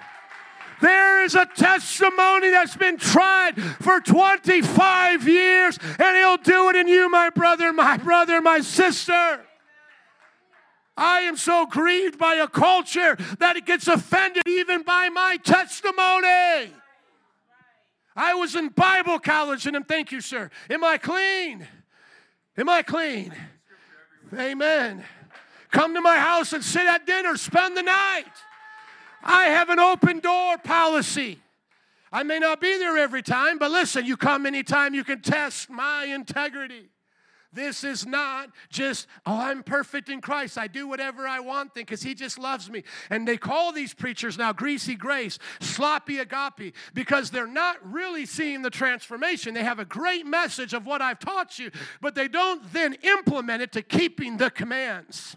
There 0.81 1.21
is 1.25 1.35
a 1.35 1.45
testimony 1.45 2.49
that's 2.49 2.77
been 2.77 2.95
tried 2.95 3.61
for 3.81 3.99
25 3.99 5.27
years, 5.27 5.77
and 5.99 6.15
He'll 6.15 6.37
do 6.37 6.69
it 6.69 6.77
in 6.77 6.87
you, 6.87 7.09
my 7.09 7.29
brother, 7.29 7.73
my 7.73 7.97
brother, 7.97 8.41
my 8.41 8.61
sister. 8.61 9.41
I 11.01 11.21
am 11.21 11.35
so 11.35 11.65
grieved 11.65 12.19
by 12.19 12.35
a 12.35 12.47
culture 12.47 13.17
that 13.39 13.55
it 13.55 13.65
gets 13.65 13.87
offended 13.87 14.47
even 14.47 14.83
by 14.83 15.09
my 15.09 15.37
testimony. 15.37 16.71
I 18.15 18.35
was 18.35 18.55
in 18.55 18.69
Bible 18.69 19.17
college 19.17 19.65
and 19.65 19.87
thank 19.87 20.11
you, 20.11 20.21
sir. 20.21 20.51
Am 20.69 20.83
I 20.83 20.99
clean? 20.99 21.67
Am 22.55 22.69
I 22.69 22.83
clean? 22.83 23.33
Amen. 24.37 25.03
Come 25.71 25.95
to 25.95 26.01
my 26.01 26.19
house 26.19 26.53
and 26.53 26.63
sit 26.63 26.85
at 26.85 27.07
dinner, 27.07 27.35
spend 27.35 27.75
the 27.75 27.81
night. 27.81 28.25
I 29.23 29.45
have 29.45 29.69
an 29.69 29.79
open 29.79 30.19
door 30.19 30.59
policy. 30.59 31.39
I 32.11 32.21
may 32.21 32.37
not 32.37 32.61
be 32.61 32.77
there 32.77 32.99
every 32.99 33.23
time, 33.23 33.57
but 33.57 33.71
listen, 33.71 34.05
you 34.05 34.17
come 34.17 34.45
anytime 34.45 34.93
you 34.93 35.03
can 35.03 35.21
test 35.21 35.67
my 35.67 36.05
integrity. 36.05 36.90
This 37.53 37.83
is 37.83 38.05
not 38.05 38.49
just, 38.69 39.07
oh, 39.25 39.37
I'm 39.37 39.61
perfect 39.61 40.09
in 40.09 40.21
Christ. 40.21 40.57
I 40.57 40.67
do 40.67 40.87
whatever 40.87 41.27
I 41.27 41.41
want 41.41 41.73
then 41.73 41.83
because 41.83 42.01
He 42.01 42.15
just 42.15 42.39
loves 42.39 42.69
me. 42.69 42.83
And 43.09 43.27
they 43.27 43.37
call 43.37 43.73
these 43.73 43.93
preachers 43.93 44.37
now 44.37 44.53
greasy 44.53 44.95
grace, 44.95 45.37
sloppy 45.59 46.19
agape, 46.19 46.73
because 46.93 47.29
they're 47.29 47.47
not 47.47 47.77
really 47.83 48.25
seeing 48.25 48.61
the 48.61 48.69
transformation. 48.69 49.53
They 49.53 49.63
have 49.63 49.79
a 49.79 49.85
great 49.85 50.25
message 50.25 50.73
of 50.73 50.85
what 50.85 51.01
I've 51.01 51.19
taught 51.19 51.59
you, 51.59 51.71
but 51.99 52.15
they 52.15 52.29
don't 52.29 52.71
then 52.71 52.95
implement 53.03 53.61
it 53.61 53.73
to 53.73 53.81
keeping 53.81 54.37
the 54.37 54.49
commands. 54.49 55.35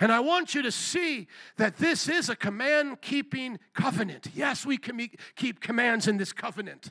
And 0.00 0.10
I 0.10 0.20
want 0.20 0.54
you 0.54 0.62
to 0.62 0.72
see 0.72 1.28
that 1.58 1.76
this 1.76 2.08
is 2.08 2.28
a 2.28 2.34
command 2.34 3.00
keeping 3.00 3.58
covenant. 3.72 4.28
Yes, 4.34 4.66
we 4.66 4.76
can 4.76 5.08
keep 5.36 5.60
commands 5.60 6.08
in 6.08 6.16
this 6.16 6.32
covenant. 6.32 6.90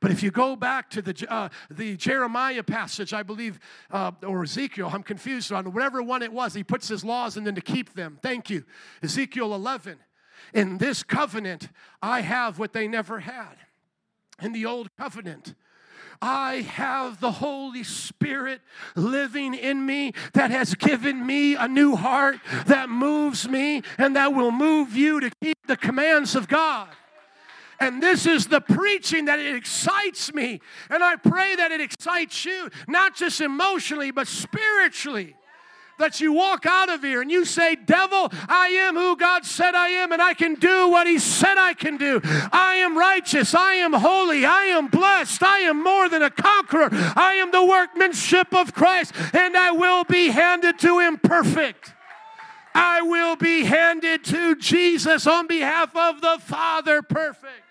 But 0.00 0.10
if 0.10 0.22
you 0.22 0.30
go 0.30 0.56
back 0.56 0.90
to 0.90 1.02
the, 1.02 1.26
uh, 1.32 1.48
the 1.70 1.96
Jeremiah 1.96 2.62
passage, 2.62 3.12
I 3.12 3.22
believe, 3.22 3.58
uh, 3.90 4.12
or 4.26 4.42
Ezekiel, 4.42 4.90
I'm 4.92 5.02
confused 5.02 5.52
on 5.52 5.72
whatever 5.72 6.02
one 6.02 6.22
it 6.22 6.32
was, 6.32 6.54
he 6.54 6.64
puts 6.64 6.88
his 6.88 7.04
laws 7.04 7.36
and 7.36 7.46
then 7.46 7.54
to 7.54 7.60
keep 7.60 7.94
them. 7.94 8.18
Thank 8.22 8.50
you. 8.50 8.64
Ezekiel 9.02 9.54
11. 9.54 9.98
In 10.54 10.78
this 10.78 11.02
covenant, 11.02 11.68
I 12.02 12.20
have 12.20 12.58
what 12.58 12.72
they 12.72 12.88
never 12.88 13.20
had. 13.20 13.56
In 14.40 14.52
the 14.52 14.66
old 14.66 14.94
covenant, 14.96 15.54
I 16.20 16.62
have 16.62 17.20
the 17.20 17.30
Holy 17.30 17.82
Spirit 17.82 18.60
living 18.94 19.54
in 19.54 19.84
me 19.84 20.12
that 20.32 20.50
has 20.50 20.74
given 20.74 21.26
me 21.26 21.54
a 21.54 21.68
new 21.68 21.96
heart 21.96 22.38
that 22.66 22.88
moves 22.88 23.48
me 23.48 23.82
and 23.98 24.16
that 24.16 24.34
will 24.34 24.50
move 24.50 24.96
you 24.96 25.20
to 25.20 25.30
keep 25.42 25.58
the 25.66 25.76
commands 25.76 26.34
of 26.34 26.48
God. 26.48 26.88
And 27.78 28.02
this 28.02 28.26
is 28.26 28.46
the 28.46 28.60
preaching 28.60 29.26
that 29.26 29.38
it 29.38 29.54
excites 29.54 30.32
me. 30.32 30.60
And 30.88 31.04
I 31.04 31.16
pray 31.16 31.56
that 31.56 31.70
it 31.70 31.80
excites 31.80 32.44
you, 32.44 32.70
not 32.88 33.14
just 33.14 33.40
emotionally, 33.40 34.10
but 34.10 34.28
spiritually. 34.28 35.36
That 35.98 36.20
you 36.20 36.34
walk 36.34 36.66
out 36.66 36.90
of 36.90 37.02
here 37.02 37.22
and 37.22 37.30
you 37.30 37.46
say, 37.46 37.74
Devil, 37.74 38.30
I 38.48 38.68
am 38.86 38.96
who 38.96 39.16
God 39.16 39.46
said 39.46 39.74
I 39.74 39.88
am, 39.88 40.12
and 40.12 40.20
I 40.20 40.34
can 40.34 40.54
do 40.54 40.90
what 40.90 41.06
He 41.06 41.18
said 41.18 41.56
I 41.56 41.72
can 41.72 41.96
do. 41.96 42.20
I 42.22 42.76
am 42.76 42.98
righteous. 42.98 43.54
I 43.54 43.74
am 43.74 43.94
holy. 43.94 44.44
I 44.44 44.64
am 44.64 44.88
blessed. 44.88 45.42
I 45.42 45.60
am 45.60 45.82
more 45.82 46.10
than 46.10 46.22
a 46.22 46.30
conqueror. 46.30 46.90
I 46.92 47.38
am 47.40 47.50
the 47.50 47.64
workmanship 47.64 48.54
of 48.54 48.74
Christ, 48.74 49.14
and 49.32 49.56
I 49.56 49.70
will 49.70 50.04
be 50.04 50.28
handed 50.28 50.78
to 50.80 50.98
Him 50.98 51.16
perfect. 51.16 51.94
I 52.74 53.00
will 53.00 53.36
be 53.36 53.64
handed 53.64 54.22
to 54.24 54.54
Jesus 54.54 55.26
on 55.26 55.46
behalf 55.46 55.96
of 55.96 56.20
the 56.20 56.36
Father 56.42 57.00
perfect 57.00 57.65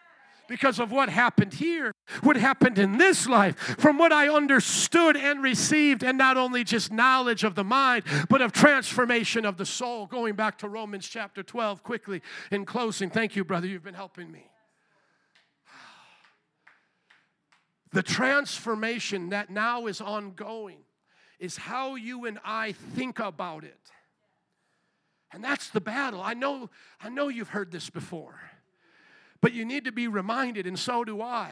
because 0.47 0.79
of 0.79 0.91
what 0.91 1.09
happened 1.09 1.53
here, 1.53 1.91
what 2.21 2.35
happened 2.35 2.77
in 2.79 2.97
this 2.97 3.27
life, 3.27 3.57
from 3.57 3.97
what 3.97 4.11
I 4.11 4.29
understood 4.29 5.17
and 5.17 5.41
received, 5.41 6.03
and 6.03 6.17
not 6.17 6.37
only 6.37 6.63
just 6.63 6.91
knowledge 6.91 7.43
of 7.43 7.55
the 7.55 7.63
mind, 7.63 8.03
but 8.29 8.41
of 8.41 8.51
transformation 8.51 9.45
of 9.45 9.57
the 9.57 9.65
soul. 9.65 10.05
Going 10.05 10.35
back 10.35 10.57
to 10.59 10.69
Romans 10.69 11.07
chapter 11.07 11.43
12 11.43 11.83
quickly 11.83 12.21
in 12.51 12.65
closing. 12.65 13.09
Thank 13.09 13.35
you, 13.35 13.43
brother. 13.43 13.67
You've 13.67 13.83
been 13.83 13.93
helping 13.93 14.31
me. 14.31 14.49
The 17.91 18.03
transformation 18.03 19.29
that 19.29 19.49
now 19.49 19.87
is 19.87 20.01
ongoing 20.01 20.79
is 21.39 21.57
how 21.57 21.95
you 21.95 22.25
and 22.25 22.39
I 22.43 22.73
think 22.73 23.19
about 23.19 23.63
it. 23.63 23.79
And 25.31 25.43
that's 25.43 25.69
the 25.69 25.81
battle. 25.81 26.21
I 26.21 26.33
know, 26.33 26.69
I 27.01 27.09
know 27.09 27.27
you've 27.27 27.49
heard 27.49 27.71
this 27.71 27.89
before. 27.89 28.39
But 29.45 29.53
you 29.53 29.63
need 29.63 29.85
to 29.85 29.91
be 29.91 30.07
reminded, 30.07 30.65
and 30.65 30.79
so 30.79 31.03
do 31.03 31.21
I, 31.21 31.51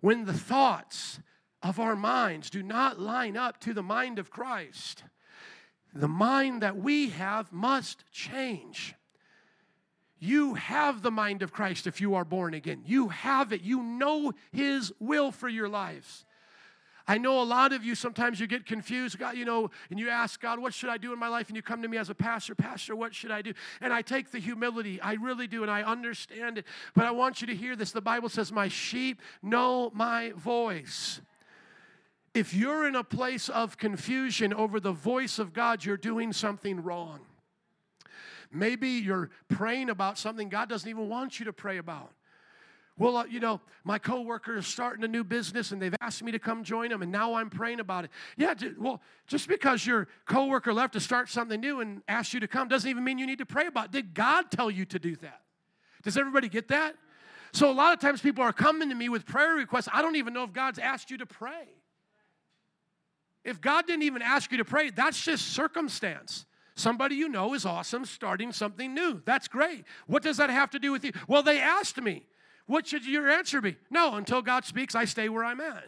when 0.00 0.26
the 0.26 0.34
thoughts 0.34 1.18
of 1.62 1.80
our 1.80 1.96
minds 1.96 2.50
do 2.50 2.62
not 2.62 3.00
line 3.00 3.38
up 3.38 3.58
to 3.60 3.72
the 3.72 3.82
mind 3.82 4.18
of 4.18 4.30
Christ, 4.30 5.02
the 5.94 6.08
mind 6.08 6.60
that 6.60 6.76
we 6.76 7.08
have 7.08 7.50
must 7.54 8.04
change. 8.12 8.94
You 10.18 10.52
have 10.52 11.00
the 11.00 11.10
mind 11.10 11.40
of 11.40 11.54
Christ 11.54 11.86
if 11.86 12.02
you 12.02 12.14
are 12.16 12.24
born 12.26 12.52
again. 12.52 12.82
You 12.84 13.08
have 13.08 13.50
it. 13.54 13.62
You 13.62 13.82
know 13.82 14.34
His 14.52 14.92
will 15.00 15.32
for 15.32 15.48
your 15.48 15.70
lives. 15.70 16.25
I 17.08 17.18
know 17.18 17.40
a 17.40 17.44
lot 17.44 17.72
of 17.72 17.84
you 17.84 17.94
sometimes 17.94 18.40
you 18.40 18.48
get 18.48 18.66
confused, 18.66 19.18
God, 19.18 19.36
you 19.36 19.44
know, 19.44 19.70
and 19.90 19.98
you 19.98 20.08
ask 20.08 20.40
God, 20.40 20.58
what 20.58 20.74
should 20.74 20.90
I 20.90 20.96
do 20.96 21.12
in 21.12 21.18
my 21.18 21.28
life? 21.28 21.46
And 21.48 21.56
you 21.56 21.62
come 21.62 21.80
to 21.82 21.88
me 21.88 21.98
as 21.98 22.10
a 22.10 22.14
pastor, 22.14 22.54
Pastor, 22.56 22.96
what 22.96 23.14
should 23.14 23.30
I 23.30 23.42
do? 23.42 23.52
And 23.80 23.92
I 23.92 24.02
take 24.02 24.32
the 24.32 24.40
humility, 24.40 25.00
I 25.00 25.14
really 25.14 25.46
do, 25.46 25.62
and 25.62 25.70
I 25.70 25.82
understand 25.82 26.58
it. 26.58 26.64
But 26.94 27.04
I 27.04 27.12
want 27.12 27.40
you 27.40 27.46
to 27.46 27.54
hear 27.54 27.76
this. 27.76 27.92
The 27.92 28.00
Bible 28.00 28.28
says, 28.28 28.50
My 28.50 28.66
sheep 28.66 29.22
know 29.40 29.90
my 29.94 30.32
voice. 30.36 31.20
If 32.34 32.52
you're 32.52 32.86
in 32.86 32.96
a 32.96 33.04
place 33.04 33.48
of 33.48 33.78
confusion 33.78 34.52
over 34.52 34.80
the 34.80 34.92
voice 34.92 35.38
of 35.38 35.52
God, 35.52 35.84
you're 35.84 35.96
doing 35.96 36.32
something 36.32 36.82
wrong. 36.82 37.20
Maybe 38.52 38.88
you're 38.88 39.30
praying 39.48 39.90
about 39.90 40.18
something 40.18 40.48
God 40.48 40.68
doesn't 40.68 40.88
even 40.88 41.08
want 41.08 41.38
you 41.38 41.46
to 41.46 41.52
pray 41.52 41.78
about. 41.78 42.12
Well, 42.98 43.18
uh, 43.18 43.24
you 43.26 43.40
know, 43.40 43.60
my 43.84 43.98
coworker 43.98 44.56
is 44.56 44.66
starting 44.66 45.04
a 45.04 45.08
new 45.08 45.22
business 45.22 45.70
and 45.70 45.80
they've 45.82 45.94
asked 46.00 46.22
me 46.22 46.32
to 46.32 46.38
come 46.38 46.64
join 46.64 46.88
them, 46.88 47.02
and 47.02 47.12
now 47.12 47.34
I'm 47.34 47.50
praying 47.50 47.80
about 47.80 48.04
it. 48.04 48.10
Yeah, 48.38 48.54
well, 48.78 49.02
just 49.26 49.48
because 49.48 49.84
your 49.86 50.08
coworker 50.24 50.72
left 50.72 50.94
to 50.94 51.00
start 51.00 51.28
something 51.28 51.60
new 51.60 51.80
and 51.80 52.02
asked 52.08 52.32
you 52.32 52.40
to 52.40 52.48
come 52.48 52.68
doesn't 52.68 52.88
even 52.88 53.04
mean 53.04 53.18
you 53.18 53.26
need 53.26 53.38
to 53.38 53.46
pray 53.46 53.66
about 53.66 53.86
it. 53.86 53.92
Did 53.92 54.14
God 54.14 54.50
tell 54.50 54.70
you 54.70 54.86
to 54.86 54.98
do 54.98 55.14
that? 55.16 55.42
Does 56.02 56.16
everybody 56.16 56.48
get 56.48 56.68
that? 56.68 56.94
So 57.52 57.70
a 57.70 57.72
lot 57.72 57.92
of 57.92 58.00
times 58.00 58.20
people 58.20 58.42
are 58.42 58.52
coming 58.52 58.88
to 58.88 58.94
me 58.94 59.08
with 59.08 59.26
prayer 59.26 59.54
requests. 59.54 59.88
I 59.92 60.00
don't 60.00 60.16
even 60.16 60.32
know 60.32 60.44
if 60.44 60.52
God's 60.52 60.78
asked 60.78 61.10
you 61.10 61.18
to 61.18 61.26
pray. 61.26 61.68
If 63.44 63.60
God 63.60 63.86
didn't 63.86 64.02
even 64.02 64.22
ask 64.22 64.50
you 64.50 64.58
to 64.58 64.64
pray, 64.64 64.90
that's 64.90 65.22
just 65.22 65.48
circumstance. 65.48 66.46
Somebody 66.74 67.14
you 67.14 67.28
know 67.28 67.54
is 67.54 67.64
awesome, 67.64 68.04
starting 68.04 68.52
something 68.52 68.92
new. 68.92 69.22
That's 69.24 69.48
great. 69.48 69.84
What 70.06 70.22
does 70.22 70.38
that 70.38 70.50
have 70.50 70.70
to 70.70 70.78
do 70.78 70.92
with 70.92 71.04
you? 71.04 71.12
Well, 71.28 71.42
they 71.42 71.60
asked 71.60 72.00
me. 72.00 72.24
What 72.66 72.86
should 72.86 73.06
your 73.06 73.28
answer 73.28 73.60
be? 73.60 73.76
No, 73.90 74.14
until 74.14 74.42
God 74.42 74.64
speaks, 74.64 74.94
I 74.94 75.04
stay 75.04 75.28
where 75.28 75.44
I'm 75.44 75.60
at. 75.60 75.84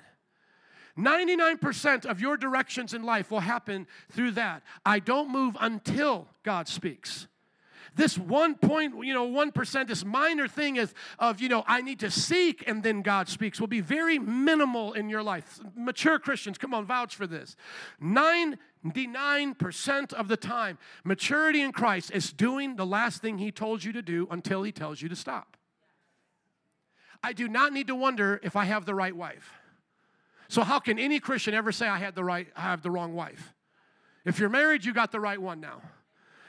99% 0.96 2.06
of 2.06 2.20
your 2.20 2.36
directions 2.36 2.92
in 2.92 3.04
life 3.04 3.30
will 3.30 3.40
happen 3.40 3.86
through 4.10 4.32
that. 4.32 4.62
I 4.84 4.98
don't 4.98 5.30
move 5.30 5.56
until 5.60 6.26
God 6.42 6.66
speaks. 6.66 7.28
This 7.94 8.18
one 8.18 8.54
point, 8.54 8.94
you 9.04 9.14
know, 9.14 9.28
1%, 9.28 9.88
this 9.88 10.04
minor 10.04 10.46
thing 10.46 10.76
is 10.76 10.94
of, 11.18 11.40
you 11.40 11.48
know, 11.48 11.64
I 11.66 11.82
need 11.82 12.00
to 12.00 12.10
seek 12.10 12.68
and 12.68 12.82
then 12.82 13.02
God 13.02 13.28
speaks 13.28 13.60
will 13.60 13.66
be 13.66 13.80
very 13.80 14.18
minimal 14.18 14.92
in 14.92 15.08
your 15.08 15.22
life. 15.22 15.60
Mature 15.76 16.18
Christians, 16.18 16.58
come 16.58 16.74
on, 16.74 16.86
vouch 16.86 17.16
for 17.16 17.26
this. 17.26 17.56
99% 18.02 20.12
of 20.12 20.28
the 20.28 20.36
time, 20.36 20.78
maturity 21.04 21.60
in 21.60 21.72
Christ 21.72 22.12
is 22.12 22.32
doing 22.32 22.76
the 22.76 22.86
last 22.86 23.20
thing 23.20 23.38
He 23.38 23.50
told 23.50 23.82
you 23.82 23.92
to 23.92 24.02
do 24.02 24.28
until 24.30 24.62
He 24.62 24.70
tells 24.70 25.02
you 25.02 25.08
to 25.08 25.16
stop. 25.16 25.56
I 27.22 27.32
do 27.32 27.48
not 27.48 27.72
need 27.72 27.88
to 27.88 27.94
wonder 27.94 28.40
if 28.42 28.56
I 28.56 28.64
have 28.64 28.84
the 28.84 28.94
right 28.94 29.14
wife. 29.14 29.52
So 30.48 30.62
how 30.62 30.78
can 30.78 30.98
any 30.98 31.20
Christian 31.20 31.54
ever 31.54 31.72
say 31.72 31.86
I 31.86 31.98
had 31.98 32.14
the 32.14 32.24
right 32.24 32.48
I 32.56 32.62
have 32.62 32.82
the 32.82 32.90
wrong 32.90 33.14
wife? 33.14 33.54
If 34.24 34.38
you're 34.38 34.48
married, 34.48 34.84
you 34.84 34.92
got 34.92 35.12
the 35.12 35.20
right 35.20 35.40
one 35.40 35.60
now. 35.60 35.82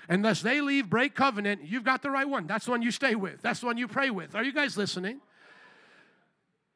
Unless 0.08 0.42
they 0.42 0.60
leave, 0.60 0.90
break 0.90 1.14
covenant, 1.16 1.62
you've 1.64 1.84
got 1.84 2.02
the 2.02 2.10
right 2.10 2.28
one. 2.28 2.48
That's 2.48 2.66
the 2.66 2.72
one 2.72 2.82
you 2.82 2.92
stay 2.92 3.16
with. 3.16 3.42
That's 3.42 3.60
the 3.60 3.68
one 3.68 3.78
you 3.78 3.88
pray 3.88 4.10
with. 4.10 4.36
Are 4.36 4.44
you 4.44 4.52
guys 4.52 4.76
listening? 4.76 5.22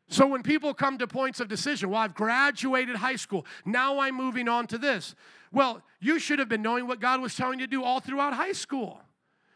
So 0.08 0.28
when 0.28 0.44
people 0.44 0.74
come 0.74 1.00
to 1.00 1.08
points 1.08 1.40
of 1.40 1.48
decision, 1.48 1.90
well, 1.90 2.02
I've 2.02 2.14
graduated 2.14 2.98
high 2.98 3.16
school, 3.16 3.46
now 3.66 4.00
I'm 4.00 4.16
moving 4.16 4.48
on 4.48 4.68
to 4.68 4.78
this. 4.78 5.16
Well, 5.52 5.82
you 6.00 6.20
should 6.20 6.40
have 6.40 6.50
been 6.50 6.62
knowing 6.62 6.88
what 6.88 7.00
God 7.00 7.22
was 7.22 7.36
telling 7.36 7.60
you 7.60 7.66
to 7.66 7.72
do 7.72 7.84
all 7.84 8.00
throughout 8.00 8.34
high 8.34 8.52
school. 8.52 9.02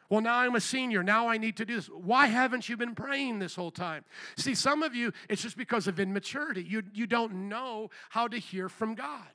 Well, 0.10 0.22
now 0.22 0.38
I'm 0.38 0.56
a 0.56 0.62
senior. 0.62 1.04
Now 1.04 1.28
I 1.28 1.38
need 1.38 1.58
to 1.58 1.66
do 1.66 1.76
this. 1.76 1.88
Why 1.88 2.28
haven't 2.28 2.70
you 2.70 2.78
been 2.78 2.96
praying 2.96 3.40
this 3.40 3.56
whole 3.56 3.72
time? 3.72 4.06
See, 4.38 4.56
some 4.56 4.82
of 4.84 4.96
you, 4.96 5.12
it's 5.30 5.42
just 5.42 5.58
because 5.58 5.88
of 5.88 6.00
immaturity. 6.00 6.64
You, 6.64 6.84
you 6.94 7.08
don't 7.08 7.50
know 7.50 7.90
how 8.10 8.28
to 8.28 8.38
hear 8.38 8.70
from 8.70 8.96
God. 8.96 9.28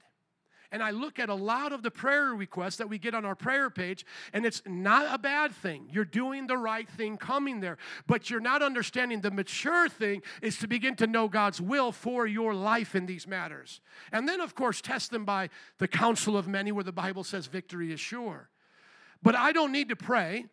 And 0.73 0.83
I 0.83 0.91
look 0.91 1.19
at 1.19 1.29
a 1.29 1.35
lot 1.35 1.75
of 1.75 1.83
the 1.83 1.91
prayer 1.91 2.29
requests 2.29 2.77
that 2.77 2.89
we 2.89 2.99
get 2.99 3.15
on 3.15 3.27
our 3.27 3.35
prayer 3.35 3.69
page, 3.69 4.07
and 4.33 4.47
it's 4.47 4.63
not 4.65 5.15
a 5.15 5.19
bad 5.19 5.53
thing. 5.53 5.87
You're 5.93 6.07
doing 6.07 6.47
the 6.47 6.57
right 6.57 6.89
thing 6.89 7.19
coming 7.19 7.61
there, 7.61 7.77
but 8.07 8.31
you're 8.31 8.41
not 8.41 8.63
understanding 8.63 9.21
the 9.21 9.31
mature 9.31 9.91
thing 9.91 10.23
is 10.41 10.57
to 10.61 10.67
begin 10.67 10.97
to 10.97 11.07
know 11.07 11.29
God's 11.29 11.61
will 11.61 11.93
for 11.93 12.27
your 12.27 12.55
life 12.55 12.95
in 12.95 13.05
these 13.05 13.27
matters. 13.27 13.83
And 14.13 14.27
then, 14.27 14.41
of 14.41 14.55
course, 14.55 14.81
test 14.81 15.11
them 15.11 15.27
by 15.27 15.51
the 15.77 15.89
counsel 15.89 16.39
of 16.39 16.49
many, 16.49 16.73
where 16.73 16.85
the 16.85 16.91
Bible 16.91 17.23
says 17.23 17.49
victory 17.49 17.93
is 17.93 18.01
sure. 18.01 18.49
But 19.23 19.37
I 19.37 19.53
don't 19.53 19.73
need 19.73 19.91
to 19.91 19.97
pray 19.97 20.47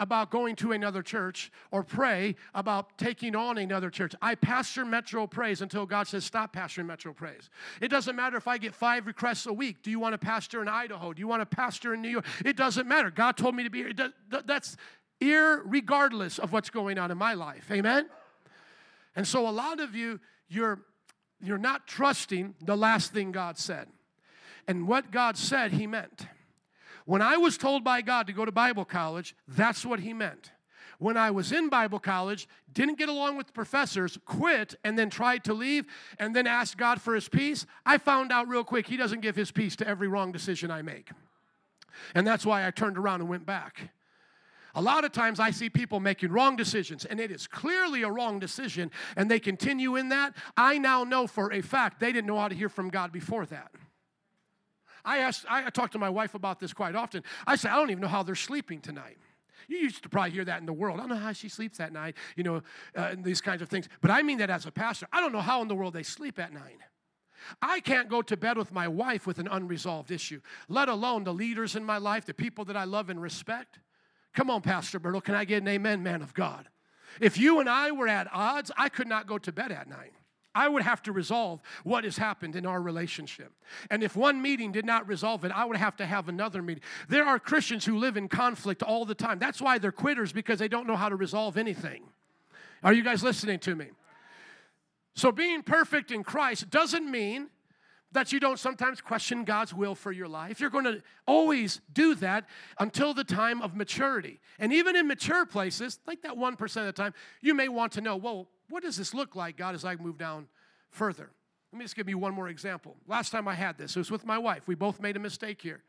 about 0.00 0.30
going 0.30 0.56
to 0.56 0.72
another 0.72 1.02
church 1.02 1.52
or 1.70 1.84
pray 1.84 2.34
about 2.54 2.98
taking 2.98 3.36
on 3.36 3.58
another 3.58 3.90
church. 3.90 4.14
I 4.20 4.34
pastor 4.34 4.84
Metro 4.84 5.26
Praise 5.26 5.60
until 5.60 5.86
God 5.86 6.08
says, 6.08 6.24
stop 6.24 6.54
pastoring 6.54 6.86
Metro 6.86 7.12
Praise. 7.12 7.50
It 7.80 7.88
doesn't 7.88 8.16
matter 8.16 8.38
if 8.38 8.48
I 8.48 8.58
get 8.58 8.74
five 8.74 9.06
requests 9.06 9.46
a 9.46 9.52
week. 9.52 9.82
Do 9.82 9.90
you 9.90 10.00
want 10.00 10.14
to 10.14 10.18
pastor 10.18 10.62
in 10.62 10.68
Idaho? 10.68 11.12
Do 11.12 11.20
you 11.20 11.28
want 11.28 11.42
to 11.42 11.46
pastor 11.46 11.94
in 11.94 12.00
New 12.00 12.08
York? 12.08 12.24
It 12.44 12.56
doesn't 12.56 12.88
matter. 12.88 13.10
God 13.10 13.36
told 13.36 13.54
me 13.54 13.62
to 13.62 13.70
be 13.70 13.84
here. 13.84 13.92
That's 14.46 14.76
irregardless 15.20 16.38
of 16.38 16.50
what's 16.50 16.70
going 16.70 16.98
on 16.98 17.10
in 17.10 17.18
my 17.18 17.34
life. 17.34 17.70
Amen? 17.70 18.08
And 19.14 19.28
so 19.28 19.46
a 19.46 19.50
lot 19.50 19.80
of 19.80 19.94
you, 19.94 20.18
you're, 20.48 20.80
you're 21.42 21.58
not 21.58 21.86
trusting 21.86 22.54
the 22.62 22.76
last 22.76 23.12
thing 23.12 23.32
God 23.32 23.58
said. 23.58 23.86
And 24.66 24.88
what 24.88 25.10
God 25.10 25.36
said, 25.36 25.72
He 25.72 25.86
meant. 25.86 26.26
When 27.10 27.22
I 27.22 27.38
was 27.38 27.58
told 27.58 27.82
by 27.82 28.02
God 28.02 28.28
to 28.28 28.32
go 28.32 28.44
to 28.44 28.52
Bible 28.52 28.84
college, 28.84 29.34
that's 29.48 29.84
what 29.84 29.98
He 29.98 30.12
meant. 30.12 30.52
When 31.00 31.16
I 31.16 31.32
was 31.32 31.50
in 31.50 31.68
Bible 31.68 31.98
college, 31.98 32.46
didn't 32.72 32.98
get 32.98 33.08
along 33.08 33.36
with 33.36 33.48
the 33.48 33.52
professors, 33.52 34.16
quit, 34.26 34.76
and 34.84 34.96
then 34.96 35.10
tried 35.10 35.42
to 35.42 35.52
leave, 35.52 35.86
and 36.20 36.36
then 36.36 36.46
asked 36.46 36.76
God 36.76 37.02
for 37.02 37.16
His 37.16 37.28
peace, 37.28 37.66
I 37.84 37.98
found 37.98 38.30
out 38.30 38.46
real 38.46 38.62
quick 38.62 38.86
He 38.86 38.96
doesn't 38.96 39.22
give 39.22 39.34
His 39.34 39.50
peace 39.50 39.74
to 39.74 39.88
every 39.88 40.06
wrong 40.06 40.30
decision 40.30 40.70
I 40.70 40.82
make. 40.82 41.10
And 42.14 42.24
that's 42.24 42.46
why 42.46 42.64
I 42.64 42.70
turned 42.70 42.96
around 42.96 43.22
and 43.22 43.28
went 43.28 43.44
back. 43.44 43.90
A 44.76 44.80
lot 44.80 45.04
of 45.04 45.10
times 45.10 45.40
I 45.40 45.50
see 45.50 45.68
people 45.68 45.98
making 45.98 46.30
wrong 46.30 46.54
decisions, 46.54 47.04
and 47.04 47.18
it 47.18 47.32
is 47.32 47.48
clearly 47.48 48.04
a 48.04 48.08
wrong 48.08 48.38
decision, 48.38 48.88
and 49.16 49.28
they 49.28 49.40
continue 49.40 49.96
in 49.96 50.10
that. 50.10 50.36
I 50.56 50.78
now 50.78 51.02
know 51.02 51.26
for 51.26 51.52
a 51.52 51.60
fact 51.60 51.98
they 51.98 52.12
didn't 52.12 52.28
know 52.28 52.38
how 52.38 52.46
to 52.46 52.54
hear 52.54 52.68
from 52.68 52.88
God 52.88 53.10
before 53.10 53.46
that. 53.46 53.72
I 55.04 55.18
asked, 55.18 55.46
I 55.48 55.68
talk 55.70 55.90
to 55.92 55.98
my 55.98 56.10
wife 56.10 56.34
about 56.34 56.60
this 56.60 56.72
quite 56.72 56.94
often. 56.94 57.22
I 57.46 57.56
say, 57.56 57.68
I 57.68 57.76
don't 57.76 57.90
even 57.90 58.02
know 58.02 58.08
how 58.08 58.22
they're 58.22 58.34
sleeping 58.34 58.80
tonight. 58.80 59.18
You 59.68 59.78
used 59.78 60.02
to 60.02 60.08
probably 60.08 60.32
hear 60.32 60.44
that 60.44 60.60
in 60.60 60.66
the 60.66 60.72
world. 60.72 60.98
I 60.98 61.02
don't 61.02 61.10
know 61.10 61.16
how 61.16 61.32
she 61.32 61.48
sleeps 61.48 61.78
that 61.78 61.92
night, 61.92 62.16
you 62.36 62.42
know, 62.42 62.56
uh, 62.96 63.10
and 63.12 63.24
these 63.24 63.40
kinds 63.40 63.62
of 63.62 63.68
things. 63.68 63.88
But 64.00 64.10
I 64.10 64.22
mean 64.22 64.38
that 64.38 64.50
as 64.50 64.66
a 64.66 64.72
pastor. 64.72 65.06
I 65.12 65.20
don't 65.20 65.32
know 65.32 65.40
how 65.40 65.62
in 65.62 65.68
the 65.68 65.74
world 65.74 65.94
they 65.94 66.02
sleep 66.02 66.38
at 66.38 66.52
night. 66.52 66.78
I 67.62 67.80
can't 67.80 68.08
go 68.08 68.20
to 68.22 68.36
bed 68.36 68.58
with 68.58 68.72
my 68.72 68.88
wife 68.88 69.26
with 69.26 69.38
an 69.38 69.48
unresolved 69.48 70.10
issue, 70.10 70.40
let 70.68 70.88
alone 70.88 71.24
the 71.24 71.32
leaders 71.32 71.76
in 71.76 71.84
my 71.84 71.98
life, 71.98 72.26
the 72.26 72.34
people 72.34 72.64
that 72.66 72.76
I 72.76 72.84
love 72.84 73.10
and 73.10 73.20
respect. 73.20 73.78
Come 74.34 74.50
on, 74.50 74.60
Pastor 74.60 75.00
Bertle, 75.00 75.22
can 75.22 75.34
I 75.34 75.44
get 75.44 75.62
an 75.62 75.68
amen, 75.68 76.02
man 76.02 76.22
of 76.22 76.34
God? 76.34 76.68
If 77.20 77.38
you 77.38 77.60
and 77.60 77.68
I 77.68 77.90
were 77.90 78.08
at 78.08 78.28
odds, 78.32 78.70
I 78.76 78.88
could 78.88 79.08
not 79.08 79.26
go 79.26 79.38
to 79.38 79.52
bed 79.52 79.72
at 79.72 79.88
night. 79.88 80.12
I 80.54 80.68
would 80.68 80.82
have 80.82 81.02
to 81.02 81.12
resolve 81.12 81.60
what 81.84 82.04
has 82.04 82.16
happened 82.16 82.56
in 82.56 82.66
our 82.66 82.80
relationship. 82.80 83.52
And 83.90 84.02
if 84.02 84.16
one 84.16 84.42
meeting 84.42 84.72
did 84.72 84.84
not 84.84 85.06
resolve 85.06 85.44
it, 85.44 85.52
I 85.52 85.64
would 85.64 85.76
have 85.76 85.96
to 85.96 86.06
have 86.06 86.28
another 86.28 86.60
meeting. 86.60 86.82
There 87.08 87.24
are 87.24 87.38
Christians 87.38 87.84
who 87.84 87.98
live 87.98 88.16
in 88.16 88.28
conflict 88.28 88.82
all 88.82 89.04
the 89.04 89.14
time. 89.14 89.38
That's 89.38 89.60
why 89.60 89.78
they're 89.78 89.92
quitters 89.92 90.32
because 90.32 90.58
they 90.58 90.68
don't 90.68 90.86
know 90.86 90.96
how 90.96 91.08
to 91.08 91.16
resolve 91.16 91.56
anything. 91.56 92.02
Are 92.82 92.92
you 92.92 93.04
guys 93.04 93.22
listening 93.22 93.60
to 93.60 93.76
me? 93.76 93.86
So, 95.14 95.30
being 95.32 95.62
perfect 95.62 96.10
in 96.12 96.22
Christ 96.22 96.70
doesn't 96.70 97.08
mean 97.08 97.48
that 98.12 98.32
you 98.32 98.40
don't 98.40 98.58
sometimes 98.58 99.00
question 99.00 99.44
God's 99.44 99.72
will 99.72 99.94
for 99.94 100.10
your 100.10 100.26
life. 100.26 100.60
You're 100.60 100.70
going 100.70 100.84
to 100.84 101.02
always 101.26 101.80
do 101.92 102.14
that 102.16 102.46
until 102.78 103.14
the 103.14 103.22
time 103.22 103.62
of 103.62 103.76
maturity. 103.76 104.40
And 104.58 104.72
even 104.72 104.96
in 104.96 105.06
mature 105.06 105.46
places, 105.46 106.00
like 106.06 106.22
that 106.22 106.32
1% 106.32 106.60
of 106.62 106.86
the 106.86 106.92
time, 106.92 107.14
you 107.40 107.54
may 107.54 107.68
want 107.68 107.92
to 107.92 108.00
know, 108.00 108.16
well, 108.16 108.48
what 108.70 108.82
does 108.82 108.96
this 108.96 109.12
look 109.12 109.36
like, 109.36 109.56
God, 109.56 109.74
as 109.74 109.84
I 109.84 109.96
move 109.96 110.16
down 110.16 110.48
further? 110.90 111.30
Let 111.72 111.78
me 111.78 111.84
just 111.84 111.96
give 111.96 112.08
you 112.08 112.18
one 112.18 112.34
more 112.34 112.48
example. 112.48 112.96
Last 113.06 113.30
time 113.30 113.46
I 113.46 113.54
had 113.54 113.78
this, 113.78 113.94
it 113.96 113.98
was 113.98 114.10
with 114.10 114.24
my 114.24 114.38
wife. 114.38 114.66
We 114.66 114.74
both 114.74 115.00
made 115.00 115.16
a 115.16 115.20
mistake 115.20 115.60
here. 115.60 115.82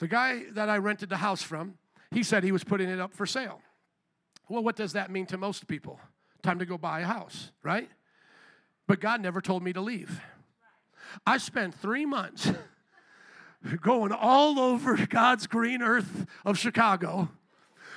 The 0.00 0.08
guy 0.08 0.44
that 0.52 0.68
I 0.68 0.78
rented 0.78 1.08
the 1.08 1.16
house 1.16 1.42
from, 1.42 1.78
he 2.10 2.22
said 2.22 2.44
he 2.44 2.52
was 2.52 2.64
putting 2.64 2.88
it 2.88 3.00
up 3.00 3.14
for 3.14 3.26
sale. 3.26 3.62
Well, 4.48 4.62
what 4.62 4.76
does 4.76 4.92
that 4.92 5.10
mean 5.10 5.26
to 5.26 5.38
most 5.38 5.66
people? 5.66 5.98
Time 6.42 6.58
to 6.58 6.66
go 6.66 6.76
buy 6.76 7.00
a 7.00 7.06
house, 7.06 7.52
right? 7.62 7.88
But 8.86 9.00
God 9.00 9.22
never 9.22 9.40
told 9.40 9.62
me 9.62 9.72
to 9.72 9.80
leave. 9.80 10.20
I 11.26 11.38
spent 11.38 11.74
three 11.74 12.04
months 12.04 12.52
going 13.80 14.12
all 14.12 14.58
over 14.58 15.06
God's 15.06 15.46
green 15.46 15.80
earth 15.80 16.26
of 16.44 16.58
Chicago 16.58 17.30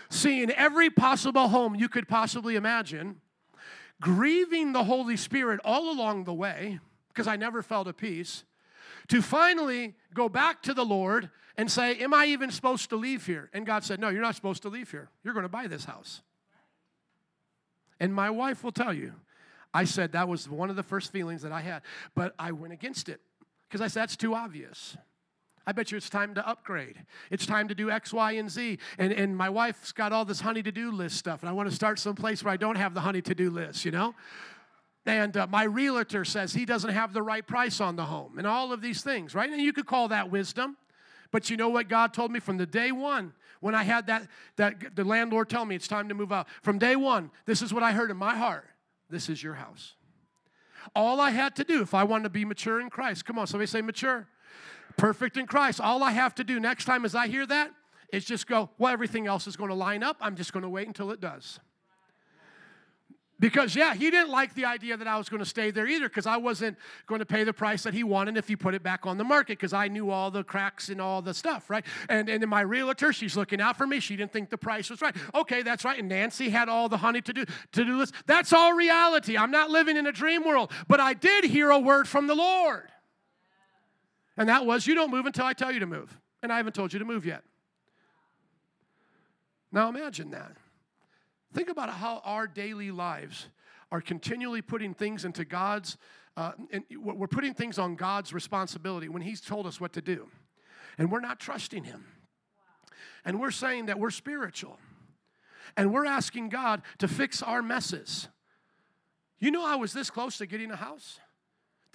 seeing 0.09 0.51
every 0.51 0.89
possible 0.89 1.47
home 1.47 1.75
you 1.75 1.89
could 1.89 2.07
possibly 2.07 2.55
imagine, 2.55 3.21
grieving 4.01 4.73
the 4.73 4.83
Holy 4.83 5.17
Spirit 5.17 5.59
all 5.63 5.91
along 5.91 6.23
the 6.23 6.33
way, 6.33 6.79
because 7.09 7.27
I 7.27 7.35
never 7.35 7.61
felt 7.61 7.87
at 7.87 7.97
peace, 7.97 8.43
to 9.07 9.21
finally 9.21 9.95
go 10.13 10.29
back 10.29 10.61
to 10.63 10.73
the 10.73 10.85
Lord 10.85 11.29
and 11.57 11.71
say, 11.71 11.95
Am 11.95 12.13
I 12.13 12.25
even 12.27 12.51
supposed 12.51 12.89
to 12.89 12.95
leave 12.95 13.25
here? 13.25 13.49
And 13.53 13.65
God 13.65 13.83
said, 13.83 13.99
No, 13.99 14.09
you're 14.09 14.21
not 14.21 14.35
supposed 14.35 14.61
to 14.63 14.69
leave 14.69 14.91
here. 14.91 15.09
You're 15.23 15.33
going 15.33 15.43
to 15.43 15.49
buy 15.49 15.67
this 15.67 15.85
house. 15.85 16.21
And 17.99 18.13
my 18.13 18.29
wife 18.29 18.63
will 18.63 18.71
tell 18.71 18.93
you, 18.93 19.13
I 19.73 19.85
said 19.85 20.11
that 20.11 20.27
was 20.27 20.47
one 20.49 20.69
of 20.69 20.75
the 20.75 20.83
first 20.83 21.11
feelings 21.11 21.41
that 21.41 21.51
I 21.51 21.61
had, 21.61 21.81
but 22.15 22.33
I 22.37 22.51
went 22.51 22.73
against 22.73 23.09
it 23.09 23.21
because 23.67 23.81
I 23.81 23.87
said, 23.87 24.01
That's 24.01 24.17
too 24.17 24.35
obvious. 24.35 24.97
I 25.67 25.73
bet 25.73 25.91
you 25.91 25.97
it's 25.97 26.09
time 26.09 26.33
to 26.35 26.47
upgrade. 26.47 26.95
It's 27.29 27.45
time 27.45 27.67
to 27.67 27.75
do 27.75 27.91
X, 27.91 28.13
Y, 28.13 28.31
and 28.31 28.49
Z. 28.49 28.79
And, 28.97 29.11
and 29.11 29.35
my 29.35 29.49
wife's 29.49 29.91
got 29.91 30.13
all 30.13 30.23
this 30.23 30.39
honey 30.39 30.63
to 30.63 30.71
do 30.71 30.91
list 30.91 31.17
stuff, 31.17 31.41
and 31.41 31.49
I 31.49 31.51
want 31.51 31.69
to 31.69 31.75
start 31.75 31.99
someplace 31.99 32.41
where 32.41 32.53
I 32.53 32.57
don't 32.57 32.77
have 32.77 32.93
the 32.93 33.01
honey 33.01 33.21
to 33.23 33.35
do 33.35 33.49
list, 33.49 33.83
you 33.83 33.91
know? 33.91 34.15
And 35.05 35.35
uh, 35.35 35.45
my 35.47 35.65
realtor 35.65 36.23
says 36.23 36.53
he 36.53 36.63
doesn't 36.63 36.91
have 36.91 37.11
the 37.11 37.21
right 37.21 37.45
price 37.45 37.81
on 37.81 37.97
the 37.97 38.05
home, 38.05 38.37
and 38.37 38.47
all 38.47 38.71
of 38.71 38.81
these 38.81 39.01
things, 39.01 39.35
right? 39.35 39.49
And 39.49 39.61
you 39.61 39.73
could 39.73 39.85
call 39.85 40.07
that 40.07 40.31
wisdom. 40.31 40.77
But 41.31 41.49
you 41.49 41.57
know 41.57 41.67
what 41.67 41.89
God 41.89 42.13
told 42.13 42.31
me 42.31 42.39
from 42.39 42.55
the 42.55 42.65
day 42.65 42.93
one 42.93 43.33
when 43.59 43.75
I 43.75 43.83
had 43.83 44.07
that, 44.07 44.29
that 44.55 44.95
the 44.95 45.03
landlord 45.03 45.49
tell 45.49 45.65
me 45.65 45.75
it's 45.75 45.87
time 45.89 46.07
to 46.07 46.15
move 46.15 46.31
out. 46.31 46.47
From 46.61 46.79
day 46.79 46.95
one, 46.95 47.29
this 47.45 47.61
is 47.61 47.73
what 47.73 47.83
I 47.83 47.91
heard 47.91 48.09
in 48.09 48.15
my 48.15 48.37
heart. 48.37 48.65
This 49.09 49.27
is 49.27 49.43
your 49.43 49.55
house. 49.55 49.95
All 50.95 51.19
I 51.19 51.31
had 51.31 51.57
to 51.57 51.65
do 51.65 51.81
if 51.81 51.93
I 51.93 52.05
wanted 52.05 52.23
to 52.23 52.29
be 52.29 52.45
mature 52.45 52.79
in 52.79 52.89
Christ, 52.89 53.25
come 53.25 53.37
on, 53.37 53.47
somebody 53.47 53.67
say 53.67 53.81
mature 53.81 54.29
perfect 54.97 55.37
in 55.37 55.47
Christ. 55.47 55.79
All 55.79 56.03
I 56.03 56.11
have 56.11 56.35
to 56.35 56.43
do 56.43 56.59
next 56.59 56.85
time 56.85 57.05
as 57.05 57.15
I 57.15 57.27
hear 57.27 57.45
that 57.45 57.71
is 58.11 58.25
just 58.25 58.47
go, 58.47 58.69
well, 58.77 58.91
everything 58.91 59.27
else 59.27 59.47
is 59.47 59.55
going 59.55 59.69
to 59.69 59.75
line 59.75 60.03
up. 60.03 60.17
I'm 60.21 60.35
just 60.35 60.53
going 60.53 60.63
to 60.63 60.69
wait 60.69 60.87
until 60.87 61.11
it 61.11 61.21
does. 61.21 61.59
Because, 63.39 63.75
yeah, 63.75 63.93
he 63.93 64.09
didn't 64.09 64.31
like 64.31 64.55
the 64.55 64.65
idea 64.65 64.97
that 64.97 65.07
I 65.07 65.15
was 65.15 65.29
going 65.29 65.41
to 65.41 65.45
stay 65.45 65.69
there 65.69 65.85
either 65.85 66.09
because 66.09 66.25
I 66.25 66.37
wasn't 66.37 66.75
going 67.05 67.19
to 67.19 67.25
pay 67.25 67.43
the 67.43 67.53
price 67.53 67.83
that 67.83 67.93
he 67.93 68.03
wanted 68.03 68.35
if 68.35 68.47
he 68.47 68.55
put 68.55 68.73
it 68.73 68.81
back 68.81 69.05
on 69.05 69.19
the 69.19 69.23
market 69.23 69.59
because 69.59 69.73
I 69.73 69.89
knew 69.89 70.09
all 70.09 70.31
the 70.31 70.43
cracks 70.43 70.89
and 70.89 70.99
all 70.99 71.21
the 71.21 71.35
stuff, 71.35 71.69
right? 71.69 71.85
And, 72.09 72.29
and 72.29 72.47
my 72.47 72.61
realtor, 72.61 73.13
she's 73.13 73.37
looking 73.37 73.61
out 73.61 73.77
for 73.77 73.85
me. 73.85 73.99
She 73.99 74.15
didn't 74.15 74.33
think 74.33 74.49
the 74.49 74.57
price 74.57 74.89
was 74.89 75.01
right. 75.01 75.15
Okay, 75.35 75.61
that's 75.61 75.85
right. 75.85 75.99
And 75.99 76.09
Nancy 76.09 76.49
had 76.49 76.67
all 76.67 76.89
the 76.89 76.97
honey 76.97 77.21
to 77.21 77.33
do, 77.33 77.45
to 77.73 77.85
do 77.85 77.99
this. 77.99 78.11
That's 78.25 78.53
all 78.53 78.73
reality. 78.73 79.37
I'm 79.37 79.51
not 79.51 79.69
living 79.69 79.97
in 79.97 80.07
a 80.07 80.11
dream 80.11 80.43
world, 80.43 80.71
but 80.87 80.99
I 80.99 81.13
did 81.13 81.43
hear 81.43 81.69
a 81.69 81.77
word 81.77 82.07
from 82.07 82.25
the 82.25 82.35
Lord. 82.35 82.89
And 84.37 84.47
that 84.49 84.65
was, 84.65 84.85
you 84.85 84.95
don't 84.95 85.11
move 85.11 85.25
until 85.25 85.45
I 85.45 85.53
tell 85.53 85.71
you 85.71 85.79
to 85.79 85.87
move. 85.87 86.15
And 86.43 86.53
I 86.53 86.57
haven't 86.57 86.73
told 86.73 86.93
you 86.93 86.99
to 86.99 87.05
move 87.05 87.25
yet. 87.25 87.43
Now 89.71 89.89
imagine 89.89 90.31
that. 90.31 90.55
Think 91.53 91.69
about 91.69 91.89
how 91.89 92.21
our 92.23 92.45
daily 92.45 92.91
lives 92.91 93.47
are 93.91 94.01
continually 94.01 94.61
putting 94.61 94.93
things 94.93 95.25
into 95.25 95.43
God's, 95.43 95.97
uh, 96.35 96.51
and 96.71 96.83
we're 96.95 97.27
putting 97.27 97.53
things 97.53 97.79
on 97.79 97.95
God's 97.95 98.33
responsibility 98.33 99.09
when 99.09 99.21
He's 99.21 99.41
told 99.41 99.65
us 99.65 99.81
what 99.81 99.93
to 99.93 100.01
do. 100.01 100.27
And 100.97 101.11
we're 101.11 101.19
not 101.19 101.39
trusting 101.39 101.85
Him. 101.85 102.05
And 103.25 103.39
we're 103.39 103.51
saying 103.51 103.87
that 103.87 103.99
we're 103.99 104.11
spiritual. 104.11 104.77
And 105.75 105.91
we're 105.91 106.05
asking 106.05 106.49
God 106.49 106.81
to 106.99 107.07
fix 107.07 107.41
our 107.41 107.61
messes. 107.61 108.27
You 109.39 109.51
know, 109.51 109.65
I 109.65 109.75
was 109.75 109.93
this 109.93 110.09
close 110.09 110.37
to 110.37 110.45
getting 110.45 110.71
a 110.71 110.75
house 110.75 111.19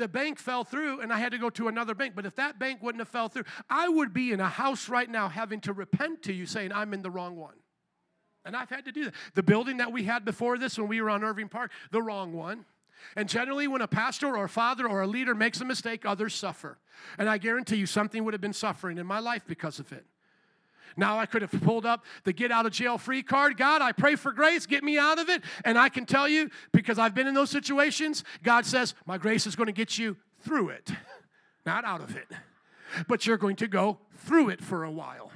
the 0.02 0.08
bank 0.08 0.40
fell 0.40 0.64
through 0.64 1.00
and 1.00 1.12
I 1.12 1.18
had 1.18 1.30
to 1.30 1.38
go 1.38 1.48
to 1.50 1.68
another 1.68 1.94
bank. 1.94 2.14
But 2.16 2.26
if 2.26 2.34
that 2.34 2.58
bank 2.58 2.82
wouldn't 2.82 3.00
have 3.00 3.08
fell 3.08 3.28
through, 3.28 3.44
I 3.70 3.88
would 3.88 4.12
be 4.12 4.32
in 4.32 4.40
a 4.40 4.48
house 4.48 4.88
right 4.88 5.08
now 5.08 5.28
having 5.28 5.60
to 5.60 5.72
repent 5.72 6.24
to 6.24 6.32
you 6.32 6.44
saying 6.44 6.72
I'm 6.72 6.92
in 6.92 7.02
the 7.02 7.10
wrong 7.10 7.36
one. 7.36 7.54
And 8.44 8.56
I've 8.56 8.68
had 8.68 8.84
to 8.86 8.92
do 8.92 9.04
that. 9.04 9.14
The 9.34 9.44
building 9.44 9.76
that 9.76 9.92
we 9.92 10.02
had 10.02 10.24
before 10.24 10.58
this 10.58 10.76
when 10.76 10.88
we 10.88 11.00
were 11.00 11.08
on 11.08 11.22
Irving 11.22 11.48
Park, 11.48 11.70
the 11.92 12.02
wrong 12.02 12.32
one. 12.32 12.64
And 13.14 13.28
generally, 13.28 13.68
when 13.68 13.80
a 13.80 13.86
pastor 13.86 14.36
or 14.36 14.44
a 14.44 14.48
father 14.48 14.88
or 14.88 15.02
a 15.02 15.06
leader 15.06 15.36
makes 15.36 15.60
a 15.60 15.64
mistake, 15.64 16.04
others 16.04 16.34
suffer. 16.34 16.78
And 17.16 17.28
I 17.28 17.38
guarantee 17.38 17.76
you, 17.76 17.86
something 17.86 18.24
would 18.24 18.34
have 18.34 18.40
been 18.40 18.52
suffering 18.52 18.98
in 18.98 19.06
my 19.06 19.20
life 19.20 19.44
because 19.46 19.78
of 19.78 19.92
it. 19.92 20.04
Now 20.96 21.18
I 21.18 21.26
could 21.26 21.42
have 21.42 21.52
pulled 21.62 21.86
up 21.86 22.04
the 22.24 22.32
get 22.32 22.50
out 22.50 22.66
of 22.66 22.72
jail 22.72 22.98
free 22.98 23.22
card. 23.22 23.56
God, 23.56 23.82
I 23.82 23.92
pray 23.92 24.16
for 24.16 24.32
grace, 24.32 24.66
get 24.66 24.84
me 24.84 24.98
out 24.98 25.18
of 25.18 25.28
it. 25.28 25.42
And 25.64 25.78
I 25.78 25.88
can 25.88 26.06
tell 26.06 26.28
you, 26.28 26.50
because 26.72 26.98
I've 26.98 27.14
been 27.14 27.26
in 27.26 27.34
those 27.34 27.50
situations, 27.50 28.24
God 28.42 28.66
says, 28.66 28.94
My 29.06 29.18
grace 29.18 29.46
is 29.46 29.56
going 29.56 29.66
to 29.66 29.72
get 29.72 29.98
you 29.98 30.16
through 30.40 30.70
it, 30.70 30.90
not 31.66 31.84
out 31.84 32.00
of 32.00 32.16
it. 32.16 32.28
But 33.08 33.26
you're 33.26 33.38
going 33.38 33.56
to 33.56 33.68
go 33.68 33.98
through 34.16 34.50
it 34.50 34.60
for 34.60 34.84
a 34.84 34.90
while. 34.90 35.32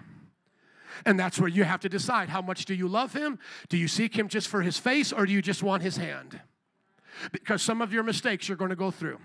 And 1.05 1.19
that's 1.19 1.39
where 1.39 1.49
you 1.49 1.65
have 1.65 1.81
to 1.81 1.89
decide 1.89 2.29
how 2.29 2.41
much 2.41 2.65
do 2.65 2.75
you 2.75 2.89
love 2.89 3.13
him? 3.13 3.39
Do 3.69 3.77
you 3.77 3.89
seek 3.89 4.17
him 4.17 4.29
just 4.29 4.49
for 4.49 4.63
his 4.63 4.79
face 4.79 5.13
or 5.13 5.27
do 5.27 5.33
you 5.33 5.43
just 5.43 5.63
want 5.63 5.83
his 5.83 5.97
hand? 5.97 6.41
Because 7.33 7.63
some 7.63 7.83
of 7.83 7.93
your 7.93 8.03
mistakes 8.03 8.49
you're 8.49 8.57
going 8.57 8.71
to 8.71 8.77
go 8.77 8.91
through 8.91 9.19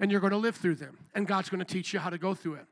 and 0.00 0.10
you're 0.10 0.20
going 0.20 0.32
to 0.32 0.38
live 0.38 0.56
through 0.56 0.76
them. 0.76 0.98
And 1.14 1.26
God's 1.26 1.48
going 1.48 1.58
to 1.58 1.64
teach 1.64 1.92
you 1.92 1.98
how 1.98 2.10
to 2.10 2.18
go 2.18 2.34
through 2.34 2.54
it. 2.54 2.66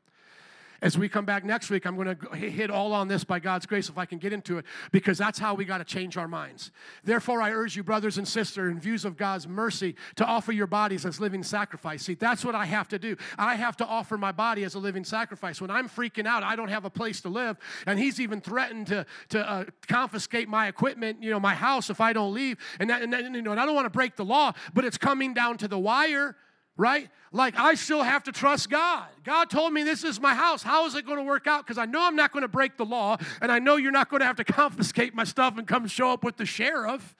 As 0.81 0.97
we 0.97 1.07
come 1.07 1.25
back 1.25 1.45
next 1.45 1.69
week, 1.69 1.85
I'm 1.85 1.95
going 1.95 2.17
to 2.17 2.35
hit 2.35 2.71
all 2.71 2.91
on 2.91 3.07
this 3.07 3.23
by 3.23 3.39
God's 3.39 3.67
grace 3.67 3.87
if 3.87 3.99
I 3.99 4.05
can 4.07 4.17
get 4.17 4.33
into 4.33 4.57
it, 4.57 4.65
because 4.91 5.15
that's 5.15 5.37
how 5.37 5.53
we 5.53 5.63
got 5.63 5.77
to 5.77 5.83
change 5.83 6.17
our 6.17 6.27
minds. 6.27 6.71
Therefore, 7.03 7.39
I 7.39 7.51
urge 7.51 7.75
you, 7.75 7.83
brothers 7.83 8.17
and 8.17 8.27
sisters, 8.27 8.71
in 8.71 8.79
views 8.79 9.05
of 9.05 9.15
God's 9.15 9.47
mercy, 9.47 9.95
to 10.15 10.25
offer 10.25 10.51
your 10.51 10.65
bodies 10.65 11.05
as 11.05 11.19
living 11.19 11.43
sacrifice. 11.43 12.01
See, 12.01 12.15
that's 12.15 12.43
what 12.43 12.55
I 12.55 12.65
have 12.65 12.87
to 12.89 12.97
do. 12.97 13.15
I 13.37 13.55
have 13.55 13.77
to 13.77 13.85
offer 13.85 14.17
my 14.17 14.31
body 14.31 14.63
as 14.63 14.73
a 14.73 14.79
living 14.79 15.03
sacrifice. 15.03 15.61
When 15.61 15.69
I'm 15.69 15.87
freaking 15.87 16.25
out, 16.25 16.41
I 16.41 16.55
don't 16.55 16.69
have 16.69 16.85
a 16.85 16.89
place 16.89 17.21
to 17.21 17.29
live, 17.29 17.57
and 17.85 17.99
He's 17.99 18.19
even 18.19 18.41
threatened 18.41 18.87
to, 18.87 19.05
to 19.29 19.47
uh, 19.47 19.65
confiscate 19.87 20.49
my 20.49 20.67
equipment, 20.67 21.21
you 21.21 21.29
know, 21.29 21.39
my 21.39 21.53
house 21.53 21.91
if 21.91 22.01
I 22.01 22.11
don't 22.11 22.33
leave. 22.33 22.57
And, 22.79 22.89
that, 22.89 23.03
and, 23.03 23.13
that, 23.13 23.23
you 23.23 23.41
know, 23.43 23.51
and 23.51 23.59
I 23.59 23.67
don't 23.67 23.75
want 23.75 23.85
to 23.85 23.91
break 23.91 24.15
the 24.15 24.25
law, 24.25 24.53
but 24.73 24.83
it's 24.83 24.97
coming 24.97 25.35
down 25.35 25.57
to 25.59 25.67
the 25.67 25.77
wire 25.77 26.35
right? 26.77 27.09
Like 27.31 27.57
I 27.57 27.75
still 27.75 28.03
have 28.03 28.23
to 28.23 28.31
trust 28.31 28.69
God. 28.69 29.07
God 29.23 29.49
told 29.49 29.73
me 29.73 29.83
this 29.83 30.03
is 30.03 30.19
my 30.19 30.33
house. 30.33 30.63
How 30.63 30.85
is 30.85 30.95
it 30.95 31.05
going 31.05 31.17
to 31.17 31.23
work 31.23 31.47
out? 31.47 31.65
Because 31.65 31.77
I 31.77 31.85
know 31.85 32.01
I'm 32.05 32.15
not 32.15 32.31
going 32.31 32.41
to 32.41 32.49
break 32.49 32.77
the 32.77 32.85
law, 32.85 33.17
and 33.41 33.51
I 33.51 33.59
know 33.59 33.75
you're 33.75 33.91
not 33.91 34.09
going 34.09 34.21
to 34.21 34.25
have 34.25 34.37
to 34.37 34.43
confiscate 34.45 35.13
my 35.13 35.23
stuff 35.23 35.57
and 35.57 35.67
come 35.67 35.87
show 35.87 36.11
up 36.11 36.23
with 36.23 36.37
the 36.37 36.45
sheriff, 36.45 37.15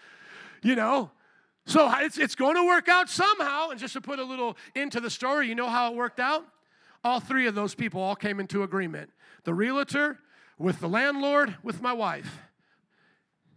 you 0.61 0.75
know. 0.75 1.11
So 1.65 1.91
it's, 1.99 2.17
it's 2.17 2.35
going 2.35 2.55
to 2.55 2.65
work 2.65 2.89
out 2.89 3.09
somehow. 3.09 3.69
And 3.69 3.79
just 3.79 3.93
to 3.93 4.01
put 4.01 4.19
a 4.19 4.23
little 4.23 4.57
into 4.75 4.99
the 4.99 5.09
story, 5.09 5.47
you 5.47 5.55
know 5.55 5.69
how 5.69 5.91
it 5.91 5.95
worked 5.95 6.19
out? 6.19 6.43
All 7.03 7.19
three 7.19 7.47
of 7.47 7.55
those 7.55 7.75
people 7.75 8.01
all 8.01 8.15
came 8.15 8.39
into 8.39 8.63
agreement 8.63 9.09
the 9.43 9.53
realtor, 9.53 10.19
with 10.59 10.79
the 10.79 10.87
landlord, 10.87 11.55
with 11.63 11.81
my 11.81 11.93
wife. 11.93 12.39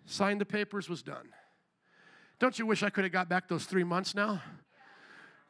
Signed 0.06 0.40
the 0.40 0.46
papers, 0.46 0.88
was 0.88 1.02
done. 1.02 1.28
Don't 2.38 2.58
you 2.58 2.66
wish 2.66 2.82
I 2.82 2.90
could 2.90 3.04
have 3.04 3.12
got 3.12 3.28
back 3.28 3.48
those 3.48 3.64
three 3.64 3.84
months 3.84 4.14
now? 4.14 4.42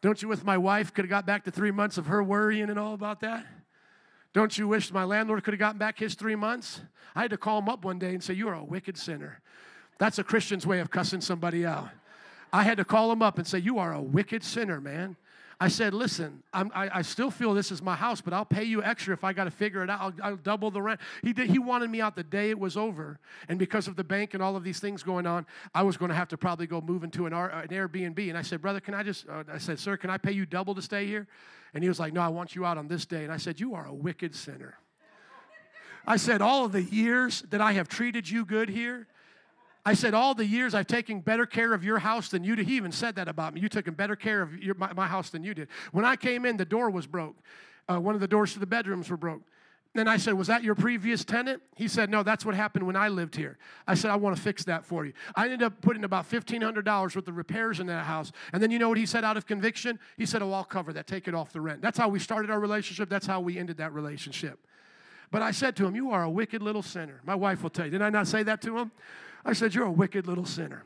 Don't 0.05 0.21
you, 0.21 0.29
with 0.29 0.45
my 0.45 0.59
wife, 0.59 0.93
could 0.93 1.07
have 1.07 1.11
got 1.11 1.25
back 1.25 1.45
to 1.45 1.51
three 1.51 1.71
months 1.71 1.97
of 1.97 2.09
her 2.09 2.23
worrying 2.23 2.69
and 2.69 2.79
all 2.79 2.93
about 2.93 3.21
that? 3.21 3.47
Don't 4.35 4.59
you 4.59 4.69
wish 4.69 4.93
my 4.93 5.03
landlord 5.03 5.43
could 5.43 5.55
have 5.55 5.59
gotten 5.59 5.79
back 5.79 5.99
his 5.99 6.15
three 6.15 6.37
months? 6.37 6.83
I 7.15 7.23
had 7.23 7.31
to 7.31 7.39
call 7.39 7.61
him 7.61 7.71
up 7.71 7.87
one 7.87 7.99
day 7.99 8.13
and 8.13 8.23
say, 8.23 8.35
You 8.35 8.49
are 8.49 8.55
a 8.55 8.63
wicked 8.63 8.99
sinner. 8.99 9.41
That's 9.97 10.19
a 10.19 10.23
Christian's 10.23 10.67
way 10.67 10.81
of 10.81 10.91
cussing 10.91 11.23
somebody 11.23 11.65
out. 11.65 11.89
I 12.53 12.65
had 12.65 12.77
to 12.77 12.85
call 12.85 13.11
him 13.11 13.23
up 13.23 13.39
and 13.39 13.47
say, 13.47 13.61
You 13.61 13.79
are 13.79 13.95
a 13.95 14.03
wicked 14.03 14.45
sinner, 14.45 14.79
man. 14.79 15.17
I 15.61 15.69
said, 15.69 15.95
listen, 15.95 16.43
I, 16.53 16.91
I 16.95 17.03
still 17.03 17.31
feel 17.31 17.55
this 17.55 17.71
is 17.71 17.81
my 17.81 17.95
house, 17.95 18.21
but 18.21 18.33
I'll 18.33 18.45
pay 18.45 18.65
you 18.65 18.83
extra 18.83 19.15
if 19.15 19.23
I 19.23 19.33
got 19.33 19.45
to 19.45 19.51
figure 19.51 19.83
it 19.83 19.91
out. 19.91 20.01
I'll, 20.01 20.31
I'll, 20.31 20.37
double 20.37 20.71
the 20.71 20.83
rent. 20.83 21.01
He, 21.23 21.33
did, 21.33 21.49
he 21.49 21.59
wanted 21.59 21.91
me 21.91 22.01
out 22.01 22.17
the 22.17 22.25
day 22.25 22.51
it 22.51 22.59
was 22.59 22.77
over. 22.77 23.19
And 23.49 23.59
because 23.59 23.87
of 23.87 23.97
the 23.97 24.05
bank 24.05 24.35
and 24.35 24.43
all 24.43 24.57
of 24.57 24.65
these 24.65 24.81
things 24.81 25.03
going 25.03 25.27
on, 25.27 25.47
I 25.75 25.83
was 25.83 25.97
going 25.97 26.09
to 26.09 26.15
have 26.15 26.29
to 26.29 26.37
probably 26.37 26.67
go 26.67 26.81
move 26.81 27.05
into 27.05 27.27
an, 27.27 27.33
an 27.33 27.69
Airbnb. 27.69 28.29
And 28.29 28.37
I 28.37 28.43
said, 28.43 28.61
brother, 28.61 28.81
can 28.81 28.95
I 28.95 29.03
just, 29.03 29.29
uh, 29.29 29.45
I 29.53 29.59
said, 29.59 29.79
sir, 29.79 29.97
can 29.97 30.11
I 30.11 30.19
pay 30.19 30.33
you 30.33 30.45
double 30.45 30.75
to 30.75 30.83
stay 30.83 31.07
here? 31.07 31.27
And 31.73 31.83
he 31.83 31.89
was 31.89 32.01
like, 32.01 32.13
no, 32.13 32.21
I 32.21 32.29
want 32.29 32.55
you 32.55 32.65
out 32.65 32.77
on 32.77 32.89
this 32.89 33.07
day. 33.07 33.25
And 33.25 33.33
I 33.33 33.37
said, 33.37 33.61
you 33.61 33.75
are 33.75 33.87
a 33.87 33.95
wicked 33.95 34.35
sinner. 34.35 34.79
I 36.07 36.17
said, 36.17 36.43
all 36.43 36.65
of 36.67 36.73
the 36.73 36.83
years 36.83 37.43
that 37.51 37.61
I 37.61 37.73
have 37.73 37.89
treated 37.89 38.29
you 38.29 38.45
good 38.45 38.69
here, 38.69 39.07
I 39.87 39.95
said, 39.95 40.15
all 40.15 40.35
the 40.35 40.47
years 40.47 40.75
I've 40.75 40.87
taken 40.87 41.21
better 41.21 41.45
care 41.45 41.75
of 41.75 41.85
your 41.85 41.99
house 41.99 42.31
than 42.31 42.43
you 42.43 42.57
did. 42.57 42.67
He 42.67 42.77
even 42.77 42.93
said 42.93 43.17
that 43.17 43.29
about 43.29 43.55
me. 43.55 43.61
You 43.61 43.69
took 43.69 43.95
better 43.97 44.17
care 44.17 44.41
of 44.41 44.57
your, 44.63 44.75
my, 44.77 44.93
my, 44.95 45.07
house 45.07 45.31
than 45.31 45.45
you 45.45 45.53
did. 45.53 45.69
When 45.93 46.05
I 46.05 46.17
came 46.17 46.47
in, 46.47 46.57
the 46.57 46.65
door 46.65 46.89
was 46.89 47.07
broke. 47.07 47.37
Uh, 47.87 48.01
one 48.01 48.15
of 48.15 48.23
the 48.23 48.29
doors 48.29 48.55
to 48.55 48.59
the 48.59 48.67
bedrooms 48.67 49.11
were 49.11 49.19
broke. 49.19 49.43
And 49.97 50.09
I 50.09 50.17
said, 50.17 50.35
Was 50.35 50.49
that 50.49 50.65
your 50.65 50.75
previous 50.75 51.25
tenant? 51.25 51.63
He 51.77 51.87
said, 51.87 52.11
No, 52.11 52.23
that's 52.23 52.45
what 52.45 52.55
happened 52.55 52.87
when 52.87 52.97
I 52.97 53.09
lived 53.09 53.37
here. 53.37 53.59
I 53.87 53.95
said, 53.95 54.11
I 54.11 54.17
want 54.17 54.35
to 54.35 54.43
fix 54.43 54.65
that 54.65 54.85
for 54.85 55.05
you. 55.05 55.13
I 55.37 55.45
ended 55.45 55.63
up 55.63 55.81
putting 55.83 56.03
about 56.03 56.29
$1,500 56.29 57.15
worth 57.15 57.29
of 57.29 57.37
repairs 57.37 57.79
in 57.79 57.87
that 57.87 58.05
house. 58.05 58.33
And 58.53 58.63
then 58.63 58.71
you 58.71 58.79
know 58.79 58.89
what 58.89 58.99
he 58.99 59.07
said 59.07 59.23
out 59.23 59.37
of 59.37 59.47
conviction? 59.47 60.01
He 60.17 60.27
said, 60.27 60.43
Oh, 60.43 60.51
I'll 60.53 60.65
cover 60.65 60.93
that. 60.95 61.07
Take 61.07 61.29
it 61.29 61.35
off 61.35 61.53
the 61.53 61.61
rent. 61.61 61.81
That's 61.81 61.99
how 61.99 62.09
we 62.09 62.19
started 62.19 62.51
our 62.51 62.59
relationship. 62.59 63.09
That's 63.09 63.27
how 63.27 63.41
we 63.41 63.57
ended 63.57 63.77
that 63.77 63.93
relationship. 63.93 64.59
But 65.31 65.43
I 65.43 65.53
said 65.53 65.77
to 65.77 65.87
him, 65.87 65.95
You 65.95 66.11
are 66.11 66.25
a 66.25 66.31
wicked 66.31 66.61
little 66.61 66.83
sinner. 66.83 67.21
My 67.25 67.37
wife 67.37 67.63
will 67.63 67.71
tell 67.71 67.85
you. 67.85 67.93
Did 67.93 68.03
I 68.03 68.11
not 68.11 68.27
say 68.27 68.43
that 68.43 68.63
to 68.63 68.79
him? 68.79 68.91
I 69.45 69.53
said, 69.53 69.75
You're 69.75 69.87
a 69.87 69.93
wicked 69.93 70.27
little 70.27 70.47
sinner. 70.47 70.85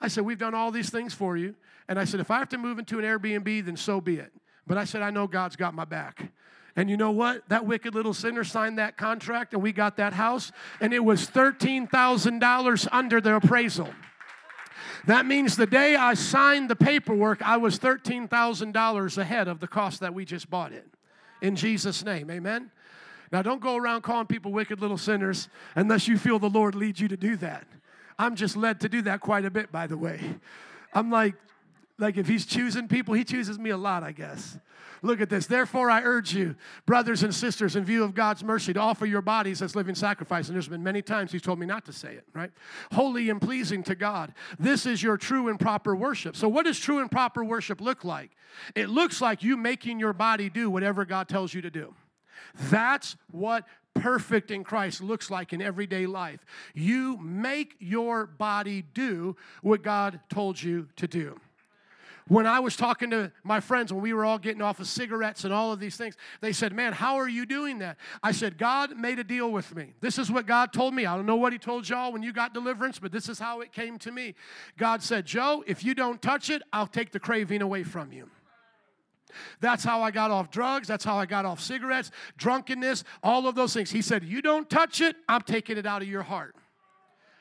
I 0.00 0.08
said, 0.08 0.24
We've 0.24 0.38
done 0.38 0.54
all 0.54 0.70
these 0.70 0.90
things 0.90 1.14
for 1.14 1.36
you. 1.36 1.54
And 1.88 1.98
I 1.98 2.04
said, 2.04 2.20
If 2.20 2.30
I 2.30 2.38
have 2.38 2.48
to 2.50 2.58
move 2.58 2.78
into 2.78 2.98
an 2.98 3.04
Airbnb, 3.04 3.64
then 3.64 3.76
so 3.76 4.00
be 4.00 4.16
it. 4.16 4.32
But 4.66 4.78
I 4.78 4.84
said, 4.84 5.02
I 5.02 5.10
know 5.10 5.26
God's 5.26 5.56
got 5.56 5.74
my 5.74 5.84
back. 5.84 6.30
And 6.76 6.88
you 6.88 6.96
know 6.96 7.10
what? 7.10 7.48
That 7.48 7.66
wicked 7.66 7.94
little 7.94 8.14
sinner 8.14 8.44
signed 8.44 8.78
that 8.78 8.96
contract 8.96 9.52
and 9.52 9.62
we 9.62 9.72
got 9.72 9.96
that 9.96 10.12
house, 10.12 10.52
and 10.80 10.94
it 10.94 11.04
was 11.04 11.26
$13,000 11.26 12.88
under 12.92 13.20
the 13.20 13.36
appraisal. 13.36 13.88
That 15.06 15.26
means 15.26 15.56
the 15.56 15.66
day 15.66 15.96
I 15.96 16.14
signed 16.14 16.70
the 16.70 16.76
paperwork, 16.76 17.42
I 17.42 17.56
was 17.56 17.78
$13,000 17.78 19.18
ahead 19.18 19.48
of 19.48 19.60
the 19.60 19.68
cost 19.68 20.00
that 20.00 20.14
we 20.14 20.24
just 20.24 20.50
bought 20.50 20.72
it. 20.72 20.86
In 21.40 21.56
Jesus' 21.56 22.04
name, 22.04 22.30
amen? 22.30 22.70
Now, 23.32 23.42
don't 23.42 23.60
go 23.60 23.76
around 23.76 24.02
calling 24.02 24.26
people 24.26 24.52
wicked 24.52 24.80
little 24.80 24.98
sinners 24.98 25.48
unless 25.76 26.08
you 26.08 26.18
feel 26.18 26.38
the 26.38 26.50
Lord 26.50 26.74
leads 26.74 27.00
you 27.00 27.08
to 27.08 27.16
do 27.16 27.36
that. 27.36 27.66
I'm 28.18 28.34
just 28.34 28.56
led 28.56 28.80
to 28.80 28.88
do 28.88 29.02
that 29.02 29.20
quite 29.20 29.44
a 29.44 29.50
bit, 29.50 29.70
by 29.70 29.86
the 29.86 29.96
way. 29.96 30.20
I'm 30.92 31.10
like, 31.10 31.34
like 31.98 32.16
if 32.16 32.26
he's 32.26 32.44
choosing 32.44 32.88
people, 32.88 33.14
he 33.14 33.24
chooses 33.24 33.58
me 33.58 33.70
a 33.70 33.76
lot, 33.76 34.02
I 34.02 34.12
guess. 34.12 34.58
Look 35.02 35.20
at 35.20 35.30
this. 35.30 35.46
Therefore, 35.46 35.90
I 35.90 36.02
urge 36.02 36.34
you, 36.34 36.56
brothers 36.84 37.22
and 37.22 37.34
sisters, 37.34 37.76
in 37.76 37.84
view 37.84 38.04
of 38.04 38.14
God's 38.14 38.44
mercy, 38.44 38.72
to 38.74 38.80
offer 38.80 39.06
your 39.06 39.22
bodies 39.22 39.62
as 39.62 39.74
living 39.74 39.94
sacrifice. 39.94 40.48
And 40.48 40.54
there's 40.54 40.68
been 40.68 40.82
many 40.82 41.00
times 41.00 41.32
he's 41.32 41.40
told 41.40 41.58
me 41.58 41.66
not 41.66 41.86
to 41.86 41.92
say 41.92 42.14
it, 42.14 42.24
right? 42.34 42.50
Holy 42.92 43.30
and 43.30 43.40
pleasing 43.40 43.82
to 43.84 43.94
God. 43.94 44.34
This 44.58 44.84
is 44.84 45.02
your 45.02 45.16
true 45.16 45.48
and 45.48 45.58
proper 45.58 45.96
worship. 45.96 46.36
So, 46.36 46.48
what 46.48 46.66
does 46.66 46.78
true 46.78 46.98
and 46.98 47.10
proper 47.10 47.42
worship 47.42 47.80
look 47.80 48.04
like? 48.04 48.30
It 48.74 48.90
looks 48.90 49.22
like 49.22 49.42
you 49.42 49.56
making 49.56 50.00
your 50.00 50.12
body 50.12 50.50
do 50.50 50.68
whatever 50.68 51.04
God 51.06 51.28
tells 51.28 51.54
you 51.54 51.62
to 51.62 51.70
do. 51.70 51.94
That's 52.54 53.16
what 53.30 53.64
perfect 53.94 54.50
in 54.50 54.64
Christ 54.64 55.02
looks 55.02 55.30
like 55.30 55.52
in 55.52 55.60
everyday 55.60 56.06
life. 56.06 56.44
You 56.74 57.16
make 57.18 57.74
your 57.78 58.26
body 58.26 58.84
do 58.94 59.36
what 59.62 59.82
God 59.82 60.20
told 60.28 60.62
you 60.62 60.88
to 60.96 61.06
do. 61.06 61.38
When 62.28 62.46
I 62.46 62.60
was 62.60 62.76
talking 62.76 63.10
to 63.10 63.32
my 63.42 63.58
friends, 63.58 63.92
when 63.92 64.02
we 64.02 64.12
were 64.12 64.24
all 64.24 64.38
getting 64.38 64.62
off 64.62 64.78
of 64.78 64.86
cigarettes 64.86 65.42
and 65.42 65.52
all 65.52 65.72
of 65.72 65.80
these 65.80 65.96
things, 65.96 66.16
they 66.40 66.52
said, 66.52 66.72
Man, 66.72 66.92
how 66.92 67.16
are 67.16 67.28
you 67.28 67.44
doing 67.44 67.80
that? 67.80 67.96
I 68.22 68.30
said, 68.30 68.56
God 68.56 68.96
made 68.96 69.18
a 69.18 69.24
deal 69.24 69.50
with 69.50 69.74
me. 69.74 69.94
This 70.00 70.16
is 70.16 70.30
what 70.30 70.46
God 70.46 70.72
told 70.72 70.94
me. 70.94 71.06
I 71.06 71.16
don't 71.16 71.26
know 71.26 71.34
what 71.34 71.52
He 71.52 71.58
told 71.58 71.88
y'all 71.88 72.12
when 72.12 72.22
you 72.22 72.32
got 72.32 72.54
deliverance, 72.54 73.00
but 73.00 73.10
this 73.10 73.28
is 73.28 73.40
how 73.40 73.62
it 73.62 73.72
came 73.72 73.98
to 73.98 74.12
me. 74.12 74.36
God 74.78 75.02
said, 75.02 75.26
Joe, 75.26 75.64
if 75.66 75.82
you 75.82 75.92
don't 75.92 76.22
touch 76.22 76.50
it, 76.50 76.62
I'll 76.72 76.86
take 76.86 77.10
the 77.10 77.18
craving 77.18 77.62
away 77.62 77.82
from 77.82 78.12
you. 78.12 78.30
That's 79.60 79.84
how 79.84 80.02
I 80.02 80.10
got 80.10 80.30
off 80.30 80.50
drugs. 80.50 80.88
That's 80.88 81.04
how 81.04 81.16
I 81.16 81.26
got 81.26 81.44
off 81.44 81.60
cigarettes, 81.60 82.10
drunkenness, 82.36 83.04
all 83.22 83.46
of 83.46 83.54
those 83.54 83.72
things. 83.74 83.90
He 83.90 84.02
said, 84.02 84.24
You 84.24 84.42
don't 84.42 84.68
touch 84.68 85.00
it, 85.00 85.16
I'm 85.28 85.42
taking 85.42 85.78
it 85.78 85.86
out 85.86 86.02
of 86.02 86.08
your 86.08 86.22
heart. 86.22 86.54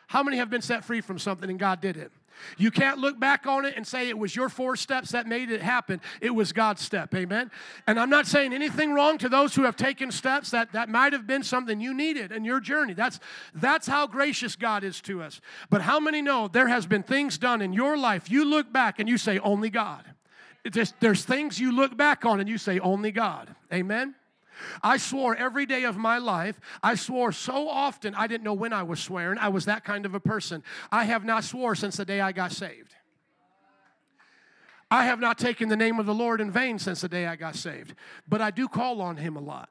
How 0.08 0.24
many 0.24 0.38
have 0.38 0.50
been 0.50 0.62
set 0.62 0.84
free 0.84 1.02
from 1.02 1.20
something 1.20 1.50
and 1.50 1.60
God 1.60 1.82
did 1.82 1.96
it? 1.96 2.12
You 2.58 2.72
can't 2.72 2.98
look 2.98 3.20
back 3.20 3.46
on 3.46 3.66
it 3.66 3.76
and 3.76 3.86
say 3.86 4.10
it 4.10 4.18
was 4.18 4.36
your 4.36 4.50
four 4.50 4.76
steps 4.76 5.12
that 5.12 5.28
made 5.28 5.52
it 5.52 5.62
happen. 5.62 6.02
It 6.22 6.32
was 6.32 6.52
God's 6.52 6.82
step. 6.82 7.14
Amen. 7.16 7.52
And 7.88 8.00
I'm 8.00 8.10
not 8.10 8.28
saying 8.28 8.54
anything 8.54 8.94
wrong 8.94 9.18
to 9.20 9.30
those 9.30 9.56
who 9.56 9.64
have 9.64 9.76
taken 9.76 10.12
steps 10.12 10.52
that 10.52 10.72
that 10.74 10.90
might 10.90 11.14
have 11.14 11.28
been 11.28 11.44
something 11.44 11.80
you 11.80 11.94
needed 11.94 12.32
in 12.32 12.46
your 12.46 12.60
journey. 12.60 12.94
That's 12.94 13.20
that's 13.54 13.88
how 13.88 14.08
gracious 14.08 14.56
God 14.56 14.84
is 14.84 15.02
to 15.02 15.22
us. 15.22 15.42
But 15.70 15.82
how 15.82 16.00
many 16.00 16.22
know 16.22 16.48
there 16.48 16.68
has 16.68 16.86
been 16.86 17.04
things 17.04 17.38
done 17.38 17.62
in 17.62 17.74
your 17.74 17.98
life 17.98 18.30
you 18.30 18.46
look 18.46 18.72
back 18.72 19.00
and 19.00 19.08
you 19.08 19.18
say 19.18 19.40
only 19.40 19.70
God. 19.70 20.04
Just, 20.72 21.00
there's 21.00 21.24
things 21.24 21.60
you 21.60 21.72
look 21.72 21.96
back 21.96 22.26
on 22.26 22.40
and 22.40 22.50
you 22.50 22.58
say, 22.58 22.80
only 22.80 23.12
God. 23.12 23.54
Amen? 23.74 24.16
I 24.84 24.98
swore 24.98 25.36
every 25.36 25.66
day 25.66 25.84
of 25.84 25.98
my 25.98 26.18
life. 26.18 26.60
I 26.84 26.96
swore 26.96 27.32
so 27.32 27.70
often 27.70 28.14
I 28.16 28.28
didn't 28.28 28.44
know 28.44 28.54
when 28.54 28.74
I 28.74 28.84
was 28.84 29.00
swearing. 29.00 29.38
I 29.38 29.50
was 29.50 29.66
that 29.66 29.84
kind 29.84 30.06
of 30.06 30.16
a 30.16 30.20
person. 30.20 30.64
I 30.92 31.06
have 31.06 31.24
not 31.24 31.44
swore 31.44 31.76
since 31.76 31.98
the 31.98 32.06
day 32.06 32.20
I 32.22 32.32
got 32.32 32.52
saved. 32.52 32.96
I 34.92 35.06
have 35.06 35.20
not 35.20 35.38
taken 35.38 35.70
the 35.70 35.76
name 35.76 36.00
of 36.00 36.06
the 36.06 36.16
Lord 36.16 36.42
in 36.42 36.52
vain 36.52 36.80
since 36.80 37.02
the 37.02 37.10
day 37.10 37.28
I 37.28 37.36
got 37.36 37.56
saved, 37.56 37.94
but 38.28 38.42
I 38.42 38.50
do 38.50 38.68
call 38.68 39.02
on 39.02 39.18
him 39.18 39.36
a 39.36 39.40
lot. 39.40 39.70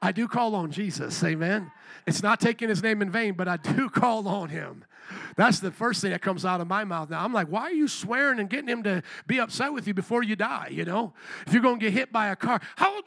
I 0.00 0.12
do 0.12 0.28
call 0.28 0.54
on 0.54 0.70
Jesus, 0.70 1.24
amen. 1.24 1.72
It's 2.06 2.22
not 2.22 2.38
taking 2.38 2.68
his 2.68 2.82
name 2.82 3.02
in 3.02 3.10
vain, 3.10 3.34
but 3.34 3.48
I 3.48 3.56
do 3.56 3.88
call 3.90 4.28
on 4.28 4.50
him. 4.50 4.84
That's 5.36 5.60
the 5.60 5.70
first 5.70 6.00
thing 6.00 6.12
that 6.12 6.22
comes 6.22 6.44
out 6.44 6.60
of 6.60 6.68
my 6.68 6.84
mouth 6.84 7.10
now. 7.10 7.24
I'm 7.24 7.32
like, 7.32 7.48
why 7.48 7.62
are 7.62 7.72
you 7.72 7.88
swearing 7.88 8.38
and 8.38 8.48
getting 8.48 8.68
him 8.68 8.82
to 8.84 9.02
be 9.26 9.38
upset 9.38 9.72
with 9.72 9.86
you 9.86 9.94
before 9.94 10.22
you 10.22 10.36
die? 10.36 10.68
You 10.70 10.84
know, 10.84 11.12
if 11.46 11.52
you're 11.52 11.62
going 11.62 11.78
to 11.78 11.84
get 11.84 11.92
hit 11.92 12.12
by 12.12 12.28
a 12.28 12.36
car, 12.36 12.60
how 12.76 13.00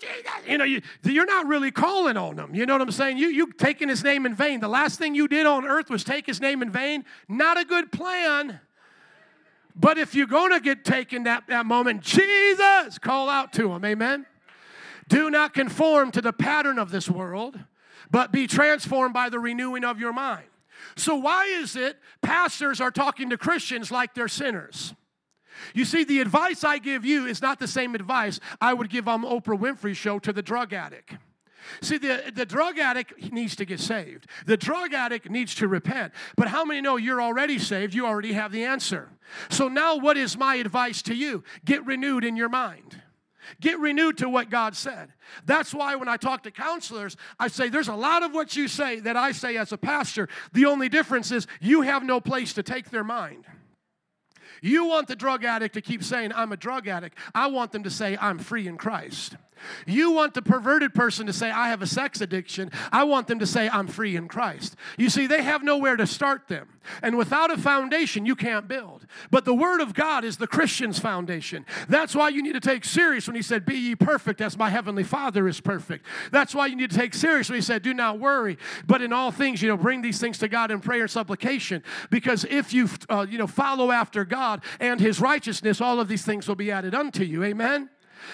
you 0.48 0.58
know 0.58 0.66
you, 0.66 0.82
you're 1.04 1.26
not 1.26 1.48
really 1.48 1.72
calling 1.72 2.18
on 2.18 2.38
him. 2.38 2.54
You 2.54 2.66
know 2.66 2.74
what 2.74 2.82
I'm 2.82 2.92
saying? 2.92 3.18
You 3.18 3.28
you 3.30 3.52
taking 3.54 3.90
his 3.90 4.04
name 4.04 4.26
in 4.26 4.36
vain. 4.36 4.60
The 4.60 4.68
last 4.68 5.00
thing 5.00 5.16
you 5.16 5.28
did 5.28 5.46
on 5.46 5.66
earth 5.66 5.90
was 5.90 6.04
take 6.04 6.26
his 6.26 6.42
name 6.42 6.62
in 6.62 6.70
vain. 6.70 7.06
Not 7.28 7.60
a 7.60 7.66
good 7.66 7.92
plan. 7.92 8.60
But 9.80 10.00
if 10.00 10.16
you're 10.16 10.26
going 10.26 10.52
to 10.52 10.60
get 10.60 10.84
taken 10.84 11.24
that, 11.24 11.44
that 11.48 11.66
moment, 11.66 12.02
Jesus, 12.02 12.98
call 12.98 13.30
out 13.30 13.54
to 13.54 13.72
him. 13.72 13.86
Amen. 13.86 14.26
Do 15.08 15.30
not 15.30 15.54
conform 15.54 16.12
to 16.12 16.22
the 16.22 16.34
pattern 16.34 16.80
of 16.80 16.90
this 16.90 17.10
world, 17.10 17.60
but 18.10 18.32
be 18.32 18.48
transformed 18.48 19.14
by 19.14 19.30
the 19.30 19.40
renewing 19.40 19.84
of 19.84 20.00
your 20.00 20.14
mind. 20.14 20.48
So, 20.96 21.16
why 21.16 21.46
is 21.46 21.76
it 21.76 21.98
pastors 22.22 22.82
are 22.82 22.92
talking 22.92 23.30
to 23.30 23.38
Christians 23.38 23.92
like 23.92 24.14
they're 24.14 24.28
sinners? 24.28 24.94
You 25.74 25.86
see, 25.86 26.04
the 26.04 26.22
advice 26.22 26.64
I 26.64 26.78
give 26.78 27.06
you 27.06 27.26
is 27.26 27.42
not 27.42 27.60
the 27.60 27.68
same 27.68 27.96
advice 27.96 28.40
I 28.62 28.74
would 28.74 28.90
give 28.90 29.08
on 29.08 29.24
Oprah 29.24 29.60
Winfrey 29.60 29.96
show 29.96 30.20
to 30.20 30.32
the 30.32 30.42
drug 30.42 30.74
addict. 30.74 31.16
See, 31.82 31.98
the, 31.98 32.32
the 32.34 32.46
drug 32.46 32.80
addict 32.80 33.32
needs 33.32 33.56
to 33.58 33.66
get 33.66 33.80
saved. 33.80 34.28
The 34.46 34.58
drug 34.58 34.94
addict 34.94 35.30
needs 35.30 35.54
to 35.56 35.68
repent. 35.68 36.14
But 36.36 36.48
how 36.48 36.64
many 36.64 36.82
know 36.82 36.96
you're 36.96 37.22
already 37.22 37.60
saved? 37.60 37.94
You 37.94 38.06
already 38.06 38.34
have 38.34 38.52
the 38.52 38.64
answer. 38.64 39.10
So 39.50 39.68
now, 39.68 39.98
what 39.98 40.18
is 40.18 40.38
my 40.38 40.56
advice 40.56 41.02
to 41.04 41.14
you? 41.14 41.44
Get 41.66 41.86
renewed 41.86 42.24
in 42.24 42.38
your 42.38 42.50
mind. 42.50 43.02
Get 43.60 43.80
renewed 43.80 44.18
to 44.20 44.30
what 44.30 44.50
God 44.50 44.76
said. 44.76 45.14
That's 45.46 45.74
why 45.74 45.96
when 45.96 46.08
I 46.08 46.18
talk 46.18 46.44
to 46.44 46.52
counselors, 46.52 47.18
I 47.40 47.48
say 47.48 47.70
there's 47.70 47.88
a 47.88 47.96
lot 47.96 48.24
of 48.24 48.34
what 48.34 48.56
you 48.56 48.68
say 48.68 49.00
that 49.02 49.18
I 49.18 49.32
say 49.32 49.58
as 49.58 49.72
a 49.72 49.78
pastor. 49.78 50.30
The 50.54 50.66
only 50.66 50.90
difference 50.90 51.32
is 51.32 51.48
you 51.62 51.82
have 51.82 52.04
no 52.04 52.20
place 52.20 52.54
to 52.54 52.64
take 52.64 52.90
their 52.90 53.04
mind. 53.04 53.46
You 54.62 54.86
want 54.86 55.08
the 55.08 55.16
drug 55.16 55.44
addict 55.44 55.74
to 55.76 55.82
keep 55.82 56.04
saying, 56.04 56.32
I'm 56.34 56.52
a 56.52 56.58
drug 56.58 56.88
addict. 56.88 57.18
I 57.34 57.48
want 57.48 57.72
them 57.72 57.84
to 57.84 57.90
say, 57.90 58.18
I'm 58.20 58.40
free 58.40 58.68
in 58.68 58.78
Christ. 58.78 59.36
You 59.86 60.12
want 60.12 60.34
the 60.34 60.42
perverted 60.42 60.94
person 60.94 61.28
to 61.28 61.34
say, 61.34 61.50
I 61.50 61.70
have 61.70 61.82
a 61.82 61.88
sex 61.88 62.22
addiction. 62.22 62.72
I 62.92 63.04
want 63.04 63.28
them 63.28 63.40
to 63.40 63.48
say, 63.48 63.70
I'm 63.70 63.88
free 63.88 64.16
in 64.16 64.28
Christ. 64.28 64.76
You 64.98 65.10
see, 65.10 65.28
they 65.28 65.44
have 65.44 65.64
nowhere 65.64 65.96
to 65.96 66.08
start 66.08 66.48
them. 66.48 66.68
And 67.02 67.18
without 67.18 67.52
a 67.52 67.58
foundation, 67.58 68.26
you 68.26 68.36
can't 68.36 68.68
build. 68.68 69.06
But 69.30 69.46
the 69.46 69.54
Word 69.54 69.82
of 69.82 69.94
God 69.94 70.24
is 70.24 70.38
the 70.38 70.48
Christian's 70.48 71.00
foundation. 71.00 71.66
That's 71.90 72.16
why 72.16 72.30
you 72.30 72.42
need 72.42 72.54
to 72.54 72.62
take 72.62 72.86
serious 72.86 73.28
when 73.28 73.36
He 73.36 73.42
said, 73.42 73.66
Be 73.66 73.76
ye 73.76 73.96
perfect 73.96 74.40
as 74.40 74.58
my 74.58 74.70
heavenly 74.70 75.04
Father 75.04 75.48
is 75.48 75.60
perfect. 75.60 76.06
That's 76.32 76.56
why 76.56 76.68
you 76.68 76.76
need 76.76 76.92
to 76.92 76.98
take 76.98 77.14
serious 77.14 77.50
when 77.50 77.58
He 77.58 77.62
said, 77.62 77.82
Do 77.82 77.94
not 77.94 78.20
worry, 78.20 78.58
but 78.86 79.02
in 79.02 79.12
all 79.12 79.32
things, 79.32 79.62
you 79.62 79.68
know, 79.68 79.78
bring 79.78 80.02
these 80.02 80.20
things 80.20 80.38
to 80.40 80.48
God 80.48 80.72
in 80.72 80.80
prayer 80.80 81.02
and 81.02 81.12
supplication. 81.12 81.84
Because 82.10 82.46
if 82.46 82.74
you, 82.74 82.90
uh, 83.10 83.26
you 83.30 83.38
know, 83.38 83.48
follow 83.48 83.92
after 83.92 84.24
God 84.24 84.47
and 84.80 85.00
His 85.00 85.20
righteousness, 85.20 85.82
all 85.82 86.00
of 86.00 86.08
these 86.08 86.24
things 86.24 86.48
will 86.48 86.56
be 86.56 86.72
added 86.72 86.96
unto 86.96 87.24
you. 87.24 87.44
Amen? 87.44 87.90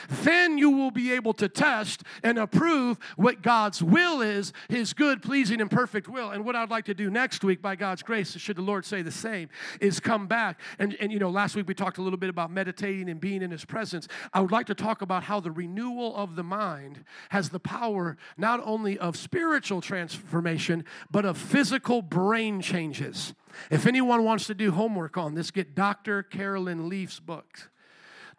Then 0.09 0.57
you 0.57 0.69
will 0.69 0.91
be 0.91 1.11
able 1.13 1.33
to 1.33 1.47
test 1.47 2.03
and 2.23 2.37
approve 2.37 2.97
what 3.15 3.41
God's 3.41 3.81
will 3.81 4.21
is, 4.21 4.53
His 4.69 4.93
good, 4.93 5.21
pleasing, 5.21 5.61
and 5.61 5.69
perfect 5.69 6.07
will. 6.07 6.31
And 6.31 6.45
what 6.45 6.55
I'd 6.55 6.69
like 6.69 6.85
to 6.85 6.93
do 6.93 7.09
next 7.09 7.43
week, 7.43 7.61
by 7.61 7.75
God's 7.75 8.03
grace, 8.03 8.35
should 8.37 8.57
the 8.57 8.61
Lord 8.61 8.85
say 8.85 9.01
the 9.01 9.11
same, 9.11 9.49
is 9.79 9.99
come 9.99 10.27
back. 10.27 10.59
And, 10.79 10.95
and 10.99 11.11
you 11.11 11.19
know, 11.19 11.29
last 11.29 11.55
week 11.55 11.67
we 11.67 11.73
talked 11.73 11.97
a 11.97 12.01
little 12.01 12.17
bit 12.17 12.29
about 12.29 12.51
meditating 12.51 13.09
and 13.09 13.19
being 13.19 13.41
in 13.41 13.51
His 13.51 13.65
presence. 13.65 14.07
I 14.33 14.41
would 14.41 14.51
like 14.51 14.67
to 14.67 14.75
talk 14.75 15.01
about 15.01 15.23
how 15.23 15.39
the 15.39 15.51
renewal 15.51 16.15
of 16.15 16.35
the 16.35 16.43
mind 16.43 17.03
has 17.29 17.49
the 17.49 17.59
power 17.59 18.17
not 18.37 18.61
only 18.63 18.97
of 18.97 19.15
spiritual 19.15 19.81
transformation, 19.81 20.85
but 21.11 21.25
of 21.25 21.37
physical 21.37 22.01
brain 22.01 22.61
changes. 22.61 23.33
If 23.69 23.85
anyone 23.85 24.23
wants 24.23 24.47
to 24.47 24.53
do 24.53 24.71
homework 24.71 25.17
on 25.17 25.35
this, 25.35 25.51
get 25.51 25.75
Dr. 25.75 26.23
Carolyn 26.23 26.89
Leaf's 26.89 27.19
books. 27.19 27.69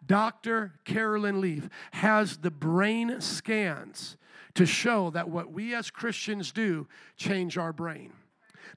Dr. 0.05 0.73
Carolyn 0.83 1.41
Leaf 1.41 1.69
has 1.91 2.37
the 2.37 2.51
brain 2.51 3.21
scans 3.21 4.17
to 4.53 4.65
show 4.65 5.09
that 5.11 5.29
what 5.29 5.51
we 5.51 5.73
as 5.73 5.89
Christians 5.89 6.51
do 6.51 6.87
change 7.17 7.57
our 7.57 7.73
brain. 7.73 8.13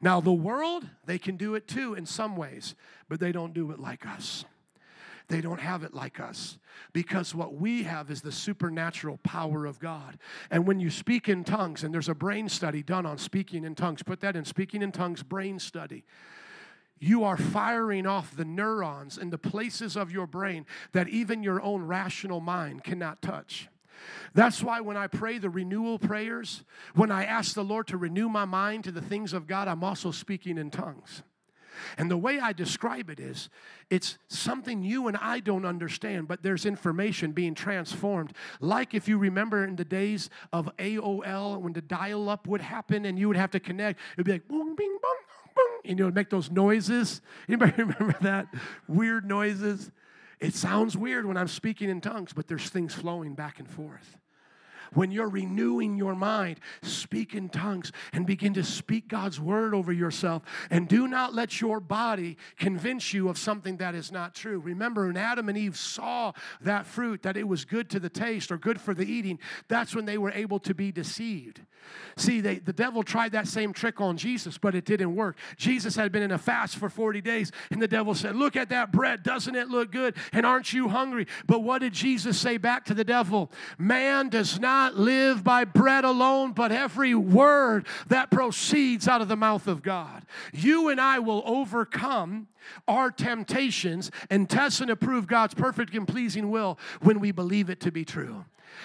Now, 0.01 0.21
the 0.21 0.33
world, 0.33 0.89
they 1.07 1.19
can 1.19 1.37
do 1.37 1.55
it 1.55 1.67
too 1.67 1.95
in 1.95 2.07
some 2.07 2.37
ways, 2.37 2.75
but 3.09 3.21
they 3.21 3.33
don't 3.33 3.55
do 3.55 3.71
it 3.71 3.79
like 3.79 4.07
us. 4.07 4.45
They 5.29 5.41
don't 5.41 5.61
have 5.61 5.83
it 5.83 5.93
like 5.93 6.21
us 6.21 6.59
because 6.93 7.35
what 7.35 7.55
we 7.55 7.83
have 7.83 8.11
is 8.11 8.23
the 8.23 8.33
supernatural 8.33 9.19
power 9.19 9.67
of 9.67 9.79
God. 9.79 10.19
And 10.51 10.67
when 10.67 10.81
you 10.81 10.91
speak 10.91 11.29
in 11.29 11.45
tongues, 11.45 11.85
and 11.85 11.93
there's 11.93 12.09
a 12.09 12.15
brain 12.15 12.49
study 12.49 12.83
done 12.83 13.05
on 13.05 13.19
speaking 13.19 13.65
in 13.65 13.75
tongues, 13.75 14.03
put 14.03 14.21
that 14.21 14.37
in 14.37 14.45
speaking 14.45 14.83
in 14.83 14.91
tongues 14.91 15.23
brain 15.23 15.59
study 15.59 16.05
you 17.01 17.25
are 17.25 17.37
firing 17.37 18.07
off 18.07 18.35
the 18.35 18.45
neurons 18.45 19.19
in 19.19 19.31
the 19.31 19.39
places 19.39 19.97
of 19.97 20.11
your 20.11 20.27
brain 20.27 20.67
that 20.93 21.09
even 21.09 21.43
your 21.43 21.63
own 21.63 21.83
rational 21.83 22.41
mind 22.41 22.85
cannot 22.85 23.23
touch. 23.23 23.69
That's 24.35 24.63
why 24.63 24.81
when 24.81 24.97
I 24.97 25.07
pray 25.07 25.39
the 25.39 25.51
renewal 25.51 25.99
prayers, 25.99 26.63
when 26.95 27.11
I 27.11 27.25
ask 27.25 27.55
the 27.55 27.65
Lord 27.65 27.89
to 27.89 27.97
renew 27.97 28.29
my 28.29 28.45
mind 28.45 28.85
to 28.85 28.93
the 28.93 29.03
things 29.03 29.33
of 29.33 29.47
God, 29.47 29.69
I'm 29.69 29.83
also 29.83 30.11
speaking 30.11 30.59
in 30.59 30.71
tongues. 30.71 31.23
And 31.97 32.11
the 32.11 32.17
way 32.17 32.39
I 32.41 32.53
describe 32.53 33.11
it 33.11 33.21
is 33.21 33.49
it's 33.91 34.19
something 34.29 34.83
you 34.83 35.09
and 35.09 35.17
I 35.17 35.41
don't 35.41 35.65
understand, 35.65 36.29
but 36.29 36.43
there's 36.43 36.67
information 36.67 37.33
being 37.33 37.55
transformed. 37.55 38.33
Like 38.61 38.95
if 38.95 39.09
you 39.09 39.19
remember 39.19 39.65
in 39.65 39.77
the 39.77 39.85
days 39.85 40.31
of 40.53 40.75
AOL 40.77 41.61
when 41.61 41.73
the 41.73 41.83
dial 41.83 42.29
up 42.29 42.47
would 42.47 42.61
happen 42.61 43.05
and 43.05 43.19
you 43.19 43.29
would 43.29 43.37
have 43.37 43.51
to 43.53 43.61
connect, 43.61 44.01
it'd 44.15 44.27
be 44.27 44.33
like 44.33 44.49
boom, 44.49 44.75
bing, 44.75 44.99
boom, 45.03 45.55
boom, 45.55 45.81
and 45.85 45.99
you 45.99 46.05
know, 46.05 46.11
make 46.11 46.31
those 46.31 46.51
noises. 46.51 47.21
Anybody 47.49 47.73
remember 47.79 48.17
that? 48.21 48.49
Weird 48.87 49.25
noises. 49.25 49.91
It 50.41 50.55
sounds 50.55 50.97
weird 50.97 51.27
when 51.27 51.37
I'm 51.37 51.49
speaking 51.49 51.89
in 51.89 52.01
tongues, 52.01 52.33
but 52.33 52.47
there's 52.47 52.69
things 52.69 52.95
flowing 52.95 53.35
back 53.35 53.59
and 53.59 53.69
forth. 53.69 54.17
When 54.95 55.11
you're 55.11 55.29
renewing 55.29 55.97
your 55.97 56.15
mind, 56.15 56.61
speak 56.83 57.35
in 57.35 57.49
tongues 57.49 57.93
and 58.13 58.27
begin 58.27 58.55
to 58.55 58.65
speak 58.65 59.09
God's 59.09 59.41
word 59.41 59.75
over 59.75 59.93
yourself. 59.93 60.43
And 60.71 60.89
do 60.89 61.09
not 61.09 61.35
let 61.35 61.61
your 61.61 61.81
body 61.81 62.37
convince 62.59 63.13
you 63.13 63.29
of 63.29 63.39
something 63.39 63.79
that 63.79 63.95
is 63.95 64.13
not 64.13 64.35
true. 64.35 64.59
Remember, 64.59 65.07
when 65.07 65.17
Adam 65.17 65.49
and 65.49 65.59
Eve 65.59 65.77
saw 65.77 66.33
that 66.61 66.87
fruit, 66.87 67.23
that 67.23 67.37
it 67.37 67.47
was 67.47 67.65
good 67.65 67.91
to 67.91 68.01
the 68.01 68.09
taste 68.09 68.51
or 68.51 68.59
good 68.59 68.81
for 68.81 68.95
the 68.95 69.05
eating, 69.05 69.39
that's 69.69 69.95
when 69.95 70.05
they 70.05 70.19
were 70.19 70.33
able 70.33 70.59
to 70.61 70.75
be 70.75 70.93
deceived. 70.93 71.61
See, 72.17 72.41
they, 72.41 72.59
the 72.59 72.73
devil 72.73 73.03
tried 73.03 73.33
that 73.33 73.47
same 73.47 73.73
trick 73.73 74.01
on 74.01 74.17
Jesus, 74.17 74.59
but 74.59 74.75
it 74.75 74.85
didn't 74.85 75.15
work. 75.15 75.39
Jesus 75.57 75.97
had 75.97 76.13
been 76.13 76.23
in 76.23 76.33
a 76.33 76.39
fast 76.39 76.77
for 76.77 76.91
40 76.91 77.21
days, 77.23 77.51
and 77.71 77.81
the 77.81 77.89
devil 77.89 78.15
said, 78.15 78.37
Look 78.37 78.57
at 78.57 78.69
that 78.71 78.93
bread. 78.93 79.23
Doesn't 79.23 79.55
it 79.55 79.69
look 79.69 79.91
good? 79.91 80.15
And 80.33 80.45
aren't 80.45 80.73
you 80.73 80.89
hungry? 80.89 81.27
But 81.47 81.61
what 81.61 81.81
did 81.81 81.95
Jesus 81.95 82.39
say 82.39 82.59
back 82.59 82.85
to 82.87 82.95
the 82.95 83.05
devil? 83.05 83.51
Man 83.79 84.29
does 84.29 84.61
not 84.61 84.78
not 84.79 84.97
live 84.97 85.43
by 85.43 85.65
bread 85.65 86.05
alone, 86.05 86.53
but 86.53 86.71
every 86.71 87.13
word 87.13 87.85
that 88.07 88.31
proceeds 88.31 89.09
out 89.09 89.21
of 89.21 89.27
the 89.27 89.35
mouth 89.35 89.67
of 89.67 89.83
God. 89.83 90.25
You 90.53 90.89
and 90.89 91.01
I 91.01 91.19
will 91.19 91.43
overcome 91.45 92.47
our 92.87 93.11
temptations 93.11 94.13
and 94.31 94.49
test 94.49 94.81
and 94.81 94.89
approve 94.89 95.27
God's 95.27 95.55
perfect 95.55 95.95
and 95.95 96.07
pleasing 96.07 96.49
will 96.49 96.79
when 97.01 97.19
we 97.19 97.33
believe 97.33 97.71
it 97.71 97.81
to 97.81 97.91
be 97.91 98.05
true. 98.05 98.45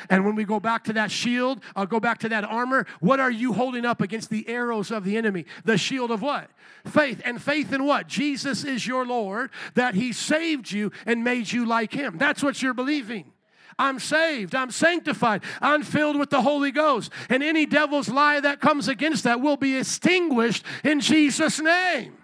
And 0.09 0.25
when 0.25 0.33
we 0.33 0.45
go 0.45 0.59
back 0.59 0.83
to 0.85 0.93
that 0.93 1.11
shield, 1.11 1.61
I'll 1.75 1.85
go 1.85 1.99
back 1.99 2.17
to 2.19 2.29
that 2.29 2.43
armor. 2.43 2.87
What 2.99 3.19
are 3.19 3.29
you 3.29 3.53
holding 3.53 3.85
up 3.85 4.01
against 4.01 4.31
the 4.31 4.47
arrows 4.49 4.89
of 4.89 5.03
the 5.03 5.15
enemy? 5.15 5.45
The 5.63 5.77
shield 5.77 6.09
of 6.09 6.23
what? 6.23 6.49
Faith. 6.85 7.21
And 7.23 7.39
faith 7.39 7.71
in 7.71 7.85
what? 7.85 8.07
Jesus 8.07 8.63
is 8.63 8.87
your 8.87 9.05
Lord, 9.05 9.51
that 9.75 9.93
He 9.93 10.11
saved 10.11 10.71
you 10.71 10.91
and 11.05 11.23
made 11.23 11.51
you 11.51 11.67
like 11.67 11.93
Him. 11.93 12.17
That's 12.17 12.41
what 12.41 12.63
you're 12.63 12.73
believing. 12.73 13.32
I'm 13.77 13.99
saved. 13.99 14.55
I'm 14.55 14.71
sanctified. 14.71 15.43
I'm 15.61 15.83
filled 15.83 16.17
with 16.17 16.29
the 16.29 16.41
Holy 16.41 16.71
Ghost. 16.71 17.11
And 17.29 17.43
any 17.43 17.65
devil's 17.65 18.09
lie 18.09 18.39
that 18.39 18.59
comes 18.59 18.87
against 18.87 19.23
that 19.23 19.41
will 19.41 19.57
be 19.57 19.77
extinguished 19.77 20.63
in 20.83 20.99
Jesus' 20.99 21.59
name. 21.59 22.17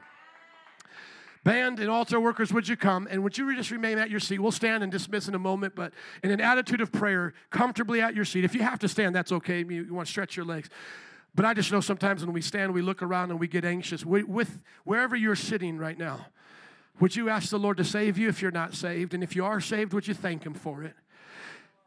Band 1.44 1.80
and 1.80 1.90
altar 1.90 2.20
workers, 2.20 2.52
would 2.52 2.68
you 2.68 2.76
come? 2.76 3.08
And 3.10 3.24
would 3.24 3.38
you 3.38 3.56
just 3.56 3.72
remain 3.72 3.98
at 3.98 4.10
your 4.10 4.20
seat? 4.20 4.40
We'll 4.40 4.52
stand 4.52 4.84
and 4.84 4.92
dismiss 4.92 5.28
in 5.28 5.36
a 5.36 5.40
moment, 5.40 5.74
but 5.74 5.94
in 6.22 6.32
an 6.32 6.42
attitude 6.42 6.82
of 6.82 6.92
prayer, 6.92 7.34
comfortably 7.50 8.02
at 8.02 8.14
your 8.14 8.26
seat. 8.26 8.44
If 8.44 8.54
you 8.54 8.62
have 8.62 8.80
to 8.80 8.88
stand, 8.90 9.16
that's 9.16 9.32
okay. 9.32 9.60
You, 9.60 9.86
you 9.86 9.94
want 9.94 10.08
to 10.08 10.12
stretch 10.12 10.36
your 10.36 10.46
legs. 10.46 10.70
But 11.36 11.46
I 11.46 11.54
just 11.54 11.72
know 11.72 11.80
sometimes 11.80 12.26
when 12.26 12.34
we 12.34 12.42
stand, 12.42 12.74
we 12.74 12.82
look 12.82 13.02
around 13.02 13.32
and 13.32 13.40
we 13.40 13.48
get 13.48 13.64
anxious. 13.64 14.06
We, 14.06 14.24
with 14.24 14.60
wherever 14.84 15.16
you're 15.16 15.36
sitting 15.36 15.78
right 15.78 15.98
now, 15.98 16.26
would 17.00 17.16
you 17.16 17.30
ask 17.30 17.50
the 17.50 17.60
Lord 17.60 17.78
to 17.78 17.86
save 17.86 18.18
you 18.18 18.28
if 18.28 18.42
you're 18.42 18.52
not 18.52 18.74
saved? 18.74 19.14
And 19.14 19.24
if 19.24 19.36
you 19.36 19.46
are 19.46 19.62
saved, 19.62 19.94
would 19.94 20.08
you 20.08 20.14
thank 20.14 20.46
Him 20.46 20.54
for 20.54 20.84
it? 20.84 20.96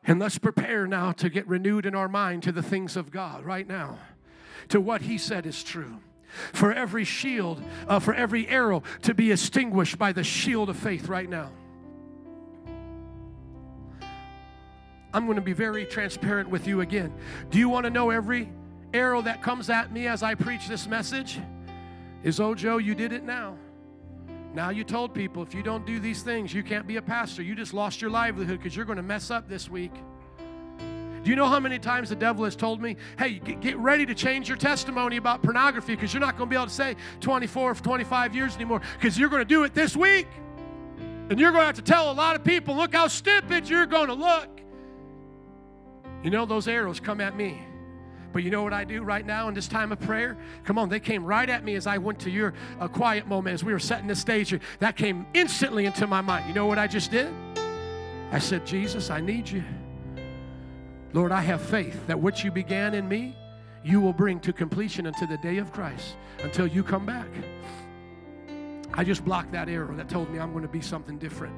And 0.05 0.19
let's 0.19 0.39
prepare 0.39 0.87
now 0.87 1.13
to 1.13 1.29
get 1.29 1.47
renewed 1.47 1.87
in 1.87 1.95
our 1.95 2.09
mind 2.09 2.43
to 2.45 2.53
the 2.53 2.63
things 2.63 2.97
of 2.97 3.11
God 3.11 3.45
right 3.45 3.67
now, 3.67 3.99
to 4.69 4.81
what 4.81 5.03
He 5.03 5.19
said 5.19 5.47
is 5.47 5.63
true. 5.63 5.99
For 6.53 6.73
every 6.73 7.05
shield, 7.05 7.63
uh, 7.87 7.99
for 8.01 8.15
every 8.15 8.49
arrow 8.49 8.83
to 9.03 9.15
be 9.15 9.31
extinguished 9.31 9.99
by 9.99 10.13
the 10.13 10.25
shield 10.25 10.71
of 10.71 10.77
faith 10.77 11.09
right 11.09 11.29
now. 11.29 11.51
I'm 15.15 15.27
going 15.27 15.37
to 15.37 15.43
be 15.43 15.53
very 15.53 15.85
transparent 15.85 16.49
with 16.49 16.67
you 16.67 16.81
again. 16.81 17.13
Do 17.51 17.59
you 17.59 17.69
want 17.69 17.85
to 17.85 17.91
know 17.91 18.11
every 18.11 18.51
arrow 18.95 19.21
that 19.23 19.43
comes 19.43 19.69
at 19.69 19.93
me 19.93 20.07
as 20.07 20.23
I 20.23 20.35
preach 20.35 20.69
this 20.69 20.87
message? 20.87 21.39
Is, 22.23 22.41
Ojo? 22.41 22.79
You 22.79 22.95
did 22.95 23.13
it 23.13 23.25
now. 23.25 23.57
Now 24.55 24.71
you 24.71 24.85
told 24.85 25.15
people 25.15 25.43
if 25.43 25.55
you 25.55 25.63
don't 25.63 25.87
do 25.87 25.99
these 25.99 26.23
things, 26.23 26.53
you 26.53 26.63
can't 26.63 26.87
be 26.87 26.97
a 26.97 27.03
pastor. 27.03 27.43
You 27.43 27.55
just 27.55 27.73
lost 27.73 28.03
your 28.03 28.11
livelihood 28.11 28.59
because 28.59 28.77
you're 28.77 28.85
going 28.85 28.97
to 28.97 29.03
mess 29.03 29.31
up 29.31 29.49
this 29.49 29.69
week. 29.69 29.93
Do 31.23 31.31
you 31.31 31.37
know 31.37 31.47
how 31.47 31.61
many 31.61 31.79
times 31.79 32.09
the 32.09 32.17
devil 32.17 32.45
has 32.45 32.57
told 32.57 32.83
me, 32.83 32.97
hey, 33.17 33.35
get 33.39 33.77
ready 33.79 34.05
to 34.05 34.15
change 34.15 34.49
your 34.49 34.59
testimony 34.59 35.17
about 35.17 35.43
pornography 35.43 35.95
because 35.95 36.13
you're 36.13 36.21
not 36.21 36.37
going 36.37 36.51
to 36.51 36.51
be 36.51 36.57
able 36.57 36.67
to 36.67 36.73
say 36.73 36.97
24 37.21 37.77
25 37.77 38.35
years 38.35 38.57
anymore 38.57 38.83
because 38.99 39.17
you're 39.17 39.29
going 39.29 39.41
to 39.41 39.47
do 39.49 39.63
it 39.63 39.73
this 39.73 39.97
week. 39.97 40.27
And 41.31 41.39
you're 41.39 41.53
going 41.53 41.63
to 41.63 41.67
have 41.67 41.77
to 41.77 41.83
tell 41.83 42.11
a 42.11 42.13
lot 42.13 42.35
of 42.35 42.45
people, 42.45 42.75
look 42.75 42.95
how 42.95 43.07
stupid 43.07 43.69
you're 43.69 43.87
going 43.87 44.09
to 44.09 44.15
look. 44.15 44.49
You 46.25 46.31
know, 46.31 46.45
those 46.45 46.69
arrows 46.69 47.01
come 47.01 47.21
at 47.21 47.37
me. 47.37 47.63
But 48.33 48.43
you 48.43 48.51
know 48.51 48.63
what 48.63 48.73
I 48.73 48.85
do 48.85 49.03
right 49.03 49.25
now 49.25 49.49
in 49.49 49.55
this 49.55 49.69
time 49.69 49.93
of 49.93 50.01
prayer? 50.01 50.37
Come 50.65 50.79
on, 50.79 50.89
they 50.89 51.01
came 51.01 51.25
right 51.25 51.49
at 51.49 51.65
me 51.65 51.75
as 51.75 51.87
I 51.87 51.99
went 51.99 52.19
to 52.21 52.31
your 52.31 52.55
uh, 52.81 52.89
quiet 52.89 53.27
moment 53.27 53.55
as 53.55 53.63
we 53.63 53.73
were 53.73 53.79
setting 53.79 54.07
the 54.07 54.17
stage. 54.17 54.59
That 54.79 54.97
came 54.97 55.27
instantly 55.35 55.87
into 55.87 56.07
my 56.07 56.21
mind. 56.21 56.49
You 56.49 56.55
know 56.55 56.67
what 56.67 56.79
I 56.79 56.87
just 56.87 57.11
did? 57.11 57.33
I 58.31 58.39
said, 58.39 58.67
Jesus, 58.67 59.11
I 59.11 59.21
need 59.21 59.49
you. 59.49 59.63
Lord, 61.13 61.33
I 61.33 61.43
have 61.43 61.61
faith 61.61 62.07
that 62.07 62.19
what 62.19 62.43
you 62.43 62.51
began 62.51 62.95
in 62.95 63.07
me, 63.07 63.37
you 63.85 64.01
will 64.01 64.15
bring 64.15 64.41
to 64.41 64.53
completion 64.53 65.07
until 65.07 65.29
the 65.29 65.37
day 65.39 65.59
of 65.59 65.73
Christ, 65.73 66.17
until 66.43 66.67
you 66.67 66.83
come 66.83 67.05
back. 67.05 67.29
I 68.95 69.05
just 69.05 69.25
blocked 69.25 69.53
that 69.53 69.69
arrow 69.69 69.95
that 69.97 70.09
told 70.09 70.31
me 70.31 70.39
I'm 70.39 70.53
going 70.53 70.63
to 70.63 70.73
be 70.73 70.81
something 70.81 71.19
different. 71.19 71.55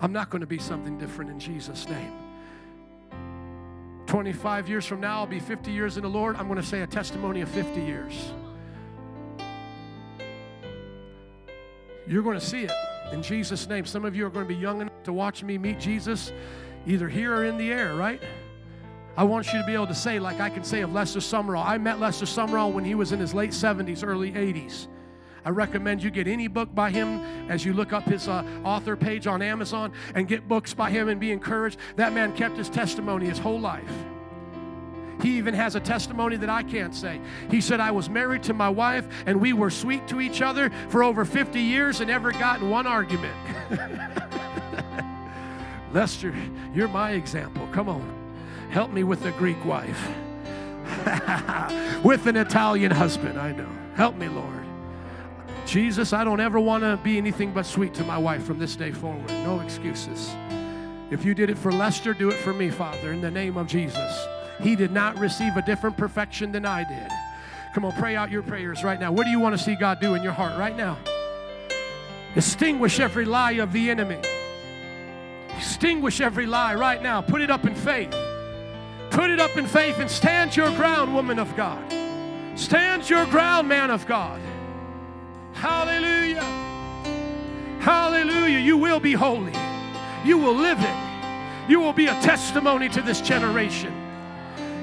I'm 0.00 0.12
not 0.12 0.30
going 0.30 0.40
to 0.40 0.46
be 0.46 0.58
something 0.58 0.98
different 0.98 1.30
in 1.30 1.38
Jesus' 1.38 1.88
name. 1.88 2.21
25 4.12 4.68
years 4.68 4.84
from 4.84 5.00
now, 5.00 5.20
I'll 5.20 5.26
be 5.26 5.40
50 5.40 5.70
years 5.70 5.96
in 5.96 6.02
the 6.02 6.08
Lord. 6.10 6.36
I'm 6.36 6.46
going 6.46 6.60
to 6.60 6.66
say 6.66 6.82
a 6.82 6.86
testimony 6.86 7.40
of 7.40 7.48
50 7.48 7.80
years. 7.80 8.34
You're 12.06 12.22
going 12.22 12.38
to 12.38 12.44
see 12.44 12.64
it 12.64 12.72
in 13.10 13.22
Jesus' 13.22 13.66
name. 13.66 13.86
Some 13.86 14.04
of 14.04 14.14
you 14.14 14.26
are 14.26 14.28
going 14.28 14.46
to 14.46 14.54
be 14.54 14.60
young 14.60 14.82
enough 14.82 15.02
to 15.04 15.14
watch 15.14 15.42
me 15.42 15.56
meet 15.56 15.80
Jesus, 15.80 16.30
either 16.86 17.08
here 17.08 17.34
or 17.34 17.46
in 17.46 17.56
the 17.56 17.72
air, 17.72 17.94
right? 17.94 18.22
I 19.16 19.24
want 19.24 19.50
you 19.50 19.58
to 19.58 19.64
be 19.64 19.72
able 19.72 19.86
to 19.86 19.94
say, 19.94 20.18
like 20.18 20.40
I 20.40 20.50
can 20.50 20.62
say 20.62 20.82
of 20.82 20.92
Lester 20.92 21.20
Sumrall, 21.20 21.64
I 21.64 21.78
met 21.78 21.98
Lester 21.98 22.26
Sumrall 22.26 22.70
when 22.70 22.84
he 22.84 22.94
was 22.94 23.12
in 23.12 23.18
his 23.18 23.32
late 23.32 23.52
70s, 23.52 24.06
early 24.06 24.32
80s. 24.32 24.88
I 25.44 25.50
recommend 25.50 26.02
you 26.02 26.10
get 26.10 26.28
any 26.28 26.46
book 26.48 26.74
by 26.74 26.90
him 26.90 27.20
as 27.50 27.64
you 27.64 27.72
look 27.72 27.92
up 27.92 28.04
his 28.04 28.28
uh, 28.28 28.44
author 28.64 28.96
page 28.96 29.26
on 29.26 29.42
Amazon 29.42 29.92
and 30.14 30.28
get 30.28 30.46
books 30.46 30.72
by 30.72 30.90
him 30.90 31.08
and 31.08 31.20
be 31.20 31.32
encouraged. 31.32 31.78
That 31.96 32.12
man 32.12 32.32
kept 32.34 32.56
his 32.56 32.68
testimony 32.68 33.26
his 33.26 33.38
whole 33.38 33.60
life. 33.60 33.92
He 35.20 35.38
even 35.38 35.54
has 35.54 35.76
a 35.76 35.80
testimony 35.80 36.36
that 36.36 36.50
I 36.50 36.62
can't 36.62 36.94
say. 36.94 37.20
He 37.50 37.60
said, 37.60 37.80
I 37.80 37.90
was 37.92 38.08
married 38.08 38.42
to 38.44 38.54
my 38.54 38.68
wife 38.68 39.06
and 39.26 39.40
we 39.40 39.52
were 39.52 39.70
sweet 39.70 40.06
to 40.08 40.20
each 40.20 40.42
other 40.42 40.70
for 40.88 41.04
over 41.04 41.24
50 41.24 41.60
years 41.60 42.00
and 42.00 42.08
never 42.08 42.32
got 42.32 42.60
in 42.60 42.70
one 42.70 42.86
argument. 42.86 43.36
Lester, 45.92 46.34
you're 46.74 46.88
my 46.88 47.12
example. 47.12 47.68
Come 47.72 47.88
on. 47.88 48.22
Help 48.70 48.90
me 48.90 49.04
with 49.04 49.22
the 49.22 49.32
Greek 49.32 49.62
wife. 49.64 50.08
with 52.02 52.26
an 52.26 52.36
Italian 52.36 52.90
husband, 52.90 53.38
I 53.38 53.52
know. 53.52 53.68
Help 53.94 54.16
me, 54.16 54.28
Lord. 54.28 54.61
Jesus, 55.66 56.12
I 56.12 56.24
don't 56.24 56.40
ever 56.40 56.60
want 56.60 56.82
to 56.82 56.98
be 57.02 57.16
anything 57.18 57.52
but 57.52 57.66
sweet 57.66 57.94
to 57.94 58.04
my 58.04 58.18
wife 58.18 58.44
from 58.44 58.58
this 58.58 58.76
day 58.76 58.92
forward. 58.92 59.28
No 59.28 59.60
excuses. 59.60 60.34
If 61.10 61.24
you 61.24 61.34
did 61.34 61.50
it 61.50 61.58
for 61.58 61.72
Lester, 61.72 62.14
do 62.14 62.30
it 62.30 62.36
for 62.36 62.52
me, 62.52 62.70
Father, 62.70 63.12
in 63.12 63.20
the 63.20 63.30
name 63.30 63.56
of 63.56 63.66
Jesus. 63.66 64.26
He 64.60 64.76
did 64.76 64.92
not 64.92 65.18
receive 65.18 65.56
a 65.56 65.62
different 65.62 65.96
perfection 65.96 66.52
than 66.52 66.64
I 66.64 66.84
did. 66.84 67.10
Come 67.74 67.84
on, 67.84 67.92
pray 67.92 68.16
out 68.16 68.30
your 68.30 68.42
prayers 68.42 68.84
right 68.84 69.00
now. 69.00 69.12
What 69.12 69.24
do 69.24 69.30
you 69.30 69.40
want 69.40 69.56
to 69.56 69.62
see 69.62 69.74
God 69.74 70.00
do 70.00 70.14
in 70.14 70.22
your 70.22 70.32
heart 70.32 70.58
right 70.58 70.76
now? 70.76 70.98
Extinguish 72.34 73.00
every 73.00 73.24
lie 73.24 73.52
of 73.52 73.72
the 73.72 73.90
enemy. 73.90 74.20
Extinguish 75.56 76.20
every 76.20 76.46
lie 76.46 76.74
right 76.74 77.02
now. 77.02 77.20
Put 77.20 77.40
it 77.40 77.50
up 77.50 77.64
in 77.64 77.74
faith. 77.74 78.14
Put 79.10 79.30
it 79.30 79.40
up 79.40 79.56
in 79.56 79.66
faith 79.66 79.98
and 79.98 80.10
stand 80.10 80.56
your 80.56 80.70
ground, 80.76 81.14
woman 81.14 81.38
of 81.38 81.54
God. 81.56 81.82
Stand 82.58 83.08
your 83.08 83.26
ground, 83.26 83.68
man 83.68 83.90
of 83.90 84.06
God. 84.06 84.40
Hallelujah. 85.62 86.42
Hallelujah. 87.78 88.58
You 88.58 88.76
will 88.76 88.98
be 88.98 89.12
holy. 89.12 89.52
You 90.24 90.36
will 90.36 90.56
live 90.56 90.80
it. 90.80 91.70
You 91.70 91.78
will 91.78 91.92
be 91.92 92.06
a 92.06 92.20
testimony 92.20 92.88
to 92.88 93.00
this 93.00 93.20
generation. 93.20 93.94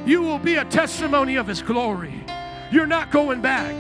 You 0.06 0.22
will 0.22 0.40
be 0.40 0.56
a 0.56 0.64
testimony 0.64 1.36
of 1.36 1.48
His 1.48 1.62
glory. 1.62 2.24
You're 2.72 2.88
not 2.88 3.12
going 3.12 3.42
back. 3.42 3.76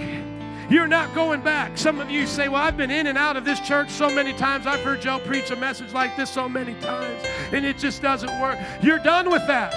You're 0.69 0.89
not 0.89 1.15
going 1.15 1.39
back. 1.39 1.77
Some 1.77 2.01
of 2.01 2.11
you 2.11 2.27
say, 2.27 2.49
Well, 2.49 2.61
I've 2.61 2.75
been 2.75 2.91
in 2.91 3.07
and 3.07 3.17
out 3.17 3.37
of 3.37 3.45
this 3.45 3.61
church 3.61 3.89
so 3.89 4.09
many 4.09 4.33
times. 4.33 4.67
I've 4.67 4.81
heard 4.81 4.99
Joe 4.99 5.19
preach 5.19 5.51
a 5.51 5.55
message 5.55 5.93
like 5.93 6.17
this 6.17 6.29
so 6.29 6.49
many 6.49 6.73
times, 6.81 7.23
and 7.53 7.65
it 7.65 7.77
just 7.77 8.01
doesn't 8.01 8.41
work. 8.41 8.59
You're 8.83 8.99
done 8.99 9.29
with 9.29 9.47
that. 9.47 9.73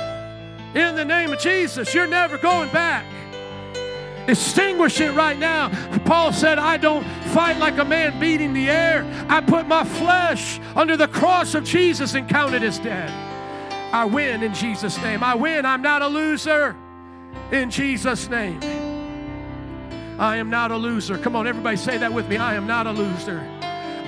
In 0.75 0.97
the 0.97 1.05
name 1.05 1.33
of 1.33 1.39
Jesus, 1.39 1.95
you're 1.95 2.09
never 2.09 2.37
going 2.37 2.71
back. 2.71 3.05
Extinguish 4.33 4.99
it 5.01 5.13
right 5.13 5.39
now. 5.39 5.69
Paul 6.07 6.33
said, 6.33 6.59
I 6.59 6.79
don't 6.79 7.05
fight 7.35 7.59
like 7.59 7.77
a 7.77 7.85
man 7.85 8.19
beating 8.19 8.55
the 8.55 8.71
air. 8.71 9.05
I 9.29 9.43
put 9.43 9.69
my 9.69 9.85
flesh 9.85 10.59
under 10.75 10.97
the 10.97 11.07
cross 11.07 11.55
of 11.55 11.65
Jesus 11.65 12.15
and 12.15 12.27
count 12.27 12.55
it 12.55 12.63
as 12.63 12.79
dead. 12.79 13.11
I 13.93 14.07
win 14.07 14.43
in 14.43 14.55
Jesus' 14.55 14.97
name. 15.03 15.23
I 15.23 15.35
win. 15.35 15.67
I'm 15.67 15.83
not 15.83 16.01
a 16.01 16.07
loser 16.09 16.75
in 17.51 17.71
Jesus' 17.71 18.31
name. 18.31 18.59
I 20.19 20.39
am 20.39 20.49
not 20.49 20.71
a 20.71 20.77
loser. 20.79 21.19
Come 21.19 21.37
on, 21.37 21.47
everybody 21.47 21.77
say 21.77 21.99
that 21.99 22.11
with 22.11 22.27
me. 22.27 22.39
I 22.39 22.55
am 22.55 22.67
not 22.67 22.87
a 22.87 22.93
loser. 22.93 23.41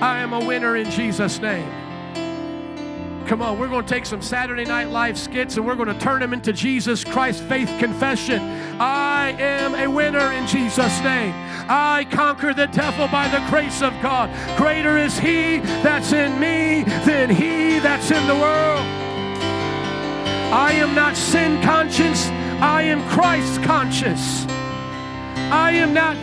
I 0.01 0.17
am 0.17 0.33
a 0.33 0.43
winner 0.43 0.75
in 0.75 0.89
Jesus' 0.89 1.39
name. 1.39 1.69
Come 3.27 3.41
on, 3.41 3.57
we're 3.57 3.67
going 3.67 3.83
to 3.83 3.89
take 3.89 4.05
some 4.05 4.21
Saturday 4.21 4.65
Night 4.65 4.89
Live 4.89 5.17
skits 5.17 5.57
and 5.57 5.65
we're 5.65 5.75
going 5.75 5.91
to 5.91 5.99
turn 5.99 6.19
them 6.19 6.31
into 6.31 6.53
Jesus 6.53 7.03
Christ 7.03 7.43
faith 7.45 7.73
confession. 7.79 8.39
I 8.79 9.31
am 9.39 9.73
a 9.73 9.87
winner 9.87 10.31
in 10.33 10.45
Jesus' 10.45 11.01
name. 11.01 11.33
I 11.67 12.05
conquer 12.11 12.53
the 12.53 12.67
devil 12.67 13.07
by 13.07 13.27
the 13.29 13.43
grace 13.49 13.81
of 13.81 13.93
God. 14.03 14.29
Greater 14.57 14.99
is 14.99 15.17
He 15.17 15.57
that's 15.81 16.13
in 16.13 16.39
me 16.39 16.83
than 17.03 17.31
He 17.31 17.79
that's 17.79 18.11
in 18.11 18.27
the 18.27 18.35
world. 18.35 18.85
I 20.53 20.73
am 20.73 20.93
not 20.93 21.17
sin 21.17 21.59
conscious, 21.63 22.27
I 22.61 22.83
am 22.83 23.01
Christ 23.09 23.63
conscious. 23.63 24.45
I 25.51 25.71
am 25.71 25.95
not 25.95 26.15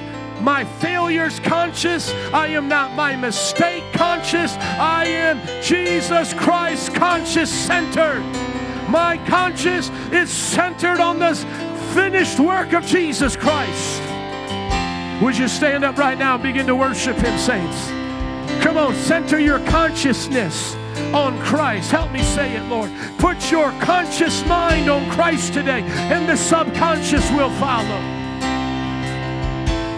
my 0.42 0.64
failures 0.64 1.38
conscious. 1.40 2.12
I 2.32 2.48
am 2.48 2.68
not 2.68 2.92
my 2.94 3.14
mistake 3.16 3.84
conscious. 3.92 4.54
I 4.56 5.06
am 5.06 5.40
Jesus 5.62 6.34
Christ 6.34 6.94
conscious 6.94 7.50
centered. 7.50 8.22
My 8.88 9.16
conscience 9.26 9.90
is 10.10 10.30
centered 10.30 11.00
on 11.00 11.18
this 11.18 11.44
finished 11.94 12.40
work 12.40 12.72
of 12.72 12.84
Jesus 12.84 13.36
Christ. 13.36 14.02
Would 15.22 15.38
you 15.38 15.46
stand 15.46 15.84
up 15.84 15.96
right 15.98 16.18
now 16.18 16.34
and 16.34 16.42
begin 16.42 16.66
to 16.66 16.74
worship 16.74 17.16
Him, 17.16 17.38
saints? 17.38 17.88
Come 18.62 18.76
on, 18.76 18.94
center 18.94 19.38
your 19.38 19.60
consciousness 19.66 20.74
on 21.14 21.38
Christ. 21.40 21.90
Help 21.90 22.10
me 22.10 22.22
say 22.22 22.56
it, 22.56 22.68
Lord. 22.68 22.90
Put 23.18 23.50
your 23.50 23.70
conscious 23.80 24.44
mind 24.46 24.90
on 24.90 25.08
Christ 25.10 25.54
today, 25.54 25.82
and 25.82 26.28
the 26.28 26.36
subconscious 26.36 27.30
will 27.30 27.50
follow. 27.58 28.21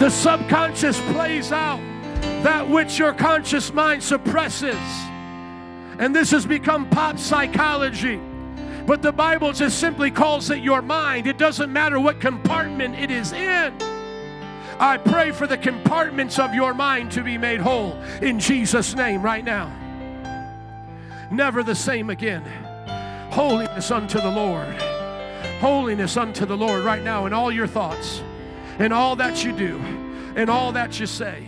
The 0.04 0.10
subconscious 0.10 1.00
plays 1.12 1.50
out 1.50 1.80
that 2.42 2.68
which 2.68 2.98
your 2.98 3.14
conscious 3.14 3.72
mind 3.72 4.02
suppresses. 4.02 4.76
And 5.98 6.14
this 6.14 6.30
has 6.32 6.44
become 6.44 6.90
pop 6.90 7.18
psychology. 7.18 8.20
But 8.86 9.00
the 9.00 9.12
Bible 9.12 9.54
just 9.54 9.78
simply 9.78 10.10
calls 10.10 10.50
it 10.50 10.58
your 10.58 10.82
mind. 10.82 11.26
It 11.26 11.38
doesn't 11.38 11.72
matter 11.72 11.98
what 11.98 12.20
compartment 12.20 12.96
it 12.96 13.10
is 13.10 13.32
in. 13.32 13.72
I 14.78 14.98
pray 15.02 15.32
for 15.32 15.46
the 15.46 15.56
compartments 15.56 16.38
of 16.38 16.52
your 16.52 16.74
mind 16.74 17.10
to 17.12 17.22
be 17.22 17.38
made 17.38 17.60
whole 17.60 17.98
in 18.20 18.38
Jesus' 18.38 18.94
name 18.94 19.22
right 19.22 19.42
now. 19.42 19.72
Never 21.32 21.62
the 21.62 21.74
same 21.74 22.10
again. 22.10 22.42
Holiness 23.32 23.90
unto 23.90 24.20
the 24.20 24.30
Lord. 24.30 24.68
Holiness 25.62 26.18
unto 26.18 26.44
the 26.44 26.58
Lord 26.58 26.84
right 26.84 27.02
now 27.02 27.24
in 27.24 27.32
all 27.32 27.50
your 27.50 27.66
thoughts 27.66 28.20
in 28.78 28.92
all 28.92 29.16
that 29.16 29.44
you 29.44 29.52
do, 29.52 29.76
in 30.36 30.48
all 30.48 30.72
that 30.72 30.98
you 30.98 31.06
say. 31.06 31.46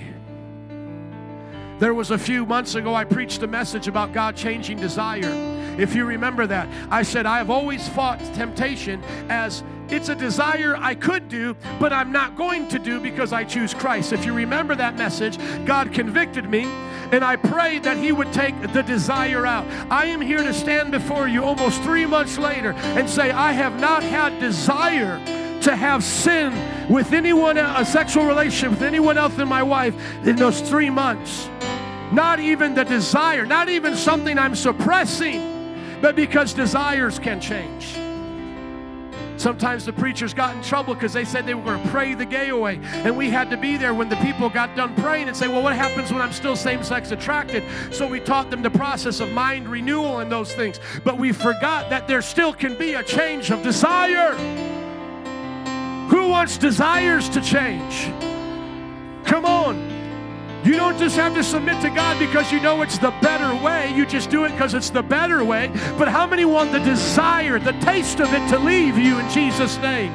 There 1.78 1.92
was 1.92 2.10
a 2.10 2.18
few 2.18 2.46
months 2.46 2.74
ago, 2.74 2.94
I 2.94 3.04
preached 3.04 3.42
a 3.42 3.46
message 3.46 3.86
about 3.86 4.12
God 4.12 4.36
changing 4.36 4.78
desire. 4.78 5.54
If 5.78 5.94
you 5.94 6.06
remember 6.06 6.46
that, 6.46 6.68
I 6.90 7.02
said, 7.02 7.26
I 7.26 7.36
have 7.38 7.50
always 7.50 7.86
fought 7.88 8.18
temptation 8.34 9.02
as 9.28 9.62
it's 9.88 10.08
a 10.08 10.14
desire 10.14 10.76
I 10.76 10.94
could 10.94 11.28
do, 11.28 11.54
but 11.78 11.92
I'm 11.92 12.12
not 12.12 12.36
going 12.36 12.68
to 12.68 12.78
do 12.78 13.00
because 13.00 13.32
I 13.32 13.44
choose 13.44 13.72
Christ. 13.74 14.12
If 14.12 14.24
you 14.24 14.32
remember 14.32 14.74
that 14.74 14.96
message, 14.96 15.38
God 15.64 15.92
convicted 15.92 16.48
me 16.48 16.66
And 17.12 17.24
I 17.24 17.36
prayed 17.36 17.84
that 17.84 17.96
He 17.96 18.12
would 18.12 18.32
take 18.32 18.60
the 18.72 18.82
desire 18.82 19.46
out. 19.46 19.66
I 19.90 20.06
am 20.06 20.20
here 20.20 20.42
to 20.42 20.52
stand 20.52 20.90
before 20.90 21.28
you 21.28 21.44
almost 21.44 21.82
three 21.82 22.06
months 22.06 22.36
later 22.36 22.72
and 22.72 23.08
say, 23.08 23.30
I 23.30 23.52
have 23.52 23.78
not 23.80 24.02
had 24.02 24.40
desire 24.40 25.24
to 25.62 25.76
have 25.76 26.02
sin 26.02 26.52
with 26.90 27.12
anyone, 27.12 27.58
a 27.58 27.84
sexual 27.84 28.26
relationship 28.26 28.70
with 28.70 28.82
anyone 28.82 29.18
else 29.18 29.34
than 29.34 29.48
my 29.48 29.62
wife 29.62 29.94
in 30.24 30.36
those 30.36 30.60
three 30.60 30.90
months. 30.90 31.48
Not 32.12 32.38
even 32.40 32.74
the 32.74 32.84
desire, 32.84 33.46
not 33.46 33.68
even 33.68 33.96
something 33.96 34.38
I'm 34.38 34.54
suppressing, 34.54 36.00
but 36.00 36.14
because 36.14 36.54
desires 36.54 37.18
can 37.18 37.40
change. 37.40 37.96
Sometimes 39.36 39.84
the 39.84 39.92
preachers 39.92 40.32
got 40.34 40.54
in 40.56 40.62
trouble 40.62 40.94
because 40.94 41.12
they 41.12 41.24
said 41.24 41.46
they 41.46 41.54
were 41.54 41.62
going 41.62 41.82
to 41.82 41.88
pray 41.88 42.14
the 42.14 42.24
gay 42.24 42.48
away. 42.48 42.80
And 42.82 43.16
we 43.16 43.30
had 43.30 43.50
to 43.50 43.56
be 43.56 43.76
there 43.76 43.94
when 43.94 44.08
the 44.08 44.16
people 44.16 44.48
got 44.48 44.74
done 44.76 44.94
praying 44.96 45.28
and 45.28 45.36
say, 45.36 45.48
Well, 45.48 45.62
what 45.62 45.76
happens 45.76 46.12
when 46.12 46.22
I'm 46.22 46.32
still 46.32 46.56
same 46.56 46.82
sex 46.82 47.10
attracted? 47.10 47.62
So 47.92 48.06
we 48.06 48.20
taught 48.20 48.50
them 48.50 48.62
the 48.62 48.70
process 48.70 49.20
of 49.20 49.30
mind 49.32 49.68
renewal 49.68 50.20
and 50.20 50.30
those 50.30 50.52
things. 50.54 50.80
But 51.04 51.18
we 51.18 51.32
forgot 51.32 51.90
that 51.90 52.08
there 52.08 52.22
still 52.22 52.52
can 52.52 52.76
be 52.76 52.94
a 52.94 53.02
change 53.02 53.50
of 53.50 53.62
desire. 53.62 54.34
Who 56.08 56.28
wants 56.28 56.56
desires 56.56 57.28
to 57.30 57.40
change? 57.40 58.10
Come 59.24 59.44
on. 59.44 59.95
You 60.66 60.72
don't 60.72 60.98
just 60.98 61.14
have 61.14 61.32
to 61.34 61.44
submit 61.44 61.80
to 61.82 61.90
God 61.90 62.18
because 62.18 62.50
you 62.50 62.60
know 62.60 62.82
it's 62.82 62.98
the 62.98 63.12
better 63.22 63.54
way. 63.64 63.94
You 63.94 64.04
just 64.04 64.30
do 64.30 64.46
it 64.46 64.50
because 64.50 64.74
it's 64.74 64.90
the 64.90 65.00
better 65.00 65.44
way. 65.44 65.70
But 65.96 66.08
how 66.08 66.26
many 66.26 66.44
want 66.44 66.72
the 66.72 66.80
desire, 66.80 67.60
the 67.60 67.70
taste 67.74 68.18
of 68.18 68.32
it 68.32 68.48
to 68.48 68.58
leave 68.58 68.98
you 68.98 69.16
in 69.20 69.30
Jesus' 69.30 69.78
name? 69.78 70.12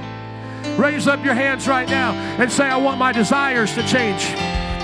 Raise 0.78 1.08
up 1.08 1.24
your 1.24 1.36
hands 1.36 1.70
right 1.70 1.88
now 1.88 2.12
and 2.12 2.52
say, 2.52 2.66
I 2.66 2.76
want 2.76 3.00
my 3.00 3.14
desires 3.14 3.74
to 3.76 3.88
change. 3.88 4.26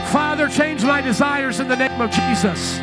Father, 0.09 0.47
change 0.47 0.85
my 0.85 1.01
desires 1.01 1.59
in 1.59 1.67
the 1.67 1.75
name 1.75 1.99
of 1.99 2.11
Jesus. 2.11 2.77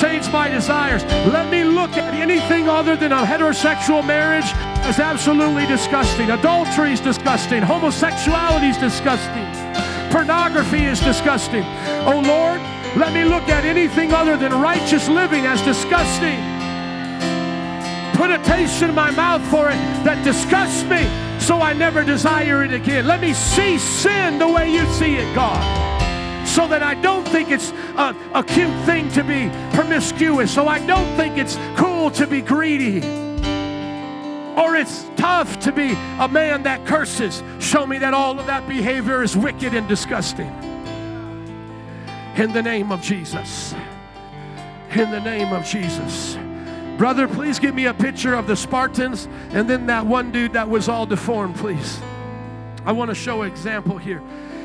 Change 0.00 0.30
my 0.30 0.48
desires. 0.48 1.02
Let 1.32 1.50
me 1.50 1.64
look 1.64 1.96
at 1.96 2.14
anything 2.14 2.68
other 2.68 2.94
than 2.94 3.10
a 3.10 3.24
heterosexual 3.24 4.06
marriage 4.06 4.52
as 4.86 5.00
absolutely 5.00 5.66
disgusting. 5.66 6.30
Adultery 6.30 6.92
is 6.92 7.00
disgusting. 7.00 7.60
Homosexuality 7.60 8.68
is 8.68 8.78
disgusting. 8.78 9.63
Pornography 10.14 10.84
is 10.84 11.00
disgusting. 11.00 11.64
Oh 12.06 12.22
Lord, 12.24 12.60
let 12.96 13.12
me 13.12 13.24
look 13.24 13.48
at 13.48 13.64
anything 13.64 14.12
other 14.12 14.36
than 14.36 14.52
righteous 14.52 15.08
living 15.08 15.44
as 15.44 15.60
disgusting. 15.62 16.38
Put 18.16 18.30
a 18.30 18.38
taste 18.44 18.80
in 18.82 18.94
my 18.94 19.10
mouth 19.10 19.42
for 19.50 19.70
it 19.70 20.04
that 20.04 20.22
disgusts 20.22 20.84
me 20.84 21.02
so 21.44 21.60
I 21.60 21.72
never 21.72 22.04
desire 22.04 22.62
it 22.62 22.72
again. 22.72 23.08
Let 23.08 23.20
me 23.20 23.34
see 23.34 23.76
sin 23.76 24.38
the 24.38 24.46
way 24.46 24.72
you 24.72 24.86
see 24.92 25.16
it, 25.16 25.34
God 25.34 25.60
so 26.46 26.68
that 26.68 26.84
I 26.84 26.94
don't 26.94 27.26
think 27.26 27.50
it's 27.50 27.72
a, 27.96 28.14
a, 28.34 28.44
cute 28.44 28.72
thing 28.84 29.10
to 29.12 29.24
be 29.24 29.50
promiscuous, 29.74 30.54
so 30.54 30.68
I 30.68 30.78
don't 30.86 31.16
think 31.16 31.36
it's 31.36 31.58
cool 31.74 32.12
to 32.12 32.28
be 32.28 32.42
greedy, 32.42 33.00
or 34.56 34.76
it's 34.76 35.04
tough 35.16 35.58
to 35.60 35.72
be 35.72 35.92
a 36.18 36.28
man 36.28 36.62
that 36.64 36.86
curses. 36.86 37.42
Show 37.58 37.86
me 37.86 37.98
that 37.98 38.14
all 38.14 38.38
of 38.38 38.46
that 38.46 38.68
behavior 38.68 39.22
is 39.22 39.36
wicked 39.36 39.74
and 39.74 39.88
disgusting. 39.88 40.48
In 42.36 42.52
the 42.52 42.62
name 42.62 42.92
of 42.92 43.02
Jesus. 43.02 43.74
In 44.92 45.10
the 45.10 45.20
name 45.20 45.52
of 45.52 45.64
Jesus. 45.64 46.36
Brother, 46.98 47.26
please 47.26 47.58
give 47.58 47.74
me 47.74 47.86
a 47.86 47.94
picture 47.94 48.34
of 48.34 48.46
the 48.46 48.54
Spartans 48.54 49.26
and 49.50 49.68
then 49.68 49.86
that 49.86 50.06
one 50.06 50.30
dude 50.30 50.52
that 50.52 50.68
was 50.68 50.88
all 50.88 51.06
deformed, 51.06 51.56
please. 51.56 52.00
I 52.84 52.92
want 52.92 53.08
to 53.10 53.14
show 53.14 53.42
an 53.42 53.50
example 53.50 53.98
here 53.98 54.22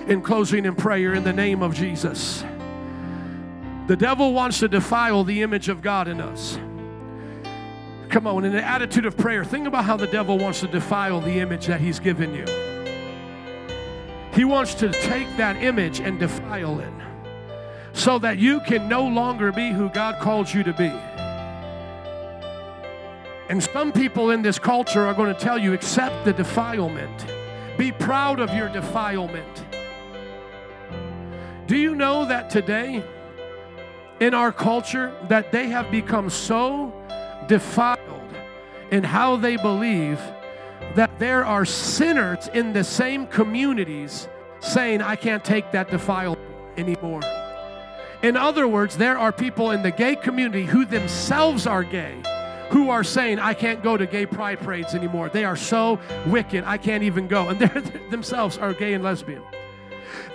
in 0.08 0.22
closing 0.22 0.66
in 0.66 0.76
prayer 0.76 1.14
in 1.14 1.24
the 1.24 1.34
name 1.34 1.64
of 1.64 1.74
Jesus. 1.74 2.44
The 3.88 3.96
devil 3.96 4.34
wants 4.34 4.60
to 4.60 4.68
defile 4.68 5.24
the 5.24 5.42
image 5.42 5.70
of 5.70 5.82
God 5.82 6.08
in 6.08 6.22
us. 6.22 6.60
Come 8.10 8.26
on, 8.26 8.44
in 8.44 8.56
an 8.56 8.64
attitude 8.64 9.06
of 9.06 9.16
prayer, 9.16 9.46
think 9.46 9.68
about 9.68 9.86
how 9.86 9.96
the 9.96 10.08
devil 10.08 10.40
wants 10.40 10.62
to 10.62 10.68
defile 10.68 11.22
the 11.22 11.40
image 11.40 11.68
that 11.68 11.80
he's 11.80 12.00
given 12.00 12.34
you. 12.34 12.46
He 14.34 14.46
wants 14.46 14.74
to 14.76 14.90
take 14.90 15.38
that 15.38 15.62
image 15.62 16.00
and 16.00 16.20
defile 16.20 16.80
it 16.80 16.94
so 17.94 18.18
that 18.20 18.40
you 18.40 18.62
can 18.62 18.90
no 18.90 19.06
longer 19.06 19.52
be 19.52 19.70
who 19.72 19.90
God 19.90 20.20
called 20.20 20.52
you 20.52 20.64
to 20.64 20.74
be. 20.74 20.92
And 23.50 23.62
some 23.62 23.92
people 23.92 24.32
in 24.32 24.42
this 24.42 24.58
culture 24.58 25.06
are 25.06 25.14
going 25.14 25.34
to 25.34 25.40
tell 25.40 25.60
you 25.60 25.74
accept 25.74 26.26
the 26.26 26.34
defilement, 26.34 27.26
be 27.78 27.92
proud 27.92 28.40
of 28.40 28.54
your 28.56 28.70
defilement. 28.70 29.66
Do 31.68 31.78
you 31.78 31.94
know 31.94 32.26
that 32.26 32.50
today 32.50 33.04
in 34.20 34.34
our 34.34 34.52
culture 34.52 35.16
that 35.28 35.52
they 35.52 35.68
have 35.68 35.92
become 35.92 36.30
so 36.30 36.99
defiled 37.50 38.34
in 38.92 39.04
how 39.04 39.36
they 39.36 39.58
believe 39.58 40.22
that 40.96 41.20
there 41.20 41.44
are 41.44 41.66
sinners 41.66 42.48
in 42.54 42.72
the 42.72 42.84
same 42.84 43.28
communities 43.28 44.30
saying, 44.62 45.02
I 45.02 45.18
can't 45.18 45.44
take 45.44 45.72
that 45.74 45.90
defilement 45.90 46.40
anymore. 46.78 47.22
In 48.24 48.38
other 48.38 48.68
words, 48.68 48.96
there 48.96 49.18
are 49.18 49.32
people 49.32 49.72
in 49.72 49.82
the 49.84 49.92
gay 49.92 50.16
community 50.16 50.66
who 50.66 50.86
themselves 50.86 51.68
are 51.68 51.84
gay 51.84 52.22
who 52.70 52.92
are 52.92 53.04
saying, 53.04 53.40
I 53.40 53.56
can't 53.56 53.82
go 53.82 53.98
to 53.98 54.06
gay 54.06 54.28
pride 54.28 54.60
parades 54.60 54.94
anymore. 54.94 55.30
They 55.30 55.44
are 55.44 55.56
so 55.56 56.00
wicked, 56.28 56.64
I 56.66 56.78
can't 56.78 57.04
even 57.04 57.28
go. 57.28 57.50
And 57.50 57.60
they 57.60 57.68
themselves 58.10 58.58
are 58.58 58.74
gay 58.74 58.94
and 58.94 59.04
lesbian. 59.04 59.42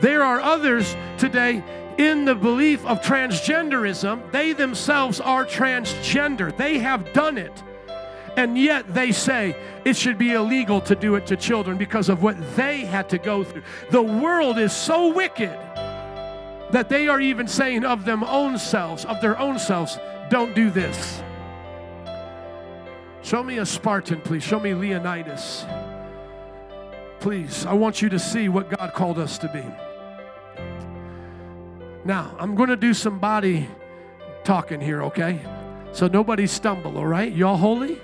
There 0.00 0.22
are 0.22 0.40
others 0.40 0.96
today 1.16 1.62
in 1.98 2.24
the 2.24 2.34
belief 2.34 2.84
of 2.86 3.00
transgenderism, 3.00 4.30
they 4.32 4.52
themselves 4.52 5.20
are 5.20 5.44
transgender. 5.44 6.56
They 6.56 6.78
have 6.78 7.12
done 7.12 7.38
it. 7.38 7.62
And 8.36 8.58
yet 8.58 8.92
they 8.92 9.12
say 9.12 9.56
it 9.84 9.96
should 9.96 10.18
be 10.18 10.32
illegal 10.32 10.80
to 10.82 10.96
do 10.96 11.14
it 11.14 11.26
to 11.28 11.36
children 11.36 11.76
because 11.76 12.08
of 12.08 12.22
what 12.22 12.36
they 12.56 12.80
had 12.80 13.08
to 13.10 13.18
go 13.18 13.44
through. 13.44 13.62
The 13.90 14.02
world 14.02 14.58
is 14.58 14.72
so 14.72 15.12
wicked 15.12 15.56
that 16.70 16.88
they 16.88 17.06
are 17.06 17.20
even 17.20 17.46
saying 17.46 17.84
of 17.84 18.04
them 18.04 18.24
own 18.24 18.58
selves, 18.58 19.04
of 19.04 19.20
their 19.20 19.38
own 19.38 19.58
selves, 19.58 19.98
don't 20.30 20.54
do 20.54 20.70
this. 20.70 21.22
Show 23.22 23.42
me 23.42 23.58
a 23.58 23.66
Spartan, 23.66 24.20
please. 24.20 24.42
Show 24.42 24.58
me 24.58 24.74
Leonidas. 24.74 25.64
Please, 27.20 27.64
I 27.64 27.72
want 27.72 28.02
you 28.02 28.08
to 28.08 28.18
see 28.18 28.48
what 28.48 28.68
God 28.68 28.92
called 28.92 29.18
us 29.18 29.38
to 29.38 29.48
be. 29.48 29.64
Now, 32.04 32.36
I'm 32.38 32.54
going 32.54 32.68
to 32.68 32.76
do 32.76 32.92
some 32.92 33.18
body 33.18 33.68
talking 34.44 34.80
here, 34.80 35.02
okay? 35.04 35.40
So 35.92 36.06
nobody 36.06 36.46
stumble, 36.46 36.98
all 36.98 37.06
right? 37.06 37.32
Y'all 37.32 37.56
holy? 37.56 37.98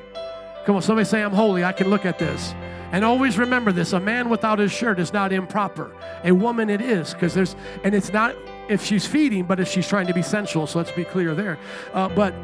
Come 0.65 0.77
on, 0.77 0.83
somebody 0.83 1.05
say, 1.05 1.23
I'm 1.23 1.33
holy. 1.33 1.65
I 1.65 1.73
can 1.73 1.91
look 1.91 2.07
at 2.07 2.19
this. 2.19 2.55
And 2.93 3.05
always 3.05 3.39
remember 3.39 3.73
this 3.73 3.93
a 3.93 4.01
man 4.01 4.31
without 4.31 4.59
his 4.59 4.73
shirt 4.73 4.99
is 4.99 5.13
not 5.13 5.33
improper. 5.33 5.93
A 6.25 6.33
woman, 6.33 6.71
it 6.71 6.81
is, 6.81 7.13
because 7.13 7.35
there's, 7.35 7.55
and 7.85 7.95
it's 7.95 8.13
not 8.13 8.35
if 8.69 8.85
she's 8.85 9.07
feeding, 9.07 9.45
but 9.45 9.61
if 9.61 9.69
she's 9.69 9.87
trying 9.87 10.07
to 10.07 10.15
be 10.15 10.23
sensual. 10.23 10.67
So 10.67 10.79
let's 10.79 10.93
be 10.93 11.05
clear 11.05 11.35
there. 11.35 11.59
Uh, 11.93 12.09
but 12.09 12.35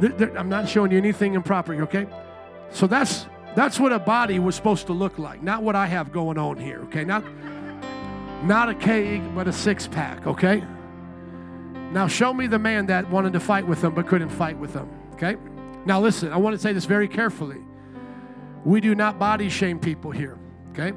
th- 0.00 0.16
th- 0.18 0.30
I'm 0.36 0.48
not 0.48 0.68
showing 0.68 0.90
you 0.90 0.98
anything 0.98 1.34
improper, 1.34 1.74
okay? 1.82 2.06
So 2.70 2.86
that's 2.86 3.26
that's 3.54 3.78
what 3.78 3.92
a 3.92 4.00
body 4.00 4.40
was 4.40 4.56
supposed 4.56 4.88
to 4.88 4.92
look 4.92 5.16
like, 5.16 5.40
not 5.42 5.62
what 5.62 5.76
I 5.76 5.86
have 5.86 6.12
going 6.12 6.38
on 6.38 6.56
here, 6.56 6.80
okay? 6.84 7.04
Not 7.04 7.24
not 8.44 8.68
a 8.68 8.74
keg, 8.74 9.34
but 9.34 9.48
a 9.48 9.52
six 9.52 9.86
pack, 9.86 10.26
okay? 10.26 10.62
Now 11.94 12.08
show 12.08 12.34
me 12.34 12.48
the 12.48 12.58
man 12.58 12.86
that 12.86 13.08
wanted 13.08 13.34
to 13.34 13.40
fight 13.40 13.64
with 13.64 13.80
them 13.80 13.94
but 13.94 14.08
couldn't 14.08 14.30
fight 14.30 14.58
with 14.58 14.72
them, 14.72 14.90
okay? 15.12 15.36
Now 15.86 16.00
listen, 16.00 16.32
I 16.32 16.36
want 16.38 16.54
to 16.54 16.58
say 16.58 16.72
this 16.72 16.86
very 16.86 17.06
carefully. 17.06 17.60
We 18.64 18.80
do 18.80 18.96
not 18.96 19.20
body 19.20 19.48
shame 19.48 19.78
people 19.78 20.10
here, 20.10 20.36
okay? 20.70 20.92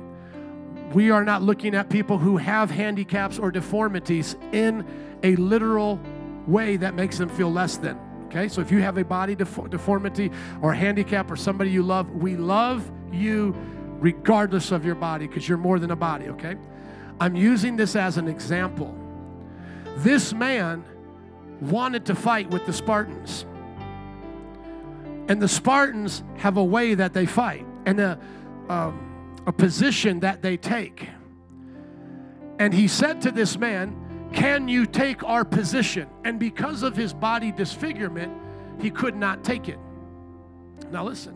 We 0.94 1.12
are 1.12 1.24
not 1.24 1.44
looking 1.44 1.76
at 1.76 1.92
people 1.92 2.18
who 2.18 2.38
have 2.38 2.72
handicaps 2.72 3.38
or 3.38 3.52
deformities 3.52 4.36
in 4.54 4.84
a 5.22 5.36
literal 5.36 6.00
way 6.48 6.78
that 6.78 6.96
makes 6.96 7.20
them 7.20 7.30
feel 7.30 7.52
less 7.52 7.78
than. 7.78 8.00
Okay, 8.26 8.48
so 8.48 8.60
if 8.60 8.72
you 8.72 8.80
have 8.80 8.98
a 8.98 9.06
body 9.06 9.36
deformity 9.36 10.32
or 10.64 10.74
handicap 10.74 11.30
or 11.30 11.36
somebody 11.36 11.70
you 11.70 11.84
love, 11.84 12.10
we 12.12 12.36
love 12.36 12.92
you 13.12 13.56
regardless 14.00 14.72
of 14.72 14.84
your 14.84 14.96
body 14.96 15.28
because 15.28 15.48
you're 15.48 15.60
more 15.60 15.78
than 15.78 15.92
a 15.92 15.96
body, 15.96 16.28
okay? 16.30 16.56
I'm 17.20 17.36
using 17.36 17.76
this 17.76 17.96
as 17.96 18.18
an 18.18 18.28
example. 18.28 18.98
This 19.98 20.34
man 20.34 20.84
wanted 21.60 22.06
to 22.06 22.16
fight 22.16 22.50
with 22.52 22.66
the 22.66 22.74
Spartans. 22.74 23.46
And 25.28 25.42
the 25.42 25.48
Spartans 25.48 26.24
have 26.38 26.58
a 26.58 26.64
way 26.64 26.94
that 26.94 27.14
they 27.14 27.26
fight 27.26 27.66
and 27.86 28.00
a, 28.00 28.20
um, 28.70 29.36
a 29.48 29.52
position 29.52 30.20
that 30.20 30.42
they 30.42 30.56
take. 30.56 31.10
And 32.60 32.74
he 32.74 32.88
said 32.88 33.22
to 33.24 33.32
this 33.32 33.58
man, 33.58 33.96
can 34.34 34.68
you 34.68 34.86
take 34.86 35.24
our 35.24 35.44
position? 35.44 36.08
And 36.24 36.40
because 36.40 36.84
of 36.84 36.96
his 36.96 37.14
body 37.14 37.52
disfigurement, 37.52 38.32
he 38.80 38.92
could 38.92 39.16
not 39.16 39.44
take 39.44 39.68
it. 39.68 39.80
Now, 40.92 41.06
listen. 41.06 41.34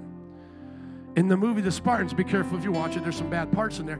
In 1.15 1.27
the 1.27 1.35
movie 1.35 1.61
The 1.61 1.71
Spartans, 1.71 2.13
be 2.13 2.23
careful 2.23 2.57
if 2.57 2.63
you 2.63 2.71
watch 2.71 2.95
it, 2.95 3.03
there's 3.03 3.17
some 3.17 3.29
bad 3.29 3.51
parts 3.51 3.79
in 3.79 3.85
there. 3.85 3.99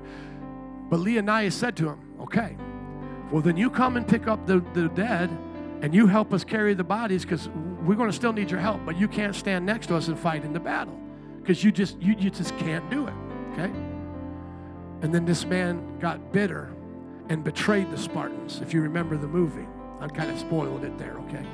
But 0.90 1.00
Leonidas 1.00 1.56
said 1.56 1.76
to 1.78 1.90
him, 1.90 2.00
Okay, 2.22 2.56
well, 3.32 3.42
then 3.42 3.58
you 3.58 3.70
come 3.70 3.98
and 3.98 4.08
pick 4.08 4.28
up 4.28 4.46
the, 4.46 4.64
the 4.74 4.90
dead 4.90 5.30
and 5.82 5.96
you 5.96 6.06
help 6.06 6.34
us 6.34 6.44
carry 6.44 6.74
the 6.74 6.84
bodies 6.84 7.24
because 7.24 7.50
we're 7.84 7.96
going 7.96 8.10
to 8.10 8.16
still 8.16 8.34
need 8.34 8.52
your 8.52 8.60
help, 8.60 8.86
but 8.86 8.98
you 8.98 9.08
can't 9.08 9.36
stand 9.36 9.66
next 9.66 9.88
to 9.88 9.96
us 9.96 10.08
and 10.08 10.20
fight 10.20 10.44
in 10.44 10.54
the 10.54 10.60
battle 10.60 11.00
because 11.40 11.64
you 11.64 11.72
just 11.72 12.00
you, 12.02 12.16
you 12.20 12.30
just 12.30 12.56
can't 12.58 12.88
do 12.90 13.08
it. 13.08 13.14
Okay? 13.54 13.72
And 15.02 15.14
then 15.14 15.26
this 15.26 15.46
man 15.46 15.98
got 16.00 16.32
bitter 16.32 16.74
and 17.30 17.44
betrayed 17.44 17.90
the 17.90 17.98
Spartans, 17.98 18.62
if 18.62 18.74
you 18.74 18.82
remember 18.82 19.18
the 19.18 19.28
movie. 19.28 19.68
I 20.00 20.08
kind 20.08 20.30
of 20.30 20.38
spoiled 20.38 20.84
it 20.84 20.98
there, 20.98 21.18
okay? 21.20 21.46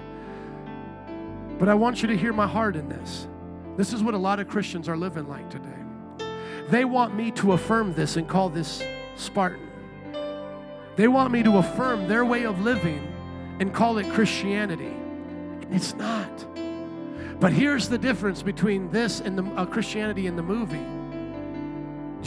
But 1.59 1.69
I 1.69 1.73
want 1.73 2.01
you 2.01 2.07
to 2.07 2.17
hear 2.17 2.33
my 2.33 2.47
heart 2.47 2.75
in 2.75 2.89
this. 2.89 3.27
This 3.75 3.93
is 3.93 4.01
what 4.01 4.13
a 4.13 4.17
lot 4.17 4.39
of 4.39 4.47
Christians 4.47 4.89
are 4.89 4.97
living 4.97 5.27
like 5.27 5.49
today. 5.49 6.25
They 6.69 6.83
want 6.83 7.15
me 7.15 7.31
to 7.31 7.53
affirm 7.53 7.93
this 7.93 8.17
and 8.17 8.27
call 8.27 8.49
this 8.49 8.83
Spartan. 9.15 9.66
They 10.97 11.07
want 11.07 11.31
me 11.31 11.43
to 11.43 11.57
affirm 11.57 12.07
their 12.07 12.25
way 12.25 12.43
of 12.45 12.59
living 12.61 13.13
and 13.59 13.73
call 13.73 13.99
it 13.99 14.11
Christianity. 14.11 14.95
It's 15.71 15.93
not. 15.93 16.45
But 17.39 17.53
here's 17.53 17.87
the 17.87 17.99
difference 17.99 18.41
between 18.41 18.89
this 18.89 19.19
and 19.21 19.37
the 19.37 19.43
uh, 19.55 19.65
Christianity 19.67 20.25
in 20.25 20.35
the 20.35 20.41
movie. 20.41 20.85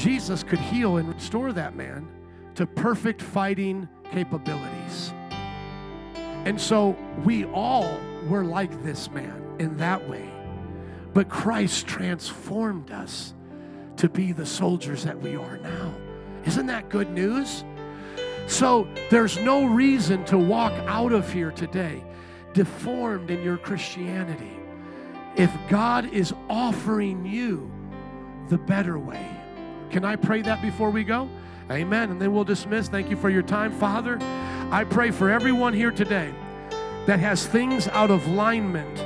Jesus 0.00 0.44
could 0.44 0.60
heal 0.60 0.98
and 0.98 1.12
restore 1.12 1.52
that 1.52 1.74
man 1.74 2.08
to 2.54 2.64
perfect 2.64 3.20
fighting 3.20 3.88
capabilities. 4.12 5.12
And 6.44 6.58
so 6.60 6.96
we 7.24 7.46
all 7.46 7.98
were 8.28 8.44
like 8.44 8.84
this 8.84 9.10
man 9.10 9.56
in 9.58 9.76
that 9.78 10.08
way. 10.08 10.30
But 11.12 11.28
Christ 11.28 11.88
transformed 11.88 12.92
us 12.92 13.34
to 13.96 14.08
be 14.08 14.30
the 14.30 14.46
soldiers 14.46 15.02
that 15.04 15.20
we 15.20 15.34
are 15.34 15.58
now. 15.58 15.92
Isn't 16.44 16.66
that 16.66 16.88
good 16.88 17.10
news? 17.10 17.64
So 18.50 18.88
there's 19.10 19.38
no 19.38 19.64
reason 19.64 20.24
to 20.26 20.36
walk 20.36 20.72
out 20.88 21.12
of 21.12 21.32
here 21.32 21.52
today 21.52 22.02
deformed 22.52 23.30
in 23.30 23.44
your 23.44 23.56
Christianity 23.56 24.52
if 25.36 25.52
God 25.68 26.12
is 26.12 26.34
offering 26.48 27.24
you 27.24 27.70
the 28.48 28.58
better 28.58 28.98
way. 28.98 29.24
Can 29.90 30.04
I 30.04 30.16
pray 30.16 30.42
that 30.42 30.60
before 30.60 30.90
we 30.90 31.04
go? 31.04 31.28
Amen. 31.70 32.10
And 32.10 32.20
then 32.20 32.32
we'll 32.32 32.42
dismiss. 32.42 32.88
Thank 32.88 33.08
you 33.08 33.16
for 33.16 33.30
your 33.30 33.42
time. 33.42 33.70
Father, 33.78 34.18
I 34.72 34.84
pray 34.84 35.12
for 35.12 35.30
everyone 35.30 35.72
here 35.72 35.92
today 35.92 36.34
that 37.06 37.20
has 37.20 37.46
things 37.46 37.86
out 37.88 38.10
of 38.10 38.26
alignment, 38.26 38.98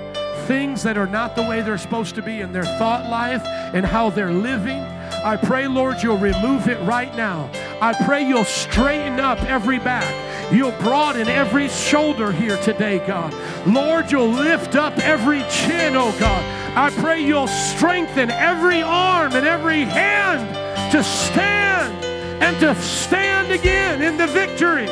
things 0.47 0.83
that 0.85 0.97
are 0.97 1.07
not 1.07 1.37
the 1.37 1.43
way 1.43 1.61
they're 1.61 1.77
supposed 1.77 2.15
to 2.15 2.23
be 2.23 2.41
in 2.41 2.53
their 2.53 2.65
thought 2.65 3.11
life 3.11 3.43
and 3.45 3.85
how 3.85 4.09
they're 4.09 4.33
living. 4.33 4.83
I 5.25 5.39
pray, 5.39 5.67
Lord, 5.67 6.03
you'll 6.03 6.19
remove 6.19 6.69
it 6.69 6.79
right 6.83 7.17
now. 7.17 7.49
I 7.81 7.95
pray 8.05 8.29
you'll 8.29 8.45
straighten 8.45 9.19
up 9.19 9.43
every 9.45 9.79
back. 9.79 10.53
You'll 10.53 10.79
broaden 10.83 11.29
every 11.29 11.69
shoulder 11.71 12.31
here 12.31 12.59
today, 12.59 12.99
God. 13.07 13.33
Lord, 13.67 14.13
you'll 14.13 14.29
lift 14.29 14.75
up 14.75 14.99
every 14.99 15.43
chin, 15.49 15.97
oh 15.97 16.15
God. 16.21 16.45
I 16.77 16.91
pray 17.01 17.25
you'll 17.25 17.49
strengthen 17.49 18.31
every 18.31 18.83
arm 18.83 19.33
and 19.33 19.47
every 19.47 19.85
hand 19.85 20.93
to 20.93 21.03
stand 21.03 22.05
and 22.43 22.61
to 22.61 22.75
stand 22.83 23.51
again 23.51 24.03
in 24.03 24.19
the 24.19 24.27
victory. 24.27 24.89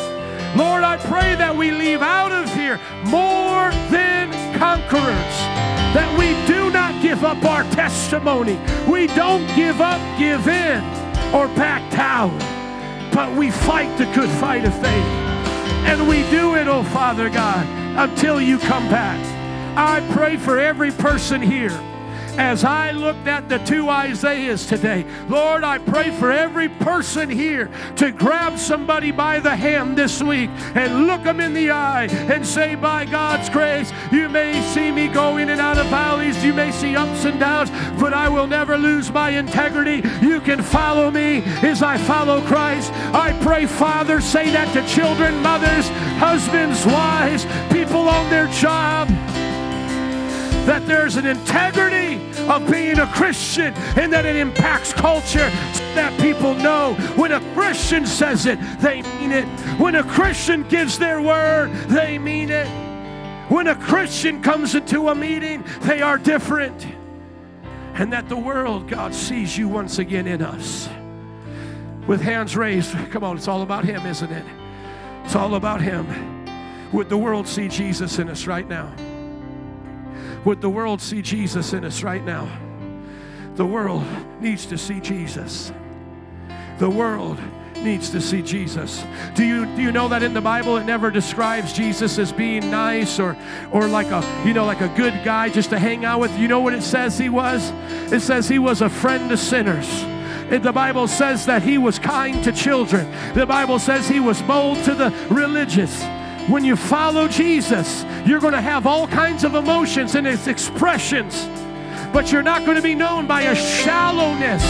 Lord, 0.56 0.82
I 0.82 0.96
pray 0.96 1.34
that 1.34 1.54
we 1.54 1.70
leave 1.72 2.00
out 2.00 2.32
of 2.32 2.52
here 2.54 2.80
more 3.04 3.70
than 3.92 4.32
conquerors, 4.58 5.36
that 5.92 6.08
we 6.18 6.28
do 6.46 6.70
not 6.70 6.81
give 7.22 7.38
up 7.38 7.44
our 7.44 7.62
testimony. 7.70 8.58
We 8.90 9.06
don't 9.06 9.46
give 9.54 9.80
up, 9.80 10.00
give 10.18 10.48
in, 10.48 10.82
or 11.32 11.46
back 11.54 11.88
down, 11.92 12.36
but 13.14 13.32
we 13.36 13.52
fight 13.52 13.96
the 13.96 14.06
good 14.06 14.28
fight 14.40 14.64
of 14.64 14.74
faith. 14.74 15.06
And 15.86 16.08
we 16.08 16.28
do 16.30 16.56
it, 16.56 16.66
oh 16.66 16.82
Father 16.82 17.30
God, 17.30 17.64
until 17.96 18.40
you 18.40 18.58
come 18.58 18.88
back. 18.88 19.20
I 19.76 20.04
pray 20.12 20.36
for 20.36 20.58
every 20.58 20.90
person 20.90 21.40
here 21.40 21.80
as 22.38 22.64
I 22.64 22.92
looked 22.92 23.26
at 23.26 23.48
the 23.48 23.58
two 23.58 23.88
Isaiahs 23.88 24.66
today, 24.66 25.04
Lord, 25.28 25.64
I 25.64 25.78
pray 25.78 26.10
for 26.10 26.30
every 26.30 26.68
person 26.68 27.28
here 27.28 27.70
to 27.96 28.10
grab 28.10 28.58
somebody 28.58 29.10
by 29.10 29.38
the 29.40 29.54
hand 29.54 29.96
this 29.96 30.22
week 30.22 30.50
and 30.74 31.06
look 31.06 31.24
them 31.24 31.40
in 31.40 31.54
the 31.54 31.70
eye 31.70 32.06
and 32.10 32.46
say, 32.46 32.74
By 32.74 33.04
God's 33.04 33.48
grace, 33.50 33.92
you 34.10 34.28
may 34.28 34.60
see 34.72 34.90
me 34.90 35.08
go 35.08 35.36
in 35.36 35.50
and 35.50 35.60
out 35.60 35.78
of 35.78 35.86
valleys, 35.86 36.42
you 36.44 36.54
may 36.54 36.70
see 36.72 36.96
ups 36.96 37.24
and 37.24 37.38
downs, 37.38 37.70
but 38.00 38.14
I 38.14 38.28
will 38.28 38.46
never 38.46 38.78
lose 38.78 39.10
my 39.10 39.30
integrity. 39.30 40.02
You 40.20 40.40
can 40.40 40.62
follow 40.62 41.10
me 41.10 41.42
as 41.62 41.82
I 41.82 41.98
follow 41.98 42.40
Christ. 42.42 42.92
I 43.14 43.38
pray, 43.42 43.66
Father, 43.66 44.20
say 44.20 44.50
that 44.50 44.72
to 44.72 44.94
children, 44.94 45.40
mothers, 45.42 45.88
husbands, 46.18 46.84
wives, 46.86 47.46
people 47.72 48.08
on 48.08 48.30
their 48.30 48.48
job 48.48 49.08
that 50.66 50.86
there's 50.86 51.16
an 51.16 51.26
integrity 51.26 52.20
of 52.48 52.70
being 52.70 52.98
a 52.98 53.06
Christian 53.08 53.74
and 53.96 54.12
that 54.12 54.24
it 54.24 54.36
impacts 54.36 54.92
culture 54.92 55.50
so 55.72 55.94
that 55.94 56.18
people 56.20 56.54
know 56.54 56.94
when 57.16 57.32
a 57.32 57.40
Christian 57.54 58.06
says 58.06 58.46
it, 58.46 58.58
they 58.80 59.02
mean 59.02 59.32
it. 59.32 59.44
When 59.80 59.96
a 59.96 60.04
Christian 60.04 60.62
gives 60.68 60.98
their 60.98 61.20
word, 61.20 61.72
they 61.88 62.18
mean 62.18 62.50
it. 62.50 62.68
When 63.50 63.66
a 63.66 63.76
Christian 63.76 64.42
comes 64.42 64.74
into 64.74 65.08
a 65.08 65.14
meeting, 65.14 65.64
they 65.80 66.00
are 66.00 66.16
different. 66.16 66.86
And 67.94 68.12
that 68.12 68.28
the 68.28 68.36
world, 68.36 68.88
God, 68.88 69.14
sees 69.14 69.58
you 69.58 69.68
once 69.68 69.98
again 69.98 70.26
in 70.26 70.42
us. 70.42 70.88
With 72.06 72.20
hands 72.20 72.56
raised, 72.56 72.92
come 73.10 73.22
on, 73.24 73.36
it's 73.36 73.48
all 73.48 73.62
about 73.62 73.84
Him, 73.84 74.06
isn't 74.06 74.32
it? 74.32 74.46
It's 75.24 75.36
all 75.36 75.56
about 75.56 75.80
Him. 75.80 76.06
Would 76.92 77.08
the 77.08 77.18
world 77.18 77.46
see 77.46 77.68
Jesus 77.68 78.18
in 78.18 78.28
us 78.28 78.46
right 78.46 78.66
now? 78.66 78.92
Would 80.44 80.60
the 80.60 80.70
world 80.70 81.00
see 81.00 81.22
Jesus 81.22 81.72
in 81.72 81.84
us 81.84 82.02
right 82.02 82.24
now? 82.24 82.48
The 83.54 83.66
world 83.66 84.04
needs 84.40 84.66
to 84.66 84.78
see 84.78 84.98
Jesus. 84.98 85.72
The 86.78 86.90
world 86.90 87.38
needs 87.76 88.10
to 88.10 88.20
see 88.20 88.42
Jesus. 88.42 89.04
Do 89.34 89.44
you 89.44 89.66
do 89.76 89.82
you 89.82 89.92
know 89.92 90.08
that 90.08 90.22
in 90.22 90.34
the 90.34 90.40
Bible 90.40 90.76
it 90.76 90.84
never 90.84 91.10
describes 91.10 91.72
Jesus 91.72 92.18
as 92.18 92.32
being 92.32 92.70
nice 92.70 93.18
or 93.18 93.36
or 93.70 93.88
like 93.88 94.08
a 94.08 94.22
you 94.46 94.54
know 94.54 94.64
like 94.64 94.80
a 94.80 94.88
good 94.96 95.24
guy 95.24 95.48
just 95.48 95.70
to 95.70 95.78
hang 95.78 96.04
out 96.04 96.20
with? 96.20 96.36
You 96.38 96.48
know 96.48 96.60
what 96.60 96.74
it 96.74 96.82
says 96.82 97.18
he 97.18 97.28
was? 97.28 97.70
It 98.12 98.20
says 98.20 98.48
he 98.48 98.58
was 98.58 98.82
a 98.82 98.88
friend 98.88 99.28
to 99.30 99.36
sinners. 99.36 100.04
The 100.50 100.72
Bible 100.72 101.08
says 101.08 101.46
that 101.46 101.62
he 101.62 101.78
was 101.78 101.98
kind 101.98 102.42
to 102.44 102.52
children. 102.52 103.10
The 103.34 103.46
Bible 103.46 103.78
says 103.78 104.08
he 104.08 104.20
was 104.20 104.42
bold 104.42 104.82
to 104.84 104.94
the 104.94 105.10
religious. 105.30 106.02
When 106.48 106.64
you 106.64 106.76
follow 106.76 107.28
Jesus, 107.28 108.04
you're 108.26 108.40
going 108.40 108.52
to 108.52 108.60
have 108.60 108.86
all 108.86 109.06
kinds 109.06 109.44
of 109.44 109.54
emotions 109.54 110.16
and 110.16 110.26
its 110.26 110.48
expressions, 110.48 111.46
but 112.12 112.32
you're 112.32 112.42
not 112.42 112.64
going 112.64 112.76
to 112.76 112.82
be 112.82 112.94
known 112.94 113.26
by 113.26 113.42
a 113.42 113.54
shallowness 113.54 114.62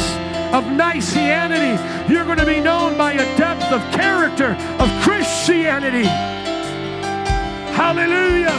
of 0.52 0.64
Niceanity. 0.64 2.10
You're 2.10 2.26
going 2.26 2.38
to 2.38 2.46
be 2.46 2.60
known 2.60 2.98
by 2.98 3.12
a 3.12 3.38
depth 3.38 3.72
of 3.72 3.80
character 3.92 4.50
of 4.78 5.02
Christianity. 5.02 6.04
Hallelujah. 7.74 8.52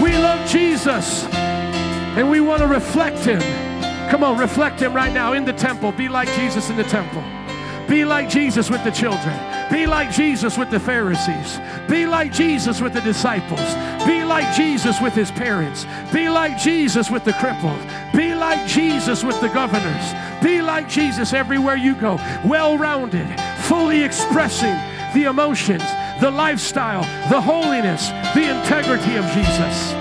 We 0.00 0.12
love 0.12 0.48
Jesus 0.48 1.24
and 1.24 2.30
we 2.30 2.40
want 2.40 2.62
to 2.62 2.68
reflect 2.68 3.18
Him. 3.18 3.40
Come 4.08 4.22
on, 4.22 4.38
reflect 4.38 4.80
Him 4.80 4.94
right 4.94 5.12
now 5.12 5.32
in 5.32 5.44
the 5.44 5.52
temple. 5.52 5.90
Be 5.90 6.08
like 6.08 6.28
Jesus 6.34 6.70
in 6.70 6.76
the 6.76 6.84
temple. 6.84 7.24
Be 7.88 8.04
like 8.04 8.28
Jesus 8.28 8.70
with 8.70 8.84
the 8.84 8.92
children. 8.92 9.34
Be 9.74 9.86
like 9.86 10.12
Jesus 10.12 10.56
with 10.56 10.70
the 10.70 10.78
Pharisees. 10.78 11.58
Be 11.88 12.06
like 12.06 12.32
Jesus 12.32 12.80
with 12.80 12.92
the 12.92 13.00
disciples. 13.00 13.74
Be 14.06 14.22
like 14.22 14.54
Jesus 14.54 15.00
with 15.00 15.14
his 15.14 15.32
parents. 15.32 15.84
Be 16.12 16.28
like 16.28 16.56
Jesus 16.56 17.10
with 17.10 17.24
the 17.24 17.32
crippled. 17.32 17.80
Be 18.14 18.36
like 18.36 18.68
Jesus 18.68 19.24
with 19.24 19.40
the 19.40 19.48
governors. 19.48 20.14
Be 20.40 20.62
like 20.62 20.88
Jesus 20.88 21.32
everywhere 21.32 21.74
you 21.74 21.96
go. 21.96 22.18
Well 22.44 22.78
rounded, 22.78 23.26
fully 23.62 24.04
expressing 24.04 24.76
the 25.12 25.28
emotions, 25.28 25.82
the 26.20 26.30
lifestyle, 26.30 27.02
the 27.28 27.40
holiness, 27.40 28.10
the 28.32 28.56
integrity 28.56 29.16
of 29.16 29.24
Jesus. 29.34 29.92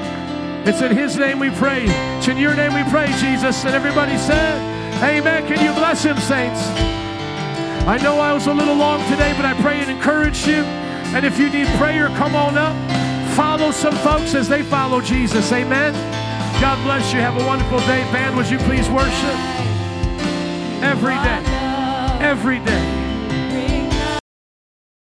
It's 0.67 0.83
in 0.83 0.95
his 0.95 1.17
name 1.17 1.39
we 1.39 1.49
pray. 1.49 1.85
It's 2.19 2.27
in 2.27 2.37
your 2.37 2.55
name 2.55 2.75
we 2.75 2.87
pray, 2.91 3.07
Jesus. 3.19 3.65
And 3.65 3.73
everybody 3.73 4.19
said, 4.19 4.55
Amen. 5.01 5.47
Can 5.47 5.65
you 5.65 5.73
bless 5.73 6.03
him, 6.03 6.19
saints? 6.19 7.02
I 7.85 7.97
know 7.97 8.18
I 8.18 8.31
was 8.31 8.47
a 8.47 8.53
little 8.53 8.76
long 8.76 9.01
today, 9.10 9.34
but 9.35 9.43
I 9.43 9.53
pray 9.61 9.81
it 9.81 9.89
encouraged 9.89 10.47
you. 10.47 10.64
And 11.14 11.26
if 11.26 11.38
you 11.38 11.49
need 11.49 11.68
prayer, 11.77 12.07
come 12.15 12.34
on 12.34 12.57
up. 12.57 12.76
Follow 13.35 13.72
some 13.72 13.95
folks 13.97 14.35
as 14.35 14.47
they 14.47 14.64
follow 14.64 15.01
Jesus. 15.01 15.51
Amen. 15.51 15.93
God 16.61 16.81
bless 16.85 17.11
you. 17.11 17.19
Have 17.19 17.35
a 17.35 17.45
wonderful 17.45 17.80
day. 17.80 18.03
Band, 18.14 18.38
would 18.38 18.49
you 18.49 18.57
please 18.60 18.89
worship? 18.89 19.35
Every 20.81 21.15
day. 21.15 21.43
Every 22.22 22.60
day. 22.60 23.02